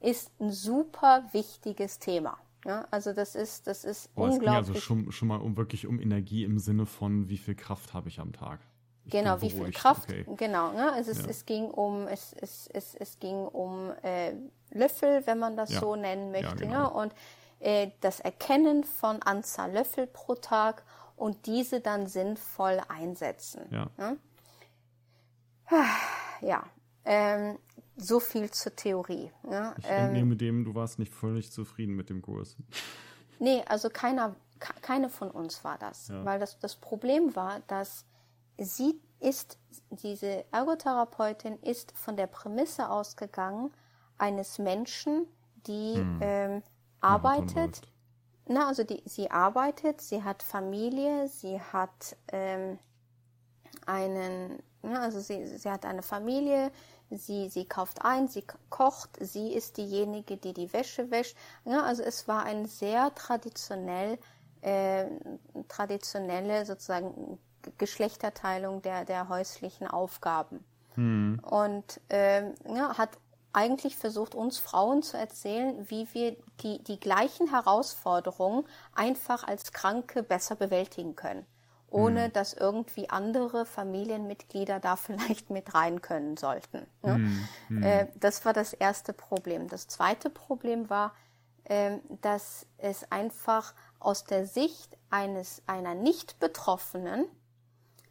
Ist 0.01 0.31
ein 0.41 0.51
super 0.51 1.25
wichtiges 1.33 1.99
Thema. 1.99 2.39
Ja, 2.67 2.87
also 2.91 3.13
das 3.13 3.35
ist, 3.35 3.67
das 3.67 3.85
ist 3.85 4.11
oh, 4.15 4.25
unglaublich. 4.25 4.41
Es 4.41 4.47
ging 4.47 4.75
also 4.75 4.81
schon, 4.81 5.13
schon 5.13 5.29
mal 5.29 5.41
um 5.41 5.57
wirklich 5.57 5.87
um 5.87 6.01
Energie 6.01 6.45
im 6.45 6.59
Sinne 6.59 6.87
von, 6.87 7.29
wie 7.29 7.39
viel 7.39 7.55
Kraft 7.55 7.95
habe 7.95 8.09
ich 8.09 8.21
am 8.21 8.33
Tag. 8.33 8.61
Ich 9.07 9.13
genau, 9.13 9.41
wie 9.41 9.51
viel 9.51 9.71
Kraft, 9.71 10.11
okay. 10.11 10.27
genau. 10.37 10.73
Ne? 10.73 10.93
Es, 10.99 11.09
ist, 11.09 11.23
ja. 11.23 11.29
es 11.29 11.47
ging 11.47 11.71
um, 11.71 12.07
es, 12.07 12.35
es, 12.35 12.69
es, 12.73 12.95
es 12.95 13.19
ging 13.19 13.47
um 13.47 13.91
äh, 14.03 14.35
Löffel, 14.73 15.27
wenn 15.27 15.39
man 15.39 15.57
das 15.57 15.73
ja. 15.73 15.81
so 15.81 15.97
nennen 15.97 16.33
möchte. 16.33 16.49
Ja, 16.49 16.55
genau. 16.55 16.83
ne? 16.83 16.91
Und 16.91 17.15
äh, 17.61 17.91
das 18.01 18.21
Erkennen 18.21 18.85
von 18.85 19.23
Anzahl 19.23 19.73
Löffel 19.73 20.07
pro 20.07 20.35
Tag 20.35 20.83
und 21.17 21.47
diese 21.47 21.81
dann 21.81 22.07
sinnvoll 22.07 22.81
einsetzen. 22.89 23.63
Ja. 23.71 23.91
Ne? 23.97 24.17
Ja. 26.41 26.65
Ähm, 27.05 27.59
so 28.01 28.21
viel 28.21 28.51
zur 28.51 28.75
Theorie. 28.75 29.31
Ja. 29.51 29.75
Ich 29.79 29.85
ähm, 29.89 30.07
entnehme 30.07 30.37
dem, 30.37 30.65
du 30.65 30.75
warst 30.75 30.99
nicht 30.99 31.13
völlig 31.13 31.53
zufrieden 31.53 31.95
mit 31.95 32.11
dem 32.11 32.23
Kurs. 32.23 32.57
Nee, 33.43 33.65
also 33.67 33.89
keiner, 33.89 34.37
keine 34.83 35.09
von 35.09 35.31
uns 35.31 35.65
war 35.65 35.79
das. 35.79 36.09
Ja. 36.09 36.23
Weil 36.27 36.39
das, 36.39 36.59
das 36.59 36.77
Problem 36.77 37.35
war, 37.35 37.61
dass 37.69 38.05
sie 38.59 39.01
ist, 39.19 39.59
diese 39.89 40.45
Ergotherapeutin 40.53 41.57
ist 41.63 41.97
von 41.97 42.19
der 42.19 42.27
Prämisse 42.27 42.91
ausgegangen, 42.91 43.73
eines 44.19 44.59
Menschen, 44.59 45.27
die 45.67 45.95
hm. 45.95 46.19
ähm, 46.21 46.63
arbeitet. 47.01 47.81
Na, 48.47 48.69
also 48.69 48.85
die, 48.85 49.03
sie 49.07 49.31
arbeitet, 49.31 50.01
sie 50.01 50.23
hat 50.23 50.43
Familie, 50.43 51.29
sie 51.29 51.61
hat 51.61 52.17
ähm, 52.33 52.79
einen, 53.87 54.63
ja, 54.83 55.01
also 55.01 55.21
sie, 55.21 55.47
sie 55.47 55.71
hat 55.71 55.85
eine 55.87 56.03
Familie, 56.03 56.73
Sie, 57.11 57.49
sie 57.49 57.65
kauft 57.65 58.05
ein, 58.05 58.29
sie 58.29 58.45
kocht, 58.69 59.11
sie 59.21 59.53
ist 59.53 59.77
diejenige, 59.77 60.37
die 60.37 60.53
die 60.53 60.73
Wäsche 60.73 61.11
wäscht. 61.11 61.37
Ja, 61.65 61.83
also 61.83 62.03
es 62.03 62.29
war 62.29 62.45
eine 62.45 62.69
sehr 62.69 63.15
traditionell, 63.15 64.19
äh, 64.63 65.07
traditionelle 65.69 66.67
sozusagen 66.67 67.39
Geschlechterteilung 67.79 68.83
der, 68.83 69.05
der 69.05 69.29
häuslichen 69.29 69.87
Aufgaben. 69.87 70.65
Hm. 70.95 71.41
Und 71.49 72.01
äh, 72.09 72.43
ja, 72.75 72.97
hat 72.97 73.11
eigentlich 73.53 73.97
versucht, 73.97 74.35
uns 74.35 74.59
Frauen 74.59 75.03
zu 75.03 75.17
erzählen, 75.17 75.91
wie 75.91 76.07
wir 76.13 76.37
die, 76.63 76.83
die 76.85 77.01
gleichen 77.01 77.51
Herausforderungen 77.51 78.65
einfach 78.95 79.45
als 79.45 79.73
Kranke 79.73 80.23
besser 80.23 80.55
bewältigen 80.55 81.17
können 81.17 81.45
ohne 81.91 82.29
mhm. 82.29 82.33
dass 82.33 82.55
irgendwie 82.55 83.11
andere 83.11 83.67
Familienmitglieder 83.67 84.81
da 84.81 84.97
vielleicht 84.97 85.51
mit 85.51 85.75
rein 85.75 86.01
können 86.01 86.37
sollten. 86.37 86.87
Ne? 87.03 87.19
Mhm. 87.69 87.83
Äh, 87.83 88.07
das 88.17 88.45
war 88.45 88.53
das 88.53 88.73
erste 88.73 89.13
Problem. 89.13 89.69
Das 89.69 89.89
zweite 89.89 90.31
Problem 90.31 90.89
war, 90.89 91.15
äh, 91.65 91.99
dass 92.23 92.67
es 92.79 93.11
einfach 93.11 93.75
aus 93.99 94.25
der 94.25 94.47
Sicht 94.47 94.97
eines 95.11 95.63
einer 95.67 95.95
Nicht-Betroffenen 95.95 97.27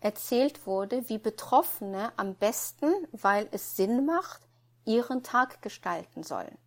erzählt 0.01 0.65
wurde, 0.65 1.09
wie 1.09 1.17
Betroffene 1.17 2.11
am 2.15 2.35
besten, 2.35 2.93
weil 3.11 3.47
es 3.51 3.75
Sinn 3.75 4.05
macht, 4.05 4.41
ihren 4.85 5.23
Tag 5.23 5.61
gestalten 5.61 6.23
sollen. 6.23 6.57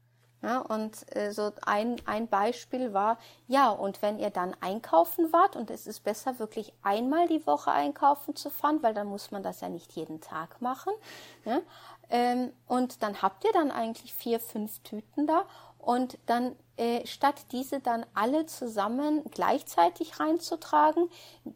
Ja, 0.43 0.59
und 0.59 1.07
äh, 1.17 1.31
so 1.31 1.53
ein, 1.65 1.97
ein 2.05 2.27
Beispiel 2.27 2.93
war, 2.93 3.17
ja, 3.47 3.71
und 3.71 4.03
wenn 4.03 4.19
ihr 4.19 4.31
dann 4.31 4.57
einkaufen 4.61 5.33
wart, 5.33 5.55
und 5.55 5.71
es 5.71 5.87
ist 5.87 6.03
besser, 6.03 6.39
wirklich 6.41 6.73
einmal 6.83 7.29
die 7.29 7.47
Woche 7.47 7.71
einkaufen 7.71 8.35
zu 8.35 8.51
fahren, 8.51 8.83
weil 8.83 8.93
dann 8.93 9.07
muss 9.07 9.31
man 9.31 9.45
das 9.45 9.61
ja 9.61 9.69
nicht 9.69 9.93
jeden 9.93 10.21
Tag 10.21 10.61
machen. 10.61 10.93
Ja, 11.45 11.61
ähm, 12.11 12.53
und 12.67 13.03
dann 13.03 13.23
habt 13.23 13.45
ihr 13.45 13.53
dann 13.53 13.71
eigentlich 13.71 14.15
vier, 14.15 14.41
fünf 14.41 14.81
Tüten 14.81 15.27
da 15.27 15.45
Und 15.79 16.19
dann 16.27 16.55
äh, 16.77 17.05
statt 17.07 17.47
diese 17.53 17.81
dann 17.81 18.07
alle 18.15 18.47
zusammen 18.47 19.23
gleichzeitig 19.31 20.21
reinzutragen, 20.21 21.09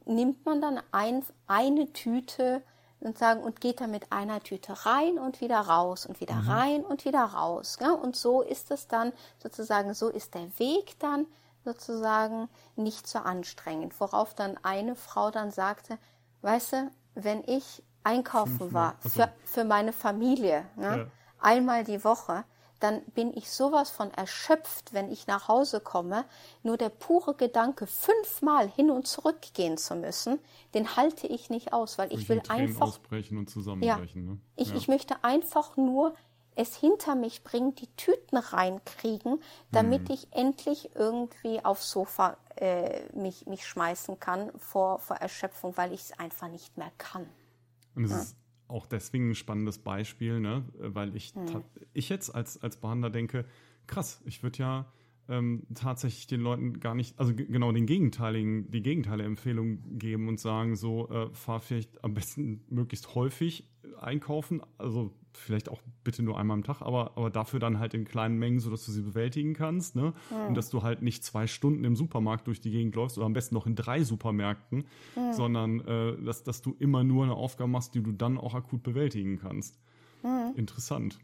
nimmt 0.04 0.44
man 0.44 0.60
dann 0.60 0.80
ein, 0.92 1.24
eine 1.46 1.92
Tüte 1.92 2.62
und 3.00 3.18
sagen 3.18 3.42
und 3.42 3.60
geht 3.60 3.80
dann 3.80 3.90
mit 3.90 4.12
einer 4.12 4.40
Tüte 4.40 4.86
rein 4.86 5.18
und 5.18 5.40
wieder 5.40 5.60
raus 5.60 6.06
und 6.06 6.20
wieder 6.20 6.36
mhm. 6.36 6.48
rein 6.48 6.84
und 6.84 7.04
wieder 7.04 7.24
raus. 7.24 7.78
Ja? 7.80 7.92
Und 7.92 8.16
so 8.16 8.42
ist 8.42 8.70
es 8.70 8.88
dann 8.88 9.12
sozusagen, 9.38 9.94
so 9.94 10.08
ist 10.08 10.34
der 10.34 10.58
Weg 10.58 10.98
dann 10.98 11.26
sozusagen 11.64 12.48
nicht 12.76 13.06
so 13.06 13.18
anstrengend. 13.18 13.98
Worauf 14.00 14.34
dann 14.34 14.58
eine 14.62 14.94
Frau 14.96 15.30
dann 15.30 15.50
sagte, 15.50 15.98
weißt 16.42 16.72
du, 16.72 16.90
wenn 17.14 17.42
ich 17.46 17.82
einkaufen 18.04 18.72
war 18.72 18.96
für, 19.00 19.32
für 19.44 19.64
meine 19.64 19.92
Familie, 19.92 20.64
ne, 20.76 20.98
ja. 20.98 21.06
einmal 21.40 21.82
die 21.82 22.04
Woche, 22.04 22.44
dann 22.80 23.02
bin 23.14 23.32
ich 23.34 23.50
sowas 23.50 23.90
von 23.90 24.10
erschöpft, 24.10 24.92
wenn 24.92 25.10
ich 25.10 25.26
nach 25.26 25.48
Hause 25.48 25.80
komme. 25.80 26.24
Nur 26.62 26.76
der 26.76 26.90
pure 26.90 27.34
Gedanke, 27.34 27.86
fünfmal 27.86 28.68
hin 28.68 28.90
und 28.90 29.06
zurück 29.06 29.40
gehen 29.54 29.78
zu 29.78 29.94
müssen, 29.94 30.38
den 30.74 30.96
halte 30.96 31.26
ich 31.26 31.48
nicht 31.50 31.72
aus, 31.72 31.98
weil 31.98 32.12
ich 32.12 32.28
will 32.28 32.42
einfach 32.48 32.88
ausbrechen 32.88 33.38
und 33.38 33.48
zusammenbrechen. 33.48 34.26
Ja, 34.26 34.32
ne? 34.32 34.40
ich, 34.56 34.68
ja. 34.70 34.76
ich 34.76 34.88
möchte 34.88 35.24
einfach 35.24 35.76
nur 35.76 36.14
es 36.56 36.74
hinter 36.74 37.14
mich 37.14 37.44
bringen, 37.44 37.74
die 37.74 37.88
Tüten 37.96 38.38
reinkriegen, 38.38 39.40
damit 39.72 40.08
hm. 40.08 40.14
ich 40.14 40.28
endlich 40.32 40.94
irgendwie 40.94 41.62
aufs 41.64 41.90
Sofa 41.90 42.38
äh, 42.56 43.02
mich, 43.12 43.46
mich 43.46 43.66
schmeißen 43.66 44.18
kann 44.18 44.50
vor, 44.58 44.98
vor 44.98 45.16
Erschöpfung, 45.16 45.76
weil 45.76 45.92
ich 45.92 46.00
es 46.00 46.18
einfach 46.18 46.48
nicht 46.48 46.78
mehr 46.78 46.90
kann. 46.96 47.28
Und 47.94 48.04
es 48.04 48.10
ja. 48.10 48.18
ist 48.18 48.36
auch 48.68 48.86
deswegen 48.86 49.30
ein 49.30 49.34
spannendes 49.34 49.78
Beispiel, 49.78 50.40
ne? 50.40 50.64
weil 50.78 51.14
ich, 51.16 51.34
hm. 51.34 51.62
ich 51.92 52.08
jetzt 52.08 52.34
als, 52.34 52.62
als 52.62 52.76
Behandler 52.78 53.10
denke, 53.10 53.44
krass, 53.86 54.22
ich 54.24 54.42
würde 54.42 54.58
ja 54.58 54.92
ähm, 55.28 55.66
tatsächlich 55.74 56.26
den 56.26 56.40
Leuten 56.40 56.78
gar 56.80 56.94
nicht, 56.94 57.18
also 57.18 57.34
genau 57.34 57.72
den 57.72 57.86
gegenteiligen, 57.86 58.70
die 58.70 58.82
gegenteilige 58.82 59.26
Empfehlung 59.26 59.98
geben 59.98 60.28
und 60.28 60.38
sagen, 60.38 60.76
so 60.76 61.08
äh, 61.10 61.28
fahr 61.32 61.60
vielleicht 61.60 62.02
am 62.04 62.14
besten 62.14 62.64
möglichst 62.68 63.14
häufig 63.14 63.68
einkaufen, 64.00 64.62
also 64.78 65.12
vielleicht 65.32 65.68
auch 65.68 65.80
bitte 66.02 66.22
nur 66.22 66.38
einmal 66.38 66.56
am 66.56 66.64
Tag, 66.64 66.82
aber, 66.82 67.12
aber 67.16 67.30
dafür 67.30 67.60
dann 67.60 67.78
halt 67.78 67.94
in 67.94 68.04
kleinen 68.04 68.38
Mengen, 68.38 68.60
sodass 68.60 68.84
du 68.86 68.92
sie 68.92 69.02
bewältigen 69.02 69.54
kannst, 69.54 69.96
ne? 69.96 70.14
Mhm. 70.30 70.48
Und 70.48 70.54
dass 70.54 70.70
du 70.70 70.82
halt 70.82 71.02
nicht 71.02 71.24
zwei 71.24 71.46
Stunden 71.46 71.84
im 71.84 71.96
Supermarkt 71.96 72.46
durch 72.46 72.60
die 72.60 72.70
Gegend 72.70 72.94
läufst 72.94 73.18
oder 73.18 73.26
am 73.26 73.32
besten 73.32 73.54
noch 73.54 73.66
in 73.66 73.74
drei 73.74 74.02
Supermärkten, 74.02 74.86
mhm. 75.14 75.32
sondern 75.32 75.80
äh, 75.80 76.22
dass, 76.22 76.42
dass 76.42 76.62
du 76.62 76.74
immer 76.78 77.04
nur 77.04 77.24
eine 77.24 77.34
Aufgabe 77.34 77.70
machst, 77.70 77.94
die 77.94 78.02
du 78.02 78.12
dann 78.12 78.38
auch 78.38 78.54
akut 78.54 78.82
bewältigen 78.82 79.38
kannst. 79.38 79.78
Mhm. 80.22 80.54
Interessant. 80.56 81.18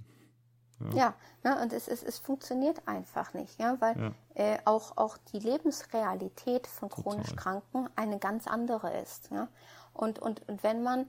Ja, 0.95 1.15
ja 1.45 1.55
ne, 1.55 1.63
und 1.63 1.73
es, 1.73 1.89
es, 1.89 2.03
es 2.03 2.19
funktioniert 2.19 2.87
einfach 2.87 3.35
nicht, 3.35 3.59
ja, 3.61 3.81
weil 3.81 3.99
ja. 3.99 4.13
Äh, 4.35 4.59
auch, 4.65 4.97
auch 4.97 5.17
die 5.33 5.39
Lebensrealität 5.39 6.67
von 6.67 6.89
chronisch 6.89 7.31
Total. 7.31 7.61
Kranken 7.63 7.89
eine 7.97 8.19
ganz 8.19 8.47
andere 8.47 9.01
ist. 9.01 9.31
Ja? 9.31 9.49
Und, 9.93 10.19
und, 10.19 10.49
und 10.49 10.63
wenn 10.63 10.83
man 10.83 11.07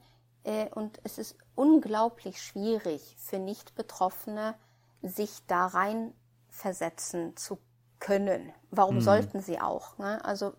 und 0.76 1.00
es 1.04 1.18
ist 1.18 1.38
unglaublich 1.56 2.42
schwierig 2.42 3.16
für 3.18 3.40
Nicht-Betroffene, 3.40 4.56
sich 5.02 5.46
da 5.48 5.68
rein 5.68 6.14
versetzen 6.50 7.36
zu 7.38 7.60
können. 8.00 8.52
Warum 8.70 8.96
mhm. 8.96 9.02
sollten 9.02 9.42
sie 9.42 9.62
auch? 9.62 9.98
Ne? 9.98 10.24
Also 10.26 10.54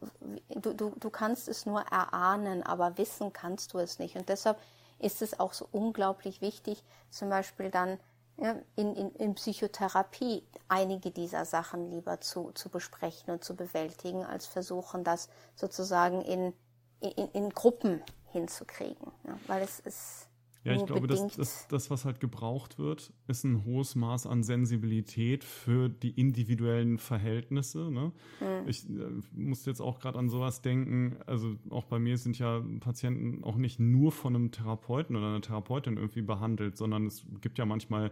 du, 0.49 0.73
du, 0.73 0.95
du 0.99 1.11
kannst 1.11 1.49
es 1.49 1.67
nur 1.67 1.83
erahnen, 1.83 2.63
aber 2.63 2.97
wissen 2.97 3.33
kannst 3.33 3.75
du 3.75 3.79
es 3.79 3.99
nicht. 3.99 4.17
Und 4.17 4.29
deshalb 4.29 4.59
ist 4.99 5.21
es 5.21 5.39
auch 5.39 5.53
so 5.53 5.69
unglaublich 5.71 6.41
wichtig, 6.41 6.83
zum 7.11 7.29
Beispiel 7.29 7.71
dann 7.71 7.99
ja, 8.39 8.57
in, 8.77 8.97
in, 8.97 9.11
in 9.13 9.35
Psychotherapie 9.35 10.43
einige 10.69 11.11
dieser 11.11 11.45
Sachen 11.45 11.91
lieber 11.91 12.21
zu, 12.21 12.51
zu 12.53 12.69
besprechen 12.69 13.33
und 13.33 13.45
zu 13.45 13.55
bewältigen, 13.55 14.25
als 14.25 14.47
versuchen, 14.47 15.05
das 15.05 15.29
sozusagen 15.55 16.23
in, 16.23 16.55
in, 17.01 17.29
in 17.33 17.51
Gruppen 17.51 18.03
hinzukriegen. 18.35 19.13
Ja, 19.27 19.39
weil 19.47 19.63
es 19.63 19.81
ist. 19.81 20.29
Ja, 20.65 20.73
ich 20.73 20.87
glaube, 20.87 21.07
das, 21.07 21.37
das, 21.37 21.69
das, 21.69 21.91
was 21.91 22.07
halt 22.07 22.21
gebraucht 22.21 22.79
wird, 22.79 23.13
ist 23.27 23.45
ein 23.45 23.67
hohes 23.67 23.97
Maß 23.97 24.27
an 24.27 24.43
Sensibilität 24.43 25.45
für 25.45 25.91
die 25.91 26.19
individuellen 26.19 26.97
Verhältnisse. 26.97 27.91
Ne? 27.91 28.13
Mhm. 28.41 28.67
Ich 28.67 28.89
äh, 28.89 29.11
musste 29.33 29.69
jetzt 29.69 29.81
auch 29.81 29.99
gerade 29.99 30.19
an 30.19 30.31
sowas 30.31 30.63
denken. 30.63 31.19
Also 31.27 31.57
auch 31.69 31.85
bei 31.85 31.99
mir 31.99 32.17
sind 32.17 32.39
ja 32.39 32.65
Patienten 32.81 33.45
auch 33.45 33.57
nicht 33.57 33.79
nur 33.79 34.11
von 34.11 34.35
einem 34.35 34.53
Therapeuten 34.53 35.17
oder 35.17 35.27
einer 35.27 35.43
Therapeutin 35.43 35.99
irgendwie 35.99 36.23
behandelt, 36.23 36.79
sondern 36.79 37.07
es 37.07 37.27
gibt 37.43 37.59
ja 37.59 37.67
manchmal 37.67 38.11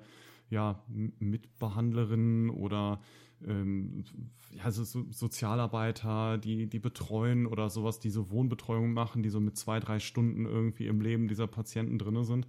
ja 0.51 0.85
Mitbehandlerinnen 0.89 2.51
oder 2.51 3.01
ähm, 3.47 4.05
ja, 4.51 4.71
so, 4.71 4.85
so 4.85 5.05
Sozialarbeiter, 5.11 6.39
die, 6.39 6.67
die 6.67 6.79
betreuen 6.79 7.47
oder 7.47 7.71
sowas, 7.71 7.99
die 7.99 8.11
so 8.11 8.31
Wohnbetreuung 8.31 8.93
machen, 8.93 9.23
die 9.23 9.31
so 9.31 9.41
mit 9.41 9.57
zwei, 9.57 9.81
drei 9.81 9.99
Stunden 9.99 10.47
irgendwie 10.47 10.87
im 10.87 11.01
Leben 11.01 11.29
dieser 11.29 11.47
Patienten 11.47 11.99
drin 11.99 12.23
sind. 12.25 12.47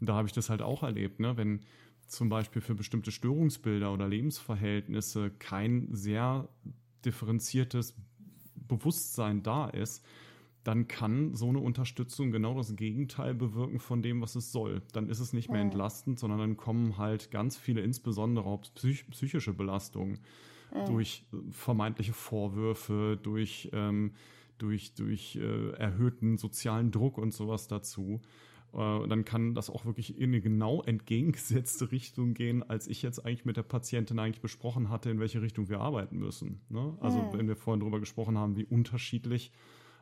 Und 0.00 0.08
da 0.08 0.14
habe 0.14 0.28
ich 0.28 0.34
das 0.34 0.50
halt 0.50 0.62
auch 0.62 0.82
erlebt, 0.82 1.20
ne? 1.20 1.36
wenn 1.36 1.60
zum 2.06 2.28
Beispiel 2.28 2.62
für 2.62 2.74
bestimmte 2.74 3.10
Störungsbilder 3.10 3.92
oder 3.92 4.08
Lebensverhältnisse 4.08 5.30
kein 5.38 5.88
sehr 5.92 6.48
differenziertes 7.04 7.96
Bewusstsein 8.54 9.42
da 9.42 9.68
ist, 9.68 10.04
dann 10.66 10.88
kann 10.88 11.34
so 11.34 11.48
eine 11.48 11.60
Unterstützung 11.60 12.32
genau 12.32 12.54
das 12.54 12.74
Gegenteil 12.74 13.34
bewirken 13.34 13.78
von 13.78 14.02
dem, 14.02 14.20
was 14.20 14.34
es 14.34 14.50
soll. 14.50 14.82
Dann 14.92 15.08
ist 15.08 15.20
es 15.20 15.32
nicht 15.32 15.48
mehr 15.48 15.60
entlastend, 15.60 16.18
sondern 16.18 16.40
dann 16.40 16.56
kommen 16.56 16.98
halt 16.98 17.30
ganz 17.30 17.56
viele, 17.56 17.82
insbesondere 17.82 18.46
auch 18.46 18.62
psych 18.74 19.08
psychische 19.10 19.52
Belastungen 19.52 20.18
mhm. 20.74 20.86
durch 20.86 21.24
vermeintliche 21.50 22.12
Vorwürfe, 22.12 23.16
durch, 23.22 23.70
ähm, 23.72 24.12
durch, 24.58 24.94
durch 24.94 25.36
äh, 25.36 25.70
erhöhten 25.74 26.36
sozialen 26.36 26.90
Druck 26.90 27.16
und 27.18 27.32
sowas 27.32 27.68
dazu. 27.68 28.20
Äh, 28.72 29.06
dann 29.06 29.24
kann 29.24 29.54
das 29.54 29.70
auch 29.70 29.84
wirklich 29.84 30.18
in 30.18 30.30
eine 30.30 30.40
genau 30.40 30.82
entgegengesetzte 30.82 31.90
Richtung 31.92 32.34
gehen, 32.34 32.68
als 32.68 32.88
ich 32.88 33.02
jetzt 33.02 33.24
eigentlich 33.24 33.44
mit 33.44 33.56
der 33.56 33.62
Patientin 33.62 34.18
eigentlich 34.18 34.42
besprochen 34.42 34.90
hatte, 34.90 35.10
in 35.10 35.20
welche 35.20 35.42
Richtung 35.42 35.68
wir 35.68 35.80
arbeiten 35.80 36.18
müssen. 36.18 36.60
Ne? 36.70 36.98
Also 36.98 37.18
mhm. 37.18 37.38
wenn 37.38 37.46
wir 37.46 37.54
vorhin 37.54 37.78
darüber 37.78 38.00
gesprochen 38.00 38.36
haben, 38.36 38.56
wie 38.56 38.64
unterschiedlich 38.64 39.52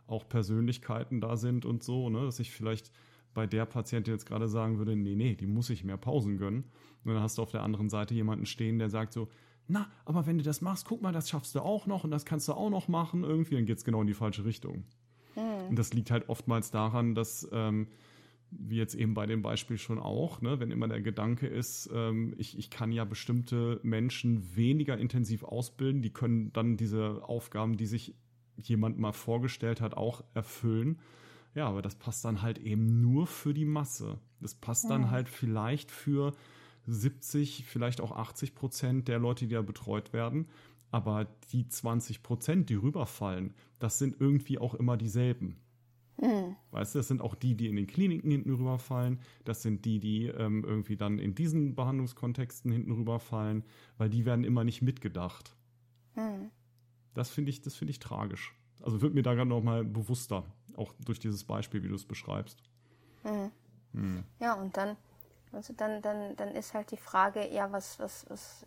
auch 0.06 0.28
Persönlichkeiten 0.28 1.20
da 1.20 1.36
sind 1.36 1.64
und 1.64 1.82
so, 1.82 2.10
ne, 2.10 2.24
dass 2.24 2.40
ich 2.40 2.51
vielleicht 2.51 2.90
bei 3.35 3.47
der 3.47 3.66
Patientin 3.66 4.14
jetzt 4.14 4.26
gerade 4.26 4.48
sagen 4.48 4.78
würde, 4.78 4.97
nee, 4.97 5.16
nee, 5.16 5.35
die 5.35 5.47
muss 5.47 5.70
ich 5.70 5.85
mehr 5.85 5.97
Pausen 5.97 6.39
gönnen. 6.39 6.64
Und 7.05 7.12
dann 7.12 7.22
hast 7.22 7.39
du 7.39 7.43
auf 7.43 7.51
der 7.51 7.62
anderen 7.62 7.89
Seite 7.89 8.14
jemanden 8.14 8.47
stehen, 8.47 8.78
der 8.78 8.89
sagt 8.89 9.12
so, 9.12 9.28
na, 9.66 9.90
aber 10.05 10.26
wenn 10.26 10.39
du 10.39 10.44
das 10.44 10.60
machst, 10.60 10.86
guck 10.86 11.02
mal, 11.02 11.12
das 11.12 11.28
schaffst 11.28 11.55
du 11.55 11.60
auch 11.60 11.86
noch 11.86 12.05
und 12.05 12.10
das 12.10 12.24
kannst 12.24 12.48
du 12.48 12.52
auch 12.52 12.70
noch 12.70 12.89
machen. 12.89 13.24
Irgendwie, 13.24 13.55
dann 13.55 13.66
geht 13.66 13.78
es 13.78 13.85
genau 13.85 14.02
in 14.02 14.06
die 14.06 14.14
falsche 14.14 14.44
Richtung. 14.44 14.85
Mhm. 15.36 15.70
Und 15.70 15.78
das 15.78 15.93
liegt 15.93 16.10
halt 16.10 16.28
oftmals 16.28 16.70
daran, 16.70 17.14
dass, 17.14 17.48
ähm, 17.52 17.89
wie 18.51 18.76
jetzt 18.76 18.94
eben 18.94 19.14
bei 19.14 19.26
dem 19.26 19.43
Beispiel 19.43 19.78
schon 19.78 19.98
auch, 19.98 20.40
ne, 20.40 20.60
wenn 20.60 20.70
immer 20.70 20.86
der 20.86 21.01
Gedanke 21.01 21.47
ist, 21.47 21.90
ähm, 21.93 22.35
ich, 22.39 22.59
ich 22.59 22.70
kann 22.70 22.93
ja 22.93 23.05
bestimmte 23.05 23.81
Menschen 23.82 24.55
weniger 24.55 24.97
intensiv 24.98 25.43
ausbilden, 25.43 26.02
die 26.02 26.12
können 26.12 26.52
dann 26.52 26.76
diese 26.76 27.22
Aufgaben, 27.24 27.76
die 27.76 27.86
sich 27.86 28.14
jemand 28.59 28.98
mal 28.98 29.12
vorgestellt 29.12 29.81
hat, 29.81 29.97
auch 29.97 30.24
erfüllen. 30.35 30.98
Ja, 31.55 31.68
aber 31.68 31.82
das 31.82 31.94
passt 31.94 32.24
dann 32.24 32.43
halt 32.43 32.59
eben 32.59 33.01
nur 33.01 33.26
für 33.26 33.55
die 33.55 33.64
Masse. 33.64 34.18
Das 34.40 34.55
passt 34.55 34.90
dann 34.90 35.10
halt 35.10 35.28
vielleicht 35.28 35.90
für 35.90 36.32
70, 36.86 37.64
vielleicht 37.66 38.01
auch 38.01 38.12
80 38.12 38.55
Prozent 38.55 39.09
der 39.09 39.18
Leute, 39.18 39.47
die 39.47 39.55
da 39.55 39.62
betreut 39.62 40.12
werden. 40.12 40.48
Aber 40.90 41.26
die 41.52 41.68
20 41.68 42.22
Prozent, 42.22 42.70
die 42.70 42.74
rüberfallen, 42.74 43.55
das 43.78 43.98
sind 43.98 44.20
irgendwie 44.20 44.59
auch 44.59 44.74
immer 44.74 44.97
dieselben. 44.97 45.56
Mhm. 46.20 46.56
Weißt 46.70 46.94
du, 46.94 47.01
das 47.01 47.09
sind 47.09 47.20
auch 47.20 47.35
die, 47.35 47.56
die 47.56 47.68
in 47.68 47.76
den 47.76 47.86
Kliniken 47.86 48.31
hinten 48.31 48.55
rüberfallen. 48.55 49.20
Das 49.44 49.62
sind 49.62 49.85
die, 49.85 49.98
die 49.98 50.26
ähm, 50.26 50.64
irgendwie 50.64 50.97
dann 50.97 51.18
in 51.18 51.35
diesen 51.35 51.74
Behandlungskontexten 51.74 52.70
hinten 52.70 52.93
rüberfallen, 52.93 53.64
weil 53.98 54.10
die 54.10 54.24
werden 54.24 54.44
immer 54.44 54.64
nicht 54.64 54.82
mitgedacht. 54.82 55.56
Mhm. 56.14 56.51
Das 57.14 57.30
finde 57.30 57.50
ich, 57.50 57.62
das 57.62 57.74
finde 57.74 57.92
ich 57.92 57.98
tragisch. 57.98 58.54
Also 58.82 59.00
wird 59.00 59.14
mir 59.14 59.22
da 59.22 59.34
gerade 59.34 59.48
noch 59.48 59.62
mal 59.62 59.84
bewusster, 59.84 60.44
auch 60.76 60.92
durch 61.04 61.18
dieses 61.18 61.44
Beispiel, 61.44 61.82
wie 61.82 61.88
du 61.88 61.94
es 61.94 62.04
beschreibst. 62.04 62.62
Mhm. 63.22 63.50
Mhm. 63.92 64.24
Ja, 64.40 64.54
und 64.54 64.76
dann, 64.76 64.96
also 65.52 65.72
dann, 65.74 66.02
dann, 66.02 66.36
dann 66.36 66.48
ist 66.48 66.74
halt 66.74 66.90
die 66.90 66.96
Frage, 66.96 67.48
ja, 67.52 67.70
was, 67.72 67.98
was, 67.98 68.26
was, 68.28 68.66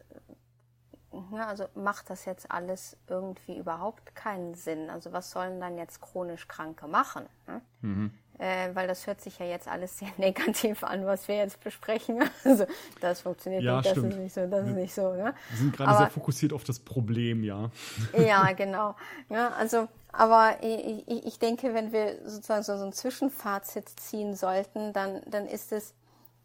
ja, 1.33 1.47
also 1.47 1.65
macht 1.75 2.09
das 2.09 2.25
jetzt 2.25 2.49
alles 2.49 2.97
irgendwie 3.07 3.57
überhaupt 3.57 4.15
keinen 4.15 4.55
Sinn? 4.55 4.89
Also 4.89 5.11
was 5.11 5.31
sollen 5.31 5.59
dann 5.59 5.77
jetzt 5.77 6.01
chronisch 6.01 6.47
Kranke 6.47 6.87
machen? 6.87 7.25
Ne? 7.47 7.61
Mhm 7.81 8.11
äh, 8.39 8.69
weil 8.73 8.88
das 8.88 9.07
hört 9.07 9.22
sich 9.22 9.39
ja 9.39 9.45
jetzt 9.45 9.68
alles 9.68 9.97
sehr 9.97 10.09
negativ 10.18 10.84
an, 10.84 11.05
was 11.05 11.27
wir 11.27 11.35
jetzt 11.38 11.59
besprechen. 11.64 12.23
Also 12.43 12.65
das 13.01 13.22
funktioniert 13.22 13.64
ja, 13.64 13.77
nicht, 13.77 13.89
das 13.89 13.97
ist 13.97 14.18
nicht 14.18 14.34
so, 14.34 14.47
das 14.47 14.68
ist 14.68 14.73
nicht 14.73 14.93
so. 14.93 15.14
Ne? 15.14 15.34
Wir 15.49 15.57
sind 15.57 15.76
gerade 15.76 15.97
sehr 15.97 16.09
fokussiert 16.09 16.53
auf 16.53 16.64
das 16.64 16.80
Problem, 16.80 17.43
ja. 17.43 17.69
Ja, 18.18 18.51
genau. 18.53 18.95
Ja, 19.30 19.49
also, 19.49 19.88
aber 20.11 20.57
ich, 20.61 21.07
ich 21.07 21.39
denke, 21.39 21.73
wenn 21.73 21.91
wir 21.91 22.19
sozusagen 22.30 22.64
so, 22.64 22.77
so 22.77 22.85
ein 22.85 22.93
Zwischenfazit 22.93 23.89
ziehen 23.99 24.35
sollten, 24.35 24.93
dann, 24.93 25.22
dann 25.27 25.45
ist 25.47 25.72
es 25.72 25.93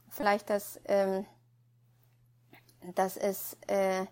vielleicht, 0.09 0.51
dass, 0.51 0.81
ähm, 0.87 1.25
dass 2.95 3.17
es 3.17 3.57
äh, 3.69 4.07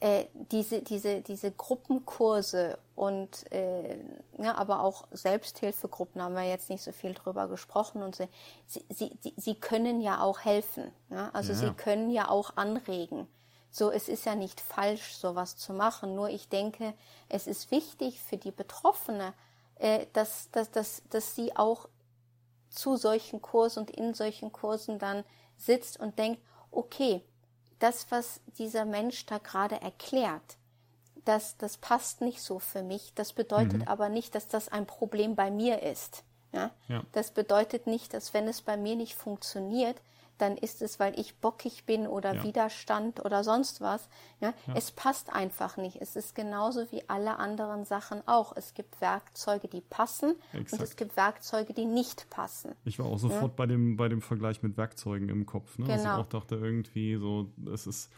äh, 0.00 0.26
diese, 0.50 0.82
diese, 0.82 1.20
diese 1.20 1.52
Gruppenkurse 1.52 2.78
und 3.00 3.50
äh, 3.50 3.96
ja, 4.36 4.56
aber 4.56 4.84
auch 4.84 5.08
Selbsthilfegruppen 5.10 6.20
haben 6.20 6.34
wir 6.34 6.42
jetzt 6.42 6.68
nicht 6.68 6.82
so 6.82 6.92
viel 6.92 7.14
drüber 7.14 7.48
gesprochen 7.48 8.02
und 8.02 8.14
sie, 8.14 8.28
sie, 8.66 8.84
sie, 8.90 9.32
sie 9.38 9.54
können 9.54 10.02
ja 10.02 10.20
auch 10.20 10.40
helfen. 10.40 10.92
Ja? 11.08 11.30
Also 11.32 11.54
ja. 11.54 11.58
sie 11.60 11.70
können 11.70 12.10
ja 12.10 12.28
auch 12.28 12.58
anregen. 12.58 13.26
So, 13.70 13.90
es 13.90 14.10
ist 14.10 14.26
ja 14.26 14.34
nicht 14.34 14.60
falsch, 14.60 15.14
sowas 15.14 15.56
zu 15.56 15.72
machen. 15.72 16.14
Nur 16.14 16.28
ich 16.28 16.50
denke, 16.50 16.92
es 17.30 17.46
ist 17.46 17.70
wichtig 17.70 18.20
für 18.20 18.36
die 18.36 18.50
Betroffene, 18.50 19.32
äh, 19.76 20.04
dass, 20.12 20.50
dass, 20.50 20.70
dass, 20.70 21.02
dass 21.08 21.34
sie 21.34 21.56
auch 21.56 21.88
zu 22.68 22.98
solchen 22.98 23.40
Kursen 23.40 23.78
und 23.80 23.90
in 23.92 24.12
solchen 24.12 24.52
Kursen 24.52 24.98
dann 24.98 25.24
sitzt 25.56 25.98
und 25.98 26.18
denkt, 26.18 26.42
okay, 26.70 27.24
das, 27.78 28.10
was 28.10 28.42
dieser 28.58 28.84
Mensch 28.84 29.24
da 29.24 29.38
gerade 29.38 29.80
erklärt, 29.80 30.58
das, 31.30 31.56
das 31.58 31.76
passt 31.76 32.22
nicht 32.22 32.42
so 32.42 32.58
für 32.58 32.82
mich. 32.82 33.12
Das 33.14 33.32
bedeutet 33.32 33.82
mhm. 33.82 33.88
aber 33.88 34.08
nicht, 34.08 34.34
dass 34.34 34.48
das 34.48 34.68
ein 34.68 34.84
Problem 34.84 35.36
bei 35.36 35.52
mir 35.52 35.80
ist. 35.80 36.24
Ja? 36.52 36.72
ja? 36.88 37.04
Das 37.12 37.30
bedeutet 37.30 37.86
nicht, 37.86 38.12
dass 38.14 38.34
wenn 38.34 38.48
es 38.48 38.62
bei 38.62 38.76
mir 38.76 38.96
nicht 38.96 39.14
funktioniert, 39.14 39.96
dann 40.38 40.56
ist 40.56 40.82
es, 40.82 40.98
weil 40.98 41.16
ich 41.20 41.36
bockig 41.36 41.84
bin 41.84 42.08
oder 42.08 42.34
ja. 42.34 42.42
Widerstand 42.42 43.24
oder 43.24 43.44
sonst 43.44 43.80
was. 43.80 44.08
Ja? 44.40 44.54
ja? 44.66 44.74
Es 44.74 44.90
passt 44.90 45.32
einfach 45.32 45.76
nicht. 45.76 45.98
Es 46.00 46.16
ist 46.16 46.34
genauso 46.34 46.90
wie 46.90 47.08
alle 47.08 47.38
anderen 47.38 47.84
Sachen 47.84 48.26
auch. 48.26 48.56
Es 48.56 48.74
gibt 48.74 49.00
Werkzeuge, 49.00 49.68
die 49.68 49.82
passen 49.82 50.34
Exakt. 50.52 50.72
und 50.72 50.82
es 50.82 50.96
gibt 50.96 51.16
Werkzeuge, 51.16 51.74
die 51.74 51.84
nicht 51.84 52.28
passen. 52.28 52.74
Ich 52.84 52.98
war 52.98 53.06
auch 53.06 53.18
sofort 53.18 53.54
bei, 53.54 53.66
dem, 53.66 53.96
bei 53.96 54.08
dem 54.08 54.20
Vergleich 54.20 54.64
mit 54.64 54.76
Werkzeugen 54.76 55.28
im 55.28 55.46
Kopf. 55.46 55.78
Ne? 55.78 55.84
Genau. 55.86 55.96
Dass 55.96 56.02
ich 56.02 56.10
auch 56.10 56.28
dachte 56.28 56.56
irgendwie 56.56 57.14
so, 57.16 57.52
es 57.72 57.86
ist 57.86 58.10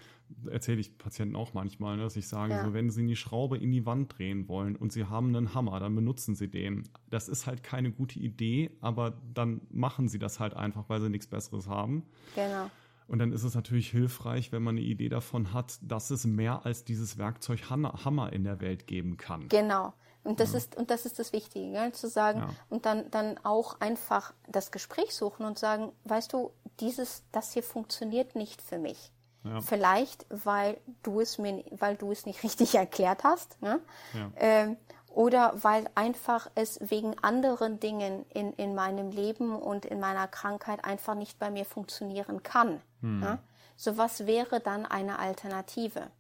erzähle 0.51 0.81
ich 0.81 0.99
Patienten 0.99 1.37
auch 1.37 1.55
manchmal, 1.55 1.97
ne, 1.97 2.03
dass 2.03 2.17
ich 2.17 2.29
sage, 2.29 2.53
ja. 2.53 2.65
so, 2.65 2.75
wenn 2.75 2.91
sie 2.91 3.07
die 3.07 3.17
Schraube 3.17 3.59
in 3.59 3.71
die 3.73 3.87
Wand 3.87 4.19
drehen 4.19 4.49
wollen 4.49 4.77
und 4.77 4.93
sie 4.93 5.05
haben 5.05 5.29
einen 5.29 5.55
Hammer, 5.55 5.81
dann 5.81 5.95
benutzen 5.95 6.35
sie 6.35 6.49
den. 6.49 6.89
Das 7.11 7.29
ist 7.29 7.47
halt 7.47 7.63
keine 7.63 7.93
gute 7.93 8.19
Idee, 8.19 8.71
aber 8.81 9.21
dann 9.35 9.63
machen 9.71 10.09
sie 10.09 10.19
das 10.19 10.41
halt 10.41 10.55
einfach, 10.55 10.89
weil 10.89 11.01
sie 11.01 11.11
nichts 11.11 11.27
Besseres 11.27 11.69
haben. 11.69 12.05
Genau. 12.35 12.71
Und 13.09 13.19
dann 13.19 13.33
ist 13.33 13.43
es 13.43 13.55
natürlich 13.55 13.91
hilfreich, 13.91 14.53
wenn 14.53 14.63
man 14.63 14.77
eine 14.77 14.87
Idee 14.87 15.09
davon 15.09 15.53
hat, 15.53 15.79
dass 15.83 16.11
es 16.11 16.25
mehr 16.25 16.65
als 16.65 16.85
dieses 16.85 17.19
Werkzeug 17.19 17.69
Hammer 17.69 18.33
in 18.33 18.45
der 18.45 18.61
Welt 18.61 18.87
geben 18.87 19.17
kann. 19.17 19.49
Genau. 19.49 19.93
Und 20.25 20.39
das 20.39 20.53
ja. 20.53 20.59
ist 20.59 20.77
und 20.77 20.91
das 20.91 21.05
ist 21.05 21.19
das 21.19 21.33
Wichtige, 21.33 21.73
ja, 21.73 21.93
zu 21.93 22.09
sagen 22.09 22.41
ja. 22.41 22.49
und 22.69 22.87
dann 22.87 23.11
dann 23.11 23.39
auch 23.43 23.81
einfach 23.81 24.33
das 24.49 24.71
Gespräch 24.71 25.15
suchen 25.15 25.45
und 25.45 25.59
sagen, 25.59 25.93
weißt 26.05 26.33
du, 26.33 26.53
dieses 26.79 27.25
das 27.33 27.53
hier 27.53 27.65
funktioniert 27.65 28.37
nicht 28.37 28.63
für 28.63 28.79
mich. 28.79 29.11
Ja. 29.45 29.61
Vielleicht, 29.61 30.27
weil 30.29 30.79
du 31.03 31.21
es 31.21 31.39
mir, 31.39 31.65
weil 31.71 31.97
du 31.97 32.13
es 32.13 32.27
nicht 32.27 32.43
richtig 32.45 32.75
erklärt 32.75 33.25
hast, 33.25 33.61
ne? 33.61 33.81
ja. 34.15 34.31
ähm, 34.37 34.77
oder 35.09 35.53
weil 35.63 35.91
einfach 35.95 36.51
es 36.55 36.79
wegen 36.81 37.19
anderen 37.23 37.81
Dingen 37.81 38.25
in, 38.31 38.53
in 38.55 38.75
meinem 38.75 39.11
Leben 39.11 39.55
und 39.55 39.85
in 39.85 40.01
meiner 40.01 40.27
Krankheit 40.27 40.85
einfach 40.85 41.15
nicht 41.15 41.39
bei 41.39 41.51
mir 41.51 41.67
funktionieren 41.67 42.43
kann. 42.43 42.81
Hm. 43.01 43.21
Ne? 43.21 43.39
So 43.77 43.99
was 43.99 44.27
wäre 44.27 44.61
dann 44.61 44.87
eine 44.87 45.19
Alternative? 45.19 46.11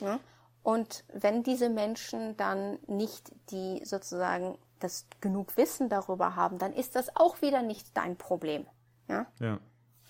Ne? 0.00 0.18
Und 0.64 1.04
wenn 1.12 1.42
diese 1.42 1.68
Menschen 1.68 2.36
dann 2.36 2.78
nicht 2.86 3.32
die 3.50 3.80
sozusagen 3.84 4.58
das 4.80 5.06
genug 5.20 5.56
Wissen 5.56 5.88
darüber 5.88 6.34
haben, 6.34 6.58
dann 6.58 6.72
ist 6.72 6.96
das 6.96 7.14
auch 7.16 7.42
wieder 7.42 7.62
nicht 7.62 7.96
dein 7.96 8.16
Problem. 8.16 8.66
Ja. 9.08 9.26
ja. 9.38 9.58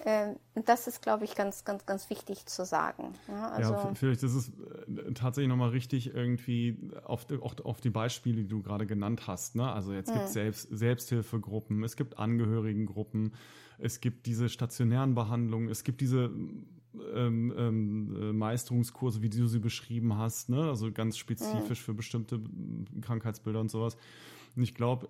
Ähm, 0.05 0.37
das 0.67 0.89
ist, 0.89 1.01
glaube 1.01 1.25
ich, 1.25 1.37
ganz, 1.37 1.65
ganz, 1.65 1.87
ganz 1.87 2.11
wichtig 2.11 2.47
zu 2.47 2.65
sagen. 2.65 3.15
Ja, 3.29 3.51
also 3.51 3.73
ja 3.73 3.95
vielleicht 3.95 4.23
ist 4.25 4.35
es 4.35 4.49
äh, 4.49 5.13
tatsächlich 5.15 5.49
nochmal 5.49 5.71
richtig 5.71 6.13
irgendwie 6.13 6.77
auf, 7.05 7.27
auch 7.41 7.55
auf 7.65 7.81
die 7.81 7.91
Beispiele, 7.91 8.43
die 8.43 8.49
du 8.49 8.63
gerade 8.63 8.87
genannt 8.87 9.29
hast. 9.29 9.55
Ne? 9.55 9.71
Also 9.71 9.93
jetzt 9.93 10.13
gibt 10.13 10.25
es 10.25 10.31
hm. 10.31 10.33
Selbst, 10.33 10.69
Selbsthilfegruppen, 10.71 11.85
es 11.85 11.97
gibt 11.97 12.19
Angehörigengruppen, 12.19 13.35
es 13.79 14.01
gibt 14.01 14.27
diese 14.27 14.49
stationären 14.49 15.15
Behandlungen, 15.15 15.69
es 15.69 15.85
gibt 15.85 16.01
diese 16.01 16.31
ähm, 17.15 17.55
ähm, 17.57 18.17
äh, 18.21 18.33
Meisterungskurse, 18.33 19.23
wie 19.23 19.31
du 19.31 19.47
sie 19.47 19.61
beschrieben 19.61 20.19
hast, 20.19 20.49
ne? 20.49 20.69
also 20.69 20.91
ganz 20.91 21.17
spezifisch 21.17 21.81
mhm. 21.81 21.85
für 21.85 21.95
bestimmte 21.95 22.41
Krankheitsbilder 23.01 23.61
und 23.61 23.71
sowas. 23.71 23.97
Und 24.57 24.65
ich 24.65 24.75
glaube, 24.75 25.09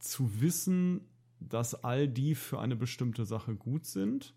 zu 0.00 0.40
wissen, 0.40 1.02
dass 1.40 1.84
all 1.84 2.08
die 2.08 2.34
für 2.34 2.60
eine 2.60 2.76
bestimmte 2.76 3.24
Sache 3.24 3.56
gut 3.56 3.86
sind 3.86 4.34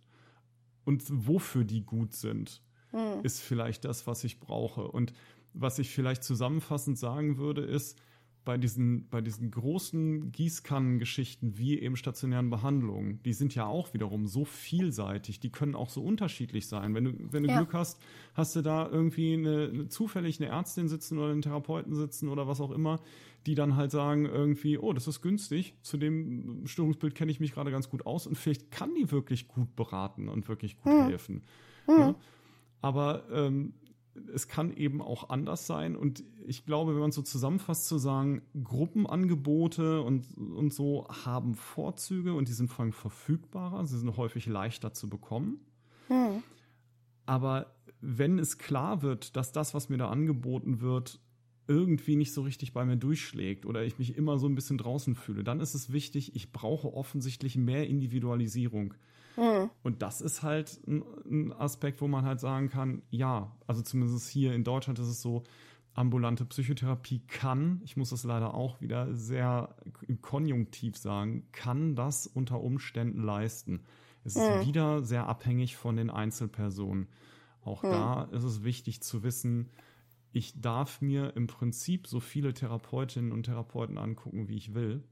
und 0.85 1.03
wofür 1.09 1.63
die 1.63 1.83
gut 1.83 2.13
sind, 2.13 2.61
hm. 2.91 3.23
ist 3.23 3.41
vielleicht 3.41 3.85
das, 3.85 4.07
was 4.07 4.23
ich 4.23 4.39
brauche. 4.39 4.87
Und 4.87 5.13
was 5.53 5.79
ich 5.79 5.91
vielleicht 5.91 6.23
zusammenfassend 6.23 6.97
sagen 6.97 7.37
würde, 7.37 7.61
ist, 7.61 7.99
bei 8.45 8.57
diesen, 8.57 9.07
bei 9.09 9.21
diesen 9.21 9.51
großen 9.51 10.31
Gießkannengeschichten 10.31 11.57
wie 11.57 11.79
eben 11.79 11.95
stationären 11.95 12.49
Behandlungen, 12.49 13.21
die 13.23 13.33
sind 13.33 13.55
ja 13.55 13.65
auch 13.65 13.93
wiederum 13.93 14.27
so 14.27 14.43
vielseitig, 14.43 15.39
die 15.39 15.51
können 15.51 15.75
auch 15.75 15.89
so 15.89 16.03
unterschiedlich 16.03 16.67
sein. 16.67 16.93
Wenn 16.93 17.05
du, 17.05 17.13
wenn 17.31 17.43
du 17.43 17.49
ja. 17.49 17.57
Glück 17.57 17.73
hast, 17.73 18.01
hast 18.33 18.55
du 18.55 18.61
da 18.61 18.89
irgendwie 18.89 19.33
eine, 19.33 19.69
eine, 19.73 19.87
zufällig 19.87 20.41
eine 20.41 20.49
Ärztin 20.49 20.89
sitzen 20.89 21.17
oder 21.17 21.31
einen 21.31 21.41
Therapeuten 21.41 21.95
sitzen 21.95 22.27
oder 22.27 22.47
was 22.47 22.59
auch 22.59 22.71
immer, 22.71 22.99
die 23.45 23.55
dann 23.55 23.75
halt 23.75 23.91
sagen 23.91 24.25
irgendwie, 24.25 24.77
oh, 24.77 24.93
das 24.93 25.07
ist 25.07 25.21
günstig, 25.21 25.75
zu 25.81 25.97
dem 25.97 26.65
Störungsbild 26.65 27.15
kenne 27.15 27.31
ich 27.31 27.39
mich 27.39 27.53
gerade 27.53 27.71
ganz 27.71 27.89
gut 27.89 28.05
aus 28.05 28.27
und 28.27 28.37
vielleicht 28.37 28.71
kann 28.71 28.93
die 28.95 29.11
wirklich 29.11 29.47
gut 29.47 29.75
beraten 29.75 30.27
und 30.27 30.47
wirklich 30.49 30.77
gut 30.77 30.91
hm. 30.91 31.07
helfen. 31.07 31.43
Hm. 31.85 31.99
Ja? 31.99 32.15
Aber 32.81 33.23
ähm, 33.31 33.73
es 34.33 34.47
kann 34.47 34.75
eben 34.75 35.01
auch 35.01 35.29
anders 35.29 35.67
sein. 35.67 35.95
Und 35.95 36.23
ich 36.45 36.65
glaube, 36.65 36.93
wenn 36.93 37.01
man 37.01 37.11
so 37.11 37.21
zusammenfasst, 37.21 37.87
zu 37.87 37.97
sagen, 37.97 38.41
Gruppenangebote 38.63 40.01
und, 40.01 40.25
und 40.37 40.73
so 40.73 41.07
haben 41.07 41.55
Vorzüge 41.55 42.33
und 42.33 42.47
die 42.47 42.53
sind 42.53 42.69
vor 42.69 42.83
allem 42.83 42.93
verfügbarer, 42.93 43.85
sie 43.85 43.97
sind 43.97 44.15
häufig 44.17 44.45
leichter 44.45 44.93
zu 44.93 45.09
bekommen. 45.09 45.59
Hm. 46.07 46.43
Aber 47.25 47.75
wenn 48.01 48.37
es 48.37 48.57
klar 48.57 49.01
wird, 49.01 49.35
dass 49.35 49.51
das, 49.51 49.73
was 49.73 49.89
mir 49.89 49.97
da 49.97 50.09
angeboten 50.09 50.81
wird, 50.81 51.19
irgendwie 51.67 52.17
nicht 52.17 52.33
so 52.33 52.41
richtig 52.41 52.73
bei 52.73 52.83
mir 52.83 52.97
durchschlägt 52.97 53.65
oder 53.65 53.85
ich 53.85 53.97
mich 53.97 54.17
immer 54.17 54.37
so 54.37 54.47
ein 54.47 54.55
bisschen 54.55 54.77
draußen 54.77 55.15
fühle, 55.15 55.43
dann 55.45 55.61
ist 55.61 55.73
es 55.73 55.93
wichtig, 55.93 56.35
ich 56.35 56.51
brauche 56.51 56.93
offensichtlich 56.93 57.55
mehr 57.55 57.87
Individualisierung. 57.87 58.95
Mhm. 59.35 59.69
Und 59.83 60.01
das 60.01 60.21
ist 60.21 60.43
halt 60.43 60.79
ein, 60.87 61.03
ein, 61.25 61.53
Aspekt, 61.53 62.01
wo 62.01 62.07
man 62.07 62.25
halt 62.25 62.39
sagen 62.39 62.69
kann, 62.69 63.01
ja, 63.09 63.51
also 63.67 63.81
zumindest 63.81 64.29
hier 64.29 64.53
in 64.53 64.63
Deutschland 64.63 64.99
ist 64.99 65.07
es 65.07 65.21
so, 65.21 65.43
ambulante 65.95 66.45
Psychotherapie 66.45 67.21
kann, 67.27 67.81
ich 67.83 67.97
muss 67.97 68.09
das 68.09 68.23
leider 68.23 68.55
auch 68.55 68.81
wieder 68.81 69.13
sehr 69.13 69.75
konjunktiv 70.21 70.97
sagen, 70.97 71.47
kann 71.51 71.95
das 71.95 72.25
unter 72.25 72.61
Umständen 72.61 73.21
leisten. 73.21 73.81
Es 74.23 74.35
ist 74.35 74.49
mhm. 74.49 74.65
wieder 74.65 75.03
sehr 75.03 75.27
abhängig 75.27 75.75
von 75.75 75.95
den 75.95 76.09
Einzelpersonen. 76.09 77.09
Auch 77.63 77.83
mhm. 77.83 77.91
da 77.91 78.23
ist 78.31 78.43
es 78.43 78.63
wichtig 78.63 79.01
zu 79.01 79.23
wissen, 79.23 79.69
ich 80.31 80.59
darf 80.59 81.01
mir 81.01 81.35
im 81.35 81.45
Prinzip 81.45 82.07
so 82.07 82.19
viele 82.19 82.53
Therapeutinnen 82.55 83.31
und 83.31 83.43
Therapeuten 83.43 83.99
angucken, 83.99 84.47
wie 84.47 84.57
ich 84.57 84.73
will. 84.73 85.03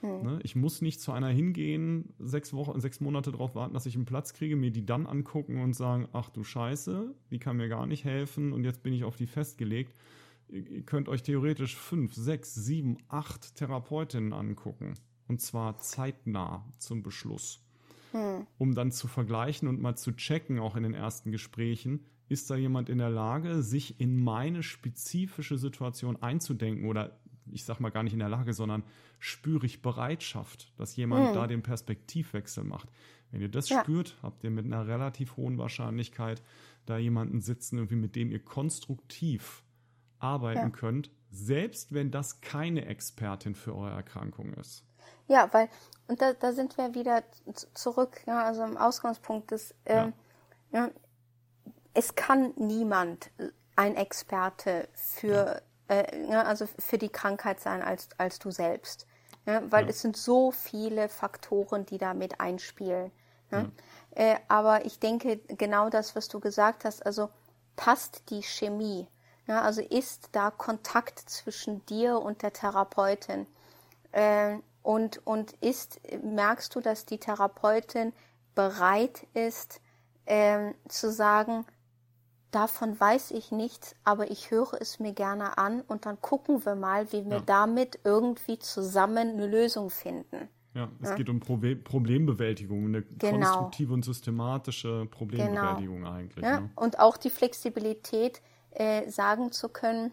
Hm. 0.00 0.22
Ne? 0.22 0.40
Ich 0.42 0.56
muss 0.56 0.82
nicht 0.82 1.00
zu 1.00 1.12
einer 1.12 1.28
hingehen, 1.28 2.12
sechs 2.18 2.52
Wochen, 2.52 2.80
sechs 2.80 3.00
Monate 3.00 3.32
darauf 3.32 3.54
warten, 3.54 3.74
dass 3.74 3.86
ich 3.86 3.96
einen 3.96 4.06
Platz 4.06 4.32
kriege, 4.32 4.56
mir 4.56 4.70
die 4.70 4.86
dann 4.86 5.06
angucken 5.06 5.62
und 5.62 5.74
sagen, 5.74 6.08
ach 6.12 6.30
du 6.30 6.44
Scheiße, 6.44 7.14
die 7.30 7.38
kann 7.38 7.56
mir 7.56 7.68
gar 7.68 7.86
nicht 7.86 8.04
helfen 8.04 8.52
und 8.52 8.64
jetzt 8.64 8.82
bin 8.82 8.92
ich 8.92 9.04
auf 9.04 9.16
die 9.16 9.26
festgelegt. 9.26 9.94
Ihr 10.48 10.82
könnt 10.82 11.08
euch 11.08 11.22
theoretisch 11.22 11.76
fünf, 11.76 12.14
sechs, 12.14 12.54
sieben, 12.54 12.96
acht 13.08 13.54
Therapeutinnen 13.54 14.32
angucken. 14.32 14.94
Und 15.28 15.40
zwar 15.40 15.78
zeitnah 15.78 16.64
zum 16.78 17.02
Beschluss. 17.02 17.62
Hm. 18.10 18.46
Um 18.58 18.74
dann 18.74 18.90
zu 18.90 19.06
vergleichen 19.06 19.68
und 19.68 19.80
mal 19.80 19.94
zu 19.94 20.10
checken, 20.12 20.58
auch 20.58 20.74
in 20.74 20.82
den 20.82 20.94
ersten 20.94 21.30
Gesprächen, 21.30 22.04
ist 22.28 22.50
da 22.50 22.56
jemand 22.56 22.88
in 22.88 22.98
der 22.98 23.10
Lage, 23.10 23.62
sich 23.62 24.00
in 24.00 24.22
meine 24.22 24.62
spezifische 24.62 25.58
Situation 25.58 26.16
einzudenken 26.16 26.88
oder 26.88 27.20
ich 27.52 27.64
sag 27.64 27.80
mal 27.80 27.90
gar 27.90 28.02
nicht 28.02 28.12
in 28.12 28.18
der 28.18 28.28
Lage, 28.28 28.52
sondern 28.52 28.82
spüre 29.18 29.66
ich 29.66 29.82
Bereitschaft, 29.82 30.72
dass 30.76 30.96
jemand 30.96 31.28
hm. 31.28 31.34
da 31.34 31.46
den 31.46 31.62
Perspektivwechsel 31.62 32.64
macht. 32.64 32.88
Wenn 33.30 33.40
ihr 33.40 33.48
das 33.48 33.68
ja. 33.68 33.80
spürt, 33.80 34.16
habt 34.22 34.42
ihr 34.44 34.50
mit 34.50 34.64
einer 34.64 34.86
relativ 34.86 35.36
hohen 35.36 35.58
Wahrscheinlichkeit 35.58 36.42
da 36.86 36.98
jemanden 36.98 37.40
sitzen, 37.40 37.78
irgendwie 37.78 37.96
mit 37.96 38.16
dem 38.16 38.30
ihr 38.30 38.42
konstruktiv 38.42 39.62
arbeiten 40.18 40.58
ja. 40.58 40.70
könnt, 40.70 41.10
selbst 41.30 41.94
wenn 41.94 42.10
das 42.10 42.40
keine 42.40 42.86
Expertin 42.86 43.54
für 43.54 43.74
eure 43.74 43.90
Erkrankung 43.90 44.52
ist. 44.54 44.84
Ja, 45.28 45.48
weil, 45.52 45.68
und 46.08 46.20
da, 46.20 46.32
da 46.32 46.52
sind 46.52 46.76
wir 46.76 46.94
wieder 46.94 47.22
zurück, 47.74 48.22
ja, 48.26 48.44
also 48.44 48.64
im 48.64 48.76
Ausgangspunkt 48.76 49.52
des, 49.52 49.74
ähm, 49.86 50.12
ja. 50.72 50.86
ja. 50.86 50.90
es 51.94 52.16
kann 52.16 52.52
niemand 52.56 53.30
ein 53.76 53.94
Experte 53.94 54.88
für 54.92 55.62
äh, 55.90 56.30
ja, 56.30 56.42
also 56.42 56.66
für 56.78 56.98
die 56.98 57.08
Krankheit 57.08 57.60
sein 57.60 57.82
als, 57.82 58.08
als 58.16 58.38
du 58.38 58.50
selbst. 58.50 59.06
Ja, 59.44 59.62
weil 59.70 59.84
ja. 59.84 59.90
es 59.90 60.00
sind 60.00 60.16
so 60.16 60.52
viele 60.52 61.08
Faktoren, 61.08 61.84
die 61.84 61.98
da 61.98 62.14
mit 62.14 62.40
einspielen. 62.40 63.10
Ja? 63.50 63.66
Äh, 64.12 64.36
aber 64.48 64.84
ich 64.84 65.00
denke, 65.00 65.38
genau 65.48 65.90
das, 65.90 66.14
was 66.14 66.28
du 66.28 66.38
gesagt 66.38 66.84
hast, 66.84 67.04
also 67.04 67.30
passt 67.74 68.30
die 68.30 68.42
Chemie? 68.42 69.08
Ja, 69.46 69.62
also 69.62 69.80
ist 69.80 70.28
da 70.32 70.50
Kontakt 70.50 71.18
zwischen 71.18 71.84
dir 71.86 72.20
und 72.20 72.42
der 72.42 72.52
Therapeutin? 72.52 73.46
Äh, 74.12 74.58
und, 74.82 75.26
und 75.26 75.52
ist, 75.54 76.00
merkst 76.22 76.74
du, 76.74 76.80
dass 76.80 77.04
die 77.04 77.18
Therapeutin 77.18 78.12
bereit 78.54 79.26
ist, 79.34 79.80
äh, 80.26 80.72
zu 80.88 81.10
sagen, 81.10 81.66
davon 82.50 82.98
weiß 82.98 83.30
ich 83.32 83.52
nichts, 83.52 83.94
aber 84.04 84.30
ich 84.30 84.50
höre 84.50 84.80
es 84.80 84.98
mir 84.98 85.12
gerne 85.12 85.58
an 85.58 85.82
und 85.82 86.06
dann 86.06 86.20
gucken 86.20 86.64
wir 86.64 86.74
mal, 86.74 87.12
wie 87.12 87.24
wir 87.24 87.38
ja. 87.38 87.42
damit 87.44 88.00
irgendwie 88.04 88.58
zusammen 88.58 89.30
eine 89.30 89.46
Lösung 89.46 89.90
finden. 89.90 90.48
Ja, 90.74 90.88
es 91.00 91.10
ja. 91.10 91.14
geht 91.16 91.28
um 91.28 91.40
Pro 91.40 91.58
Problembewältigung, 91.82 92.86
eine 92.86 93.02
genau. 93.02 93.38
konstruktive 93.38 93.92
und 93.92 94.04
systematische 94.04 95.06
Problembewältigung 95.10 95.98
genau. 95.98 96.12
eigentlich. 96.12 96.44
Ja. 96.44 96.60
Ne? 96.60 96.70
Und 96.76 97.00
auch 97.00 97.16
die 97.16 97.30
Flexibilität, 97.30 98.40
äh, 98.70 99.10
sagen 99.10 99.50
zu 99.50 99.68
können, 99.68 100.12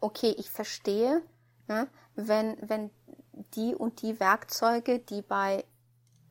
okay, 0.00 0.34
ich 0.36 0.50
verstehe, 0.50 1.22
ja, 1.68 1.86
wenn, 2.16 2.56
wenn 2.60 2.90
die 3.54 3.74
und 3.74 4.02
die 4.02 4.18
Werkzeuge, 4.18 4.98
die 4.98 5.22
bei 5.22 5.64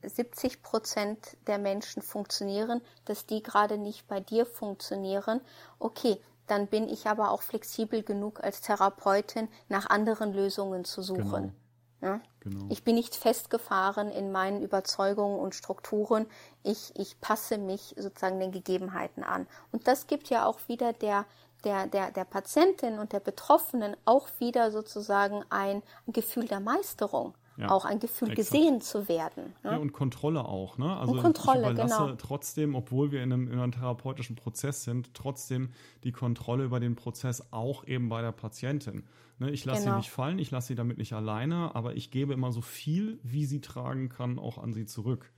70 0.02 0.62
Prozent 0.62 1.36
der 1.46 1.58
Menschen 1.58 2.02
funktionieren, 2.02 2.80
dass 3.04 3.26
die 3.26 3.42
gerade 3.42 3.78
nicht 3.78 4.06
bei 4.08 4.20
dir 4.20 4.46
funktionieren. 4.46 5.40
Okay, 5.78 6.18
dann 6.46 6.66
bin 6.66 6.88
ich 6.88 7.06
aber 7.06 7.30
auch 7.30 7.42
flexibel 7.42 8.02
genug 8.02 8.42
als 8.42 8.60
Therapeutin 8.60 9.48
nach 9.68 9.88
anderen 9.88 10.32
Lösungen 10.32 10.84
zu 10.84 11.02
suchen. 11.02 11.54
Genau. 12.00 12.14
Ja? 12.14 12.20
Genau. 12.40 12.66
Ich 12.68 12.82
bin 12.82 12.96
nicht 12.96 13.14
festgefahren 13.14 14.10
in 14.10 14.32
meinen 14.32 14.62
Überzeugungen 14.62 15.38
und 15.38 15.54
Strukturen. 15.54 16.26
Ich, 16.64 16.92
ich 16.96 17.20
passe 17.20 17.58
mich 17.58 17.94
sozusagen 17.96 18.40
den 18.40 18.50
Gegebenheiten 18.50 19.22
an. 19.22 19.46
Und 19.70 19.86
das 19.86 20.08
gibt 20.08 20.28
ja 20.28 20.44
auch 20.44 20.58
wieder 20.66 20.92
der, 20.92 21.24
der, 21.64 21.86
der, 21.86 22.10
der 22.10 22.24
Patientin 22.24 22.98
und 22.98 23.12
der 23.12 23.20
Betroffenen 23.20 23.96
auch 24.04 24.28
wieder 24.40 24.72
sozusagen 24.72 25.44
ein 25.48 25.82
Gefühl 26.08 26.48
der 26.48 26.60
Meisterung. 26.60 27.34
Ja, 27.58 27.70
auch 27.70 27.84
ein 27.84 28.00
Gefühl 28.00 28.30
exakt. 28.30 28.50
gesehen 28.50 28.80
zu 28.80 29.08
werden. 29.08 29.52
Ne? 29.62 29.72
Ja, 29.72 29.76
und 29.76 29.92
Kontrolle 29.92 30.44
auch. 30.44 30.78
Ne? 30.78 30.96
Also 30.96 31.12
und 31.12 31.20
Kontrolle, 31.20 31.64
ich 31.64 31.70
überlasse 31.72 32.04
genau. 32.04 32.14
trotzdem, 32.16 32.74
obwohl 32.74 33.12
wir 33.12 33.22
in 33.22 33.32
einem, 33.32 33.52
in 33.52 33.58
einem 33.58 33.72
therapeutischen 33.72 34.36
Prozess 34.36 34.84
sind, 34.84 35.12
trotzdem 35.12 35.70
die 36.02 36.12
Kontrolle 36.12 36.64
über 36.64 36.80
den 36.80 36.96
Prozess 36.96 37.52
auch 37.52 37.86
eben 37.86 38.08
bei 38.08 38.22
der 38.22 38.32
Patientin. 38.32 39.04
Ne? 39.38 39.50
Ich 39.50 39.64
lasse 39.64 39.82
genau. 39.82 39.92
sie 39.92 39.98
nicht 39.98 40.10
fallen, 40.10 40.38
ich 40.38 40.50
lasse 40.50 40.68
sie 40.68 40.74
damit 40.74 40.96
nicht 40.96 41.12
alleine, 41.12 41.74
aber 41.74 41.94
ich 41.94 42.10
gebe 42.10 42.32
immer 42.32 42.52
so 42.52 42.62
viel, 42.62 43.18
wie 43.22 43.44
sie 43.44 43.60
tragen 43.60 44.08
kann, 44.08 44.38
auch 44.38 44.56
an 44.56 44.72
sie 44.72 44.86
zurück. 44.86 45.30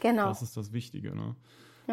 Genau. 0.00 0.26
Das 0.26 0.42
ist 0.42 0.56
das 0.56 0.72
Wichtige. 0.72 1.14
Ne? 1.14 1.36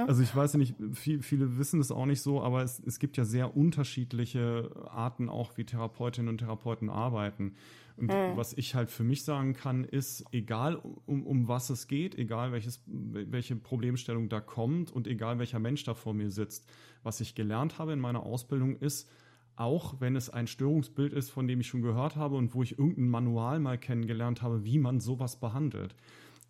Also 0.05 0.21
ich 0.21 0.35
weiß 0.35 0.53
ja 0.53 0.59
nicht, 0.59 0.75
viel, 0.93 1.21
viele 1.23 1.57
wissen 1.57 1.79
es 1.79 1.91
auch 1.91 2.05
nicht 2.05 2.21
so, 2.21 2.41
aber 2.41 2.61
es, 2.61 2.79
es 2.85 2.99
gibt 2.99 3.17
ja 3.17 3.25
sehr 3.25 3.57
unterschiedliche 3.57 4.69
Arten 4.89 5.29
auch, 5.29 5.57
wie 5.57 5.65
Therapeutinnen 5.65 6.29
und 6.29 6.37
Therapeuten 6.39 6.89
arbeiten. 6.89 7.55
Und 7.97 8.07
mhm. 8.07 8.35
was 8.37 8.53
ich 8.53 8.75
halt 8.75 8.91
für 8.91 9.03
mich 9.03 9.23
sagen 9.23 9.53
kann, 9.53 9.83
ist, 9.83 10.23
egal 10.31 10.75
um, 11.05 11.25
um 11.25 11.47
was 11.47 11.69
es 11.71 11.87
geht, 11.87 12.15
egal 12.15 12.51
welches, 12.51 12.83
welche 12.85 13.55
Problemstellung 13.55 14.29
da 14.29 14.39
kommt 14.39 14.91
und 14.91 15.07
egal 15.07 15.39
welcher 15.39 15.59
Mensch 15.59 15.83
da 15.83 15.95
vor 15.95 16.13
mir 16.13 16.29
sitzt, 16.29 16.69
was 17.03 17.21
ich 17.21 17.33
gelernt 17.33 17.79
habe 17.79 17.93
in 17.93 17.99
meiner 17.99 18.23
Ausbildung 18.23 18.75
ist, 18.77 19.09
auch 19.55 19.99
wenn 19.99 20.15
es 20.15 20.29
ein 20.29 20.45
Störungsbild 20.45 21.11
ist, 21.13 21.31
von 21.31 21.47
dem 21.47 21.59
ich 21.59 21.67
schon 21.67 21.81
gehört 21.81 22.15
habe 22.15 22.35
und 22.35 22.53
wo 22.53 22.61
ich 22.61 22.77
irgendein 22.77 23.09
Manual 23.09 23.59
mal 23.59 23.79
kennengelernt 23.79 24.43
habe, 24.43 24.63
wie 24.63 24.77
man 24.77 24.99
sowas 24.99 25.39
behandelt. 25.39 25.95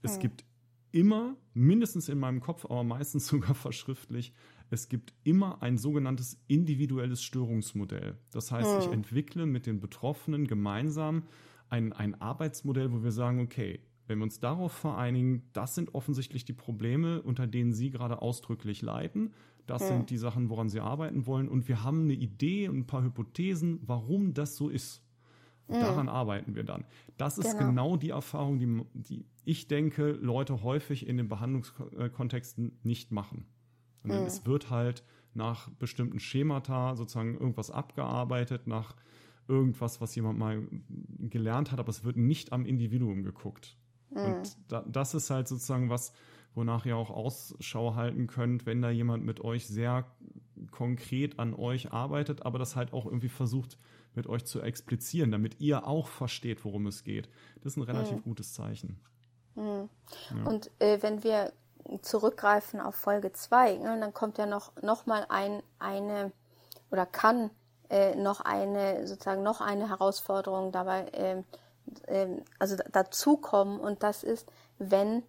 Es 0.01 0.17
mhm. 0.17 0.21
gibt 0.21 0.45
immer, 0.91 1.37
mindestens 1.53 2.09
in 2.09 2.19
meinem 2.19 2.41
Kopf, 2.41 2.65
aber 2.65 2.83
meistens 2.83 3.27
sogar 3.27 3.55
verschriftlich, 3.55 4.33
es 4.69 4.89
gibt 4.89 5.13
immer 5.23 5.61
ein 5.61 5.77
sogenanntes 5.77 6.41
individuelles 6.47 7.23
Störungsmodell. 7.23 8.17
Das 8.31 8.51
heißt, 8.51 8.67
hm. 8.67 8.79
ich 8.79 8.91
entwickle 8.91 9.45
mit 9.45 9.65
den 9.65 9.79
Betroffenen 9.79 10.47
gemeinsam 10.47 11.23
ein, 11.69 11.93
ein 11.93 12.19
Arbeitsmodell, 12.19 12.91
wo 12.91 13.03
wir 13.03 13.11
sagen, 13.11 13.39
okay, 13.39 13.79
wenn 14.07 14.19
wir 14.19 14.23
uns 14.23 14.39
darauf 14.39 14.71
vereinigen, 14.71 15.43
das 15.53 15.75
sind 15.75 15.93
offensichtlich 15.93 16.45
die 16.45 16.53
Probleme, 16.53 17.21
unter 17.21 17.45
denen 17.45 17.73
Sie 17.73 17.89
gerade 17.89 18.21
ausdrücklich 18.21 18.81
leiden. 18.81 19.33
Das 19.65 19.81
hm. 19.81 19.87
sind 19.89 20.09
die 20.09 20.17
Sachen, 20.17 20.49
woran 20.49 20.69
Sie 20.69 20.79
arbeiten 20.79 21.25
wollen. 21.25 21.49
Und 21.49 21.67
wir 21.67 21.83
haben 21.83 22.03
eine 22.03 22.13
Idee 22.13 22.69
und 22.69 22.77
ein 22.77 22.87
paar 22.87 23.03
Hypothesen, 23.03 23.79
warum 23.85 24.33
das 24.33 24.55
so 24.55 24.69
ist. 24.69 25.03
Mhm. 25.67 25.73
Daran 25.73 26.09
arbeiten 26.09 26.55
wir 26.55 26.63
dann. 26.63 26.85
Das 27.17 27.37
ist 27.37 27.57
genau, 27.57 27.67
genau 27.67 27.97
die 27.97 28.09
Erfahrung, 28.11 28.59
die, 28.59 28.83
die, 28.93 29.25
ich 29.43 29.67
denke, 29.67 30.11
Leute 30.11 30.63
häufig 30.63 31.07
in 31.07 31.17
den 31.17 31.27
Behandlungskontexten 31.27 32.79
nicht 32.83 33.11
machen. 33.11 33.45
Sondern 34.07 34.21
mhm. 34.21 34.27
es 34.27 34.45
wird 34.45 34.69
halt 34.69 35.03
nach 35.33 35.69
bestimmten 35.69 36.19
Schemata 36.19 36.95
sozusagen 36.95 37.35
irgendwas 37.35 37.71
abgearbeitet, 37.71 38.67
nach 38.67 38.95
irgendwas, 39.47 40.01
was 40.01 40.15
jemand 40.15 40.37
mal 40.39 40.67
gelernt 41.19 41.71
hat, 41.71 41.79
aber 41.79 41.89
es 41.89 42.03
wird 42.03 42.17
nicht 42.17 42.51
am 42.51 42.65
Individuum 42.65 43.23
geguckt. 43.23 43.77
Mhm. 44.09 44.17
Und 44.17 44.57
da, 44.67 44.83
das 44.87 45.13
ist 45.13 45.29
halt 45.29 45.47
sozusagen 45.47 45.89
was, 45.89 46.11
wonach 46.53 46.85
ihr 46.85 46.97
auch 46.97 47.11
Ausschau 47.11 47.95
halten 47.95 48.27
könnt, 48.27 48.65
wenn 48.65 48.81
da 48.81 48.89
jemand 48.89 49.25
mit 49.25 49.41
euch 49.41 49.67
sehr 49.67 50.05
konkret 50.71 51.39
an 51.39 51.53
euch 51.53 51.93
arbeitet, 51.93 52.45
aber 52.45 52.59
das 52.59 52.75
halt 52.75 52.93
auch 52.93 53.05
irgendwie 53.05 53.29
versucht, 53.29 53.77
mit 54.15 54.27
euch 54.27 54.45
zu 54.45 54.61
explizieren, 54.61 55.31
damit 55.31 55.61
ihr 55.61 55.85
auch 55.87 56.07
versteht, 56.07 56.65
worum 56.65 56.87
es 56.87 57.03
geht. 57.03 57.29
Das 57.61 57.73
ist 57.73 57.77
ein 57.77 57.83
relativ 57.83 58.17
mhm. 58.17 58.23
gutes 58.23 58.53
Zeichen. 58.53 58.99
Mhm. 59.55 59.89
Ja. 60.35 60.43
Und 60.45 60.71
äh, 60.79 61.01
wenn 61.01 61.23
wir 61.23 61.53
zurückgreifen 62.01 62.79
auf 62.81 62.95
Folge 62.95 63.31
2, 63.31 63.77
ne, 63.77 63.99
dann 63.99 64.13
kommt 64.13 64.37
ja 64.37 64.45
noch, 64.45 64.71
noch 64.81 65.05
mal 65.05 65.25
ein, 65.29 65.61
eine 65.79 66.31
oder 66.91 67.05
kann 67.05 67.49
äh, 67.89 68.15
noch 68.15 68.41
eine, 68.41 69.07
sozusagen 69.07 69.43
noch 69.43 69.61
eine 69.61 69.89
Herausforderung 69.89 70.71
dabei, 70.71 71.07
äh, 71.09 71.43
äh, 72.07 72.41
also 72.59 72.75
dazukommen 72.91 73.79
und 73.79 74.03
das 74.03 74.23
ist, 74.23 74.47
wenn 74.77 75.23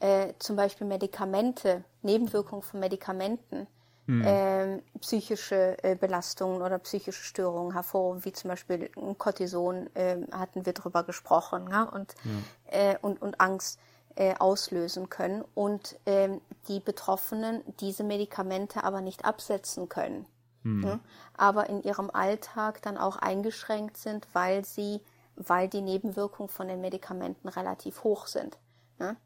äh, 0.00 0.34
zum 0.38 0.56
Beispiel 0.56 0.86
Medikamente, 0.86 1.84
Nebenwirkungen 2.02 2.62
von 2.62 2.80
Medikamenten, 2.80 3.68
hm. 4.06 4.24
äh, 4.24 4.82
psychische 5.00 5.76
äh, 5.84 5.94
Belastungen 5.94 6.60
oder 6.60 6.78
psychische 6.80 7.22
Störungen 7.22 7.72
hervorrufen, 7.72 8.24
wie 8.24 8.32
zum 8.32 8.50
Beispiel 8.50 8.88
Cortison, 9.16 9.88
äh, 9.94 10.16
hatten 10.32 10.66
wir 10.66 10.72
drüber 10.72 11.04
gesprochen, 11.04 11.68
ja, 11.70 11.84
und, 11.84 12.14
ja. 12.24 12.90
Äh, 12.92 12.98
und, 13.00 13.22
und 13.22 13.40
Angst 13.40 13.78
äh, 14.16 14.34
auslösen 14.38 15.08
können 15.08 15.44
und 15.54 15.96
äh, 16.06 16.28
die 16.68 16.80
Betroffenen 16.80 17.62
diese 17.80 18.04
Medikamente 18.04 18.84
aber 18.84 19.00
nicht 19.00 19.24
absetzen 19.24 19.88
können. 19.88 20.26
Hm. 20.62 20.84
Ja, 20.84 21.00
aber 21.36 21.68
in 21.68 21.82
ihrem 21.82 22.10
Alltag 22.10 22.82
dann 22.82 22.96
auch 22.96 23.16
eingeschränkt 23.16 23.96
sind, 23.96 24.28
weil 24.32 24.64
sie, 24.64 25.00
weil 25.36 25.68
die 25.68 25.82
Nebenwirkungen 25.82 26.48
von 26.48 26.68
den 26.68 26.80
Medikamenten 26.80 27.48
relativ 27.48 28.04
hoch 28.04 28.26
sind. 28.26 28.58
Ja? 29.00 29.16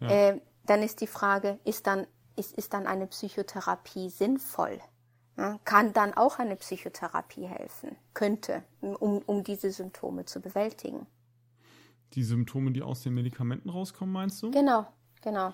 Äh, 0.00 0.40
dann 0.64 0.82
ist 0.82 1.00
die 1.00 1.06
Frage, 1.06 1.58
ist 1.64 1.86
dann 1.86 2.06
ist, 2.36 2.52
ist 2.52 2.74
dann 2.74 2.86
eine 2.86 3.06
Psychotherapie 3.06 4.10
sinnvoll? 4.10 4.80
Ja, 5.36 5.58
kann 5.64 5.92
dann 5.92 6.14
auch 6.14 6.38
eine 6.38 6.56
Psychotherapie 6.56 7.46
helfen? 7.46 7.96
Könnte, 8.14 8.62
um, 8.80 9.18
um 9.26 9.44
diese 9.44 9.70
Symptome 9.70 10.24
zu 10.24 10.40
bewältigen. 10.40 11.06
Die 12.14 12.22
Symptome, 12.22 12.72
die 12.72 12.82
aus 12.82 13.02
den 13.02 13.14
Medikamenten 13.14 13.68
rauskommen, 13.68 14.12
meinst 14.12 14.42
du? 14.42 14.50
Genau, 14.50 14.86
genau. 15.22 15.52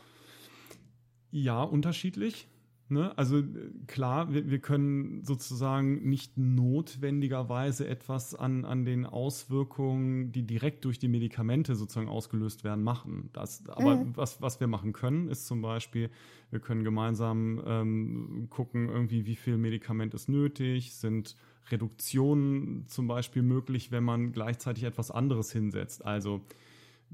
Ja, 1.30 1.62
unterschiedlich. 1.62 2.48
Ne? 2.92 3.16
Also 3.16 3.42
klar, 3.86 4.34
wir, 4.34 4.50
wir, 4.50 4.58
können 4.58 5.24
sozusagen 5.24 6.06
nicht 6.06 6.36
notwendigerweise 6.36 7.88
etwas 7.88 8.34
an, 8.34 8.66
an 8.66 8.84
den 8.84 9.06
Auswirkungen, 9.06 10.30
die 10.30 10.42
direkt 10.42 10.84
durch 10.84 10.98
die 10.98 11.08
Medikamente 11.08 11.74
sozusagen 11.74 12.10
ausgelöst 12.10 12.64
werden, 12.64 12.84
machen. 12.84 13.30
Das, 13.32 13.66
aber 13.66 13.96
mhm. 13.96 14.14
was, 14.14 14.42
was 14.42 14.60
wir 14.60 14.66
machen 14.66 14.92
können, 14.92 15.28
ist 15.28 15.46
zum 15.46 15.62
Beispiel, 15.62 16.10
wir 16.50 16.60
können 16.60 16.84
gemeinsam 16.84 17.62
ähm, 17.64 18.48
gucken, 18.50 18.90
irgendwie, 18.90 19.24
wie 19.24 19.36
viel 19.36 19.56
Medikament 19.56 20.12
ist 20.12 20.28
nötig, 20.28 20.94
sind 20.94 21.34
Reduktionen 21.70 22.86
zum 22.89 23.06
Beispiel 23.06 23.43
möglich, 23.43 23.90
wenn 23.90 24.05
man 24.05 24.32
gleichzeitig 24.32 24.84
etwas 24.84 25.10
anderes 25.10 25.52
hinsetzt. 25.52 26.05
Also 26.05 26.43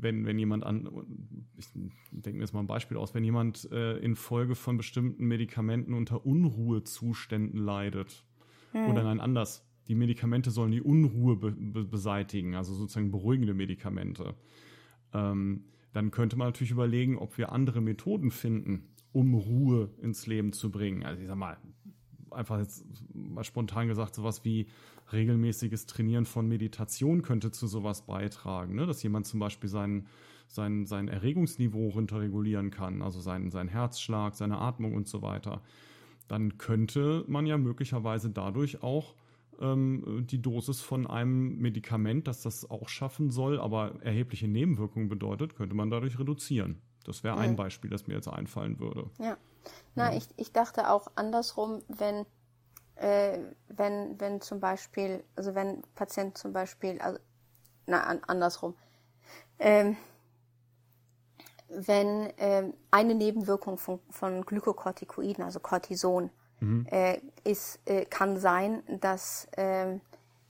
wenn, 0.00 0.26
wenn 0.26 0.38
jemand 0.38 0.64
an, 0.64 0.88
ich 1.56 1.68
denke 2.10 2.38
mir 2.38 2.44
jetzt 2.44 2.52
mal 2.52 2.60
ein 2.60 2.66
Beispiel 2.66 2.96
aus, 2.96 3.14
wenn 3.14 3.24
jemand 3.24 3.70
äh, 3.72 3.98
infolge 3.98 4.54
von 4.54 4.76
bestimmten 4.76 5.26
Medikamenten 5.26 5.92
unter 5.92 6.24
Unruhezuständen 6.24 7.58
leidet. 7.58 8.24
Hm. 8.72 8.88
Oder 8.88 9.02
nein, 9.02 9.20
anders. 9.20 9.64
Die 9.88 9.94
Medikamente 9.94 10.50
sollen 10.50 10.70
die 10.70 10.82
Unruhe 10.82 11.36
be 11.36 11.50
be 11.50 11.84
beseitigen, 11.84 12.54
also 12.54 12.74
sozusagen 12.74 13.10
beruhigende 13.10 13.54
Medikamente. 13.54 14.34
Ähm, 15.14 15.64
dann 15.92 16.10
könnte 16.10 16.36
man 16.36 16.48
natürlich 16.48 16.70
überlegen, 16.70 17.16
ob 17.16 17.38
wir 17.38 17.50
andere 17.52 17.80
Methoden 17.80 18.30
finden, 18.30 18.90
um 19.12 19.34
Ruhe 19.34 19.90
ins 20.02 20.26
Leben 20.26 20.52
zu 20.52 20.70
bringen. 20.70 21.04
Also 21.04 21.22
ich 21.22 21.28
sag 21.28 21.36
mal, 21.36 21.56
einfach 22.32 22.58
jetzt 22.58 22.84
mal 23.14 23.44
spontan 23.44 23.88
gesagt, 23.88 24.14
sowas 24.14 24.44
wie 24.44 24.66
regelmäßiges 25.12 25.86
Trainieren 25.86 26.26
von 26.26 26.48
Meditation 26.48 27.22
könnte 27.22 27.50
zu 27.50 27.66
sowas 27.66 28.02
beitragen, 28.02 28.74
ne? 28.74 28.86
dass 28.86 29.02
jemand 29.02 29.26
zum 29.26 29.40
Beispiel 29.40 29.70
sein, 29.70 30.06
sein, 30.46 30.86
sein 30.86 31.08
Erregungsniveau 31.08 31.88
runterregulieren 31.88 32.70
kann, 32.70 33.02
also 33.02 33.20
seinen, 33.20 33.50
seinen 33.50 33.68
Herzschlag, 33.68 34.34
seine 34.34 34.58
Atmung 34.58 34.94
und 34.94 35.08
so 35.08 35.22
weiter. 35.22 35.62
dann 36.28 36.58
könnte 36.58 37.24
man 37.26 37.46
ja 37.46 37.56
möglicherweise 37.56 38.28
dadurch 38.28 38.82
auch 38.82 39.14
ähm, 39.60 40.26
die 40.28 40.40
Dosis 40.40 40.80
von 40.80 41.06
einem 41.06 41.58
Medikament, 41.58 42.28
das 42.28 42.42
das 42.42 42.70
auch 42.70 42.88
schaffen 42.88 43.30
soll, 43.30 43.58
aber 43.60 43.94
erhebliche 44.02 44.46
Nebenwirkungen 44.46 45.08
bedeutet, 45.08 45.56
könnte 45.56 45.74
man 45.74 45.90
dadurch 45.90 46.18
reduzieren. 46.18 46.76
Das 47.04 47.24
wäre 47.24 47.38
ein 47.38 47.56
Beispiel, 47.56 47.88
das 47.88 48.06
mir 48.06 48.14
jetzt 48.14 48.28
einfallen 48.28 48.78
würde. 48.78 49.10
Ja. 49.18 49.38
Na, 49.94 50.10
ja. 50.10 50.16
ich, 50.16 50.28
ich 50.36 50.52
dachte 50.52 50.90
auch 50.90 51.08
andersrum, 51.14 51.82
wenn, 51.88 52.26
äh, 52.96 53.38
wenn, 53.68 54.20
wenn 54.20 54.40
zum 54.40 54.60
Beispiel, 54.60 55.24
also 55.36 55.54
wenn 55.54 55.82
Patient 55.94 56.36
zum 56.36 56.52
Beispiel, 56.52 57.00
also, 57.00 57.18
na, 57.86 58.04
an, 58.04 58.20
andersrum, 58.26 58.74
ähm, 59.58 59.96
wenn 61.68 62.32
ähm, 62.38 62.74
eine 62.90 63.14
Nebenwirkung 63.14 63.78
von, 63.78 64.00
von 64.10 64.42
Glykokortikoiden, 64.44 65.44
also 65.44 65.60
Cortison, 65.60 66.30
mhm. 66.60 66.86
äh, 66.90 67.20
ist, 67.44 67.80
äh, 67.84 68.04
kann 68.06 68.38
sein, 68.38 68.82
dass 69.00 69.48
äh, 69.52 69.98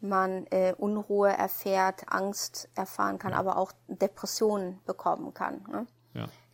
man 0.00 0.46
äh, 0.50 0.74
Unruhe 0.76 1.30
erfährt, 1.30 2.04
Angst 2.08 2.68
erfahren 2.74 3.18
kann, 3.18 3.32
ja. 3.32 3.38
aber 3.38 3.56
auch 3.56 3.72
Depressionen 3.88 4.80
bekommen 4.84 5.34
kann. 5.34 5.64
Ne? 5.70 5.86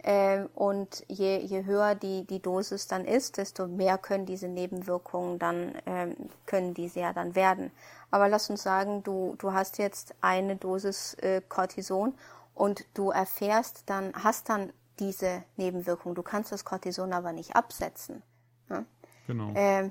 Ähm, 0.07 0.51
und 0.55 1.03
je, 1.09 1.39
je 1.39 1.65
höher 1.65 1.95
die, 1.95 2.27
die 2.27 2.41
Dosis 2.41 2.87
dann 2.89 3.07
ist, 3.07 3.39
desto 3.39 3.67
mehr 3.67 3.97
können 3.97 4.27
diese 4.27 4.49
Nebenwirkungen 4.49 5.39
dann, 5.39 5.75
ähm, 5.87 6.15
können 6.45 6.75
diese 6.75 7.01
ja 7.01 7.15
dann 7.15 7.35
werden. 7.35 7.71
Aber 8.11 8.29
lass 8.29 8.51
uns 8.51 8.63
sagen, 8.63 9.03
du, 9.03 9.35
du 9.39 9.55
hast 9.55 9.79
jetzt 9.79 10.15
eine 10.21 10.57
Dosis 10.57 11.15
äh, 11.15 11.41
Cortison 11.49 12.15
und 12.55 12.85
du 12.93 13.11
erfährst 13.11 13.85
dann, 13.87 14.13
hast 14.15 14.51
dann 14.51 14.75
diese 14.99 15.43
Nebenwirkung. 15.57 16.15
Du 16.15 16.23
kannst 16.23 16.53
das 16.53 16.67
Cortison 16.67 17.15
aber 17.15 17.33
nicht 17.33 17.57
absetzen. 17.57 18.23
Ne? 18.69 18.85
Genau. 19.27 19.53
Ähm, 19.55 19.91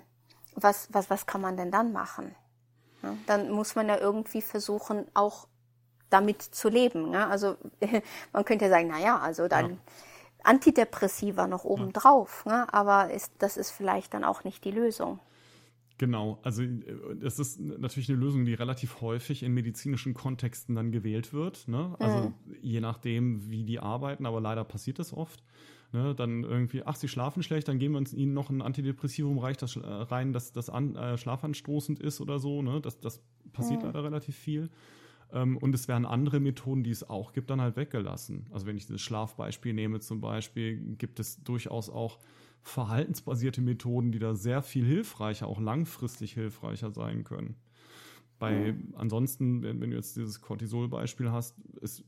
was, 0.53 0.89
was, 0.91 1.09
was 1.09 1.25
kann 1.25 1.41
man 1.41 1.57
denn 1.57 1.71
dann 1.71 1.91
machen? 1.91 2.35
Ja, 3.01 3.15
dann 3.25 3.51
muss 3.51 3.73
man 3.73 3.87
ja 3.87 3.97
irgendwie 3.97 4.43
versuchen, 4.43 5.07
auch 5.15 5.47
damit 6.13 6.41
zu 6.41 6.69
leben. 6.69 7.09
Ne? 7.09 7.27
Also 7.27 7.57
man 8.33 8.45
könnte 8.45 8.65
ja 8.65 8.71
sagen, 8.71 8.87
na 8.87 8.99
ja, 8.99 9.19
also 9.19 9.47
dann 9.47 9.71
ja. 9.71 9.77
Antidepressiva 10.43 11.47
noch 11.47 11.63
obendrauf, 11.63 12.43
ja. 12.45 12.51
ne? 12.51 12.73
aber 12.73 13.11
ist, 13.11 13.31
das 13.39 13.57
ist 13.57 13.71
vielleicht 13.71 14.13
dann 14.13 14.23
auch 14.23 14.43
nicht 14.43 14.63
die 14.63 14.71
Lösung. 14.71 15.19
Genau, 15.99 16.39
also 16.41 16.63
es 17.23 17.39
ist 17.39 17.59
natürlich 17.59 18.09
eine 18.09 18.17
Lösung, 18.17 18.45
die 18.45 18.55
relativ 18.55 18.99
häufig 19.01 19.43
in 19.43 19.53
medizinischen 19.53 20.13
Kontexten 20.13 20.75
dann 20.75 20.91
gewählt 20.91 21.33
wird. 21.33 21.67
Ne? 21.67 21.95
Also 21.99 22.29
mhm. 22.29 22.33
je 22.61 22.81
nachdem, 22.81 23.49
wie 23.49 23.63
die 23.63 23.79
arbeiten, 23.79 24.25
aber 24.25 24.41
leider 24.41 24.63
passiert 24.63 24.99
das 24.99 25.13
oft. 25.13 25.43
Ne, 25.93 26.15
dann 26.15 26.43
irgendwie, 26.43 26.81
ach, 26.83 26.95
sie 26.95 27.07
schlafen 27.07 27.43
schlecht, 27.43 27.67
dann 27.67 27.77
geben 27.77 27.93
wir 27.93 27.99
uns 27.99 28.15
ihnen 28.15 28.33
noch 28.33 28.49
ein 28.49 28.63
Antidepressivum 28.63 29.37
rein, 29.37 30.33
das, 30.33 30.51
das 30.51 30.71
an, 30.71 30.95
äh, 30.95 31.19
schlafanstoßend 31.19 31.99
ist 31.99 32.19
oder 32.19 32.39
so. 32.39 32.63
Ne? 32.63 32.81
Das, 32.81 32.99
das 32.99 33.21
passiert 33.53 33.83
ja. 33.83 33.89
leider 33.89 34.03
relativ 34.03 34.35
viel. 34.35 34.71
Ähm, 35.31 35.57
und 35.57 35.73
es 35.73 35.87
werden 35.87 36.05
andere 36.05 36.39
Methoden, 36.39 36.83
die 36.83 36.91
es 36.91 37.09
auch 37.09 37.33
gibt, 37.33 37.49
dann 37.49 37.61
halt 37.61 37.75
weggelassen. 37.75 38.47
Also 38.51 38.65
wenn 38.65 38.77
ich 38.77 38.87
das 38.87 39.01
Schlafbeispiel 39.01 39.73
nehme 39.73 39.99
zum 39.99 40.21
Beispiel, 40.21 40.77
gibt 40.95 41.19
es 41.19 41.43
durchaus 41.43 41.89
auch 41.89 42.19
verhaltensbasierte 42.61 43.61
Methoden, 43.61 44.11
die 44.11 44.19
da 44.19 44.35
sehr 44.35 44.61
viel 44.61 44.85
hilfreicher, 44.85 45.47
auch 45.47 45.59
langfristig 45.59 46.33
hilfreicher 46.33 46.91
sein 46.91 47.23
können. 47.23 47.55
Bei 48.39 48.73
mhm. 48.73 48.93
ansonsten, 48.95 49.61
wenn, 49.61 49.81
wenn, 49.81 49.91
du 49.91 49.95
jetzt 49.95 50.15
dieses 50.15 50.41
Cortisol-Beispiel 50.41 51.31
hast, 51.31 51.57
ist 51.81 52.03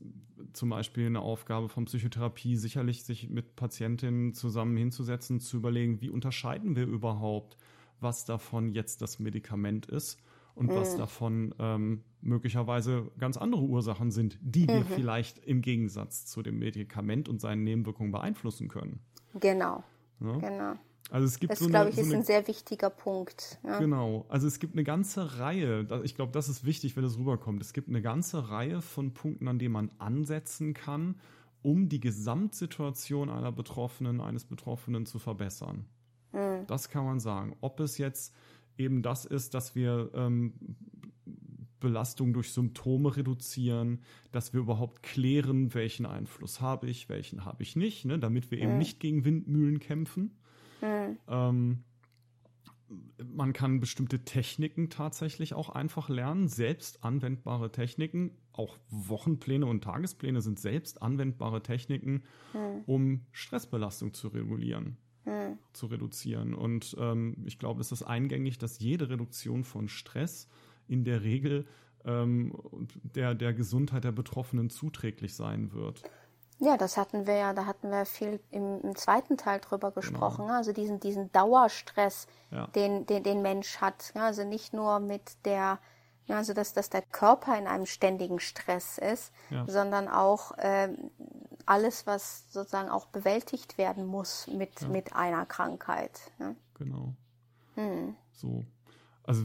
zum 0.52 0.70
Beispiel 0.70 1.06
eine 1.06 1.20
Aufgabe 1.20 1.68
von 1.68 1.84
Psychotherapie 1.84 2.56
sicherlich, 2.56 3.04
sich 3.04 3.28
mit 3.28 3.56
Patientinnen 3.56 4.34
zusammen 4.34 4.76
hinzusetzen, 4.76 5.40
zu 5.40 5.58
überlegen, 5.58 6.00
wie 6.00 6.10
unterscheiden 6.10 6.76
wir 6.76 6.86
überhaupt, 6.86 7.56
was 8.00 8.24
davon 8.24 8.70
jetzt 8.70 9.02
das 9.02 9.18
Medikament 9.18 9.86
ist 9.86 10.20
und 10.56 10.70
mhm. 10.70 10.74
was 10.74 10.96
davon 10.96 11.54
ähm, 11.58 12.02
möglicherweise 12.20 13.12
ganz 13.18 13.36
andere 13.36 13.62
Ursachen 13.62 14.10
sind, 14.10 14.38
die 14.40 14.64
mhm. 14.64 14.68
wir 14.68 14.84
vielleicht 14.86 15.38
im 15.38 15.62
Gegensatz 15.62 16.26
zu 16.26 16.42
dem 16.42 16.58
Medikament 16.58 17.28
und 17.28 17.40
seinen 17.40 17.62
Nebenwirkungen 17.62 18.10
beeinflussen 18.10 18.68
können. 18.68 18.98
Genau. 19.38 19.84
Ja? 20.20 20.38
Genau. 20.38 20.74
Also 21.10 21.26
es 21.26 21.38
gibt 21.38 21.52
das, 21.52 21.60
so 21.60 21.68
glaube 21.68 21.90
ich, 21.90 21.96
so 21.96 22.02
ist 22.02 22.12
ein 22.12 22.24
sehr 22.24 22.48
wichtiger 22.48 22.90
Punkt. 22.90 23.60
Ja. 23.62 23.78
Genau. 23.78 24.26
Also 24.28 24.48
es 24.48 24.58
gibt 24.58 24.74
eine 24.74 24.82
ganze 24.82 25.38
Reihe, 25.38 25.86
ich 26.02 26.16
glaube, 26.16 26.32
das 26.32 26.48
ist 26.48 26.64
wichtig, 26.64 26.96
wenn 26.96 27.04
das 27.04 27.16
rüberkommt. 27.16 27.62
Es 27.62 27.72
gibt 27.72 27.88
eine 27.88 28.02
ganze 28.02 28.50
Reihe 28.50 28.82
von 28.82 29.14
Punkten, 29.14 29.46
an 29.46 29.58
denen 29.58 29.72
man 29.72 29.90
ansetzen 29.98 30.74
kann, 30.74 31.20
um 31.62 31.88
die 31.88 32.00
Gesamtsituation 32.00 33.30
einer 33.30 33.52
Betroffenen, 33.52 34.20
eines 34.20 34.46
Betroffenen 34.46 35.06
zu 35.06 35.18
verbessern. 35.18 35.84
Mhm. 36.32 36.66
Das 36.66 36.88
kann 36.88 37.04
man 37.04 37.20
sagen. 37.20 37.56
Ob 37.60 37.78
es 37.78 37.98
jetzt 37.98 38.34
eben 38.78 39.02
das 39.02 39.24
ist, 39.24 39.54
dass 39.54 39.74
wir 39.74 40.10
ähm, 40.14 40.54
Belastung 41.80 42.32
durch 42.32 42.52
Symptome 42.52 43.16
reduzieren, 43.16 44.00
dass 44.32 44.52
wir 44.52 44.60
überhaupt 44.60 45.02
klären, 45.02 45.74
welchen 45.74 46.06
Einfluss 46.06 46.60
habe 46.60 46.88
ich, 46.88 47.08
welchen 47.08 47.44
habe 47.44 47.62
ich 47.62 47.76
nicht, 47.76 48.04
ne, 48.04 48.18
damit 48.18 48.50
wir 48.50 48.58
eben 48.58 48.72
mhm. 48.72 48.78
nicht 48.78 49.00
gegen 49.00 49.24
Windmühlen 49.24 49.78
kämpfen. 49.78 50.38
Mhm. 50.80 51.18
Ähm, 51.28 51.84
man 53.24 53.52
kann 53.52 53.80
bestimmte 53.80 54.24
Techniken 54.24 54.90
tatsächlich 54.90 55.54
auch 55.54 55.70
einfach 55.70 56.08
lernen, 56.08 56.48
selbst 56.48 57.04
anwendbare 57.04 57.72
Techniken. 57.72 58.30
Auch 58.52 58.78
Wochenpläne 58.88 59.66
und 59.66 59.82
Tagespläne 59.84 60.40
sind 60.40 60.58
selbst 60.58 61.02
anwendbare 61.02 61.62
Techniken, 61.62 62.22
mhm. 62.54 62.82
um 62.86 63.26
Stressbelastung 63.32 64.14
zu 64.14 64.28
regulieren, 64.28 64.96
mhm. 65.26 65.58
zu 65.72 65.86
reduzieren. 65.86 66.54
Und 66.54 66.96
ähm, 66.98 67.36
ich 67.44 67.58
glaube, 67.58 67.80
es 67.80 67.92
ist 67.92 68.02
eingängig, 68.02 68.58
dass 68.58 68.78
jede 68.78 69.10
Reduktion 69.10 69.64
von 69.64 69.88
Stress 69.88 70.48
in 70.88 71.04
der 71.04 71.22
Regel 71.22 71.66
ähm, 72.04 72.54
der, 73.02 73.34
der 73.34 73.52
Gesundheit 73.52 74.04
der 74.04 74.12
Betroffenen 74.12 74.70
zuträglich 74.70 75.34
sein 75.34 75.72
wird. 75.72 76.02
Ja, 76.58 76.78
das 76.78 76.96
hatten 76.96 77.26
wir 77.26 77.34
ja, 77.34 77.52
da 77.52 77.66
hatten 77.66 77.90
wir 77.90 78.06
viel 78.06 78.40
im, 78.50 78.80
im 78.80 78.96
zweiten 78.96 79.36
Teil 79.36 79.60
drüber 79.60 79.90
gesprochen. 79.90 80.46
Genau. 80.46 80.56
Also 80.56 80.72
diesen, 80.72 81.00
diesen 81.00 81.30
Dauerstress, 81.32 82.26
ja. 82.50 82.66
den, 82.68 83.04
den, 83.04 83.22
den 83.22 83.42
Mensch 83.42 83.78
hat. 83.78 84.12
Also 84.14 84.42
nicht 84.44 84.72
nur 84.72 85.00
mit 85.00 85.44
der, 85.44 85.78
also 86.28 86.54
dass, 86.54 86.72
dass 86.72 86.88
der 86.88 87.02
Körper 87.02 87.58
in 87.58 87.66
einem 87.66 87.84
ständigen 87.84 88.40
Stress 88.40 88.96
ist, 88.96 89.32
ja. 89.50 89.66
sondern 89.68 90.08
auch 90.08 90.52
ähm, 90.58 91.10
alles, 91.66 92.06
was 92.06 92.50
sozusagen 92.52 92.88
auch 92.88 93.06
bewältigt 93.06 93.76
werden 93.76 94.06
muss 94.06 94.46
mit, 94.46 94.80
ja. 94.80 94.88
mit 94.88 95.14
einer 95.14 95.44
Krankheit. 95.46 96.32
Ne? 96.38 96.56
Genau. 96.74 97.14
Hm. 97.74 98.14
So. 98.32 98.64
Also, 99.24 99.44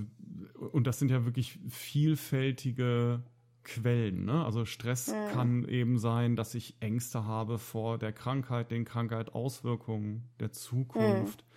und 0.72 0.86
das 0.86 1.00
sind 1.00 1.12
ja 1.12 1.26
wirklich 1.26 1.60
vielfältige 1.70 3.24
Quellen. 3.64 4.26
Ne? 4.26 4.44
Also 4.46 4.66
Stress 4.66 5.08
mhm. 5.08 5.34
kann 5.34 5.66
eben 5.66 5.98
sein, 5.98 6.36
dass 6.36 6.56
ich 6.56 6.76
Ängste 6.80 7.26
habe 7.26 7.58
vor 7.58 7.98
der 7.98 8.14
Krankheit, 8.14 8.72
den 8.72 8.86
Krankheitsauswirkungen 8.86 10.30
der 10.40 10.52
Zukunft. 10.52 11.42
Mhm. 11.42 11.52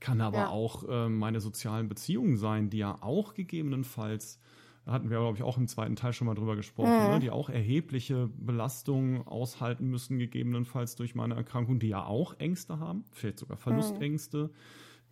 Kann 0.00 0.20
aber 0.20 0.38
ja. 0.38 0.48
auch 0.48 0.88
äh, 0.88 1.08
meine 1.08 1.40
sozialen 1.40 1.88
Beziehungen 1.88 2.36
sein, 2.36 2.70
die 2.70 2.78
ja 2.78 2.98
auch 3.02 3.34
gegebenenfalls, 3.34 4.40
da 4.84 4.92
hatten 4.92 5.10
wir, 5.10 5.18
glaube 5.18 5.36
ich, 5.36 5.42
auch 5.42 5.56
im 5.58 5.68
zweiten 5.68 5.96
Teil 5.96 6.12
schon 6.12 6.26
mal 6.26 6.34
drüber 6.34 6.56
gesprochen, 6.56 6.92
mhm. 6.92 7.10
ne? 7.10 7.20
die 7.20 7.30
auch 7.30 7.48
erhebliche 7.48 8.28
Belastungen 8.36 9.26
aushalten 9.26 9.88
müssen, 9.88 10.18
gegebenenfalls 10.18 10.96
durch 10.96 11.14
meine 11.14 11.34
Erkrankung, 11.34 11.78
die 11.78 11.88
ja 11.88 12.04
auch 12.04 12.38
Ängste 12.38 12.78
haben, 12.78 13.04
vielleicht 13.12 13.38
sogar 13.38 13.56
mhm. 13.56 13.62
Verlustängste 13.62 14.50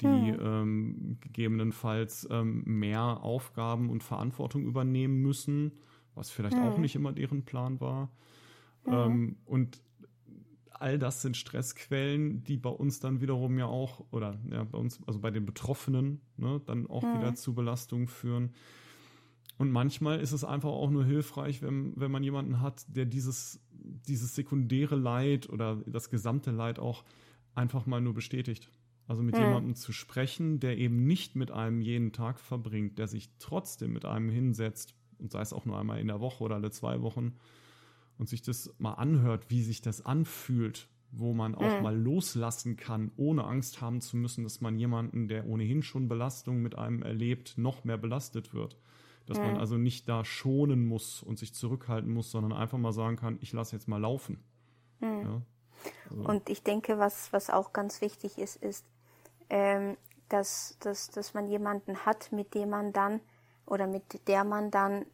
die 0.01 0.07
mhm. 0.07 0.39
ähm, 0.41 1.19
gegebenenfalls 1.21 2.27
ähm, 2.31 2.63
mehr 2.65 3.23
Aufgaben 3.23 3.91
und 3.91 4.03
Verantwortung 4.03 4.65
übernehmen 4.65 5.21
müssen 5.21 5.73
was 6.15 6.31
vielleicht 6.31 6.57
mhm. 6.57 6.65
auch 6.65 6.79
nicht 6.79 6.95
immer 6.95 7.13
deren 7.13 7.45
Plan 7.45 7.81
war. 7.81 8.11
Mhm. 8.85 8.93
Ähm, 8.93 9.37
und 9.45 9.83
all 10.71 10.99
das 10.99 11.23
sind 11.23 11.37
Stressquellen, 11.37 12.43
die 12.45 12.57
bei 12.57 12.71
uns 12.71 13.01
dann 13.01 13.21
wiederum 13.21 13.59
ja 13.59 13.67
auch, 13.67 14.05
oder 14.11 14.39
ja, 14.51 14.65
bei 14.65 14.79
uns, 14.79 15.01
also 15.07 15.19
bei 15.19 15.31
den 15.31 15.45
Betroffenen, 15.45 16.21
ne, 16.37 16.61
dann 16.67 16.87
auch 16.89 17.03
mhm. 17.03 17.19
wieder 17.19 17.35
zu 17.35 17.55
Belastungen 17.55 18.07
führen. 18.07 18.55
Und 19.61 19.73
manchmal 19.73 20.21
ist 20.21 20.33
es 20.33 20.43
einfach 20.43 20.71
auch 20.71 20.89
nur 20.89 21.05
hilfreich, 21.05 21.61
wenn, 21.61 21.93
wenn 21.95 22.11
man 22.11 22.25
jemanden 22.25 22.63
hat, 22.63 22.83
der 22.97 23.05
dieses, 23.05 23.61
dieses 23.69 24.35
sekundäre 24.35 24.97
Leid 24.97 25.51
oder 25.51 25.77
das 25.85 26.09
gesamte 26.09 26.51
Leid 26.51 26.79
auch 26.79 27.05
einfach 27.55 27.85
mal 27.85 28.01
nur 28.01 28.15
bestätigt. 28.15 28.71
Also 29.07 29.23
mit 29.23 29.35
mhm. 29.35 29.43
jemandem 29.43 29.75
zu 29.75 29.93
sprechen, 29.93 30.61
der 30.61 30.79
eben 30.79 31.07
nicht 31.07 31.37
mit 31.37 31.51
einem 31.51 31.83
jeden 31.83 32.13
Tag 32.13 32.41
verbringt, 32.41 32.99
der 32.99 33.07
sich 33.07 33.29
trotzdem 33.39 33.93
mit 33.93 34.07
einem 34.07 34.31
hinsetzt, 34.31 34.95
und 35.19 35.31
sei 35.31 35.43
es 35.43 35.53
auch 35.53 35.67
nur 35.67 35.79
einmal 35.79 36.01
in 36.01 36.07
der 36.07 36.21
Woche 36.21 36.43
oder 36.43 36.55
alle 36.55 36.71
zwei 36.71 37.03
Wochen 37.03 37.35
und 38.17 38.31
sich 38.31 38.41
das 38.41 38.75
mal 38.79 38.95
anhört, 38.95 39.51
wie 39.51 39.63
sich 39.63 39.83
das 39.83 40.07
anfühlt, 40.07 40.89
wo 41.13 41.35
man 41.35 41.55
auch 41.55 41.77
mhm. 41.77 41.83
mal 41.83 42.01
loslassen 42.01 42.77
kann, 42.77 43.13
ohne 43.19 43.45
Angst 43.45 43.83
haben 43.83 44.01
zu 44.01 44.17
müssen, 44.17 44.43
dass 44.43 44.63
man 44.63 44.79
jemanden, 44.79 45.29
der 45.29 45.47
ohnehin 45.47 45.83
schon 45.83 46.09
Belastung 46.09 46.63
mit 46.63 46.79
einem 46.79 47.03
erlebt, 47.03 47.59
noch 47.59 47.85
mehr 47.85 47.99
belastet 47.99 48.55
wird. 48.55 48.79
Dass 49.31 49.39
mhm. 49.39 49.45
man 49.45 49.57
also 49.59 49.77
nicht 49.77 50.09
da 50.09 50.25
schonen 50.25 50.89
muss 50.89 51.23
und 51.23 51.39
sich 51.39 51.55
zurückhalten 51.55 52.13
muss, 52.13 52.33
sondern 52.33 52.53
einfach 52.53 52.79
mal 52.79 52.93
sagen 52.93 53.15
kann, 53.15 53.39
ich 53.41 53.53
lasse 53.53 53.77
jetzt 53.77 53.87
mal 53.87 54.01
laufen. 54.01 54.43
Mhm. 54.99 55.23
Ja? 55.23 55.43
Also. 56.11 56.25
Und 56.25 56.51
ich 56.51 56.65
denke, 56.65 56.99
was, 56.99 57.33
was 57.33 57.49
auch 57.49 57.73
ganz 57.73 58.01
wichtig 58.01 58.39
ist, 58.39 58.57
ist, 58.57 58.85
ähm, 59.49 59.97
dass, 60.29 60.77
dass, 60.81 61.11
dass 61.11 61.33
man 61.33 61.47
jemanden 61.47 62.05
hat, 62.05 62.33
mit 62.33 62.55
dem 62.55 62.71
man 62.71 62.93
dann 62.93 63.21
oder 63.67 63.87
mit 63.87 64.27
der 64.27 64.43
man 64.43 64.73
dann 64.73 65.07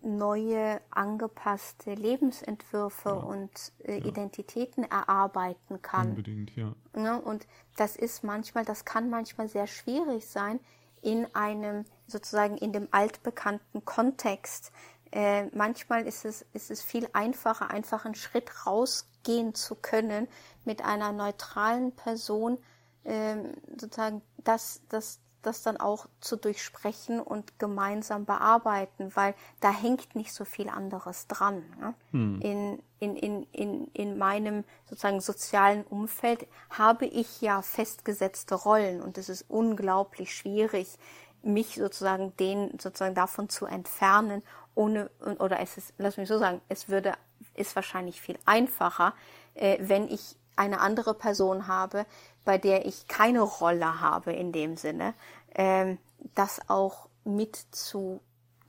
neue 0.00 0.80
angepasste 0.90 1.92
Lebensentwürfe 1.92 3.08
ja. 3.08 3.14
und 3.16 3.72
äh, 3.82 3.98
ja. 3.98 4.04
Identitäten 4.04 4.84
erarbeiten 4.84 5.82
kann. 5.82 6.10
Unbedingt, 6.10 6.54
ja. 6.54 6.72
ja. 6.94 7.00
Ne, 7.00 7.20
und 7.20 7.48
das 7.76 7.96
ist 7.96 8.22
manchmal, 8.22 8.64
das 8.64 8.84
kann 8.84 9.10
manchmal 9.10 9.48
sehr 9.48 9.66
schwierig 9.66 10.28
sein 10.28 10.60
in 11.02 11.26
einem 11.34 11.84
sozusagen 12.06 12.56
in 12.56 12.72
dem 12.72 12.88
altbekannten 12.90 13.84
Kontext. 13.84 14.72
Äh, 15.12 15.46
manchmal 15.56 16.06
ist 16.06 16.24
es, 16.24 16.44
ist 16.52 16.70
es 16.70 16.82
viel 16.82 17.08
einfacher, 17.12 17.70
einfach 17.70 18.04
einen 18.04 18.14
Schritt 18.14 18.66
rausgehen 18.66 19.54
zu 19.54 19.74
können 19.74 20.28
mit 20.64 20.84
einer 20.84 21.12
neutralen 21.12 21.92
Person, 21.92 22.58
äh, 23.04 23.36
sozusagen 23.76 24.22
das, 24.38 24.82
das, 24.88 25.20
das 25.42 25.62
dann 25.62 25.76
auch 25.76 26.06
zu 26.20 26.36
durchsprechen 26.36 27.20
und 27.20 27.58
gemeinsam 27.58 28.24
bearbeiten, 28.24 29.12
weil 29.14 29.34
da 29.60 29.72
hängt 29.72 30.14
nicht 30.14 30.32
so 30.32 30.44
viel 30.44 30.68
anderes 30.68 31.26
dran. 31.26 31.62
Ne? 31.78 31.94
Hm. 32.10 32.40
In, 32.40 32.82
in, 32.98 33.16
in, 33.16 33.42
in, 33.52 33.86
in 33.92 34.18
meinem 34.18 34.64
sozusagen 34.84 35.20
sozialen 35.20 35.84
Umfeld 35.84 36.46
habe 36.70 37.06
ich 37.06 37.40
ja 37.40 37.62
festgesetzte 37.62 38.54
Rollen 38.54 39.00
und 39.00 39.18
es 39.18 39.28
ist 39.28 39.46
unglaublich 39.48 40.34
schwierig, 40.34 40.98
mich 41.42 41.76
sozusagen 41.76 42.36
den 42.36 42.78
sozusagen 42.78 43.14
davon 43.14 43.48
zu 43.48 43.66
entfernen, 43.66 44.42
ohne 44.74 45.10
oder 45.38 45.60
es 45.60 45.76
ist, 45.78 45.94
lass 45.98 46.16
mich 46.16 46.28
so 46.28 46.38
sagen, 46.38 46.60
es 46.68 46.88
würde 46.88 47.14
ist 47.54 47.74
wahrscheinlich 47.76 48.20
viel 48.20 48.38
einfacher, 48.44 49.14
äh, 49.54 49.78
wenn 49.80 50.08
ich 50.08 50.36
eine 50.56 50.80
andere 50.80 51.14
Person 51.14 51.66
habe, 51.66 52.04
bei 52.44 52.58
der 52.58 52.86
ich 52.86 53.08
keine 53.08 53.42
Rolle 53.42 54.00
habe 54.00 54.32
in 54.32 54.52
dem 54.52 54.76
Sinne, 54.76 55.14
ähm, 55.54 55.98
das 56.34 56.60
auch 56.68 57.08
mit 57.24 57.56
zu 57.70 58.20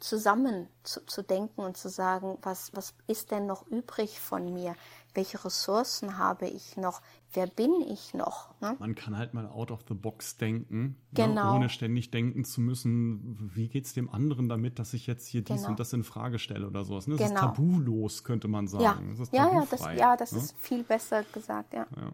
zusammen 0.02 0.68
zu, 0.84 1.06
zu 1.06 1.24
denken 1.24 1.62
und 1.62 1.78
zu 1.78 1.88
sagen, 1.88 2.38
was, 2.42 2.72
was 2.74 2.96
ist 3.08 3.32
denn 3.32 3.46
noch 3.46 3.68
übrig 3.68 4.20
von 4.20 4.52
mir? 4.52 4.76
Welche 5.14 5.44
Ressourcen 5.44 6.18
habe 6.18 6.48
ich 6.48 6.76
noch? 6.78 7.02
Wer 7.34 7.46
bin 7.48 7.72
ich 7.88 8.14
noch? 8.14 8.50
Ne? 8.62 8.76
Man 8.80 8.96
kann 8.96 9.18
halt 9.18 9.34
mal 9.34 9.46
out 9.48 9.72
of 9.72 9.82
the 9.88 9.94
box 9.94 10.38
denken, 10.38 10.82
ne? 10.82 10.96
genau. 11.14 11.52
ne? 11.52 11.58
ohne 11.58 11.70
ständig 11.70 12.12
denken 12.12 12.46
zu 12.46 12.62
müssen, 12.62 13.52
wie 13.54 13.68
geht 13.68 13.86
es 13.86 13.94
dem 13.94 14.10
anderen 14.10 14.50
damit, 14.50 14.80
dass 14.80 14.94
ich 14.94 15.08
jetzt 15.08 15.28
hier 15.28 15.44
dies 15.44 15.58
genau. 15.58 15.70
und 15.70 15.80
das 15.80 15.94
in 15.94 16.04
Frage 16.04 16.40
stelle 16.40 16.66
oder 16.66 16.84
sowas. 16.84 17.08
Ne? 17.08 17.18
Das 17.18 17.28
genau. 17.30 17.40
ist 17.40 17.46
tabulos, 17.46 18.24
könnte 18.24 18.48
man 18.48 18.68
sagen. 18.68 19.10
Ja, 19.12 19.18
das 19.18 19.32
ja, 19.32 19.54
ja, 19.54 19.68
das, 19.70 19.82
ja, 19.98 20.18
das 20.18 20.32
ne? 20.32 20.40
ist 20.40 20.58
viel 20.58 20.84
besser 20.84 21.24
gesagt, 21.32 21.74
ja. 21.74 21.86
ja. 21.96 22.12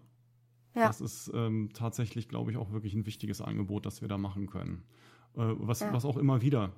Ja. 0.77 0.87
Das 0.87 1.01
ist 1.01 1.31
ähm, 1.33 1.69
tatsächlich, 1.73 2.27
glaube 2.27 2.51
ich, 2.51 2.57
auch 2.57 2.71
wirklich 2.71 2.93
ein 2.93 3.07
wichtiges 3.07 3.41
Angebot, 3.41 3.85
das 3.85 4.01
wir 4.01 4.07
da 4.07 4.19
machen 4.19 4.47
können. 4.47 4.83
Äh, 5.35 5.55
was, 5.57 5.79
ja. 5.79 5.91
was 5.91 6.05
auch 6.05 6.17
immer 6.17 6.41
wieder 6.41 6.71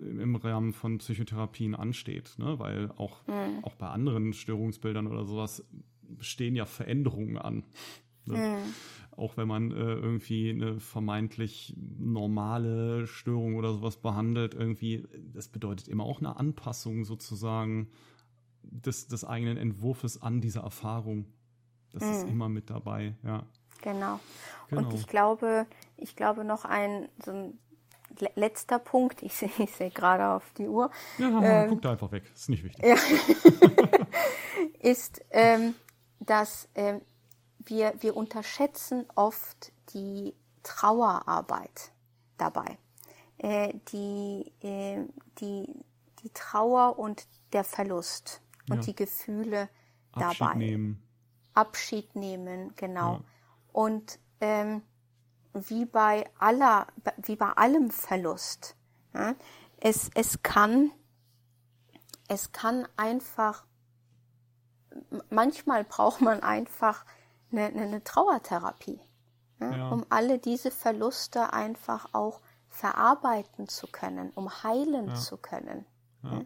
im 0.00 0.34
Rahmen 0.36 0.72
von 0.72 0.98
Psychotherapien 0.98 1.74
ansteht, 1.74 2.34
ne? 2.38 2.58
weil 2.58 2.90
auch, 2.92 3.26
mhm. 3.26 3.62
auch 3.62 3.74
bei 3.74 3.88
anderen 3.88 4.32
Störungsbildern 4.32 5.06
oder 5.06 5.24
sowas 5.24 5.64
stehen 6.20 6.56
ja 6.56 6.64
Veränderungen 6.64 7.36
an. 7.36 7.64
Ne? 8.24 8.38
Mhm. 8.38 8.74
Auch 9.16 9.36
wenn 9.36 9.46
man 9.46 9.70
äh, 9.70 9.74
irgendwie 9.74 10.50
eine 10.50 10.80
vermeintlich 10.80 11.74
normale 11.76 13.06
Störung 13.06 13.56
oder 13.56 13.74
sowas 13.74 13.98
behandelt, 13.98 14.54
irgendwie, 14.54 15.06
das 15.32 15.48
bedeutet 15.48 15.86
immer 15.86 16.04
auch 16.04 16.18
eine 16.18 16.36
Anpassung 16.36 17.04
sozusagen 17.04 17.90
des, 18.62 19.06
des 19.06 19.24
eigenen 19.24 19.58
Entwurfs 19.58 20.20
an 20.20 20.40
diese 20.40 20.60
Erfahrung. 20.60 21.26
Das 21.94 22.02
mhm. 22.02 22.12
ist 22.12 22.28
immer 22.28 22.48
mit 22.48 22.70
dabei, 22.70 23.14
ja. 23.22 23.44
Genau. 23.82 24.20
genau. 24.68 24.88
Und 24.88 24.94
ich 24.94 25.06
glaube, 25.06 25.66
ich 25.96 26.16
glaube 26.16 26.44
noch 26.44 26.64
ein, 26.64 27.08
so 27.24 27.30
ein 27.30 27.58
letzter 28.34 28.78
Punkt, 28.78 29.22
ich 29.22 29.34
sehe 29.34 29.50
ich 29.58 29.72
seh 29.72 29.90
gerade 29.90 30.28
auf 30.28 30.52
die 30.58 30.68
Uhr. 30.68 30.90
Ja, 31.18 31.42
ähm, 31.42 31.70
guck 31.70 31.82
da 31.82 31.92
einfach 31.92 32.10
weg, 32.12 32.24
ist 32.34 32.48
nicht 32.48 32.64
wichtig. 32.64 32.84
Ja, 32.84 32.96
ist, 34.80 35.24
ähm, 35.30 35.74
dass 36.20 36.68
ähm, 36.74 37.00
wir, 37.58 37.94
wir 38.00 38.16
unterschätzen 38.16 39.06
oft 39.14 39.72
die 39.94 40.34
Trauerarbeit 40.62 41.92
dabei. 42.36 42.78
Äh, 43.38 43.74
die, 43.92 44.52
äh, 44.62 45.04
die, 45.38 45.66
die 46.22 46.30
Trauer 46.32 46.98
und 46.98 47.26
der 47.52 47.64
Verlust 47.64 48.40
und 48.68 48.78
ja. 48.78 48.82
die 48.82 48.96
Gefühle 48.96 49.68
Abschied 50.12 50.40
dabei. 50.40 50.54
Nehmen. 50.54 51.03
Abschied 51.54 52.14
nehmen, 52.16 52.74
genau. 52.76 53.14
Ja. 53.14 53.20
Und 53.72 54.18
ähm, 54.40 54.82
wie 55.52 55.84
bei 55.84 56.28
aller, 56.38 56.86
wie 57.22 57.36
bei 57.36 57.50
allem 57.52 57.90
Verlust, 57.90 58.76
ja, 59.14 59.34
es, 59.80 60.10
es 60.14 60.42
kann, 60.42 60.90
es 62.28 62.52
kann 62.52 62.88
einfach, 62.96 63.64
manchmal 65.30 65.84
braucht 65.84 66.20
man 66.20 66.42
einfach 66.42 67.04
eine, 67.52 67.66
eine 67.66 68.02
Trauertherapie, 68.02 69.00
ja, 69.60 69.76
ja. 69.76 69.88
um 69.90 70.04
alle 70.08 70.38
diese 70.38 70.70
Verluste 70.70 71.52
einfach 71.52 72.12
auch 72.12 72.40
verarbeiten 72.68 73.68
zu 73.68 73.86
können, 73.86 74.30
um 74.30 74.50
heilen 74.64 75.14
zu 75.14 75.36
können. 75.36 75.86
Ja, 76.22 76.42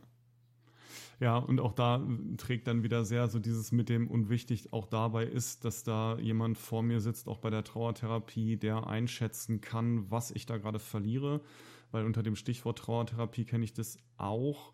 und 1.38 1.60
auch 1.60 1.72
da 1.72 2.06
trägt 2.36 2.68
dann 2.68 2.84
wieder 2.84 3.04
sehr 3.04 3.28
so 3.28 3.40
dieses 3.40 3.72
mit 3.72 3.88
dem 3.88 4.08
und 4.08 4.28
wichtig 4.28 4.72
auch 4.72 4.86
dabei 4.86 5.24
ist, 5.24 5.64
dass 5.64 5.82
da 5.82 6.16
jemand 6.18 6.58
vor 6.58 6.82
mir 6.82 7.00
sitzt, 7.00 7.28
auch 7.28 7.38
bei 7.38 7.50
der 7.50 7.64
Trauertherapie, 7.64 8.56
der 8.56 8.86
einschätzen 8.86 9.60
kann, 9.60 10.08
was 10.10 10.30
ich 10.30 10.46
da 10.46 10.58
gerade 10.58 10.78
verliere. 10.78 11.40
Weil 11.90 12.04
unter 12.04 12.22
dem 12.22 12.36
Stichwort 12.36 12.78
Trauertherapie 12.78 13.44
kenne 13.44 13.64
ich 13.64 13.72
das 13.72 13.98
auch, 14.16 14.72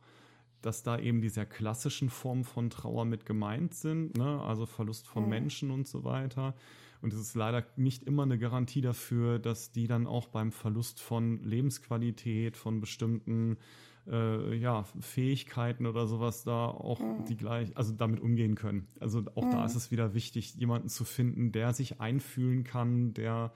dass 0.60 0.82
da 0.82 0.98
eben 0.98 1.20
die 1.20 1.28
sehr 1.28 1.46
klassischen 1.46 2.10
Formen 2.10 2.44
von 2.44 2.68
Trauer 2.68 3.04
mit 3.04 3.24
gemeint 3.24 3.74
sind, 3.74 4.16
ne? 4.16 4.40
also 4.42 4.66
Verlust 4.66 5.06
von 5.06 5.24
mhm. 5.24 5.28
Menschen 5.30 5.70
und 5.70 5.86
so 5.86 6.04
weiter. 6.04 6.54
Und 7.00 7.12
es 7.12 7.20
ist 7.20 7.34
leider 7.34 7.66
nicht 7.76 8.04
immer 8.04 8.22
eine 8.22 8.38
Garantie 8.38 8.80
dafür, 8.80 9.38
dass 9.38 9.72
die 9.72 9.86
dann 9.86 10.06
auch 10.06 10.28
beim 10.28 10.52
Verlust 10.52 11.00
von 11.00 11.42
Lebensqualität, 11.42 12.56
von 12.56 12.80
bestimmten 12.80 13.58
äh, 14.06 14.54
ja, 14.54 14.84
Fähigkeiten 15.00 15.86
oder 15.86 16.06
sowas 16.06 16.44
da 16.44 16.66
auch 16.66 17.00
mhm. 17.00 17.24
die 17.24 17.36
gleich, 17.36 17.76
also 17.76 17.92
damit 17.92 18.20
umgehen 18.20 18.54
können. 18.54 18.86
Also 19.00 19.22
auch 19.34 19.44
mhm. 19.44 19.50
da 19.50 19.64
ist 19.64 19.74
es 19.74 19.90
wieder 19.90 20.14
wichtig, 20.14 20.54
jemanden 20.54 20.88
zu 20.88 21.04
finden, 21.04 21.52
der 21.52 21.72
sich 21.72 22.00
einfühlen 22.00 22.64
kann, 22.64 23.14
der 23.14 23.52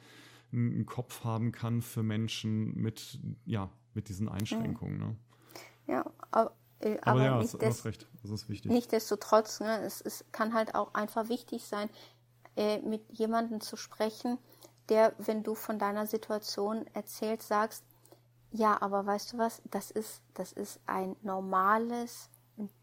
einen 0.52 0.86
Kopf 0.86 1.24
haben 1.24 1.52
kann 1.52 1.82
für 1.82 2.02
Menschen 2.02 2.74
mit, 2.74 3.20
ja, 3.44 3.70
mit 3.94 4.08
diesen 4.08 4.28
Einschränkungen. 4.28 4.98
Ne? 4.98 5.16
Ja, 5.86 6.10
aber, 6.30 6.54
äh, 6.80 6.96
aber, 7.02 7.10
aber 7.10 7.24
ja, 7.24 7.38
nicht 7.38 7.54
hast 7.62 7.84
recht, 7.84 8.06
das 8.22 8.30
ist 8.30 8.48
wichtig. 8.48 8.72
Nichtsdestotrotz, 8.72 9.60
ne, 9.60 9.82
es, 9.82 10.00
es 10.00 10.24
kann 10.32 10.54
halt 10.54 10.74
auch 10.74 10.94
einfach 10.94 11.28
wichtig 11.28 11.64
sein, 11.64 11.90
äh, 12.56 12.78
mit 12.80 13.02
jemandem 13.10 13.60
zu 13.60 13.76
sprechen, 13.76 14.38
der, 14.88 15.14
wenn 15.18 15.42
du 15.42 15.54
von 15.54 15.78
deiner 15.78 16.06
Situation 16.06 16.86
erzählst, 16.94 17.48
sagst, 17.48 17.84
ja, 18.50 18.80
aber 18.80 19.04
weißt 19.06 19.32
du 19.32 19.38
was? 19.38 19.60
Das 19.70 19.90
ist, 19.90 20.22
das 20.34 20.52
ist 20.52 20.80
ein 20.86 21.16
normales, 21.22 22.30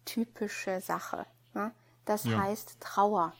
typische 0.05 0.79
Sache. 0.81 1.25
Ne? 1.53 1.71
Das 2.05 2.23
ja. 2.23 2.39
heißt 2.39 2.77
Trauer. 2.79 3.33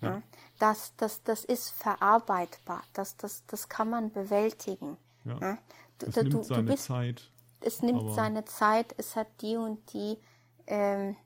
Ja. 0.00 0.10
Ne? 0.10 0.22
Das, 0.58 0.92
das, 0.96 1.22
das 1.22 1.44
ist 1.44 1.70
verarbeitbar. 1.70 2.82
Das, 2.92 3.16
das, 3.16 3.44
das 3.46 3.68
kann 3.68 3.90
man 3.90 4.12
bewältigen. 4.12 4.96
Ja. 5.24 5.34
Ne? 5.38 5.58
Du, 5.98 6.06
es 6.06 6.16
nimmt 6.16 6.34
du, 6.34 6.42
seine 6.42 6.62
bist, 6.64 6.84
Zeit. 6.84 7.30
Es 7.60 7.82
nimmt 7.82 8.12
seine 8.14 8.44
Zeit. 8.44 8.94
Es 8.98 9.16
hat 9.16 9.28
die 9.40 9.56
und 9.56 9.92
die, 9.92 10.18
ähm, 10.66 11.16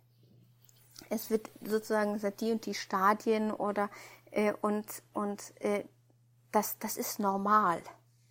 es 1.10 1.30
wird 1.30 1.50
sozusagen, 1.62 2.14
es 2.14 2.24
hat 2.24 2.40
die 2.40 2.52
und 2.52 2.64
die 2.64 2.74
Stadien 2.74 3.50
oder, 3.50 3.90
äh, 4.30 4.52
und, 4.60 4.86
und, 5.12 5.42
äh, 5.60 5.84
das, 6.52 6.78
das 6.78 6.96
ist 6.96 7.18
normal. 7.18 7.82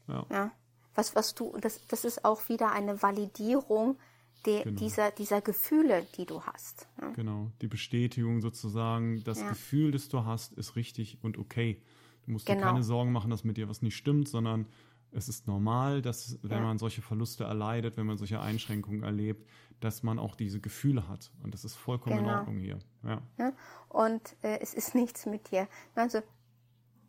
Ja. 0.07 0.52
Was, 0.96 1.16
was 1.16 1.36
du, 1.36 1.58
das, 1.60 1.86
das 1.88 2.06
ist 2.06 2.26
auch 2.26 2.50
wieder 2.50 2.72
eine 2.72 3.02
Validierung 3.02 3.98
der, 4.46 4.64
genau. 4.64 4.80
dieser, 4.80 5.12
dieser 5.12 5.42
Gefühle, 5.42 6.06
die 6.18 6.26
du 6.26 6.42
hast. 6.44 6.88
Ja. 7.00 7.10
Genau, 7.12 7.52
die 7.62 7.68
Bestätigung 7.68 8.42
sozusagen, 8.42 9.24
das 9.24 9.40
ja. 9.40 9.50
Gefühl, 9.50 9.92
das 9.92 10.10
du 10.10 10.26
hast, 10.26 10.54
ist 10.54 10.76
richtig 10.76 11.20
und 11.22 11.38
okay. 11.38 11.82
Du 12.26 12.32
musst 12.32 12.46
genau. 12.46 12.60
dir 12.60 12.66
keine 12.66 12.84
Sorgen 12.84 13.12
machen, 13.12 13.30
dass 13.30 13.44
mit 13.44 13.58
dir 13.58 13.70
was 13.70 13.82
nicht 13.82 13.96
stimmt, 13.96 14.28
sondern 14.28 14.68
es 15.12 15.28
ist 15.28 15.48
normal, 15.48 16.02
dass 16.02 16.40
wenn 16.42 16.60
ja. 16.60 16.64
man 16.64 16.78
solche 16.78 17.02
Verluste 17.02 17.44
erleidet, 17.44 17.98
wenn 17.98 18.06
man 18.06 18.18
solche 18.18 18.40
Einschränkungen 18.40 19.04
erlebt, 19.04 19.48
dass 19.80 20.04
man 20.04 20.20
auch 20.20 20.36
diese 20.36 20.60
Gefühle 20.60 21.08
hat. 21.08 21.32
Und 21.44 21.54
das 21.54 21.66
ist 21.66 21.76
vollkommen 21.76 22.18
genau. 22.18 22.30
in 22.30 22.36
Ordnung 22.36 22.58
hier. 22.60 22.80
Ja. 23.04 23.22
ja. 23.38 23.54
Und 23.90 24.36
äh, 24.42 24.60
es 24.60 24.74
ist 24.74 24.96
nichts 24.96 25.26
mit 25.26 25.52
dir. 25.52 25.68
Also 25.96 26.22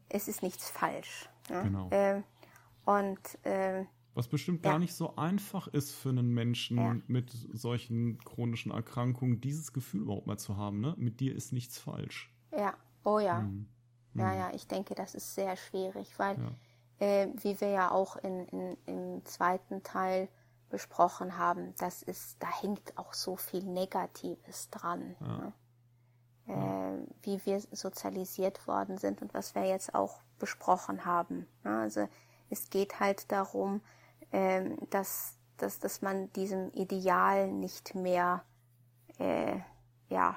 es 0.08 0.28
ist 0.28 0.42
nichts 0.42 0.68
falsch. 0.68 1.28
Ja? 1.48 1.62
Genau. 1.62 1.88
Äh, 1.90 2.22
und 2.84 3.18
äh, 3.44 3.84
was 4.14 4.28
bestimmt 4.28 4.64
ja. 4.64 4.72
gar 4.72 4.78
nicht 4.78 4.94
so 4.94 5.16
einfach 5.16 5.68
ist 5.68 5.92
für 5.92 6.10
einen 6.10 6.34
Menschen 6.34 6.76
ja. 6.76 6.96
mit 7.06 7.30
solchen 7.52 8.18
chronischen 8.18 8.70
Erkrankungen, 8.70 9.40
dieses 9.40 9.72
Gefühl 9.72 10.02
überhaupt 10.02 10.26
mal 10.26 10.38
zu 10.38 10.56
haben. 10.56 10.80
Ne? 10.80 10.94
Mit 10.98 11.20
dir 11.20 11.34
ist 11.34 11.52
nichts 11.52 11.78
falsch. 11.78 12.30
Ja, 12.50 12.74
oh 13.04 13.18
ja. 13.18 13.40
Mhm. 13.40 13.68
Ja, 14.14 14.26
mhm. 14.26 14.38
ja, 14.38 14.50
ich 14.52 14.66
denke, 14.66 14.94
das 14.94 15.14
ist 15.14 15.34
sehr 15.34 15.56
schwierig, 15.56 16.18
weil 16.18 16.36
ja. 17.00 17.06
äh, 17.06 17.28
wie 17.42 17.58
wir 17.60 17.70
ja 17.70 17.90
auch 17.90 18.16
in, 18.16 18.46
in, 18.48 18.76
im 18.84 19.24
zweiten 19.24 19.82
Teil 19.82 20.28
besprochen 20.68 21.38
haben, 21.38 21.74
das 21.78 22.02
ist, 22.02 22.42
da 22.42 22.48
hängt 22.60 22.98
auch 22.98 23.14
so 23.14 23.36
viel 23.36 23.62
Negatives 23.62 24.68
dran. 24.70 25.16
Ne? 25.20 25.52
Äh, 26.46 27.06
wie 27.22 27.40
wir 27.46 27.60
sozialisiert 27.60 28.66
worden 28.66 28.98
sind 28.98 29.22
und 29.22 29.32
was 29.32 29.54
wir 29.54 29.64
jetzt 29.64 29.94
auch 29.94 30.20
besprochen 30.38 31.04
haben. 31.04 31.46
Ne? 31.62 31.78
Also 31.78 32.08
es 32.52 32.70
geht 32.70 33.00
halt 33.00 33.32
darum, 33.32 33.80
äh, 34.30 34.62
dass, 34.90 35.34
dass, 35.56 35.78
dass 35.80 36.02
man 36.02 36.32
diesem 36.34 36.70
Ideal 36.72 37.50
nicht 37.50 37.94
mehr, 37.94 38.44
äh, 39.18 39.56
ja, 40.08 40.36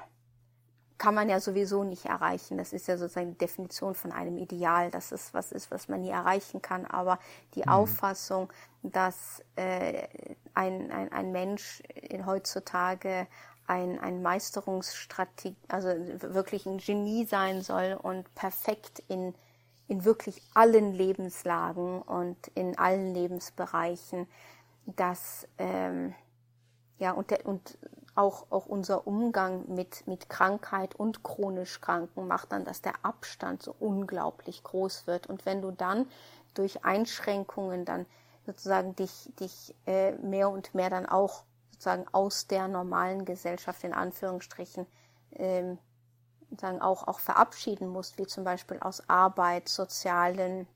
kann 0.97 1.13
man 1.13 1.27
ja 1.27 1.41
sowieso 1.41 1.83
nicht 1.83 2.05
erreichen. 2.05 2.57
Das 2.57 2.71
ist 2.71 2.87
ja 2.87 2.97
sozusagen 2.97 3.31
die 3.31 3.37
Definition 3.37 3.95
von 3.95 4.13
einem 4.13 4.37
Ideal, 4.37 4.89
dass 4.91 5.11
es 5.11 5.33
was 5.33 5.51
ist, 5.51 5.69
was 5.69 5.89
man 5.89 6.01
nie 6.01 6.09
erreichen 6.09 6.61
kann. 6.61 6.85
Aber 6.85 7.19
die 7.53 7.63
mhm. 7.63 7.69
Auffassung, 7.69 8.51
dass 8.81 9.43
äh, 9.57 10.07
ein, 10.53 10.91
ein, 10.91 11.11
ein 11.11 11.31
Mensch 11.33 11.81
in 11.95 12.25
heutzutage 12.25 13.27
ein, 13.67 13.99
ein 13.99 14.21
Meisterungsstrategie, 14.21 15.57
also 15.67 15.89
wirklich 16.21 16.65
ein 16.65 16.77
Genie 16.77 17.25
sein 17.25 17.61
soll 17.61 17.99
und 18.01 18.33
perfekt 18.35 19.03
in, 19.09 19.33
in 19.87 20.05
wirklich 20.05 20.41
allen 20.53 20.93
Lebenslagen 20.93 22.01
und 22.01 22.47
in 22.55 22.77
allen 22.77 23.13
Lebensbereichen, 23.13 24.27
dass 24.85 25.47
ähm, 25.57 26.13
ja 26.97 27.11
und, 27.11 27.31
der, 27.31 27.45
und 27.45 27.77
auch, 28.15 28.47
auch 28.49 28.65
unser 28.65 29.05
Umgang 29.05 29.65
mit, 29.67 30.07
mit 30.07 30.29
Krankheit 30.29 30.95
und 30.95 31.23
chronisch 31.23 31.81
Kranken 31.81 32.27
macht 32.27 32.51
dann, 32.51 32.63
dass 32.63 32.81
der 32.81 32.93
Abstand 33.03 33.61
so 33.61 33.75
unglaublich 33.79 34.63
groß 34.63 35.05
wird. 35.05 35.27
Und 35.27 35.45
wenn 35.45 35.61
du 35.61 35.71
dann 35.71 36.07
durch 36.53 36.85
Einschränkungen 36.85 37.83
dann 37.85 38.05
sozusagen 38.45 38.95
dich, 38.95 39.29
dich 39.39 39.75
äh, 39.85 40.13
mehr 40.13 40.49
und 40.49 40.73
mehr 40.73 40.89
dann 40.89 41.05
auch 41.05 41.43
sozusagen 41.71 42.05
aus 42.13 42.47
der 42.47 42.67
normalen 42.67 43.25
Gesellschaft 43.25 43.83
in 43.83 43.93
Anführungsstrichen 43.93 44.85
ähm, 45.33 45.77
sozusagen 46.55 46.81
auch, 46.81 47.07
auch 47.07 47.19
verabschieden 47.19 47.87
musst, 47.87 48.17
wie 48.17 48.25
zum 48.25 48.43
Beispiel 48.43 48.79
aus 48.79 49.07
Arbeit, 49.09 49.69
sozialen 49.69 50.67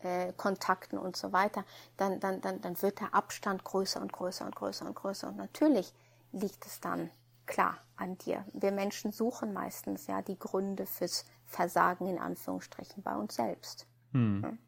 äh, 0.00 0.32
Kontakten 0.32 0.98
und 0.98 1.16
so 1.16 1.32
weiter, 1.32 1.64
dann, 1.96 2.20
dann, 2.20 2.40
dann, 2.40 2.60
dann 2.60 2.80
wird 2.82 3.00
der 3.00 3.14
Abstand 3.14 3.64
größer 3.64 4.00
und 4.00 4.12
größer 4.12 4.44
und 4.44 4.56
größer 4.56 4.86
und 4.86 4.94
größer. 4.94 5.28
Und 5.28 5.36
natürlich 5.36 5.92
liegt 6.32 6.66
es 6.66 6.80
dann 6.80 7.10
klar 7.46 7.78
an 7.96 8.16
dir. 8.18 8.44
Wir 8.52 8.72
Menschen 8.72 9.12
suchen 9.12 9.52
meistens 9.52 10.06
ja 10.06 10.22
die 10.22 10.38
Gründe 10.38 10.86
fürs 10.86 11.24
Versagen 11.44 12.06
in 12.06 12.18
Anführungsstrichen 12.18 13.02
bei 13.02 13.14
uns 13.14 13.34
selbst. 13.34 13.86
Hm. 14.12 14.58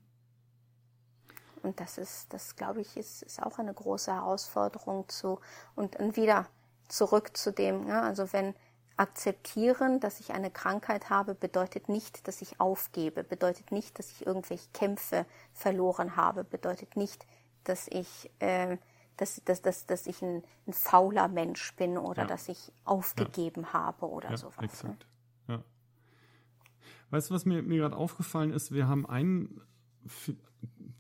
Und 1.63 1.79
das 1.81 1.97
ist, 1.97 2.33
das 2.33 2.57
glaube 2.57 2.81
ich, 2.81 2.97
ist, 2.97 3.23
ist 3.23 3.41
auch 3.41 3.59
eine 3.59 3.73
große 3.73 4.13
Herausforderung 4.13 5.09
zu, 5.09 5.39
und, 5.77 5.97
und 5.97 6.17
wieder 6.17 6.47
zurück 6.89 7.37
zu 7.37 7.53
dem, 7.53 7.87
ja, 7.87 8.03
also 8.03 8.33
wenn 8.33 8.55
akzeptieren, 8.97 10.01
dass 10.01 10.21
ich 10.21 10.33
eine 10.33 10.51
Krankheit 10.51 11.11
habe, 11.11 11.35
bedeutet 11.35 11.89
nicht, 11.89 12.27
dass 12.29 12.43
ich 12.43 12.61
aufgebe, 12.61 13.25
bedeutet 13.25 13.73
nicht, 13.73 13.99
dass 13.99 14.11
ich 14.11 14.27
irgendwelche 14.27 14.69
Kämpfe 14.73 15.27
verloren 15.53 16.17
habe, 16.17 16.45
bedeutet 16.45 16.97
nicht, 16.97 17.27
dass 17.65 17.89
ich 17.89 18.31
äh, 18.41 18.77
dass, 19.17 19.43
dass, 19.45 19.63
dass, 19.63 19.87
dass 19.87 20.07
ich 20.07 20.23
ein, 20.23 20.43
ein 20.67 20.73
fauler 20.73 21.29
Mensch 21.29 21.75
bin 21.77 21.99
oder 21.99 22.23
ja. 22.23 22.29
dass 22.29 22.49
ich 22.49 22.73
aufgegeben 22.85 23.63
ja. 23.63 23.73
habe 23.73 24.09
oder 24.09 24.31
ja, 24.31 24.37
sowas. 24.37 24.59
Ne? 24.59 24.65
Exakt. 24.65 25.07
Ne? 25.47 25.55
Ja. 25.55 25.65
Weißt 27.11 27.31
du, 27.31 27.35
was 27.35 27.45
mir, 27.45 27.63
mir 27.63 27.79
gerade 27.79 27.97
aufgefallen 27.97 28.53
ist? 28.53 28.73
Wir 28.73 28.89
haben 28.89 29.07
einen, 29.07 29.61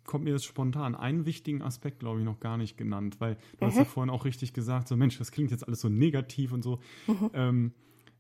kommt 0.04 0.24
mir 0.24 0.30
jetzt 0.30 0.44
spontan, 0.44 0.94
einen 0.94 1.26
wichtigen 1.26 1.62
Aspekt, 1.62 2.00
glaube 2.00 2.20
ich, 2.20 2.24
noch 2.24 2.40
gar 2.40 2.56
nicht 2.56 2.76
genannt, 2.76 3.20
weil 3.20 3.36
du 3.58 3.64
mhm. 3.64 3.68
hast 3.68 3.76
ja 3.76 3.84
vorhin 3.84 4.10
auch 4.10 4.24
richtig 4.24 4.52
gesagt, 4.52 4.88
so 4.88 4.96
Mensch, 4.96 5.18
das 5.18 5.32
klingt 5.32 5.50
jetzt 5.50 5.66
alles 5.66 5.80
so 5.80 5.88
negativ 5.88 6.52
und 6.52 6.62
so. 6.62 6.80
Mhm. 7.06 7.30
Ähm, 7.34 7.72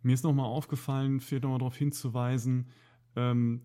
mir 0.02 0.14
ist 0.14 0.24
nochmal 0.24 0.46
aufgefallen, 0.46 1.20
fehlt 1.20 1.42
nochmal 1.42 1.58
darauf 1.58 1.76
hinzuweisen, 1.76 2.68
ähm, 3.16 3.62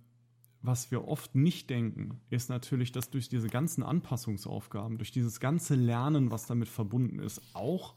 was 0.61 0.91
wir 0.91 1.07
oft 1.07 1.35
nicht 1.35 1.69
denken, 1.69 2.19
ist 2.30 2.49
natürlich, 2.49 2.91
dass 2.91 3.10
durch 3.10 3.30
diese 3.30 3.48
ganzen 3.48 3.84
Anpassungsaufgaben, 3.84 4.98
durch 4.98 5.11
dieses 5.11 5.39
ganze 5.39 5.76
Lernen, 5.76 6.31
was 6.31 6.45
damit 6.48 6.68
verbunden 6.68 7.19
ist, 7.19 7.41
auch 7.53 7.95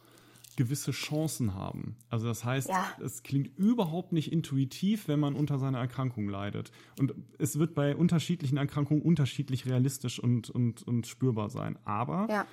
gewisse 0.61 0.91
Chancen 0.91 1.55
haben. 1.55 1.97
Also 2.11 2.29
das 2.29 2.45
heißt, 2.45 2.69
ja. 2.69 2.93
es 3.03 3.23
klingt 3.23 3.57
überhaupt 3.57 4.13
nicht 4.13 4.31
intuitiv, 4.31 5.09
wenn 5.09 5.19
man 5.19 5.35
unter 5.35 5.59
seiner 5.59 5.79
Erkrankung 5.79 6.29
leidet. 6.29 6.71
Und 6.99 7.15
es 7.39 7.59
wird 7.59 7.75
bei 7.75 7.97
unterschiedlichen 7.97 8.59
Erkrankungen 8.59 9.03
unterschiedlich 9.03 9.65
realistisch 9.65 10.19
und, 10.21 10.51
und, 10.51 10.83
und 10.83 11.07
spürbar 11.07 11.49
sein. 11.49 11.79
Aber 11.87 12.27
ja. 12.29 12.47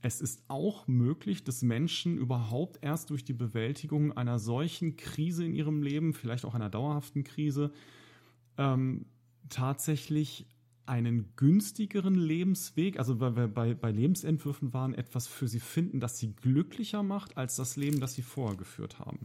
es 0.00 0.22
ist 0.22 0.42
auch 0.48 0.88
möglich, 0.88 1.44
dass 1.44 1.60
Menschen 1.60 2.16
überhaupt 2.16 2.78
erst 2.80 3.10
durch 3.10 3.22
die 3.22 3.34
Bewältigung 3.34 4.16
einer 4.16 4.38
solchen 4.38 4.96
Krise 4.96 5.44
in 5.44 5.52
ihrem 5.52 5.82
Leben, 5.82 6.14
vielleicht 6.14 6.46
auch 6.46 6.54
einer 6.54 6.70
dauerhaften 6.70 7.22
Krise, 7.22 7.70
ähm, 8.56 9.04
tatsächlich 9.50 10.46
einen 10.92 11.34
günstigeren 11.36 12.14
Lebensweg, 12.14 12.98
also 12.98 13.18
weil 13.18 13.34
wir 13.34 13.48
bei, 13.48 13.72
bei 13.72 13.90
Lebensentwürfen 13.90 14.74
waren, 14.74 14.92
etwas 14.92 15.26
für 15.26 15.48
sie 15.48 15.58
finden, 15.58 16.00
das 16.00 16.18
sie 16.18 16.34
glücklicher 16.34 17.02
macht 17.02 17.38
als 17.38 17.56
das 17.56 17.76
Leben, 17.76 17.98
das 17.98 18.12
sie 18.12 18.20
vorher 18.20 18.58
geführt 18.58 18.98
haben. 18.98 19.20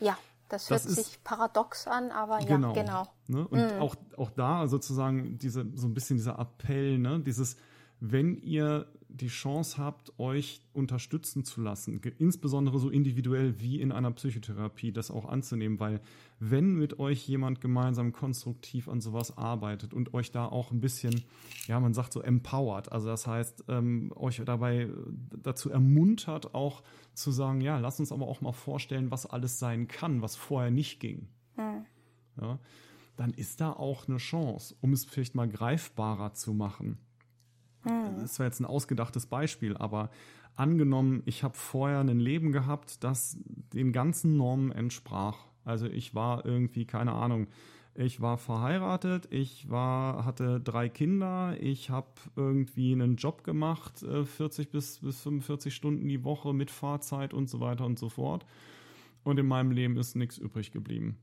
Ja, 0.00 0.18
das 0.48 0.68
hört 0.68 0.84
das 0.84 0.90
sich 0.96 1.06
ist, 1.06 1.22
paradox 1.22 1.86
an, 1.86 2.10
aber 2.10 2.38
genau, 2.44 2.74
ja, 2.74 2.82
genau. 2.82 3.06
Ne? 3.28 3.46
Und 3.46 3.60
mhm. 3.60 3.80
auch, 3.80 3.94
auch 4.16 4.30
da 4.30 4.66
sozusagen 4.66 5.38
diese, 5.38 5.64
so 5.76 5.86
ein 5.86 5.94
bisschen 5.94 6.16
dieser 6.16 6.40
Appell, 6.40 6.98
ne? 6.98 7.20
dieses, 7.20 7.56
wenn 8.00 8.36
ihr 8.38 8.88
die 9.16 9.28
Chance 9.28 9.78
habt, 9.78 10.18
euch 10.18 10.60
unterstützen 10.72 11.44
zu 11.44 11.60
lassen, 11.60 12.00
insbesondere 12.18 12.78
so 12.78 12.90
individuell 12.90 13.60
wie 13.60 13.80
in 13.80 13.92
einer 13.92 14.10
Psychotherapie, 14.10 14.92
das 14.92 15.10
auch 15.10 15.24
anzunehmen, 15.26 15.80
weil 15.80 16.00
wenn 16.38 16.74
mit 16.74 16.98
euch 16.98 17.26
jemand 17.26 17.60
gemeinsam 17.60 18.12
konstruktiv 18.12 18.88
an 18.88 19.00
sowas 19.00 19.36
arbeitet 19.38 19.94
und 19.94 20.14
euch 20.14 20.30
da 20.30 20.46
auch 20.46 20.70
ein 20.70 20.80
bisschen, 20.80 21.24
ja, 21.66 21.80
man 21.80 21.94
sagt 21.94 22.12
so 22.12 22.20
empowert, 22.20 22.92
also 22.92 23.08
das 23.08 23.26
heißt, 23.26 23.64
ähm, 23.68 24.12
euch 24.14 24.42
dabei 24.44 24.90
dazu 25.42 25.70
ermuntert, 25.70 26.54
auch 26.54 26.82
zu 27.14 27.30
sagen, 27.30 27.60
ja, 27.60 27.78
lass 27.78 27.98
uns 28.00 28.12
aber 28.12 28.28
auch 28.28 28.40
mal 28.40 28.52
vorstellen, 28.52 29.10
was 29.10 29.26
alles 29.26 29.58
sein 29.58 29.88
kann, 29.88 30.20
was 30.22 30.36
vorher 30.36 30.70
nicht 30.70 31.00
ging. 31.00 31.28
Mhm. 31.56 31.86
Ja, 32.40 32.58
dann 33.16 33.30
ist 33.30 33.62
da 33.62 33.72
auch 33.72 34.08
eine 34.08 34.18
Chance, 34.18 34.76
um 34.82 34.92
es 34.92 35.06
vielleicht 35.06 35.34
mal 35.34 35.48
greifbarer 35.48 36.34
zu 36.34 36.52
machen 36.52 36.98
hm. 37.86 38.20
Das 38.20 38.38
war 38.38 38.46
jetzt 38.46 38.60
ein 38.60 38.66
ausgedachtes 38.66 39.26
Beispiel, 39.26 39.76
aber 39.76 40.10
angenommen, 40.56 41.22
ich 41.24 41.44
habe 41.44 41.56
vorher 41.56 42.00
ein 42.00 42.18
Leben 42.18 42.52
gehabt, 42.52 43.04
das 43.04 43.38
den 43.72 43.92
ganzen 43.92 44.36
Normen 44.36 44.72
entsprach. 44.72 45.38
Also 45.64 45.86
ich 45.86 46.14
war 46.14 46.44
irgendwie, 46.44 46.84
keine 46.84 47.12
Ahnung, 47.12 47.46
ich 47.94 48.20
war 48.20 48.38
verheiratet, 48.38 49.28
ich 49.30 49.70
war, 49.70 50.24
hatte 50.24 50.60
drei 50.60 50.88
Kinder, 50.88 51.56
ich 51.60 51.90
habe 51.90 52.08
irgendwie 52.34 52.92
einen 52.92 53.16
Job 53.16 53.42
gemacht, 53.42 54.00
40 54.00 54.66
äh, 54.66 54.70
bis, 54.70 54.98
bis 54.98 55.22
45 55.22 55.74
Stunden 55.74 56.08
die 56.08 56.24
Woche 56.24 56.52
mit 56.52 56.70
Fahrzeit 56.70 57.32
und 57.32 57.48
so 57.48 57.60
weiter 57.60 57.86
und 57.86 57.98
so 57.98 58.08
fort. 58.08 58.44
Und 59.24 59.38
in 59.38 59.46
meinem 59.46 59.70
Leben 59.70 59.96
ist 59.96 60.14
nichts 60.14 60.38
übrig 60.38 60.72
geblieben. 60.72 61.18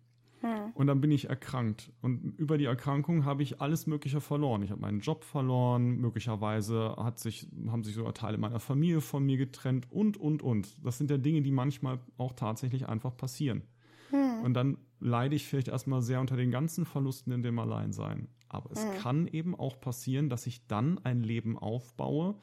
Und 0.73 0.88
dann 0.88 1.02
bin 1.02 1.11
ich 1.11 1.30
erkrankt. 1.30 1.91
Und 2.02 2.38
über 2.38 2.57
die 2.57 2.65
Erkrankung 2.65 3.26
habe 3.26 3.44
ich 3.44 3.61
alles 3.61 3.88
Mögliche 3.88 4.22
verloren. 4.22 4.64
Ich 4.64 4.72
habe 4.72 4.81
meinen 4.81 4.99
Job 4.99 5.23
verloren, 5.23 5.98
möglicherweise 5.98 6.95
hat 6.98 7.19
sich, 7.19 7.48
haben 7.68 7.84
sich 7.84 7.95
sogar 7.95 8.14
Teile 8.14 8.38
meiner 8.38 8.60
Familie 8.60 9.02
von 9.02 9.26
mir 9.26 9.38
getrennt 9.38 9.88
und, 9.91 10.18
und, 10.18 10.41
und. 10.41 10.84
Das 10.85 10.98
sind 10.98 11.10
ja 11.10 11.18
Dinge, 11.18 11.41
die 11.41 11.52
manchmal 11.52 11.99
auch 12.18 12.34
tatsächlich 12.34 12.88
einfach 12.88 13.15
passieren. 13.15 13.64
Hm. 14.10 14.44
Und 14.44 14.53
dann 14.53 14.77
leide 14.99 15.35
ich 15.35 15.48
vielleicht 15.48 15.68
erstmal 15.68 16.02
sehr 16.02 16.22
unter 16.22 16.38
den 16.38 16.52
ganzen 16.52 16.85
Verlusten 16.85 17.31
in 17.34 17.44
dem 17.44 17.60
Alleinsein. 17.60 18.27
Aber 18.48 18.72
es 18.72 18.84
hm. 18.84 18.99
kann 18.99 19.27
eben 19.27 19.56
auch 19.56 19.80
passieren, 19.80 20.30
dass 20.30 20.48
ich 20.48 20.68
dann 20.68 20.99
ein 21.03 21.22
Leben 21.23 21.57
aufbaue, 21.57 22.35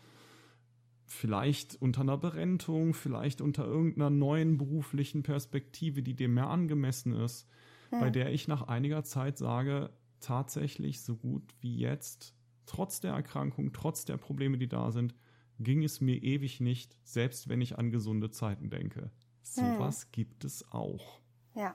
vielleicht 1.07 1.81
unter 1.81 2.03
einer 2.03 2.19
Berentung, 2.19 2.95
vielleicht 2.95 3.41
unter 3.41 3.65
irgendeiner 3.65 4.11
neuen 4.11 4.59
beruflichen 4.59 5.23
Perspektive, 5.23 6.03
die 6.03 6.15
dem 6.15 6.35
mehr 6.35 6.49
angemessen 6.49 7.13
ist 7.13 7.49
bei 7.91 8.11
der 8.11 8.33
ich 8.33 8.49
nach 8.49 8.69
einiger 8.69 9.03
Zeit 9.05 9.39
sage, 9.39 9.91
tatsächlich 10.21 11.03
so 11.03 11.17
gut 11.17 11.55
wie 11.61 11.77
jetzt, 11.77 12.35
trotz 12.67 13.01
der 13.01 13.13
Erkrankung, 13.13 13.73
trotz 13.73 14.05
der 14.05 14.17
Probleme, 14.17 14.59
die 14.59 14.69
da 14.69 14.91
sind, 14.91 15.15
ging 15.59 15.83
es 15.83 16.01
mir 16.01 16.23
ewig 16.23 16.61
nicht, 16.61 16.97
selbst 17.05 17.49
wenn 17.49 17.61
ich 17.61 17.79
an 17.79 17.91
gesunde 17.91 18.31
Zeiten 18.31 18.71
denke. 18.71 19.11
Sowas 19.43 20.05
hm. 20.05 20.09
gibt 20.13 20.45
es 20.45 20.71
auch. 20.71 21.21
Ja. 21.55 21.75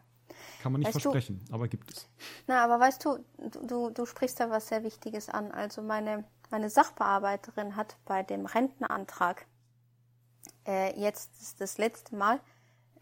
Kann 0.61 0.71
man 0.71 0.79
nicht 0.79 0.87
weißt 0.87 1.01
versprechen, 1.01 1.45
du, 1.47 1.53
aber 1.53 1.67
gibt 1.67 1.91
es. 1.91 2.09
Na, 2.47 2.63
aber 2.63 2.79
weißt 2.79 3.05
du, 3.05 3.19
du, 3.67 3.91
du 3.91 4.05
sprichst 4.05 4.39
da 4.39 4.49
was 4.49 4.69
sehr 4.69 4.83
Wichtiges 4.83 5.29
an. 5.29 5.51
Also 5.51 5.81
meine, 5.83 6.25
meine 6.49 6.69
Sachbearbeiterin 6.69 7.75
hat 7.75 7.97
bei 8.05 8.23
dem 8.23 8.45
Rentenantrag 8.45 9.45
äh, 10.65 10.99
jetzt 10.99 11.61
das 11.61 11.77
letzte 11.77 12.15
Mal 12.15 12.39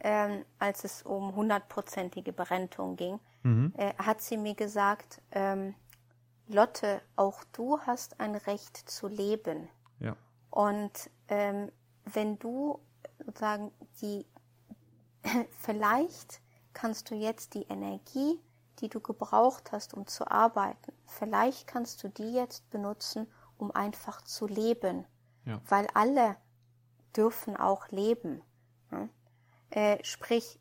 ähm, 0.03 0.45
als 0.59 0.83
es 0.83 1.01
um 1.03 1.35
hundertprozentige 1.35 2.33
Berentung 2.33 2.95
ging, 2.97 3.19
mhm. 3.43 3.73
äh, 3.77 3.93
hat 3.95 4.21
sie 4.21 4.37
mir 4.37 4.53
gesagt, 4.53 5.21
ähm, 5.31 5.73
Lotte, 6.47 7.01
auch 7.15 7.43
du 7.53 7.79
hast 7.79 8.19
ein 8.19 8.35
Recht 8.35 8.77
zu 8.77 9.07
leben. 9.07 9.69
Ja. 9.99 10.15
Und 10.49 11.09
ähm, 11.29 11.71
wenn 12.05 12.37
du 12.37 12.79
sozusagen 13.25 13.71
die, 14.01 14.25
vielleicht 15.61 16.41
kannst 16.73 17.09
du 17.09 17.15
jetzt 17.15 17.53
die 17.53 17.63
Energie, 17.63 18.41
die 18.79 18.89
du 18.89 18.99
gebraucht 18.99 19.71
hast, 19.71 19.93
um 19.93 20.05
zu 20.05 20.29
arbeiten, 20.29 20.91
vielleicht 21.05 21.65
kannst 21.65 22.03
du 22.03 22.09
die 22.09 22.33
jetzt 22.33 22.69
benutzen, 22.71 23.27
um 23.57 23.71
einfach 23.71 24.21
zu 24.23 24.47
leben. 24.47 25.05
Ja. 25.45 25.61
Weil 25.67 25.87
alle 25.93 26.35
dürfen 27.15 27.55
auch 27.55 27.87
leben. 27.89 28.41
Äh, 29.73 29.97
sprich, 30.03 30.59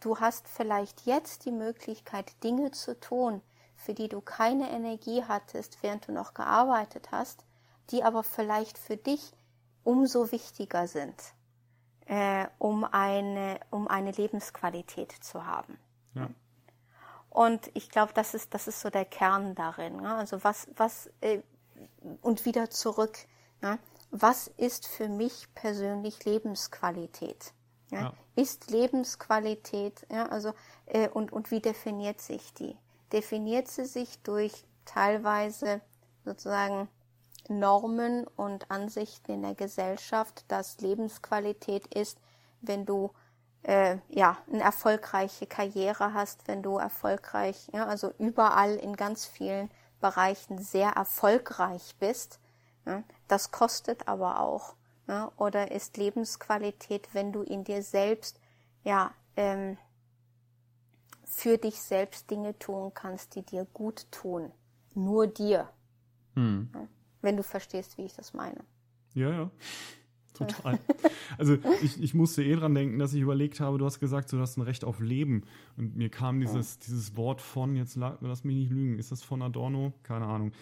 du 0.00 0.20
hast 0.20 0.48
vielleicht 0.48 1.04
jetzt 1.04 1.44
die 1.44 1.52
Möglichkeit, 1.52 2.42
Dinge 2.42 2.70
zu 2.70 2.98
tun, 2.98 3.42
für 3.76 3.92
die 3.92 4.08
du 4.08 4.22
keine 4.22 4.70
Energie 4.70 5.22
hattest, 5.22 5.82
während 5.82 6.08
du 6.08 6.12
noch 6.12 6.32
gearbeitet 6.32 7.10
hast, 7.12 7.44
die 7.90 8.02
aber 8.02 8.22
vielleicht 8.22 8.78
für 8.78 8.96
dich 8.96 9.34
umso 9.82 10.32
wichtiger 10.32 10.88
sind, 10.88 11.14
äh, 12.06 12.46
um, 12.58 12.84
eine, 12.84 13.60
um 13.70 13.86
eine 13.86 14.12
Lebensqualität 14.12 15.12
zu 15.12 15.44
haben. 15.44 15.78
Ja. 16.14 16.30
Und 17.28 17.70
ich 17.74 17.90
glaube, 17.90 18.14
das 18.14 18.32
ist, 18.32 18.54
das 18.54 18.66
ist 18.66 18.80
so 18.80 18.88
der 18.88 19.04
Kern 19.04 19.54
darin. 19.54 19.96
Ne? 19.98 20.14
Also 20.14 20.42
was, 20.42 20.68
was, 20.74 21.10
äh, 21.20 21.42
und 22.22 22.46
wieder 22.46 22.70
zurück, 22.70 23.18
ne? 23.60 23.78
was 24.10 24.48
ist 24.48 24.86
für 24.86 25.10
mich 25.10 25.52
persönlich 25.54 26.24
Lebensqualität? 26.24 27.52
Ja? 27.94 28.00
Ja. 28.00 28.12
Ist 28.36 28.70
Lebensqualität, 28.70 30.06
ja, 30.10 30.26
also, 30.26 30.52
äh, 30.86 31.08
und, 31.08 31.32
und 31.32 31.50
wie 31.50 31.60
definiert 31.60 32.20
sich 32.20 32.52
die? 32.54 32.76
Definiert 33.12 33.68
sie 33.68 33.84
sich 33.84 34.20
durch 34.22 34.66
teilweise 34.84 35.80
sozusagen 36.24 36.88
Normen 37.48 38.26
und 38.36 38.70
Ansichten 38.70 39.32
in 39.32 39.42
der 39.42 39.54
Gesellschaft, 39.54 40.44
dass 40.48 40.80
Lebensqualität 40.80 41.86
ist, 41.94 42.18
wenn 42.60 42.86
du 42.86 43.12
äh, 43.62 43.98
ja 44.08 44.38
eine 44.50 44.62
erfolgreiche 44.62 45.46
Karriere 45.46 46.14
hast, 46.14 46.48
wenn 46.48 46.62
du 46.62 46.78
erfolgreich, 46.78 47.68
ja, 47.72 47.86
also 47.86 48.12
überall 48.18 48.74
in 48.76 48.96
ganz 48.96 49.26
vielen 49.26 49.70
Bereichen 50.00 50.58
sehr 50.58 50.90
erfolgreich 50.90 51.94
bist. 51.98 52.40
Ja, 52.86 53.02
das 53.28 53.50
kostet 53.50 54.08
aber 54.08 54.40
auch. 54.40 54.74
Ja, 55.06 55.32
oder 55.36 55.70
ist 55.70 55.96
Lebensqualität, 55.96 57.08
wenn 57.12 57.32
du 57.32 57.42
in 57.42 57.64
dir 57.64 57.82
selbst 57.82 58.40
ja 58.84 59.12
ähm, 59.36 59.76
für 61.24 61.58
dich 61.58 61.80
selbst 61.80 62.30
Dinge 62.30 62.58
tun 62.58 62.92
kannst, 62.94 63.34
die 63.34 63.42
dir 63.42 63.66
gut 63.72 64.06
tun, 64.10 64.50
nur 64.94 65.26
dir. 65.26 65.68
Hm. 66.34 66.70
Ja, 66.74 66.88
wenn 67.22 67.36
du 67.36 67.42
verstehst, 67.42 67.98
wie 67.98 68.02
ich 68.04 68.14
das 68.14 68.32
meine. 68.34 68.60
Ja, 69.14 69.30
ja. 69.30 69.50
Total. 70.32 70.78
Also 71.38 71.56
ich, 71.82 72.00
ich 72.00 72.14
musste 72.14 72.44
eh 72.44 72.54
dran 72.54 72.74
denken, 72.74 72.98
dass 72.98 73.12
ich 73.14 73.20
überlegt 73.20 73.58
habe, 73.58 73.78
du 73.78 73.84
hast 73.86 73.98
gesagt, 73.98 74.32
du 74.32 74.38
hast 74.38 74.56
ein 74.56 74.62
Recht 74.62 74.84
auf 74.84 75.00
Leben. 75.00 75.42
Und 75.76 75.96
mir 75.96 76.08
kam 76.10 76.38
dieses, 76.40 76.78
dieses 76.78 77.16
Wort 77.16 77.40
von, 77.40 77.74
jetzt 77.76 77.96
la- 77.96 78.18
lass 78.20 78.44
mich 78.44 78.54
nicht 78.56 78.70
lügen, 78.70 78.98
ist 78.98 79.10
das 79.10 79.22
von 79.22 79.42
Adorno? 79.42 79.92
Keine 80.04 80.26
Ahnung. 80.26 80.52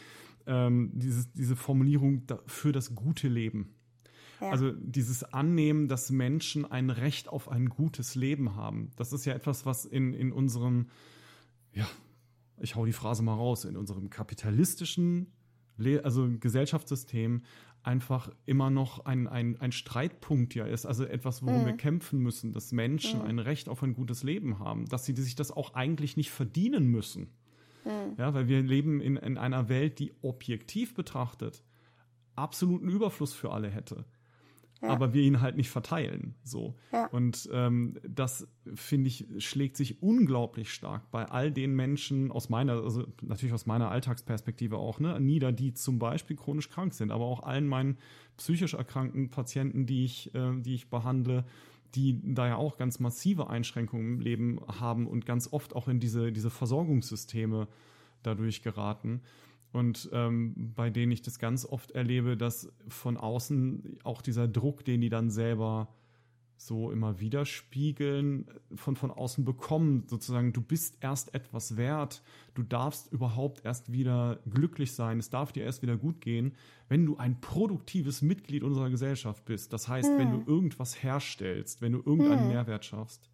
Ähm, 0.47 0.91
dieses, 0.95 1.31
diese 1.33 1.57
Formulierung 1.57 2.23
für 2.47 2.73
das 2.73 2.95
gute 2.95 3.29
Leben. 3.29 3.75
Ja. 4.43 4.51
Also 4.51 4.73
dieses 4.73 5.23
Annehmen, 5.23 5.87
dass 5.87 6.11
Menschen 6.11 6.65
ein 6.65 6.91
Recht 6.91 7.29
auf 7.29 7.49
ein 7.49 7.69
gutes 7.69 8.17
Leben 8.17 8.57
haben. 8.57 8.91
Das 8.97 9.13
ist 9.13 9.25
ja 9.25 9.35
etwas, 9.35 9.67
was 9.67 9.85
in, 9.85 10.13
in 10.15 10.33
unserem, 10.33 10.89
ja, 11.73 11.87
ich 12.61 12.75
hau 12.75 12.85
die 12.85 12.93
Phrase 12.93 13.23
mal 13.23 13.35
raus, 13.35 13.65
in 13.65 13.77
unserem 13.77 14.11
kapitalistischen 14.11 15.29
Le 15.77 16.05
also 16.05 16.29
Gesellschaftssystem 16.39 17.43
einfach 17.85 18.31
immer 18.45 18.69
noch 18.69 19.05
ein, 19.07 19.29
ein, 19.29 19.61
ein 19.61 19.73
Streitpunkt 19.73 20.55
ja 20.55 20.67
ist, 20.67 20.87
also 20.87 21.05
etwas, 21.05 21.43
worum 21.43 21.65
wir 21.65 21.73
kämpfen 21.73 22.19
müssen, 22.21 22.53
dass 22.53 22.73
Menschen 22.73 23.23
ein 23.23 23.39
Recht 23.39 23.69
auf 23.69 23.83
ein 23.83 23.95
gutes 23.95 24.23
Leben 24.23 24.59
haben, 24.59 24.87
dass 24.87 25.05
sie 25.05 25.15
sich 25.15 25.35
das 25.35 25.51
auch 25.51 25.75
eigentlich 25.75 26.17
nicht 26.17 26.31
verdienen 26.31 26.87
müssen. 26.87 27.29
Ja, 28.17 28.35
weil 28.35 28.47
wir 28.47 28.63
leben 28.63 29.01
in, 29.01 29.17
in 29.17 29.39
einer 29.39 29.69
Welt, 29.69 29.99
die 29.99 30.13
objektiv 30.23 30.95
betrachtet 30.95 31.65
absoluten 32.37 32.89
Überfluss 32.89 33.35
für 33.35 33.53
alle 33.53 33.69
hätte. 33.69 34.05
Aber 34.89 35.15
wir 35.15 35.23
ihn 35.23 35.41
halt 35.41 35.57
nicht 35.57 35.71
verteilen. 35.71 36.35
So. 36.43 36.75
Ja. 36.93 37.07
Und 37.07 37.49
ähm, 37.53 37.99
das, 38.09 38.49
finde 38.75 39.09
ich, 39.09 39.27
schlägt 39.39 39.77
sich 39.77 40.03
unglaublich 40.03 40.73
stark 40.73 41.11
bei 41.11 41.25
all 41.25 41.53
den 41.53 41.75
Menschen 41.75 42.33
aus 42.33 42.49
meiner, 42.49 42.75
also 42.75 43.07
natürlich 43.21 43.53
aus 43.55 43.67
meiner 43.67 43.91
Alltagsperspektive 43.91 44.77
auch, 44.77 44.99
ne, 44.99 45.21
nieder, 45.21 45.53
die 45.53 45.73
zum 45.73 45.99
Beispiel 45.99 46.37
chronisch 46.37 46.69
krank 46.69 46.95
sind, 46.95 47.11
aber 47.11 47.25
auch 47.25 47.43
allen 47.43 47.69
meinen 47.69 47.97
psychisch 48.37 48.75
erkrankten 48.75 49.31
Patienten, 49.31 49.87
die 49.87 50.05
ich, 50.05 50.35
äh, 50.35 50.61
die 50.61 50.75
ich 50.75 50.91
behandle, 50.91 51.45
die 51.95 52.21
da 52.35 52.49
ja 52.49 52.57
auch 52.57 52.77
ganz 52.77 52.99
massive 52.99 53.51
Einschränkungen 53.51 54.15
im 54.15 54.21
Leben 54.21 54.61
haben 54.81 55.07
und 55.07 55.27
ganz 55.27 55.53
oft 55.53 55.77
auch 55.77 55.89
in 55.89 56.01
diese, 56.01 56.33
diese 56.33 56.51
Versorgungssysteme 56.51 57.69
dadurch 58.23 58.63
geraten. 58.63 59.21
Und 59.73 60.11
ähm, 60.13 60.73
bei 60.75 60.91
denen 60.91 61.13
ich 61.13 61.23
das 61.23 61.39
ganz 61.39 61.65
oft 61.65 61.93
erlebe, 61.93 62.37
dass 62.37 62.71
von 62.89 63.17
außen 63.17 63.99
auch 64.05 64.21
dieser 64.21 64.47
Druck, 64.47 64.85
den 64.85 65.01
die 65.01 65.09
dann 65.09 65.31
selber 65.31 65.89
so 66.67 66.93
immer 66.93 67.19
widerspiegeln, 67.19 68.47
von, 68.75 68.95
von 68.95 69.11
außen 69.11 69.45
bekommen, 69.45 70.05
sozusagen, 70.07 70.53
du 70.53 70.61
bist 70.61 70.97
erst 71.01 71.35
etwas 71.35 71.77
wert, 71.77 72.23
du 72.55 72.63
darfst 72.63 73.13
überhaupt 73.13 73.65
erst 73.65 73.93
wieder 73.93 74.39
glücklich 74.49 74.93
sein, 74.93 75.19
es 75.19 75.31
darf 75.31 75.53
dir 75.53 75.65
erst 75.65 75.83
wieder 75.83 75.97
gut 75.97 76.21
gehen, 76.21 76.55
wenn 76.89 77.05
du 77.05 77.17
ein 77.17 77.41
produktives 77.41 78.23
Mitglied 78.23 78.63
unserer 78.63 78.91
Gesellschaft 78.91 79.45
bist. 79.45 79.73
Das 79.73 79.89
heißt, 79.89 80.11
wenn 80.19 80.31
du 80.31 80.45
irgendwas 80.47 81.03
herstellst, 81.03 81.81
wenn 81.83 81.93
du 81.93 81.99
irgendeinen 81.99 82.49
Mehrwert 82.49 82.85
schaffst. 82.85 83.32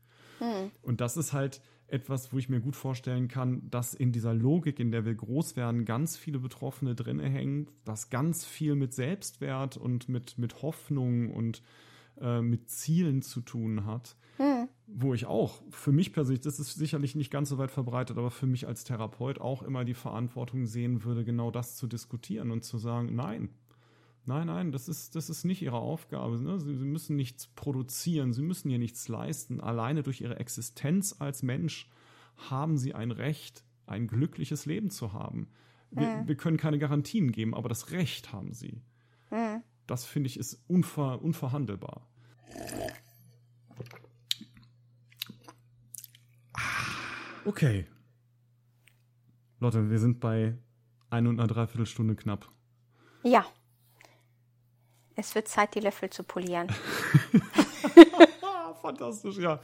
Und 0.82 1.00
das 1.00 1.16
ist 1.16 1.32
halt 1.32 1.60
etwas, 1.88 2.32
wo 2.32 2.38
ich 2.38 2.48
mir 2.48 2.60
gut 2.60 2.76
vorstellen 2.76 3.28
kann, 3.28 3.68
dass 3.70 3.94
in 3.94 4.12
dieser 4.12 4.34
Logik, 4.34 4.78
in 4.78 4.90
der 4.90 5.04
wir 5.04 5.14
groß 5.14 5.56
werden, 5.56 5.84
ganz 5.84 6.16
viele 6.16 6.38
Betroffene 6.38 6.94
drinne 6.94 7.28
hängen, 7.28 7.70
das 7.84 8.10
ganz 8.10 8.44
viel 8.44 8.74
mit 8.74 8.92
Selbstwert 8.92 9.76
und 9.76 10.08
mit, 10.08 10.36
mit 10.38 10.62
Hoffnung 10.62 11.32
und 11.32 11.62
äh, 12.20 12.42
mit 12.42 12.68
Zielen 12.68 13.22
zu 13.22 13.40
tun 13.40 13.86
hat. 13.86 14.16
Wo 14.86 15.14
ich 15.14 15.26
auch, 15.26 15.62
für 15.70 15.92
mich 15.92 16.12
persönlich, 16.12 16.42
das 16.42 16.60
ist 16.60 16.74
sicherlich 16.74 17.14
nicht 17.14 17.30
ganz 17.30 17.48
so 17.48 17.58
weit 17.58 17.70
verbreitet, 17.70 18.18
aber 18.18 18.30
für 18.30 18.46
mich 18.46 18.66
als 18.66 18.84
Therapeut 18.84 19.40
auch 19.40 19.62
immer 19.62 19.84
die 19.84 19.94
Verantwortung 19.94 20.66
sehen 20.66 21.04
würde, 21.04 21.24
genau 21.24 21.50
das 21.50 21.76
zu 21.76 21.86
diskutieren 21.86 22.50
und 22.50 22.64
zu 22.64 22.78
sagen, 22.78 23.14
nein, 23.14 23.50
Nein, 24.28 24.48
nein, 24.48 24.72
das 24.72 24.88
ist, 24.88 25.16
das 25.16 25.30
ist 25.30 25.44
nicht 25.44 25.62
ihre 25.62 25.78
Aufgabe. 25.78 26.38
Ne? 26.38 26.60
Sie, 26.60 26.76
sie 26.76 26.84
müssen 26.84 27.16
nichts 27.16 27.46
produzieren, 27.46 28.34
sie 28.34 28.42
müssen 28.42 28.68
hier 28.68 28.78
nichts 28.78 29.08
leisten. 29.08 29.58
Alleine 29.58 30.02
durch 30.02 30.20
ihre 30.20 30.38
Existenz 30.38 31.16
als 31.18 31.42
Mensch 31.42 31.88
haben 32.50 32.76
sie 32.76 32.94
ein 32.94 33.10
Recht, 33.10 33.64
ein 33.86 34.06
glückliches 34.06 34.66
Leben 34.66 34.90
zu 34.90 35.14
haben. 35.14 35.48
Wir, 35.90 36.24
wir 36.26 36.36
können 36.36 36.58
keine 36.58 36.78
Garantien 36.78 37.32
geben, 37.32 37.54
aber 37.54 37.70
das 37.70 37.90
Recht 37.90 38.30
haben 38.30 38.52
sie. 38.52 38.82
Das 39.86 40.04
finde 40.04 40.26
ich 40.26 40.38
ist 40.38 40.62
unver, 40.68 41.22
unverhandelbar. 41.22 42.06
Okay. 47.46 47.86
Lotte, 49.58 49.88
wir 49.88 49.98
sind 49.98 50.20
bei 50.20 50.58
ein 51.08 51.26
und 51.26 51.40
einer 51.40 51.48
Dreiviertelstunde 51.48 52.14
knapp. 52.14 52.52
Ja. 53.22 53.46
Es 55.18 55.34
wird 55.34 55.48
Zeit, 55.48 55.74
die 55.74 55.80
Löffel 55.80 56.10
zu 56.10 56.22
polieren. 56.22 56.68
Fantastisch, 58.82 59.36
ja. 59.38 59.58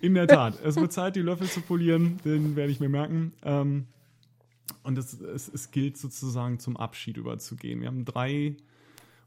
In 0.00 0.14
der 0.14 0.26
Tat. 0.26 0.58
Es 0.64 0.76
wird 0.76 0.90
Zeit, 0.90 1.16
die 1.16 1.20
Löffel 1.20 1.50
zu 1.50 1.60
polieren. 1.60 2.18
Den 2.24 2.56
werde 2.56 2.72
ich 2.72 2.80
mir 2.80 2.88
merken. 2.88 3.34
Ähm, 3.42 3.86
und 4.82 4.96
es, 4.96 5.20
es, 5.20 5.50
es 5.50 5.70
gilt 5.70 5.98
sozusagen 5.98 6.60
zum 6.60 6.78
Abschied 6.78 7.18
überzugehen. 7.18 7.82
Wir 7.82 7.88
haben 7.88 8.06
drei 8.06 8.56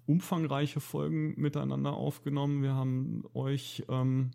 umfangreiche 0.08 0.80
Folgen 0.80 1.40
miteinander 1.40 1.94
aufgenommen. 1.94 2.64
Wir 2.64 2.74
haben 2.74 3.24
euch 3.36 3.84
ähm, 3.90 4.32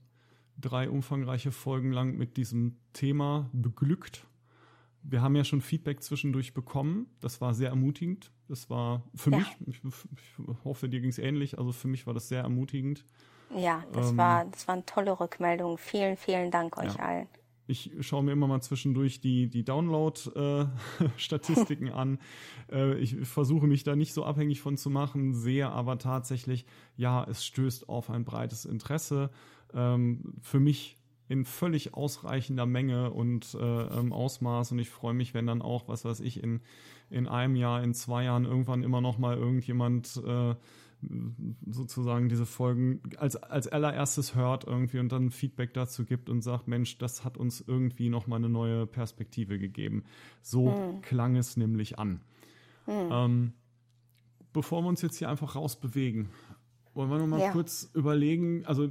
drei 0.57 0.89
umfangreiche 0.89 1.51
Folgen 1.51 1.91
lang 1.91 2.17
mit 2.17 2.37
diesem 2.37 2.77
Thema 2.93 3.51
beglückt. 3.53 4.25
Wir 5.05 5.23
haben 5.23 5.35
ja 5.37 5.45
schon 5.45 5.61
Feedback 5.61 6.03
zwischendurch 6.03 6.55
bekommen. 6.55 7.07
Das 7.21 7.41
war 7.41 7.55
sehr 7.55 7.69
ermutigend. 7.71 8.31
Das 8.49 8.69
war 8.71 9.03
für 9.15 9.31
Ja. 9.31 9.39
mich, 9.39 9.47
ich, 9.67 9.81
ich 9.85 10.39
hoffe, 10.65 10.89
dir 10.89 11.01
ging 11.01 11.11
es 11.11 11.19
ähnlich. 11.19 11.59
Also 11.59 11.73
für 11.73 11.89
mich 11.89 12.07
war 12.07 12.15
das 12.15 12.29
sehr 12.29 12.43
ermutigend. 12.43 13.05
Ja, 13.55 13.85
das 13.93 14.11
Ähm, 14.11 14.19
war, 14.19 14.45
das 14.47 14.67
waren 14.69 14.87
tolle 14.87 15.19
Rückmeldungen. 15.19 15.77
Vielen, 15.79 16.17
vielen 16.17 16.51
Dank 16.51 16.77
euch 16.79 16.95
Ja. 16.97 17.03
allen. 17.05 17.29
Ich 17.69 17.93
schaue 18.01 18.25
mir 18.25 18.33
immer 18.33 18.49
mal 18.49 18.61
zwischendurch 18.61 19.21
die, 19.21 19.49
die 19.49 19.65
Download-Statistiken 19.65 21.91
an. 21.93 22.19
Äh, 22.71 22.99
ich 22.99 23.17
versuche 23.27 23.67
mich 23.67 23.85
da 23.85 23.95
nicht 23.97 24.13
so 24.15 24.25
abhängig 24.25 24.61
von 24.61 24.77
zu 24.77 24.91
machen, 24.91 25.33
sehe 25.33 25.71
aber 25.71 25.99
tatsächlich, 25.99 26.67
ja, 26.97 27.25
es 27.25 27.45
stößt 27.45 27.89
auf 27.89 28.11
ein 28.11 28.25
breites 28.25 28.65
Interesse. 28.65 29.31
Ähm, 29.73 30.35
für 30.41 30.59
mich 30.61 30.99
in 31.33 31.47
völlig 31.47 31.95
ausreichender 31.95 32.67
Menge 32.67 33.11
und 33.11 33.55
äh, 33.55 33.59
ähm, 33.59 34.13
Ausmaß 34.13 34.73
und 34.73 34.79
ich 34.79 34.91
freue 34.91 35.15
mich, 35.15 35.33
wenn 35.33 35.47
dann 35.47 35.63
auch, 35.63 35.89
was 35.89 36.05
weiß 36.05 36.21
ich, 36.21 36.43
in, 36.43 36.61
in 37.09 37.27
einem 37.27 37.57
Jahr, 37.57 37.83
in 37.83 37.95
zwei 37.95 38.25
Jahren 38.25 38.45
irgendwann 38.45 38.83
immer 38.83 39.01
noch 39.01 39.17
mal 39.17 39.39
irgendjemand 39.39 40.23
äh, 40.27 40.55
sozusagen 41.67 42.29
diese 42.29 42.45
Folgen 42.45 43.01
als, 43.17 43.37
als 43.37 43.67
allererstes 43.67 44.35
hört 44.35 44.65
irgendwie 44.65 44.99
und 44.99 45.11
dann 45.11 45.31
Feedback 45.31 45.73
dazu 45.73 46.05
gibt 46.05 46.29
und 46.29 46.43
sagt, 46.43 46.69
Mensch, 46.69 46.99
das 46.99 47.25
hat 47.25 47.39
uns 47.39 47.65
irgendwie 47.67 48.11
nochmal 48.11 48.39
eine 48.39 48.51
neue 48.51 48.87
Perspektive 48.87 49.59
gegeben. 49.59 50.05
So 50.43 50.71
mhm. 50.71 51.01
klang 51.01 51.37
es 51.37 51.57
nämlich 51.57 51.99
an. 51.99 52.21
Mhm. 52.87 53.09
Ähm, 53.11 53.53
bevor 54.53 54.83
wir 54.83 54.89
uns 54.89 55.01
jetzt 55.01 55.17
hier 55.17 55.31
einfach 55.31 55.57
rausbewegen, 55.57 56.29
wollen 56.93 57.09
wir 57.09 57.19
nochmal 57.19 57.41
ja. 57.41 57.53
kurz 57.53 57.91
überlegen, 57.95 58.67
also 58.67 58.87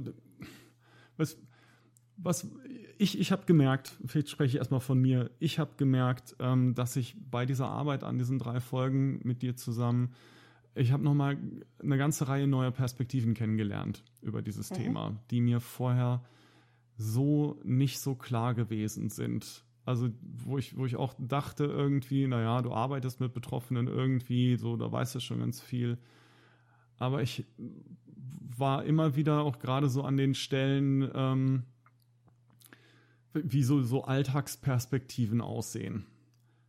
was, 1.16 1.38
was 2.22 2.48
ich, 2.98 3.18
ich 3.18 3.32
habe 3.32 3.46
gemerkt, 3.46 3.98
vielleicht 4.06 4.30
spreche 4.30 4.50
ich 4.50 4.56
erstmal 4.56 4.80
von 4.80 5.00
mir, 5.00 5.30
ich 5.38 5.58
habe 5.58 5.72
gemerkt, 5.76 6.36
ähm, 6.38 6.74
dass 6.74 6.96
ich 6.96 7.16
bei 7.30 7.46
dieser 7.46 7.68
Arbeit 7.68 8.04
an 8.04 8.18
diesen 8.18 8.38
drei 8.38 8.60
Folgen 8.60 9.20
mit 9.24 9.42
dir 9.42 9.56
zusammen 9.56 10.14
ich 10.74 10.92
habe 10.92 11.02
nochmal 11.02 11.38
eine 11.82 11.98
ganze 11.98 12.28
Reihe 12.28 12.46
neuer 12.46 12.70
Perspektiven 12.70 13.34
kennengelernt 13.34 14.02
über 14.22 14.42
dieses 14.42 14.70
mhm. 14.70 14.74
Thema, 14.74 15.16
die 15.30 15.40
mir 15.40 15.60
vorher 15.60 16.22
so 16.96 17.60
nicht 17.64 18.00
so 18.00 18.14
klar 18.14 18.54
gewesen 18.54 19.10
sind. 19.10 19.64
Also, 19.84 20.10
wo 20.22 20.58
ich, 20.58 20.76
wo 20.76 20.86
ich 20.86 20.96
auch 20.96 21.14
dachte 21.18 21.64
irgendwie, 21.64 22.26
naja, 22.26 22.62
du 22.62 22.72
arbeitest 22.72 23.20
mit 23.20 23.34
Betroffenen 23.34 23.88
irgendwie, 23.88 24.56
so, 24.56 24.76
da 24.76 24.90
weißt 24.90 25.16
du 25.16 25.20
schon 25.20 25.40
ganz 25.40 25.60
viel. 25.60 25.98
Aber 26.98 27.20
ich 27.20 27.44
war 28.56 28.84
immer 28.84 29.16
wieder 29.16 29.42
auch 29.42 29.58
gerade 29.58 29.88
so 29.88 30.02
an 30.04 30.16
den 30.16 30.34
Stellen, 30.34 31.10
ähm, 31.14 31.64
wie 33.34 33.62
so, 33.62 33.82
so 33.82 34.04
Alltagsperspektiven 34.04 35.40
aussehen 35.40 36.06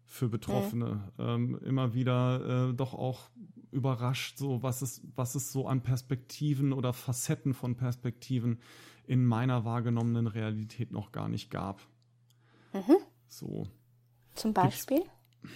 für 0.06 0.30
Betroffene. 0.30 1.11
Mhm. 1.18 1.23
Ähm, 1.23 1.60
immer 1.65 1.94
wieder 1.94 2.69
äh, 2.69 2.73
doch 2.73 2.94
auch 2.94 3.30
überrascht, 3.72 4.38
so 4.38 4.61
was 4.61 4.81
es, 4.81 5.02
was 5.15 5.35
es 5.35 5.52
so 5.52 5.68
an 5.68 5.81
Perspektiven 5.81 6.73
oder 6.73 6.94
Facetten 6.94 7.53
von 7.53 7.76
Perspektiven 7.76 8.60
in 9.06 9.26
meiner 9.26 9.65
wahrgenommenen 9.65 10.27
Realität 10.27 10.91
noch 10.91 11.11
gar 11.11 11.27
nicht 11.27 11.49
gab. 11.49 11.81
Mhm. 12.73 12.98
So. 13.27 13.68
Zum 14.35 14.53
Beispiel? 14.53 14.99
Gibt's, 14.99 15.52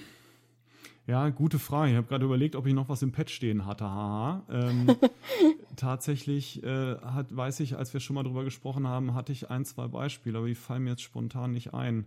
ja, 1.08 1.30
gute 1.30 1.58
Frage. 1.58 1.92
Ich 1.92 1.98
habe 1.98 2.08
gerade 2.08 2.26
überlegt, 2.26 2.56
ob 2.56 2.68
ich 2.68 2.74
noch 2.74 2.90
was 2.90 3.02
im 3.02 3.12
Pad 3.12 3.30
stehen 3.30 3.66
hatte. 3.66 3.86
Haha. 3.86 4.44
Ähm, 4.50 4.96
tatsächlich 5.76 6.62
äh, 6.64 6.98
hat, 6.98 7.36
weiß 7.36 7.62
ich, 7.62 7.78
als 7.78 7.94
wir 7.94 8.00
schon 8.00 8.16
mal 8.16 8.24
drüber 8.24 8.44
gesprochen 8.44 8.88
haben, 8.88 9.16
hatte 9.16 9.32
ich 9.32 9.50
ein, 9.50 9.66
zwei 9.66 9.88
Beispiele, 9.88 10.38
aber 10.38 10.48
die 10.48 10.56
fallen 10.56 10.84
mir 10.84 10.92
jetzt 10.92 11.02
spontan 11.02 11.52
nicht 11.54 11.74
ein. 11.74 12.06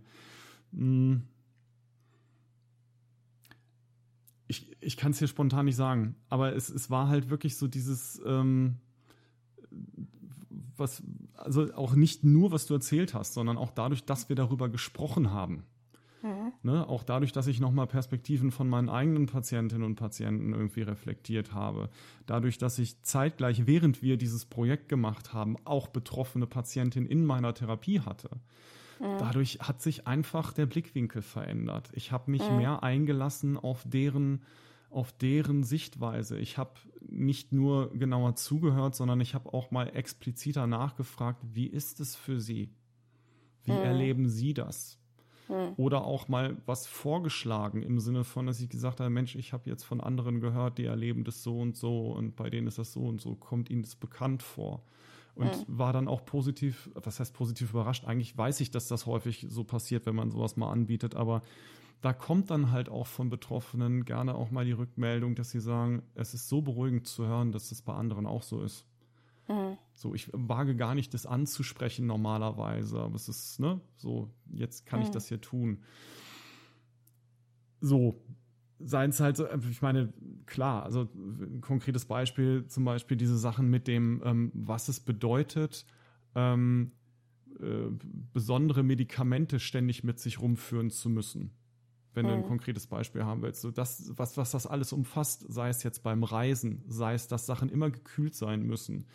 Hm 0.71 1.23
ich, 4.51 4.75
ich 4.81 4.97
kann 4.97 5.11
es 5.11 5.19
hier 5.19 5.29
spontan 5.29 5.65
nicht 5.65 5.77
sagen, 5.77 6.15
aber 6.27 6.53
es, 6.53 6.69
es 6.69 6.89
war 6.89 7.07
halt 7.07 7.29
wirklich 7.29 7.55
so 7.55 7.67
dieses, 7.67 8.21
ähm, 8.25 8.79
was, 10.75 11.01
also 11.35 11.73
auch 11.73 11.95
nicht 11.95 12.25
nur, 12.25 12.51
was 12.51 12.65
du 12.65 12.73
erzählt 12.73 13.13
hast, 13.13 13.33
sondern 13.33 13.57
auch 13.57 13.71
dadurch, 13.71 14.03
dass 14.03 14.27
wir 14.27 14.35
darüber 14.35 14.67
gesprochen 14.67 15.31
haben. 15.31 15.63
Mhm. 16.23 16.53
Ne, 16.63 16.87
auch 16.87 17.03
dadurch, 17.03 17.31
dass 17.31 17.47
ich 17.47 17.59
nochmal 17.59 17.87
Perspektiven 17.87 18.51
von 18.51 18.69
meinen 18.69 18.89
eigenen 18.89 19.25
Patientinnen 19.25 19.83
und 19.83 19.95
Patienten 19.95 20.53
irgendwie 20.53 20.83
reflektiert 20.83 21.53
habe. 21.53 21.89
Dadurch, 22.25 22.57
dass 22.57 22.77
ich 22.79 23.01
zeitgleich, 23.01 23.65
während 23.65 24.01
wir 24.01 24.17
dieses 24.17 24.45
Projekt 24.45 24.87
gemacht 24.87 25.33
haben, 25.33 25.57
auch 25.65 25.87
betroffene 25.87 26.45
Patientinnen 26.45 27.09
in 27.09 27.25
meiner 27.25 27.53
Therapie 27.53 28.01
hatte. 28.01 28.29
Mhm. 28.99 29.17
Dadurch 29.17 29.59
hat 29.61 29.81
sich 29.81 30.07
einfach 30.07 30.53
der 30.53 30.67
Blickwinkel 30.67 31.21
verändert. 31.23 31.89
Ich 31.93 32.11
habe 32.11 32.29
mich 32.29 32.47
mhm. 32.47 32.57
mehr 32.57 32.83
eingelassen 32.83 33.57
auf 33.57 33.83
deren, 33.85 34.43
auf 34.91 35.11
deren 35.11 35.63
Sichtweise. 35.63 36.37
Ich 36.37 36.59
habe 36.59 36.73
nicht 37.09 37.51
nur 37.51 37.91
genauer 37.97 38.35
zugehört, 38.35 38.95
sondern 38.95 39.19
ich 39.21 39.33
habe 39.33 39.53
auch 39.53 39.71
mal 39.71 39.87
expliziter 39.95 40.67
nachgefragt, 40.67 41.41
wie 41.51 41.67
ist 41.67 41.99
es 41.99 42.15
für 42.15 42.39
Sie? 42.39 42.69
Wie 43.63 43.71
mhm. 43.71 43.77
erleben 43.77 44.29
Sie 44.29 44.53
das? 44.53 45.00
Mhm. 45.51 45.73
Oder 45.77 46.05
auch 46.05 46.27
mal 46.27 46.57
was 46.65 46.87
vorgeschlagen 46.87 47.83
im 47.83 47.99
Sinne 47.99 48.23
von, 48.23 48.47
dass 48.47 48.61
ich 48.61 48.69
gesagt 48.69 48.99
habe, 48.99 49.09
Mensch, 49.09 49.35
ich 49.35 49.53
habe 49.53 49.69
jetzt 49.69 49.83
von 49.83 50.01
anderen 50.01 50.39
gehört, 50.39 50.77
die 50.77 50.85
erleben 50.85 51.23
das 51.23 51.43
so 51.43 51.59
und 51.59 51.75
so 51.75 52.11
und 52.11 52.35
bei 52.35 52.49
denen 52.49 52.67
ist 52.67 52.77
das 52.77 52.93
so 52.93 53.01
und 53.01 53.21
so. 53.21 53.35
Kommt 53.35 53.69
Ihnen 53.69 53.83
das 53.83 53.95
bekannt 53.95 54.41
vor? 54.41 54.81
und 55.35 55.47
mhm. 55.47 55.77
war 55.79 55.93
dann 55.93 56.07
auch 56.07 56.25
positiv, 56.25 56.89
was 56.93 57.19
heißt 57.19 57.33
positiv 57.33 57.71
überrascht? 57.71 58.05
Eigentlich 58.05 58.37
weiß 58.37 58.59
ich, 58.59 58.71
dass 58.71 58.87
das 58.87 59.05
häufig 59.05 59.45
so 59.49 59.63
passiert, 59.63 60.05
wenn 60.05 60.15
man 60.15 60.29
sowas 60.29 60.57
mal 60.57 60.71
anbietet, 60.71 61.15
aber 61.15 61.41
da 62.01 62.13
kommt 62.13 62.49
dann 62.49 62.71
halt 62.71 62.89
auch 62.89 63.07
von 63.07 63.29
Betroffenen 63.29 64.05
gerne 64.05 64.35
auch 64.35 64.51
mal 64.51 64.65
die 64.65 64.71
Rückmeldung, 64.71 65.35
dass 65.35 65.51
sie 65.51 65.59
sagen, 65.59 66.01
es 66.15 66.33
ist 66.33 66.49
so 66.49 66.61
beruhigend 66.61 67.07
zu 67.07 67.25
hören, 67.25 67.51
dass 67.51 67.69
das 67.69 67.81
bei 67.81 67.93
anderen 67.93 68.25
auch 68.25 68.43
so 68.43 68.61
ist. 68.61 68.85
Mhm. 69.51 69.77
So, 69.93 70.15
ich 70.15 70.29
wage 70.31 70.75
gar 70.75 70.95
nicht, 70.95 71.13
das 71.13 71.25
anzusprechen 71.25 72.07
normalerweise, 72.07 72.99
aber 72.99 73.15
es 73.15 73.27
ist, 73.27 73.59
ne, 73.59 73.81
so, 73.97 74.29
jetzt 74.53 74.85
kann 74.85 74.99
mhm. 74.99 75.05
ich 75.05 75.11
das 75.11 75.27
hier 75.27 75.41
tun. 75.41 75.83
So, 77.81 78.21
seien 78.79 79.09
es 79.09 79.19
halt 79.19 79.37
so, 79.37 79.47
ich 79.69 79.81
meine, 79.81 80.13
klar, 80.45 80.83
also 80.83 81.09
ein 81.15 81.61
konkretes 81.61 82.05
Beispiel, 82.05 82.65
zum 82.67 82.85
Beispiel 82.85 83.17
diese 83.17 83.37
Sachen 83.37 83.69
mit 83.69 83.87
dem, 83.87 84.21
ähm, 84.23 84.51
was 84.53 84.87
es 84.87 84.99
bedeutet, 84.99 85.85
ähm, 86.35 86.91
äh, 87.59 87.89
besondere 88.33 88.83
Medikamente 88.83 89.59
ständig 89.59 90.03
mit 90.03 90.19
sich 90.19 90.41
rumführen 90.41 90.89
zu 90.89 91.09
müssen. 91.09 91.51
Wenn 92.13 92.25
mhm. 92.25 92.29
du 92.29 92.35
ein 92.35 92.41
mhm. 92.41 92.47
konkretes 92.47 92.87
Beispiel 92.87 93.23
haben 93.23 93.41
willst. 93.41 93.61
So 93.61 93.71
das, 93.71 94.11
was, 94.15 94.37
was 94.37 94.51
das 94.51 94.67
alles 94.67 94.93
umfasst, 94.93 95.45
sei 95.47 95.69
es 95.69 95.83
jetzt 95.83 96.03
beim 96.03 96.23
Reisen, 96.23 96.83
sei 96.87 97.13
es, 97.13 97.27
dass 97.27 97.45
Sachen 97.45 97.69
immer 97.69 97.89
gekühlt 97.89 98.35
sein 98.35 98.63
müssen, 98.63 99.05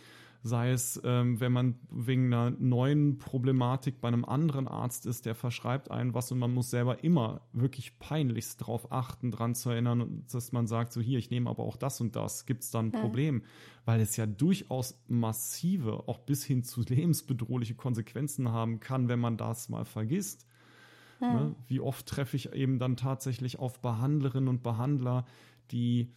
sei 0.42 0.70
es, 0.70 1.00
ähm, 1.04 1.40
wenn 1.40 1.52
man 1.52 1.74
wegen 1.90 2.32
einer 2.32 2.50
neuen 2.50 3.18
Problematik 3.18 4.00
bei 4.00 4.08
einem 4.08 4.24
anderen 4.24 4.68
Arzt 4.68 5.06
ist, 5.06 5.26
der 5.26 5.34
verschreibt 5.34 5.90
einen 5.90 6.14
was 6.14 6.30
und 6.32 6.38
man 6.38 6.52
muss 6.52 6.70
selber 6.70 7.02
immer 7.02 7.40
wirklich 7.52 7.98
peinlichst 7.98 8.60
darauf 8.60 8.92
achten, 8.92 9.30
dran 9.30 9.54
zu 9.54 9.70
erinnern, 9.70 10.24
dass 10.30 10.52
man 10.52 10.66
sagt, 10.66 10.92
so 10.92 11.00
hier, 11.00 11.18
ich 11.18 11.30
nehme 11.30 11.50
aber 11.50 11.64
auch 11.64 11.76
das 11.76 12.00
und 12.00 12.16
das, 12.16 12.46
gibt 12.46 12.62
es 12.62 12.70
dann 12.70 12.88
ein 12.88 12.92
ja. 12.92 13.00
Problem, 13.00 13.42
weil 13.84 14.00
es 14.00 14.16
ja 14.16 14.26
durchaus 14.26 15.02
massive, 15.08 16.08
auch 16.08 16.18
bis 16.18 16.44
hin 16.44 16.62
zu 16.62 16.82
lebensbedrohliche 16.82 17.74
Konsequenzen 17.74 18.50
haben 18.50 18.80
kann, 18.80 19.08
wenn 19.08 19.20
man 19.20 19.36
das 19.36 19.68
mal 19.68 19.84
vergisst. 19.84 20.46
Ja. 21.20 21.32
Ne? 21.32 21.54
Wie 21.66 21.80
oft 21.80 22.06
treffe 22.06 22.36
ich 22.36 22.52
eben 22.52 22.78
dann 22.78 22.96
tatsächlich 22.96 23.58
auf 23.58 23.80
Behandlerinnen 23.80 24.48
und 24.48 24.62
Behandler, 24.62 25.24
die 25.70 26.12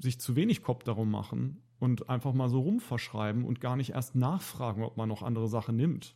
sich 0.00 0.20
zu 0.20 0.36
wenig 0.36 0.62
Kopf 0.62 0.84
darum 0.84 1.10
machen 1.10 1.62
und 1.78 2.08
einfach 2.08 2.32
mal 2.32 2.48
so 2.48 2.60
rumverschreiben 2.60 3.44
und 3.44 3.60
gar 3.60 3.76
nicht 3.76 3.90
erst 3.90 4.14
nachfragen, 4.14 4.82
ob 4.82 4.96
man 4.96 5.08
noch 5.08 5.22
andere 5.22 5.48
Sachen 5.48 5.76
nimmt. 5.76 6.14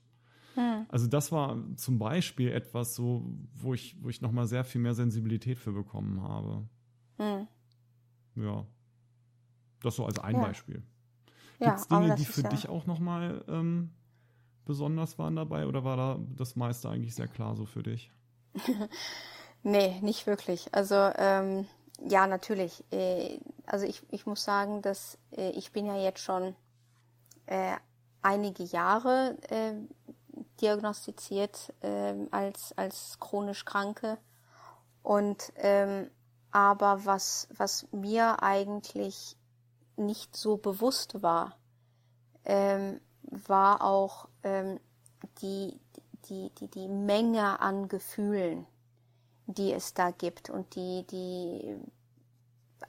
Hm. 0.55 0.86
Also 0.89 1.06
das 1.06 1.32
war 1.32 1.56
zum 1.76 1.98
Beispiel 1.98 2.52
etwas 2.52 2.94
so, 2.94 3.24
wo 3.55 3.74
ich, 3.74 3.97
wo 4.02 4.09
ich 4.09 4.20
nochmal 4.20 4.47
sehr 4.47 4.64
viel 4.64 4.80
mehr 4.80 4.94
Sensibilität 4.94 5.59
für 5.59 5.72
bekommen 5.72 6.22
habe. 6.22 6.68
Hm. 7.18 7.47
Ja. 8.36 8.66
Das 9.82 9.97
so 9.97 10.05
als 10.05 10.18
ein 10.18 10.36
ja. 10.36 10.43
Beispiel. 10.43 10.82
Gibt 11.59 11.76
es 11.76 11.86
ja, 11.90 12.01
Dinge, 12.01 12.14
die 12.16 12.24
für 12.24 12.43
ja 12.43 12.48
dich 12.48 12.68
auch 12.68 12.86
nochmal 12.86 13.44
ähm, 13.48 13.90
besonders 14.64 15.18
waren 15.18 15.36
dabei 15.36 15.66
oder 15.66 15.84
war 15.84 15.97
da 15.97 16.18
das 16.36 16.56
meiste 16.56 16.89
eigentlich 16.89 17.14
sehr 17.14 17.28
klar 17.28 17.56
so 17.56 17.66
für 17.66 17.82
dich? 17.82 18.10
nee, 19.62 20.01
nicht 20.01 20.26
wirklich. 20.26 20.74
Also 20.74 20.94
ähm, 21.16 21.66
ja, 22.09 22.26
natürlich. 22.26 22.84
Äh, 22.90 23.39
also 23.66 23.86
ich, 23.86 24.02
ich 24.10 24.26
muss 24.26 24.44
sagen, 24.44 24.82
dass 24.82 25.18
äh, 25.32 25.51
ich 25.51 25.72
bin 25.72 25.86
ja 25.86 25.97
jetzt 25.97 26.20
schon 26.20 26.55
äh, 27.47 27.76
einige 28.22 28.64
Jahre 28.64 29.36
äh, 29.48 29.74
diagnostiziert 30.60 31.72
äh, 31.80 32.14
als, 32.30 32.72
als 32.76 33.18
chronisch 33.18 33.64
Kranke. 33.64 34.18
Und 35.02 35.52
ähm, 35.56 36.10
aber 36.52 37.05
was, 37.05 37.48
was 37.56 37.89
mir 37.93 38.43
eigentlich 38.43 39.36
nicht 39.97 40.36
so 40.36 40.59
bewusst 40.59 41.22
war, 41.22 41.56
ähm, 42.44 43.01
war 43.22 43.82
auch 43.82 44.28
ähm, 44.43 44.78
die, 45.40 45.80
die, 46.28 46.51
die, 46.51 46.68
die 46.68 46.89
Menge 46.89 47.60
an 47.60 47.89
Gefühlen, 47.89 48.66
die 49.47 49.72
es 49.72 49.94
da 49.94 50.10
gibt 50.10 50.51
und 50.51 50.74
die, 50.74 51.06
die, 51.06 51.76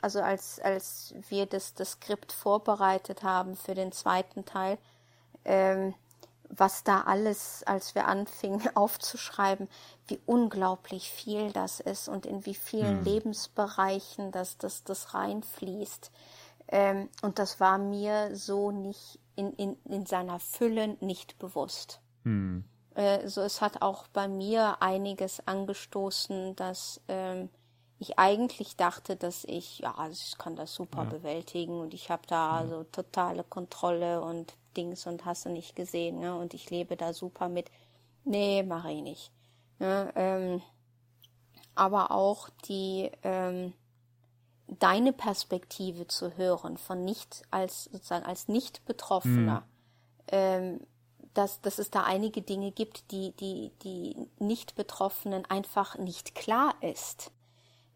also 0.02 0.22
als, 0.22 0.60
als 0.60 1.14
wir 1.30 1.46
das, 1.46 1.74
das 1.74 1.92
Skript 1.92 2.32
vorbereitet 2.32 3.24
haben 3.24 3.56
für 3.56 3.76
den 3.76 3.92
zweiten 3.92 4.46
Teil, 4.46 4.78
ähm, 5.46 5.94
was 6.50 6.84
da 6.84 7.02
alles, 7.02 7.64
als 7.66 7.96
wir 7.96 8.08
anfingen 8.08 8.62
aufzuschreiben, 8.76 9.68
wie 10.08 10.20
unglaublich 10.26 11.10
viel 11.10 11.52
das 11.52 11.80
ist 11.80 12.08
und 12.08 12.26
in 12.26 12.46
wie 12.46 12.56
vielen 12.56 12.98
hm. 12.98 13.04
Lebensbereichen 13.04 14.32
das, 14.32 14.58
das, 14.58 14.84
das 14.84 15.14
reinfließt. 15.14 16.12
Ähm, 16.68 17.10
und 17.22 17.40
das 17.40 17.60
war 17.60 17.78
mir 17.78 18.36
so 18.36 18.72
nicht 18.72 19.20
in, 19.36 19.54
in, 19.54 19.78
in 19.86 20.06
seiner 20.06 20.40
Fülle 20.40 20.98
nicht 21.00 21.40
bewusst. 21.40 22.00
Hm. 22.24 22.64
äh, 22.96 23.28
so 23.28 23.42
es 23.42 23.60
hat 23.60 23.82
auch 23.82 24.08
bei 24.08 24.28
mir 24.28 24.82
einiges 24.82 25.46
angestoßen, 25.46 26.56
dass 26.56 27.02
ähm, 27.08 27.50
ich 28.04 28.20
eigentlich 28.20 28.76
dachte, 28.76 29.16
dass 29.16 29.44
ich, 29.46 29.80
ja, 29.80 29.96
also 29.96 30.22
ich 30.26 30.38
kann 30.38 30.56
das 30.56 30.74
super 30.74 31.04
ja. 31.04 31.10
bewältigen 31.10 31.80
und 31.80 31.94
ich 31.94 32.10
habe 32.10 32.24
da 32.28 32.62
ja. 32.62 32.68
so 32.68 32.84
totale 32.84 33.44
Kontrolle 33.44 34.22
und 34.22 34.54
Dings 34.78 35.08
und 35.08 35.26
hast 35.26 35.46
du 35.46 35.50
nicht 35.50 35.76
gesehen, 35.76 36.20
ne? 36.20 36.36
Und 36.36 36.54
ich 36.54 36.70
lebe 36.70 36.96
da 36.98 37.14
super 37.14 37.50
mit. 37.50 37.72
Nee, 38.26 38.64
mache 38.64 38.92
ich 38.92 39.02
nicht. 39.02 39.32
Ne? 39.80 40.12
Ähm, 40.16 40.62
aber 41.76 42.12
auch 42.12 42.50
die 42.68 43.12
ähm, 43.24 43.74
deine 44.68 45.14
Perspektive 45.14 46.08
zu 46.08 46.38
hören 46.38 46.78
von 46.78 47.04
nicht 47.04 47.44
als 47.52 47.86
sozusagen 47.86 48.26
als 48.26 48.48
nicht 48.48 48.86
Betroffener, 48.86 49.62
mhm. 49.62 50.28
ähm, 50.28 50.80
dass, 51.34 51.62
dass 51.62 51.80
es 51.80 51.90
da 51.90 52.04
einige 52.04 52.42
Dinge 52.42 52.72
gibt, 52.72 53.12
die 53.12 53.32
die 53.34 53.72
die 53.84 54.16
nicht 54.40 54.76
Betroffenen 54.76 55.46
einfach 55.46 55.98
nicht 55.98 56.36
klar 56.36 56.76
ist 56.82 57.32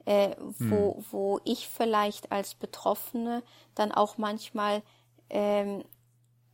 äh, 0.07 0.37
wo, 0.39 0.95
hm. 0.95 1.05
wo 1.11 1.39
ich 1.43 1.67
vielleicht 1.67 2.31
als 2.31 2.55
Betroffene 2.55 3.43
dann 3.75 3.91
auch 3.91 4.17
manchmal 4.17 4.81
ähm, 5.29 5.83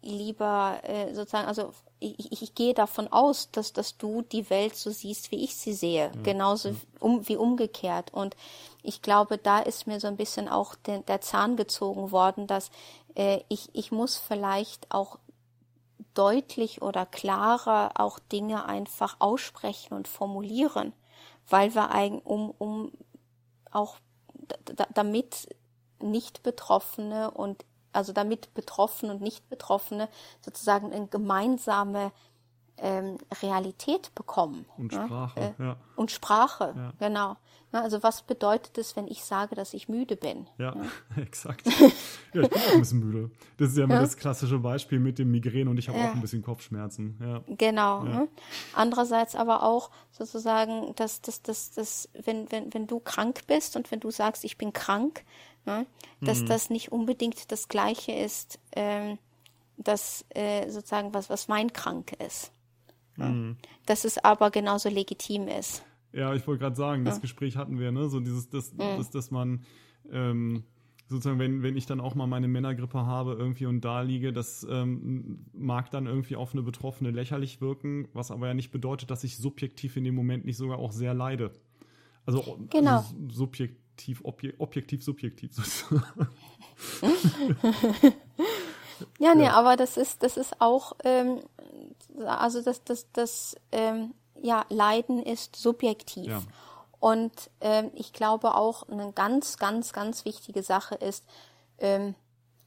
lieber 0.01 0.80
äh, 0.81 1.13
sozusagen, 1.13 1.47
also 1.47 1.71
ich, 1.99 2.31
ich, 2.31 2.41
ich 2.41 2.55
gehe 2.55 2.73
davon 2.73 3.07
aus, 3.09 3.51
dass, 3.51 3.71
dass 3.71 3.95
du 3.97 4.23
die 4.23 4.49
Welt 4.49 4.75
so 4.75 4.89
siehst, 4.89 5.30
wie 5.30 5.43
ich 5.43 5.55
sie 5.55 5.73
sehe, 5.73 6.05
ja. 6.05 6.21
genauso 6.23 6.69
ja. 6.69 6.75
Um, 6.99 7.27
wie 7.30 7.38
umgekehrt. 7.38 8.11
Und 8.11 8.35
ich 8.81 9.03
glaube, 9.03 9.38
da 9.38 9.59
ist 9.59 9.85
mir 9.85 9.99
so 9.99 10.07
ein 10.07 10.17
bisschen 10.17 10.49
auch 10.49 10.73
der, 10.73 11.01
der 11.01 11.21
Zahn 11.21 11.55
gezogen 11.55 12.11
worden, 12.11 12.47
dass 12.47 12.71
äh, 13.13 13.41
ich, 13.49 13.69
ich 13.73 13.91
muss 13.91 14.17
vielleicht 14.17 14.89
auch 14.89 15.19
deutlich 16.15 16.81
oder 16.81 17.05
klarer 17.05 17.91
auch 17.95 18.17
Dinge 18.17 18.65
einfach 18.65 19.17
aussprechen 19.19 19.93
und 19.93 20.07
formulieren, 20.07 20.91
weil 21.47 21.75
wir 21.75 21.91
eigentlich, 21.91 22.25
um, 22.25 22.49
um 22.57 22.91
auch 23.73 23.97
damit 24.93 25.47
nicht 25.99 26.43
Betroffene 26.43 27.31
und 27.31 27.65
also 27.91 28.11
damit 28.11 28.53
Betroffene 28.53 29.13
und 29.13 29.21
nicht 29.21 29.49
Betroffene 29.49 30.09
sozusagen 30.41 30.91
eine 30.91 31.07
gemeinsame 31.07 32.11
ähm, 32.77 33.17
Realität 33.41 34.13
bekommen. 34.15 34.65
Und 34.77 34.93
Sprache, 34.93 35.39
ja. 35.39 35.47
Äh, 35.47 35.67
ja. 35.67 35.77
Und 35.95 36.11
Sprache, 36.11 36.73
ja. 36.75 36.93
genau. 36.99 37.37
Na, 37.71 37.81
also 37.81 38.03
was 38.03 38.21
bedeutet 38.21 38.77
es, 38.77 38.95
wenn 38.95 39.07
ich 39.07 39.23
sage, 39.23 39.55
dass 39.55 39.73
ich 39.73 39.89
müde 39.89 40.15
bin? 40.15 40.47
Ja, 40.59 40.75
exakt. 41.17 41.65
Ja, 42.33 42.41
ich 42.41 42.49
bin 42.49 42.61
auch 42.61 42.73
ein 42.73 42.79
bisschen 42.79 42.99
müde. 42.99 43.31
Das 43.57 43.69
ist 43.71 43.77
ja 43.77 43.85
immer 43.85 43.99
das 43.99 44.15
klassische 44.17 44.59
Beispiel 44.59 44.99
mit 44.99 45.17
dem 45.17 45.31
Migräne 45.31 45.69
und 45.69 45.77
ich 45.77 45.89
habe 45.89 45.97
auch 45.97 46.13
ein 46.13 46.21
bisschen 46.21 46.43
Kopfschmerzen. 46.43 47.43
Genau. 47.47 48.03
Ne? 48.03 48.27
Andererseits 48.73 49.35
aber 49.35 49.63
auch 49.63 49.89
sozusagen, 50.11 50.93
dass, 50.95 51.21
dass, 51.21 51.41
dass, 51.41 51.71
dass 51.71 52.09
wenn, 52.23 52.51
wenn, 52.51 52.73
wenn 52.73 52.85
du 52.85 52.99
krank 52.99 53.41
bist 53.47 53.75
und 53.75 53.91
wenn 53.91 53.99
du 53.99 54.11
sagst, 54.11 54.43
ich 54.43 54.57
bin 54.57 54.71
krank, 54.71 55.23
ne, 55.65 55.85
dass 56.21 56.41
mhm. 56.41 56.45
das 56.47 56.69
nicht 56.69 56.91
unbedingt 56.91 57.51
das 57.51 57.67
Gleiche 57.67 58.11
ist, 58.11 58.59
ähm, 58.73 59.17
dass 59.77 60.25
äh, 60.29 60.69
sozusagen 60.69 61.13
was, 61.13 61.29
was 61.29 61.47
mein 61.47 61.73
krank 61.73 62.13
ist. 62.23 62.51
Mhm. 63.18 63.57
Dass 63.85 64.06
es 64.06 64.18
aber 64.18 64.52
genauso 64.52 64.90
legitim 64.90 65.48
ist. 65.48 65.84
Ja, 66.11 66.34
ich 66.34 66.45
wollte 66.45 66.61
gerade 66.61 66.76
sagen, 66.76 67.06
das 67.06 67.15
ja. 67.15 67.22
Gespräch 67.22 67.57
hatten 67.57 67.80
wir, 67.80 67.91
ne? 67.91 68.10
So 68.10 68.19
dieses, 68.19 68.49
das, 68.49 68.73
mhm. 68.73 68.98
das, 68.98 69.10
dass 69.10 69.31
man 69.31 69.65
ähm, 70.11 70.64
sozusagen, 71.07 71.40
wenn, 71.40 71.64
wenn 71.64 71.76
ich 71.76 71.85
dann 71.85 71.99
auch 71.99 72.15
mal 72.15 72.27
meine 72.27 72.48
Männergrippe 72.48 73.06
habe 73.06 73.34
irgendwie 73.34 73.65
und 73.65 73.81
da 73.81 74.02
liege, 74.02 74.34
das 74.34 74.65
ähm, 74.69 75.45
mag 75.53 75.91
dann 75.91 76.06
irgendwie 76.06 76.35
auf 76.35 76.53
eine 76.53 76.61
Betroffene 76.61 77.11
lächerlich 77.11 77.61
wirken, 77.61 78.07
was 78.14 78.31
aber 78.31 78.48
ja 78.48 78.53
nicht 78.53 78.72
bedeutet, 78.72 79.11
dass 79.11 79.23
ich 79.23 79.38
subjektiv 79.38 79.98
in 79.98 80.03
dem 80.03 80.15
Moment 80.15 80.45
nicht 80.45 80.57
sogar 80.57 80.80
auch 80.80 80.91
sehr 80.91 81.14
leide. 81.14 81.52
Also, 82.26 82.57
genau. 82.69 82.98
also 82.98 83.15
subjektiv, 83.30 84.22
obje, 84.23 84.53
objektiv, 84.57 85.03
subjektiv 85.03 85.53
sozusagen. 85.56 86.27
ja, 89.19 89.35
nee, 89.35 89.44
ja. 89.44 89.53
aber 89.53 89.76
das 89.76 89.98
ist, 89.98 90.23
das 90.23 90.38
ist 90.38 90.61
auch, 90.61 90.94
ähm, 91.03 91.40
also 92.26 92.61
das, 92.61 92.84
das, 92.84 93.07
das, 93.14 93.56
ähm, 93.72 94.14
ja, 94.41 94.65
Leiden 94.69 95.23
ist 95.23 95.56
subjektiv. 95.56 96.27
Ja. 96.27 96.41
Und 96.99 97.49
ähm, 97.61 97.91
ich 97.95 98.14
glaube 98.14 98.56
auch, 98.56 98.88
eine 98.88 99.11
ganz, 99.11 99.57
ganz, 99.57 99.94
ganz 99.94 100.26
wichtige 100.26 100.64
Sache 100.64 100.95
ist, 100.95 101.26
ähm, 101.80 102.15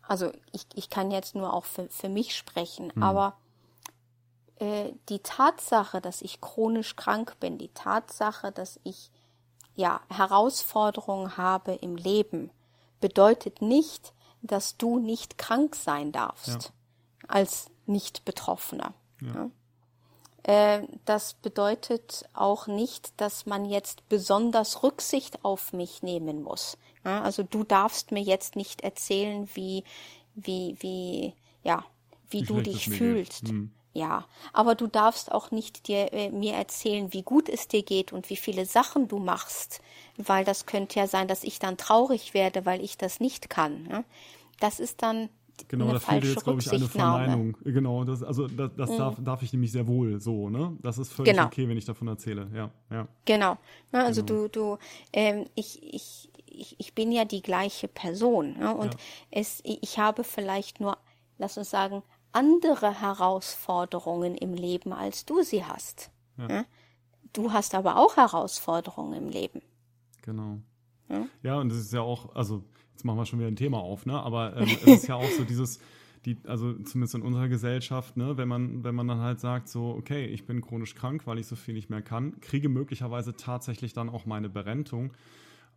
also 0.02 0.30
ich, 0.52 0.66
ich 0.74 0.90
kann 0.90 1.10
jetzt 1.10 1.34
nur 1.34 1.52
auch 1.52 1.64
für, 1.64 1.88
für 1.88 2.08
mich 2.08 2.36
sprechen, 2.36 2.92
mhm. 2.94 3.02
aber 3.02 3.36
äh, 4.58 4.92
die 5.08 5.20
Tatsache, 5.20 6.00
dass 6.00 6.22
ich 6.22 6.40
chronisch 6.40 6.96
krank 6.96 7.38
bin, 7.40 7.58
die 7.58 7.68
Tatsache, 7.68 8.52
dass 8.52 8.80
ich 8.84 9.10
ja 9.74 10.00
Herausforderungen 10.08 11.36
habe 11.36 11.74
im 11.74 11.96
Leben, 11.96 12.50
bedeutet 13.00 13.60
nicht, 13.60 14.12
dass 14.42 14.76
du 14.76 14.98
nicht 14.98 15.38
krank 15.38 15.74
sein 15.74 16.12
darfst 16.12 16.64
ja. 16.64 17.28
als 17.28 17.70
nicht 17.86 18.24
Betroffener. 18.24 18.94
Ja. 19.20 19.34
Ja. 19.34 19.50
Äh, 20.46 20.86
das 21.04 21.34
bedeutet 21.34 22.24
auch 22.32 22.68
nicht, 22.68 23.20
dass 23.20 23.46
man 23.46 23.64
jetzt 23.64 24.08
besonders 24.08 24.82
Rücksicht 24.84 25.44
auf 25.44 25.72
mich 25.72 26.02
nehmen 26.02 26.42
muss. 26.42 26.78
Ja, 27.04 27.22
also 27.22 27.42
du 27.42 27.64
darfst 27.64 28.12
mir 28.12 28.22
jetzt 28.22 28.54
nicht 28.54 28.82
erzählen, 28.82 29.48
wie, 29.54 29.82
wie, 30.34 30.76
wie, 30.80 31.34
ja, 31.64 31.84
wie, 32.30 32.42
wie 32.42 32.44
du 32.46 32.60
dich 32.60 32.88
fühlst. 32.88 33.48
Hm. 33.48 33.72
Ja, 33.92 34.26
aber 34.52 34.74
du 34.74 34.88
darfst 34.88 35.32
auch 35.32 35.50
nicht 35.50 35.88
dir, 35.88 36.12
äh, 36.12 36.30
mir 36.30 36.52
erzählen, 36.52 37.12
wie 37.12 37.22
gut 37.22 37.48
es 37.48 37.66
dir 37.66 37.82
geht 37.82 38.12
und 38.12 38.28
wie 38.28 38.36
viele 38.36 38.66
Sachen 38.66 39.08
du 39.08 39.18
machst, 39.18 39.80
weil 40.18 40.44
das 40.44 40.66
könnte 40.66 41.00
ja 41.00 41.06
sein, 41.06 41.28
dass 41.28 41.42
ich 41.42 41.58
dann 41.58 41.78
traurig 41.78 42.34
werde, 42.34 42.66
weil 42.66 42.84
ich 42.84 42.98
das 42.98 43.20
nicht 43.20 43.48
kann. 43.48 44.04
Das 44.60 44.80
ist 44.80 45.02
dann 45.02 45.30
Genau, 45.68 45.92
da 45.92 45.98
fehlt 45.98 46.24
jetzt, 46.24 46.44
glaube 46.44 46.60
ich, 46.60 46.70
eine 46.70 46.86
Verneinung. 46.86 47.56
Genau, 47.64 48.04
das, 48.04 48.22
also 48.22 48.46
das, 48.46 48.70
das 48.76 48.90
mhm. 48.90 48.98
darf, 48.98 49.16
darf 49.22 49.42
ich 49.42 49.52
nämlich 49.52 49.72
sehr 49.72 49.86
wohl 49.86 50.20
so, 50.20 50.50
ne? 50.50 50.76
Das 50.82 50.98
ist 50.98 51.12
völlig 51.12 51.32
genau. 51.32 51.46
okay, 51.46 51.68
wenn 51.68 51.76
ich 51.76 51.84
davon 51.84 52.08
erzähle, 52.08 52.48
ja. 52.54 52.70
ja. 52.90 53.08
Genau. 53.24 53.56
Ja, 53.92 54.04
also 54.04 54.22
genau. 54.22 54.42
du, 54.42 54.48
du, 54.48 54.78
ähm, 55.12 55.46
ich, 55.54 55.82
ich, 55.82 56.30
ich, 56.46 56.76
ich 56.78 56.94
bin 56.94 57.12
ja 57.12 57.24
die 57.24 57.42
gleiche 57.42 57.88
Person. 57.88 58.58
Ne? 58.58 58.74
Und 58.74 58.94
ja. 58.94 59.00
es, 59.30 59.60
ich 59.64 59.98
habe 59.98 60.24
vielleicht 60.24 60.80
nur, 60.80 60.98
lass 61.38 61.58
uns 61.58 61.70
sagen, 61.70 62.02
andere 62.32 63.00
Herausforderungen 63.00 64.34
im 64.34 64.54
Leben, 64.54 64.92
als 64.92 65.24
du 65.24 65.42
sie 65.42 65.64
hast. 65.64 66.10
Ja. 66.36 66.46
Ne? 66.48 66.66
Du 67.32 67.52
hast 67.52 67.74
aber 67.74 67.96
auch 67.96 68.16
Herausforderungen 68.16 69.14
im 69.14 69.28
Leben. 69.28 69.62
Genau. 70.22 70.58
Ja, 71.08 71.26
ja 71.42 71.58
und 71.58 71.68
das 71.70 71.78
ist 71.78 71.92
ja 71.92 72.00
auch, 72.00 72.34
also 72.34 72.64
jetzt 72.96 73.04
machen 73.04 73.18
wir 73.18 73.26
schon 73.26 73.38
wieder 73.38 73.48
ein 73.48 73.56
Thema 73.56 73.78
auf, 73.78 74.06
ne? 74.06 74.14
Aber 74.14 74.56
ähm, 74.56 74.68
es 74.86 75.02
ist 75.02 75.08
ja 75.08 75.16
auch 75.16 75.30
so 75.30 75.44
dieses, 75.44 75.80
die, 76.24 76.38
also 76.46 76.72
zumindest 76.72 77.14
in 77.14 77.22
unserer 77.22 77.48
Gesellschaft, 77.48 78.16
ne, 78.16 78.36
wenn 78.38 78.48
man, 78.48 78.82
wenn 78.82 78.94
man 78.94 79.06
dann 79.06 79.20
halt 79.20 79.38
sagt, 79.38 79.68
so, 79.68 79.90
okay, 79.90 80.26
ich 80.26 80.46
bin 80.46 80.62
chronisch 80.62 80.94
krank, 80.94 81.26
weil 81.26 81.38
ich 81.38 81.46
so 81.46 81.56
viel 81.56 81.74
nicht 81.74 81.90
mehr 81.90 82.02
kann, 82.02 82.40
kriege 82.40 82.68
möglicherweise 82.68 83.36
tatsächlich 83.36 83.92
dann 83.92 84.08
auch 84.08 84.24
meine 84.24 84.48
Berentung, 84.48 85.12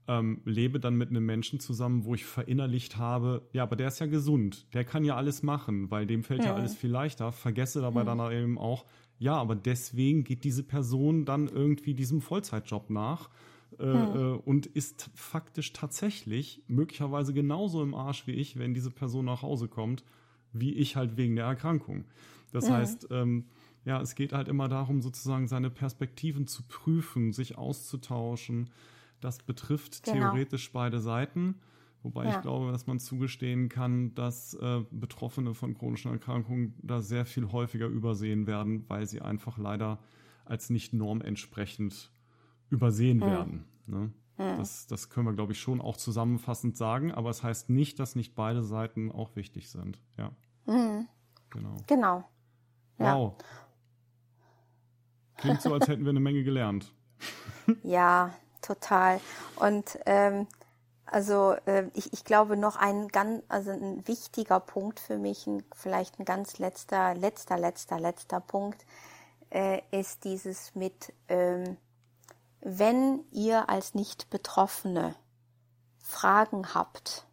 ähm, 0.08 0.42
lebe 0.46 0.80
dann 0.80 0.96
mit 0.96 1.10
einem 1.10 1.26
Menschen 1.26 1.60
zusammen, 1.60 2.06
wo 2.06 2.16
ich 2.16 2.26
verinnerlicht 2.26 2.98
habe, 2.98 3.48
ja, 3.52 3.64
aber 3.64 3.76
der 3.76 3.90
ist 3.90 4.00
ja 4.00 4.08
gesund, 4.08 4.74
der 4.74 4.86
kann 4.86 5.04
ja 5.04 5.18
alles 5.18 5.44
machen, 5.44 5.92
weil 5.92 6.08
dem 6.08 6.24
fällt 6.24 6.40
ja, 6.40 6.52
ja 6.52 6.56
alles 6.56 6.76
viel 6.76 6.90
leichter, 6.90 7.34
vergesse 7.34 7.82
dabei 7.82 8.04
ja. 8.04 8.16
dann 8.16 8.32
eben 8.32 8.58
auch, 8.58 8.86
ja, 9.20 9.36
aber 9.36 9.56
deswegen 9.56 10.24
geht 10.24 10.46
diese 10.46 10.64
Person 10.64 11.26
dann 11.26 11.50
irgendwie 11.50 11.94
diesem 11.94 12.22
Vollzeitjob 12.22 12.90
nach 12.90 13.30
äh, 13.78 13.84
hm. 13.84 13.94
Äh, 13.94 14.20
und 14.46 14.66
ist 14.66 15.10
faktisch 15.14 15.74
tatsächlich 15.74 16.64
möglicherweise 16.68 17.34
genauso 17.34 17.84
im 17.84 17.94
Arsch 17.94 18.28
wie 18.28 18.34
ich, 18.34 18.58
wenn 18.58 18.74
diese 18.74 18.92
Person 18.92 19.26
nach 19.26 19.42
Hause 19.42 19.68
kommt, 19.68 20.04
wie 20.54 20.74
ich 20.74 20.96
halt 20.96 21.18
wegen 21.18 21.36
der 21.36 21.46
Erkrankung. 21.46 22.06
Das 22.52 22.68
hm. 22.68 22.74
heißt, 22.74 23.08
ähm, 23.12 23.46
ja, 23.86 24.02
es 24.02 24.16
geht 24.16 24.34
halt 24.34 24.48
immer 24.48 24.68
darum, 24.68 25.02
sozusagen 25.02 25.48
seine 25.48 25.70
Perspektiven 25.70 26.48
zu 26.48 26.64
prüfen, 26.68 27.34
sich 27.34 27.58
auszutauschen. 27.58 28.70
Das 29.22 29.40
betrifft 29.40 30.04
genau. 30.04 30.32
theoretisch 30.32 30.72
beide 30.72 31.00
Seiten. 31.00 31.56
Wobei 32.02 32.26
ja. 32.26 32.36
ich 32.36 32.42
glaube, 32.42 32.72
dass 32.72 32.88
man 32.88 33.00
zugestehen 33.00 33.68
kann, 33.68 34.16
dass 34.16 34.54
äh, 34.54 34.82
Betroffene 34.92 35.54
von 35.54 35.74
chronischen 35.74 36.12
Erkrankungen 36.12 36.74
da 36.82 37.02
sehr 37.02 37.26
viel 37.26 37.52
häufiger 37.52 37.88
übersehen 37.88 38.48
werden, 38.48 38.86
weil 38.88 39.06
sie 39.06 39.22
einfach 39.22 39.58
leider 39.58 40.00
als 40.46 40.70
nicht 40.70 40.94
normentsprechend 40.94 42.12
übersehen 42.70 43.22
hm. 43.22 43.30
werden. 43.30 43.66
Ne? 43.88 44.12
Hm. 44.38 44.58
Das, 44.58 44.88
das 44.88 45.10
können 45.10 45.28
wir, 45.28 45.34
glaube 45.34 45.52
ich, 45.52 45.60
schon 45.60 45.82
auch 45.82 45.98
zusammenfassend 45.98 46.78
sagen, 46.78 47.12
aber 47.12 47.30
es 47.30 47.44
heißt 47.44 47.70
nicht, 47.70 48.00
dass 48.00 48.16
nicht 48.16 48.36
beide 48.36 48.64
Seiten 48.64 49.12
auch 49.12 49.36
wichtig 49.36 49.70
sind. 49.70 50.00
Ja. 50.18 50.32
Hm. 50.66 51.08
Genau. 51.50 51.78
Genau. 51.88 52.24
Wow. 52.98 53.36
Ja. 53.38 53.46
Klingt 55.38 55.62
so, 55.62 55.74
als 55.74 55.88
hätten 55.88 56.04
wir 56.04 56.10
eine 56.10 56.20
Menge 56.20 56.44
gelernt. 56.44 56.94
ja, 57.84 58.34
total. 58.62 59.20
Und 59.56 59.98
ähm, 60.06 60.48
also 61.06 61.56
äh, 61.66 61.90
ich, 61.94 62.14
ich 62.14 62.24
glaube 62.24 62.56
noch 62.56 62.76
ein 62.76 63.08
ganz, 63.08 63.44
also 63.48 63.72
ein 63.72 64.08
wichtiger 64.08 64.60
Punkt 64.60 65.00
für 65.00 65.18
mich, 65.18 65.48
ein, 65.48 65.64
vielleicht 65.74 66.20
ein 66.20 66.26
ganz 66.26 66.60
letzter, 66.60 67.16
letzter, 67.16 67.58
letzter, 67.58 68.00
letzter 68.00 68.40
Punkt 68.40 68.86
äh, 69.50 69.82
ist 69.92 70.24
dieses 70.24 70.76
mit, 70.76 71.14
ähm, 71.28 71.78
wenn 72.62 73.24
ihr 73.32 73.70
als 73.70 73.94
Nicht-Betroffene 73.94 75.16
Fragen 75.98 76.74
habt, 76.74 77.28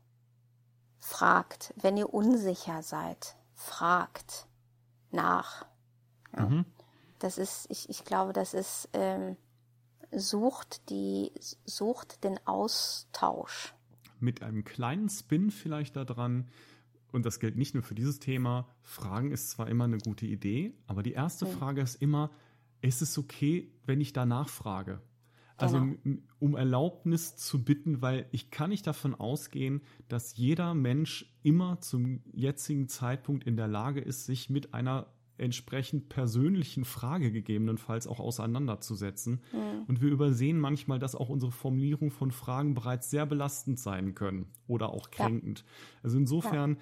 fragt. 0.99 1.73
Wenn 1.77 1.97
ihr 1.97 2.13
unsicher 2.13 2.83
seid, 2.83 3.37
fragt 3.55 4.47
nach. 5.11 5.67
Ja. 6.37 6.47
Mhm. 6.47 6.65
Das 7.19 7.39
ist, 7.39 7.67
ich, 7.71 7.89
ich 7.89 8.05
glaube, 8.05 8.33
das 8.33 8.53
ist, 8.53 8.91
ähm, 8.93 9.37
sucht 10.13 10.91
die, 10.91 11.33
sucht 11.65 12.23
den 12.23 12.39
Austausch. 12.47 13.75
Mit 14.21 14.43
einem 14.43 14.65
kleinen 14.65 15.09
Spin 15.09 15.51
vielleicht 15.51 15.97
daran, 15.97 16.49
und 17.13 17.25
das 17.25 17.41
gilt 17.41 17.57
nicht 17.57 17.75
nur 17.75 17.83
für 17.83 17.95
dieses 17.95 18.19
Thema, 18.19 18.69
Fragen 18.83 19.31
ist 19.31 19.51
zwar 19.51 19.69
immer 19.69 19.85
eine 19.85 19.99
gute 19.99 20.27
Idee, 20.27 20.75
aber 20.87 21.03
die 21.03 21.13
erste 21.13 21.47
mhm. 21.47 21.51
Frage 21.51 21.81
ist 21.81 21.97
immer, 22.03 22.31
ist 22.83 23.01
es 23.01 23.17
okay, 23.17 23.73
wenn 23.87 24.01
ich 24.01 24.13
danach 24.13 24.49
frage? 24.49 25.01
Also 25.59 25.87
um 26.39 26.55
Erlaubnis 26.55 27.37
zu 27.37 27.65
bitten, 27.65 28.03
weil 28.03 28.27
ich 28.31 28.51
kann 28.51 28.71
nicht 28.71 28.87
davon 28.87 29.15
ausgehen, 29.15 29.81
dass 30.09 30.37
jeder 30.37 30.75
Mensch 30.75 31.35
immer 31.43 31.81
zum 31.81 32.21
jetzigen 32.33 32.89
Zeitpunkt 32.89 33.45
in 33.45 33.57
der 33.57 33.69
Lage 33.69 34.01
ist, 34.01 34.27
sich 34.27 34.51
mit 34.51 34.75
einer 34.75 35.07
entsprechend 35.39 36.09
persönlichen 36.09 36.85
Frage 36.85 37.31
gegebenenfalls 37.31 38.07
auch 38.07 38.21
auseinanderzusetzen. 38.21 39.43
Mhm. 39.53 39.85
Und 39.87 40.01
wir 40.01 40.11
übersehen 40.11 40.59
manchmal, 40.59 40.99
dass 40.99 41.15
auch 41.15 41.29
unsere 41.29 41.53
Formulierung 41.53 42.11
von 42.11 42.31
Fragen 42.31 42.75
bereits 42.75 43.11
sehr 43.11 43.27
belastend 43.27 43.79
sein 43.79 44.15
können 44.15 44.47
oder 44.67 44.91
auch 44.91 45.11
kränkend. 45.11 45.61
Ja. 45.61 45.65
Also 46.05 46.19
insofern 46.19 46.79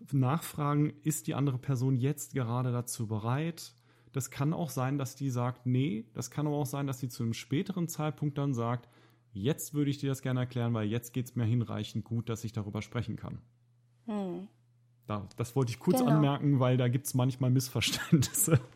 ja. 0.00 0.18
nachfragen, 0.18 0.92
ist 1.02 1.26
die 1.26 1.34
andere 1.34 1.58
Person 1.58 1.96
jetzt 1.96 2.34
gerade 2.34 2.72
dazu 2.72 3.06
bereit? 3.06 3.74
Das 4.18 4.32
kann 4.32 4.52
auch 4.52 4.68
sein, 4.68 4.98
dass 4.98 5.14
die 5.14 5.30
sagt, 5.30 5.64
nee. 5.64 6.04
Das 6.12 6.32
kann 6.32 6.48
aber 6.48 6.56
auch 6.56 6.66
sein, 6.66 6.88
dass 6.88 6.98
sie 6.98 7.08
zu 7.08 7.22
einem 7.22 7.34
späteren 7.34 7.86
Zeitpunkt 7.86 8.36
dann 8.36 8.52
sagt, 8.52 8.88
jetzt 9.32 9.74
würde 9.74 9.92
ich 9.92 9.98
dir 9.98 10.08
das 10.08 10.22
gerne 10.22 10.40
erklären, 10.40 10.74
weil 10.74 10.88
jetzt 10.88 11.12
geht 11.12 11.26
es 11.26 11.36
mir 11.36 11.44
hinreichend 11.44 12.04
gut, 12.04 12.28
dass 12.28 12.42
ich 12.42 12.52
darüber 12.52 12.82
sprechen 12.82 13.14
kann. 13.14 13.40
Hm. 14.06 14.48
Da, 15.06 15.28
das 15.36 15.54
wollte 15.54 15.70
ich 15.70 15.78
kurz 15.78 16.00
genau. 16.00 16.10
anmerken, 16.10 16.58
weil 16.58 16.76
da 16.76 16.88
gibt 16.88 17.06
es 17.06 17.14
manchmal 17.14 17.50
Missverständnisse. 17.50 18.58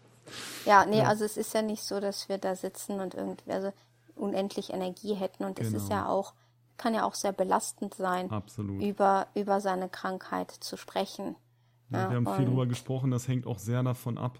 Ja, 0.64 0.86
nee, 0.86 0.98
ja. 0.98 1.08
also 1.08 1.24
es 1.24 1.36
ist 1.36 1.52
ja 1.52 1.62
nicht 1.62 1.82
so, 1.82 1.98
dass 1.98 2.28
wir 2.28 2.38
da 2.38 2.54
sitzen 2.54 3.00
und 3.00 3.14
irgendwie 3.14 3.50
also 3.50 3.72
unendlich 4.14 4.72
Energie 4.72 5.14
hätten. 5.14 5.42
Und 5.42 5.58
es 5.58 5.72
genau. 5.72 5.82
ist 5.82 5.90
ja 5.90 6.06
auch, 6.06 6.34
kann 6.76 6.94
ja 6.94 7.04
auch 7.04 7.14
sehr 7.14 7.32
belastend 7.32 7.94
sein, 7.94 8.30
Absolut. 8.30 8.80
Über, 8.80 9.26
über 9.34 9.60
seine 9.60 9.88
Krankheit 9.88 10.52
zu 10.52 10.76
sprechen. 10.76 11.34
Ja, 11.90 12.08
wir 12.08 12.16
haben 12.16 12.36
viel 12.36 12.44
darüber 12.46 12.66
gesprochen, 12.66 13.10
das 13.10 13.26
hängt 13.26 13.46
auch 13.48 13.58
sehr 13.58 13.82
davon 13.82 14.16
ab, 14.16 14.38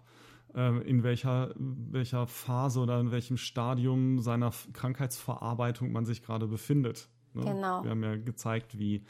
in 0.54 1.02
welcher, 1.02 1.54
welcher 1.56 2.26
Phase 2.26 2.80
oder 2.80 3.00
in 3.00 3.10
welchem 3.10 3.36
Stadium 3.36 4.20
seiner 4.20 4.52
Krankheitsverarbeitung 4.72 5.92
man 5.92 6.04
sich 6.04 6.22
gerade 6.22 6.46
befindet. 6.46 7.08
Ne? 7.34 7.44
Genau. 7.44 7.82
Wir 7.82 7.90
haben 7.90 8.02
ja 8.02 8.16
gezeigt, 8.16 8.78
wie 8.78 9.04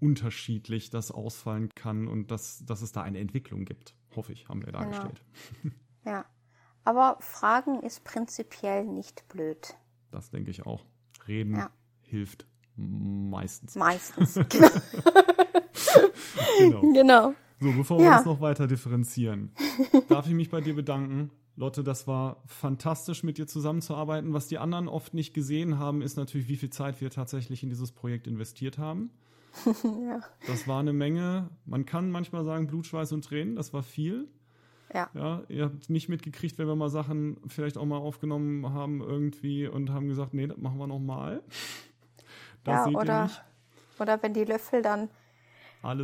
unterschiedlich 0.00 0.90
das 0.90 1.10
ausfallen 1.10 1.74
kann 1.74 2.08
und 2.08 2.30
dass, 2.30 2.64
dass 2.64 2.82
es 2.82 2.92
da 2.92 3.02
eine 3.02 3.18
Entwicklung 3.18 3.64
gibt. 3.64 3.94
Hoffe 4.14 4.32
ich, 4.32 4.48
haben 4.48 4.60
wir 4.60 4.72
genau. 4.72 4.80
dargestellt. 4.80 5.22
Ja. 6.04 6.24
Aber 6.84 7.18
Fragen 7.20 7.82
ist 7.82 8.04
prinzipiell 8.04 8.86
nicht 8.86 9.28
blöd. 9.28 9.74
Das 10.10 10.30
denke 10.30 10.50
ich 10.50 10.64
auch. 10.64 10.86
Reden 11.26 11.56
ja. 11.56 11.70
hilft 12.00 12.46
meistens. 12.76 13.74
Meistens, 13.74 14.34
genau. 16.58 16.80
genau. 16.94 17.34
So, 17.60 17.72
bevor 17.72 17.98
wir 17.98 18.10
das 18.10 18.24
noch 18.24 18.40
weiter 18.40 18.66
differenzieren, 18.66 19.50
darf 20.08 20.26
ich 20.26 20.34
mich 20.34 20.50
bei 20.50 20.60
dir 20.60 20.74
bedanken. 20.74 21.30
Lotte, 21.56 21.82
das 21.82 22.06
war 22.06 22.40
fantastisch, 22.46 23.24
mit 23.24 23.36
dir 23.36 23.48
zusammenzuarbeiten. 23.48 24.32
Was 24.32 24.46
die 24.46 24.58
anderen 24.58 24.86
oft 24.86 25.12
nicht 25.12 25.34
gesehen 25.34 25.78
haben, 25.78 26.02
ist 26.02 26.16
natürlich, 26.16 26.48
wie 26.48 26.56
viel 26.56 26.70
Zeit 26.70 27.00
wir 27.00 27.10
tatsächlich 27.10 27.64
in 27.64 27.68
dieses 27.68 27.90
Projekt 27.90 28.28
investiert 28.28 28.78
haben. 28.78 29.10
ja. 29.64 30.20
Das 30.46 30.68
war 30.68 30.78
eine 30.78 30.92
Menge. 30.92 31.50
Man 31.64 31.84
kann 31.84 32.12
manchmal 32.12 32.44
sagen 32.44 32.68
Blut, 32.68 32.86
Schweiß 32.86 33.10
und 33.10 33.24
Tränen. 33.24 33.56
Das 33.56 33.72
war 33.72 33.82
viel. 33.82 34.28
Ja. 34.94 35.10
ja. 35.14 35.42
Ihr 35.48 35.64
habt 35.64 35.90
nicht 35.90 36.08
mitgekriegt, 36.08 36.58
wenn 36.58 36.68
wir 36.68 36.76
mal 36.76 36.90
Sachen 36.90 37.38
vielleicht 37.48 37.76
auch 37.76 37.84
mal 37.84 37.98
aufgenommen 37.98 38.72
haben 38.72 39.00
irgendwie 39.00 39.66
und 39.66 39.90
haben 39.90 40.06
gesagt, 40.06 40.34
nee, 40.34 40.46
das 40.46 40.58
machen 40.58 40.78
wir 40.78 40.86
noch 40.86 41.00
mal. 41.00 41.42
Das 42.62 42.86
ja, 42.86 42.92
oder, 42.92 43.30
oder 43.98 44.22
wenn 44.22 44.32
die 44.32 44.44
Löffel 44.44 44.82
dann 44.82 45.08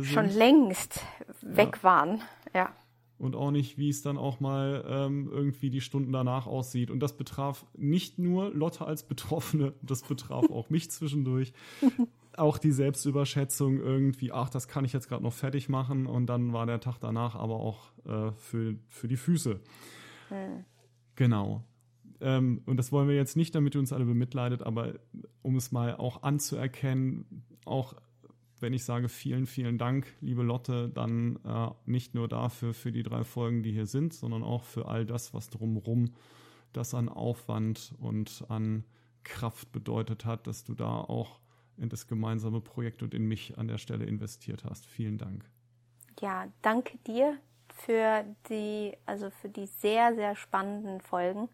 schon 0.03 0.29
längst 0.29 1.01
weg 1.41 1.77
ja. 1.77 1.83
waren. 1.83 2.21
Ja. 2.53 2.73
Und 3.17 3.35
auch 3.35 3.51
nicht, 3.51 3.77
wie 3.77 3.89
es 3.89 4.01
dann 4.01 4.17
auch 4.17 4.41
mal 4.41 4.83
ähm, 4.87 5.29
irgendwie 5.31 5.69
die 5.69 5.79
Stunden 5.79 6.11
danach 6.11 6.47
aussieht. 6.47 6.91
Und 6.91 6.99
das 6.99 7.15
betraf 7.15 7.65
nicht 7.73 8.19
nur 8.19 8.53
Lotte 8.53 8.85
als 8.85 9.03
Betroffene, 9.03 9.73
das 9.81 10.03
betraf 10.03 10.49
auch 10.49 10.69
mich 10.69 10.91
zwischendurch 10.91 11.53
auch 12.37 12.57
die 12.57 12.71
Selbstüberschätzung 12.71 13.79
irgendwie, 13.79 14.33
ach, 14.33 14.49
das 14.49 14.67
kann 14.67 14.83
ich 14.83 14.91
jetzt 14.91 15.07
gerade 15.07 15.23
noch 15.23 15.33
fertig 15.33 15.69
machen 15.69 16.05
und 16.05 16.27
dann 16.27 16.51
war 16.51 16.65
der 16.65 16.81
Tag 16.81 16.97
danach 16.99 17.35
aber 17.35 17.55
auch 17.55 17.91
äh, 18.05 18.31
für, 18.33 18.75
für 18.89 19.07
die 19.07 19.15
Füße. 19.15 19.61
Hm. 20.29 20.65
Genau. 21.15 21.63
Ähm, 22.19 22.61
und 22.65 22.77
das 22.77 22.91
wollen 22.91 23.07
wir 23.07 23.15
jetzt 23.15 23.37
nicht, 23.37 23.55
damit 23.55 23.75
ihr 23.75 23.79
uns 23.79 23.93
alle 23.93 24.05
bemitleidet, 24.05 24.63
aber 24.63 24.95
um 25.41 25.55
es 25.55 25.71
mal 25.71 25.95
auch 25.95 26.23
anzuerkennen, 26.23 27.45
auch 27.65 27.95
wenn 28.59 28.73
ich 28.73 28.85
sage 28.85 29.09
vielen, 29.09 29.45
vielen 29.45 29.77
Dank, 29.77 30.07
liebe 30.21 30.43
Lotte, 30.43 30.89
dann 30.89 31.39
äh, 31.45 31.69
nicht 31.85 32.15
nur 32.15 32.27
dafür, 32.27 32.73
für 32.73 32.91
die 32.91 33.03
drei 33.03 33.23
Folgen, 33.23 33.63
die 33.63 33.71
hier 33.71 33.85
sind, 33.85 34.13
sondern 34.13 34.43
auch 34.43 34.63
für 34.63 34.87
all 34.87 35.05
das, 35.05 35.33
was 35.33 35.49
drumherum 35.49 36.13
das 36.73 36.93
an 36.93 37.09
Aufwand 37.09 37.93
und 37.99 38.45
an 38.49 38.83
Kraft 39.23 39.71
bedeutet 39.71 40.25
hat, 40.25 40.47
dass 40.47 40.63
du 40.63 40.73
da 40.73 40.99
auch 40.99 41.39
in 41.77 41.89
das 41.89 42.07
gemeinsame 42.07 42.61
Projekt 42.61 43.03
und 43.03 43.13
in 43.13 43.27
mich 43.27 43.57
an 43.57 43.67
der 43.67 43.77
Stelle 43.77 44.05
investiert 44.05 44.63
hast. 44.63 44.85
Vielen 44.85 45.17
Dank. 45.17 45.49
Ja, 46.21 46.47
danke 46.61 46.97
dir 46.99 47.37
für 47.73 48.23
die, 48.49 48.95
also 49.05 49.29
für 49.29 49.49
die 49.49 49.65
sehr, 49.65 50.15
sehr 50.15 50.35
spannenden 50.35 51.01
Folgen 51.01 51.49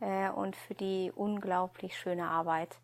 äh, 0.00 0.30
und 0.30 0.54
für 0.54 0.74
die 0.74 1.10
unglaublich 1.14 1.98
schöne 1.98 2.28
Arbeit 2.28 2.78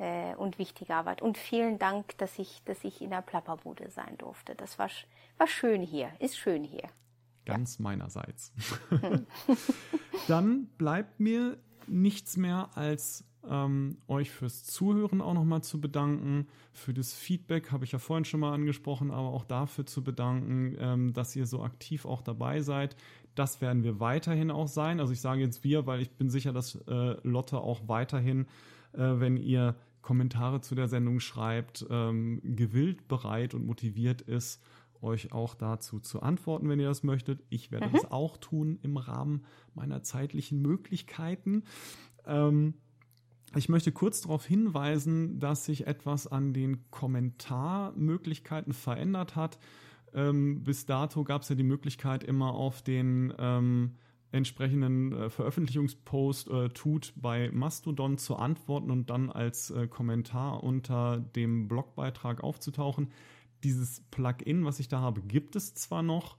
äh, 0.00 0.34
und 0.34 0.58
wichtige 0.58 0.94
Arbeit. 0.94 1.22
Und 1.22 1.36
vielen 1.38 1.78
Dank, 1.78 2.16
dass 2.18 2.38
ich, 2.38 2.62
dass 2.64 2.82
ich 2.84 3.02
in 3.02 3.10
der 3.10 3.22
Plapperbude 3.22 3.90
sein 3.90 4.16
durfte. 4.18 4.54
Das 4.54 4.78
war, 4.78 4.88
war 5.36 5.46
schön 5.46 5.82
hier, 5.82 6.10
ist 6.18 6.36
schön 6.36 6.64
hier. 6.64 6.88
Ganz 7.44 7.78
ja. 7.78 7.82
meinerseits. 7.82 8.52
Dann 10.28 10.66
bleibt 10.78 11.20
mir 11.20 11.58
nichts 11.86 12.36
mehr 12.36 12.70
als 12.74 13.24
ähm, 13.48 13.98
euch 14.08 14.30
fürs 14.30 14.64
Zuhören 14.64 15.20
auch 15.20 15.34
nochmal 15.34 15.62
zu 15.62 15.80
bedanken. 15.80 16.46
Für 16.72 16.94
das 16.94 17.12
Feedback 17.12 17.70
habe 17.70 17.84
ich 17.84 17.92
ja 17.92 17.98
vorhin 17.98 18.24
schon 18.24 18.40
mal 18.40 18.54
angesprochen, 18.54 19.10
aber 19.10 19.28
auch 19.28 19.44
dafür 19.44 19.84
zu 19.84 20.02
bedanken, 20.02 20.76
ähm, 20.78 21.12
dass 21.12 21.36
ihr 21.36 21.46
so 21.46 21.62
aktiv 21.62 22.06
auch 22.06 22.22
dabei 22.22 22.60
seid. 22.62 22.96
Das 23.34 23.60
werden 23.60 23.82
wir 23.82 24.00
weiterhin 24.00 24.50
auch 24.50 24.68
sein. 24.68 24.98
Also 24.98 25.12
ich 25.12 25.20
sage 25.20 25.42
jetzt 25.42 25.62
wir, 25.62 25.86
weil 25.86 26.00
ich 26.00 26.10
bin 26.10 26.30
sicher, 26.30 26.52
dass 26.52 26.76
äh, 26.86 27.16
Lotte 27.22 27.60
auch 27.60 27.80
weiterhin, 27.86 28.46
äh, 28.92 28.98
wenn 28.98 29.36
ihr 29.36 29.74
Kommentare 30.02 30.60
zu 30.60 30.74
der 30.74 30.88
Sendung 30.88 31.20
schreibt, 31.20 31.86
ähm, 31.90 32.40
gewillt, 32.42 33.08
bereit 33.08 33.54
und 33.54 33.66
motiviert 33.66 34.22
ist, 34.22 34.62
euch 35.02 35.32
auch 35.32 35.54
dazu 35.54 36.00
zu 36.00 36.20
antworten, 36.20 36.68
wenn 36.68 36.80
ihr 36.80 36.88
das 36.88 37.02
möchtet. 37.02 37.42
Ich 37.48 37.70
werde 37.70 37.88
mhm. 37.88 37.92
das 37.92 38.10
auch 38.10 38.36
tun 38.36 38.78
im 38.82 38.96
Rahmen 38.96 39.44
meiner 39.74 40.02
zeitlichen 40.02 40.60
Möglichkeiten. 40.62 41.64
Ähm, 42.26 42.74
ich 43.56 43.68
möchte 43.68 43.90
kurz 43.90 44.20
darauf 44.20 44.46
hinweisen, 44.46 45.40
dass 45.40 45.64
sich 45.64 45.86
etwas 45.86 46.26
an 46.26 46.52
den 46.52 46.88
Kommentarmöglichkeiten 46.90 48.72
verändert 48.72 49.34
hat. 49.34 49.58
Ähm, 50.14 50.62
bis 50.62 50.86
dato 50.86 51.24
gab 51.24 51.42
es 51.42 51.48
ja 51.48 51.56
die 51.56 51.62
Möglichkeit, 51.62 52.22
immer 52.22 52.54
auf 52.54 52.82
den 52.82 53.32
ähm, 53.38 53.96
entsprechenden 54.32 55.12
äh, 55.12 55.30
Veröffentlichungspost 55.30 56.48
äh, 56.48 56.68
tut 56.68 57.12
bei 57.16 57.50
Mastodon 57.52 58.18
zu 58.18 58.36
antworten 58.36 58.90
und 58.90 59.10
dann 59.10 59.30
als 59.30 59.70
äh, 59.70 59.88
Kommentar 59.88 60.62
unter 60.62 61.18
dem 61.18 61.68
Blogbeitrag 61.68 62.42
aufzutauchen. 62.42 63.10
Dieses 63.64 64.02
Plugin, 64.10 64.64
was 64.64 64.80
ich 64.80 64.88
da 64.88 65.00
habe, 65.00 65.20
gibt 65.22 65.56
es 65.56 65.74
zwar 65.74 66.02
noch, 66.02 66.36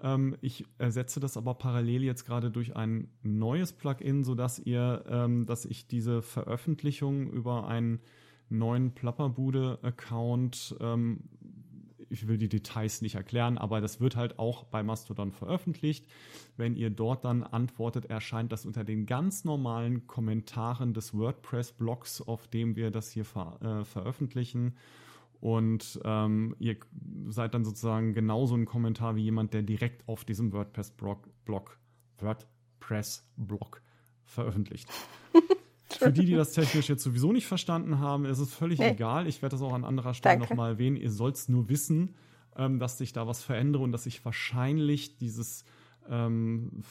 ähm, 0.00 0.36
ich 0.40 0.64
ersetze 0.78 1.20
das 1.20 1.36
aber 1.36 1.54
parallel 1.54 2.02
jetzt 2.04 2.24
gerade 2.24 2.50
durch 2.50 2.76
ein 2.76 3.08
neues 3.22 3.72
Plugin, 3.72 4.24
sodass 4.24 4.58
ihr, 4.58 5.04
ähm, 5.08 5.46
dass 5.46 5.64
ich 5.64 5.86
diese 5.86 6.22
Veröffentlichung 6.22 7.30
über 7.30 7.68
einen 7.68 8.00
neuen 8.48 8.92
Plapperbude-Account, 8.94 10.76
ähm, 10.80 11.20
ich 12.10 12.28
will 12.28 12.38
die 12.38 12.48
Details 12.48 13.02
nicht 13.02 13.14
erklären, 13.14 13.58
aber 13.58 13.80
das 13.80 14.00
wird 14.00 14.16
halt 14.16 14.38
auch 14.38 14.64
bei 14.64 14.82
Mastodon 14.82 15.32
veröffentlicht. 15.32 16.06
Wenn 16.56 16.76
ihr 16.76 16.90
dort 16.90 17.24
dann 17.24 17.42
antwortet, 17.42 18.06
erscheint 18.06 18.52
das 18.52 18.66
unter 18.66 18.84
den 18.84 19.06
ganz 19.06 19.44
normalen 19.44 20.06
Kommentaren 20.06 20.94
des 20.94 21.14
WordPress-Blogs, 21.14 22.22
auf 22.22 22.48
dem 22.48 22.76
wir 22.76 22.90
das 22.90 23.10
hier 23.10 23.24
ver 23.24 23.58
äh, 23.62 23.84
veröffentlichen. 23.84 24.74
Und 25.40 26.00
ähm, 26.04 26.56
ihr 26.58 26.76
seid 27.28 27.54
dann 27.54 27.64
sozusagen 27.64 28.14
genauso 28.14 28.54
ein 28.54 28.64
Kommentar 28.64 29.16
wie 29.16 29.22
jemand, 29.22 29.52
der 29.52 29.62
direkt 29.62 30.08
auf 30.08 30.24
diesem 30.24 30.52
WordPress-Blog, 30.52 31.28
Blog, 31.44 31.78
WordPress 32.18 32.56
WordPress-Blog 32.86 33.82
veröffentlicht. 34.24 34.88
Für 35.98 36.12
die, 36.12 36.26
die 36.26 36.34
das 36.34 36.52
technisch 36.52 36.88
jetzt 36.88 37.02
sowieso 37.02 37.32
nicht 37.32 37.46
verstanden 37.46 37.98
haben, 37.98 38.24
ist 38.24 38.38
es 38.38 38.52
völlig 38.52 38.78
nee. 38.78 38.90
egal. 38.90 39.26
Ich 39.26 39.42
werde 39.42 39.54
das 39.54 39.62
auch 39.62 39.72
an 39.72 39.84
anderer 39.84 40.14
Stelle 40.14 40.38
nochmal 40.38 40.72
erwähnen. 40.72 40.96
Ihr 40.96 41.10
sollt 41.10 41.36
es 41.36 41.48
nur 41.48 41.68
wissen, 41.68 42.14
ähm, 42.56 42.78
dass 42.78 42.98
sich 42.98 43.12
da 43.12 43.26
was 43.26 43.42
verändere 43.42 43.82
und 43.82 43.92
dass 43.92 44.06
ich 44.06 44.24
wahrscheinlich 44.24 45.16
dieses, 45.18 45.64
ähm, 46.08 46.82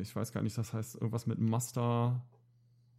ich 0.00 0.14
weiß 0.14 0.32
gar 0.32 0.42
nicht, 0.42 0.56
das 0.56 0.72
heißt 0.72 0.96
irgendwas 0.96 1.26
mit 1.26 1.38
Master, 1.38 2.22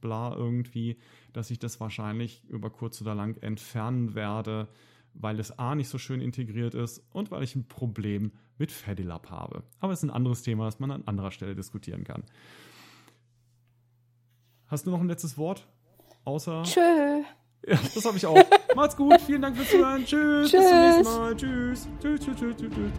bla 0.01 0.35
irgendwie, 0.35 0.97
dass 1.34 1.51
ich 1.51 1.59
das 1.59 1.80
wahrscheinlich 1.80 2.43
über 2.49 2.69
kurz 2.69 3.01
oder 3.01 3.15
lang 3.15 3.35
entfernen 3.41 4.15
werde, 4.15 4.68
weil 5.14 5.39
es 5.39 5.57
A 5.57 5.76
nicht 5.76 5.89
so 5.89 5.97
schön 5.97 6.22
integriert 6.22 6.76
ist 6.76 7.03
und 7.11 7.31
weil 7.31 7.43
ich 7.43 7.55
ein 7.55 7.68
Problem 7.68 8.31
mit 8.57 8.72
Fedilab 8.72 9.30
habe. 9.30 9.64
Aber 9.80 9.93
es 9.93 9.99
ist 9.99 10.09
ein 10.09 10.15
anderes 10.15 10.43
Thema, 10.43 10.65
das 10.65 10.80
man 10.80 10.91
an 10.91 11.03
anderer 11.05 11.31
Stelle 11.31 11.55
diskutieren 11.55 12.03
kann. 12.03 12.23
Hast 14.68 14.85
du 14.85 14.91
noch 14.91 14.99
ein 14.99 15.07
letztes 15.07 15.38
Wort? 15.38 15.65
Außer. 16.26 16.64
Tschö. 16.64 17.23
Ja, 17.65 17.77
das 17.94 18.06
habe 18.06 18.18
ich 18.18 18.26
auch. 18.26 18.38
Macht's 18.76 18.95
gut. 18.95 19.19
Vielen 19.22 19.41
Dank 19.41 19.56
fürs 19.56 19.69
Zuhören. 19.69 20.06
Tschüss. 20.06 20.52
Tschüss. 20.52 20.61
Bis 20.61 20.69
zum 20.69 20.80
nächsten 20.80 21.03
Mal. 21.03 21.35
Tschüss. 21.35 21.88
Tschüss, 22.02 22.19
tschüss, 22.19 22.35
tschüss, 22.38 22.56
tschüss. 22.57 22.91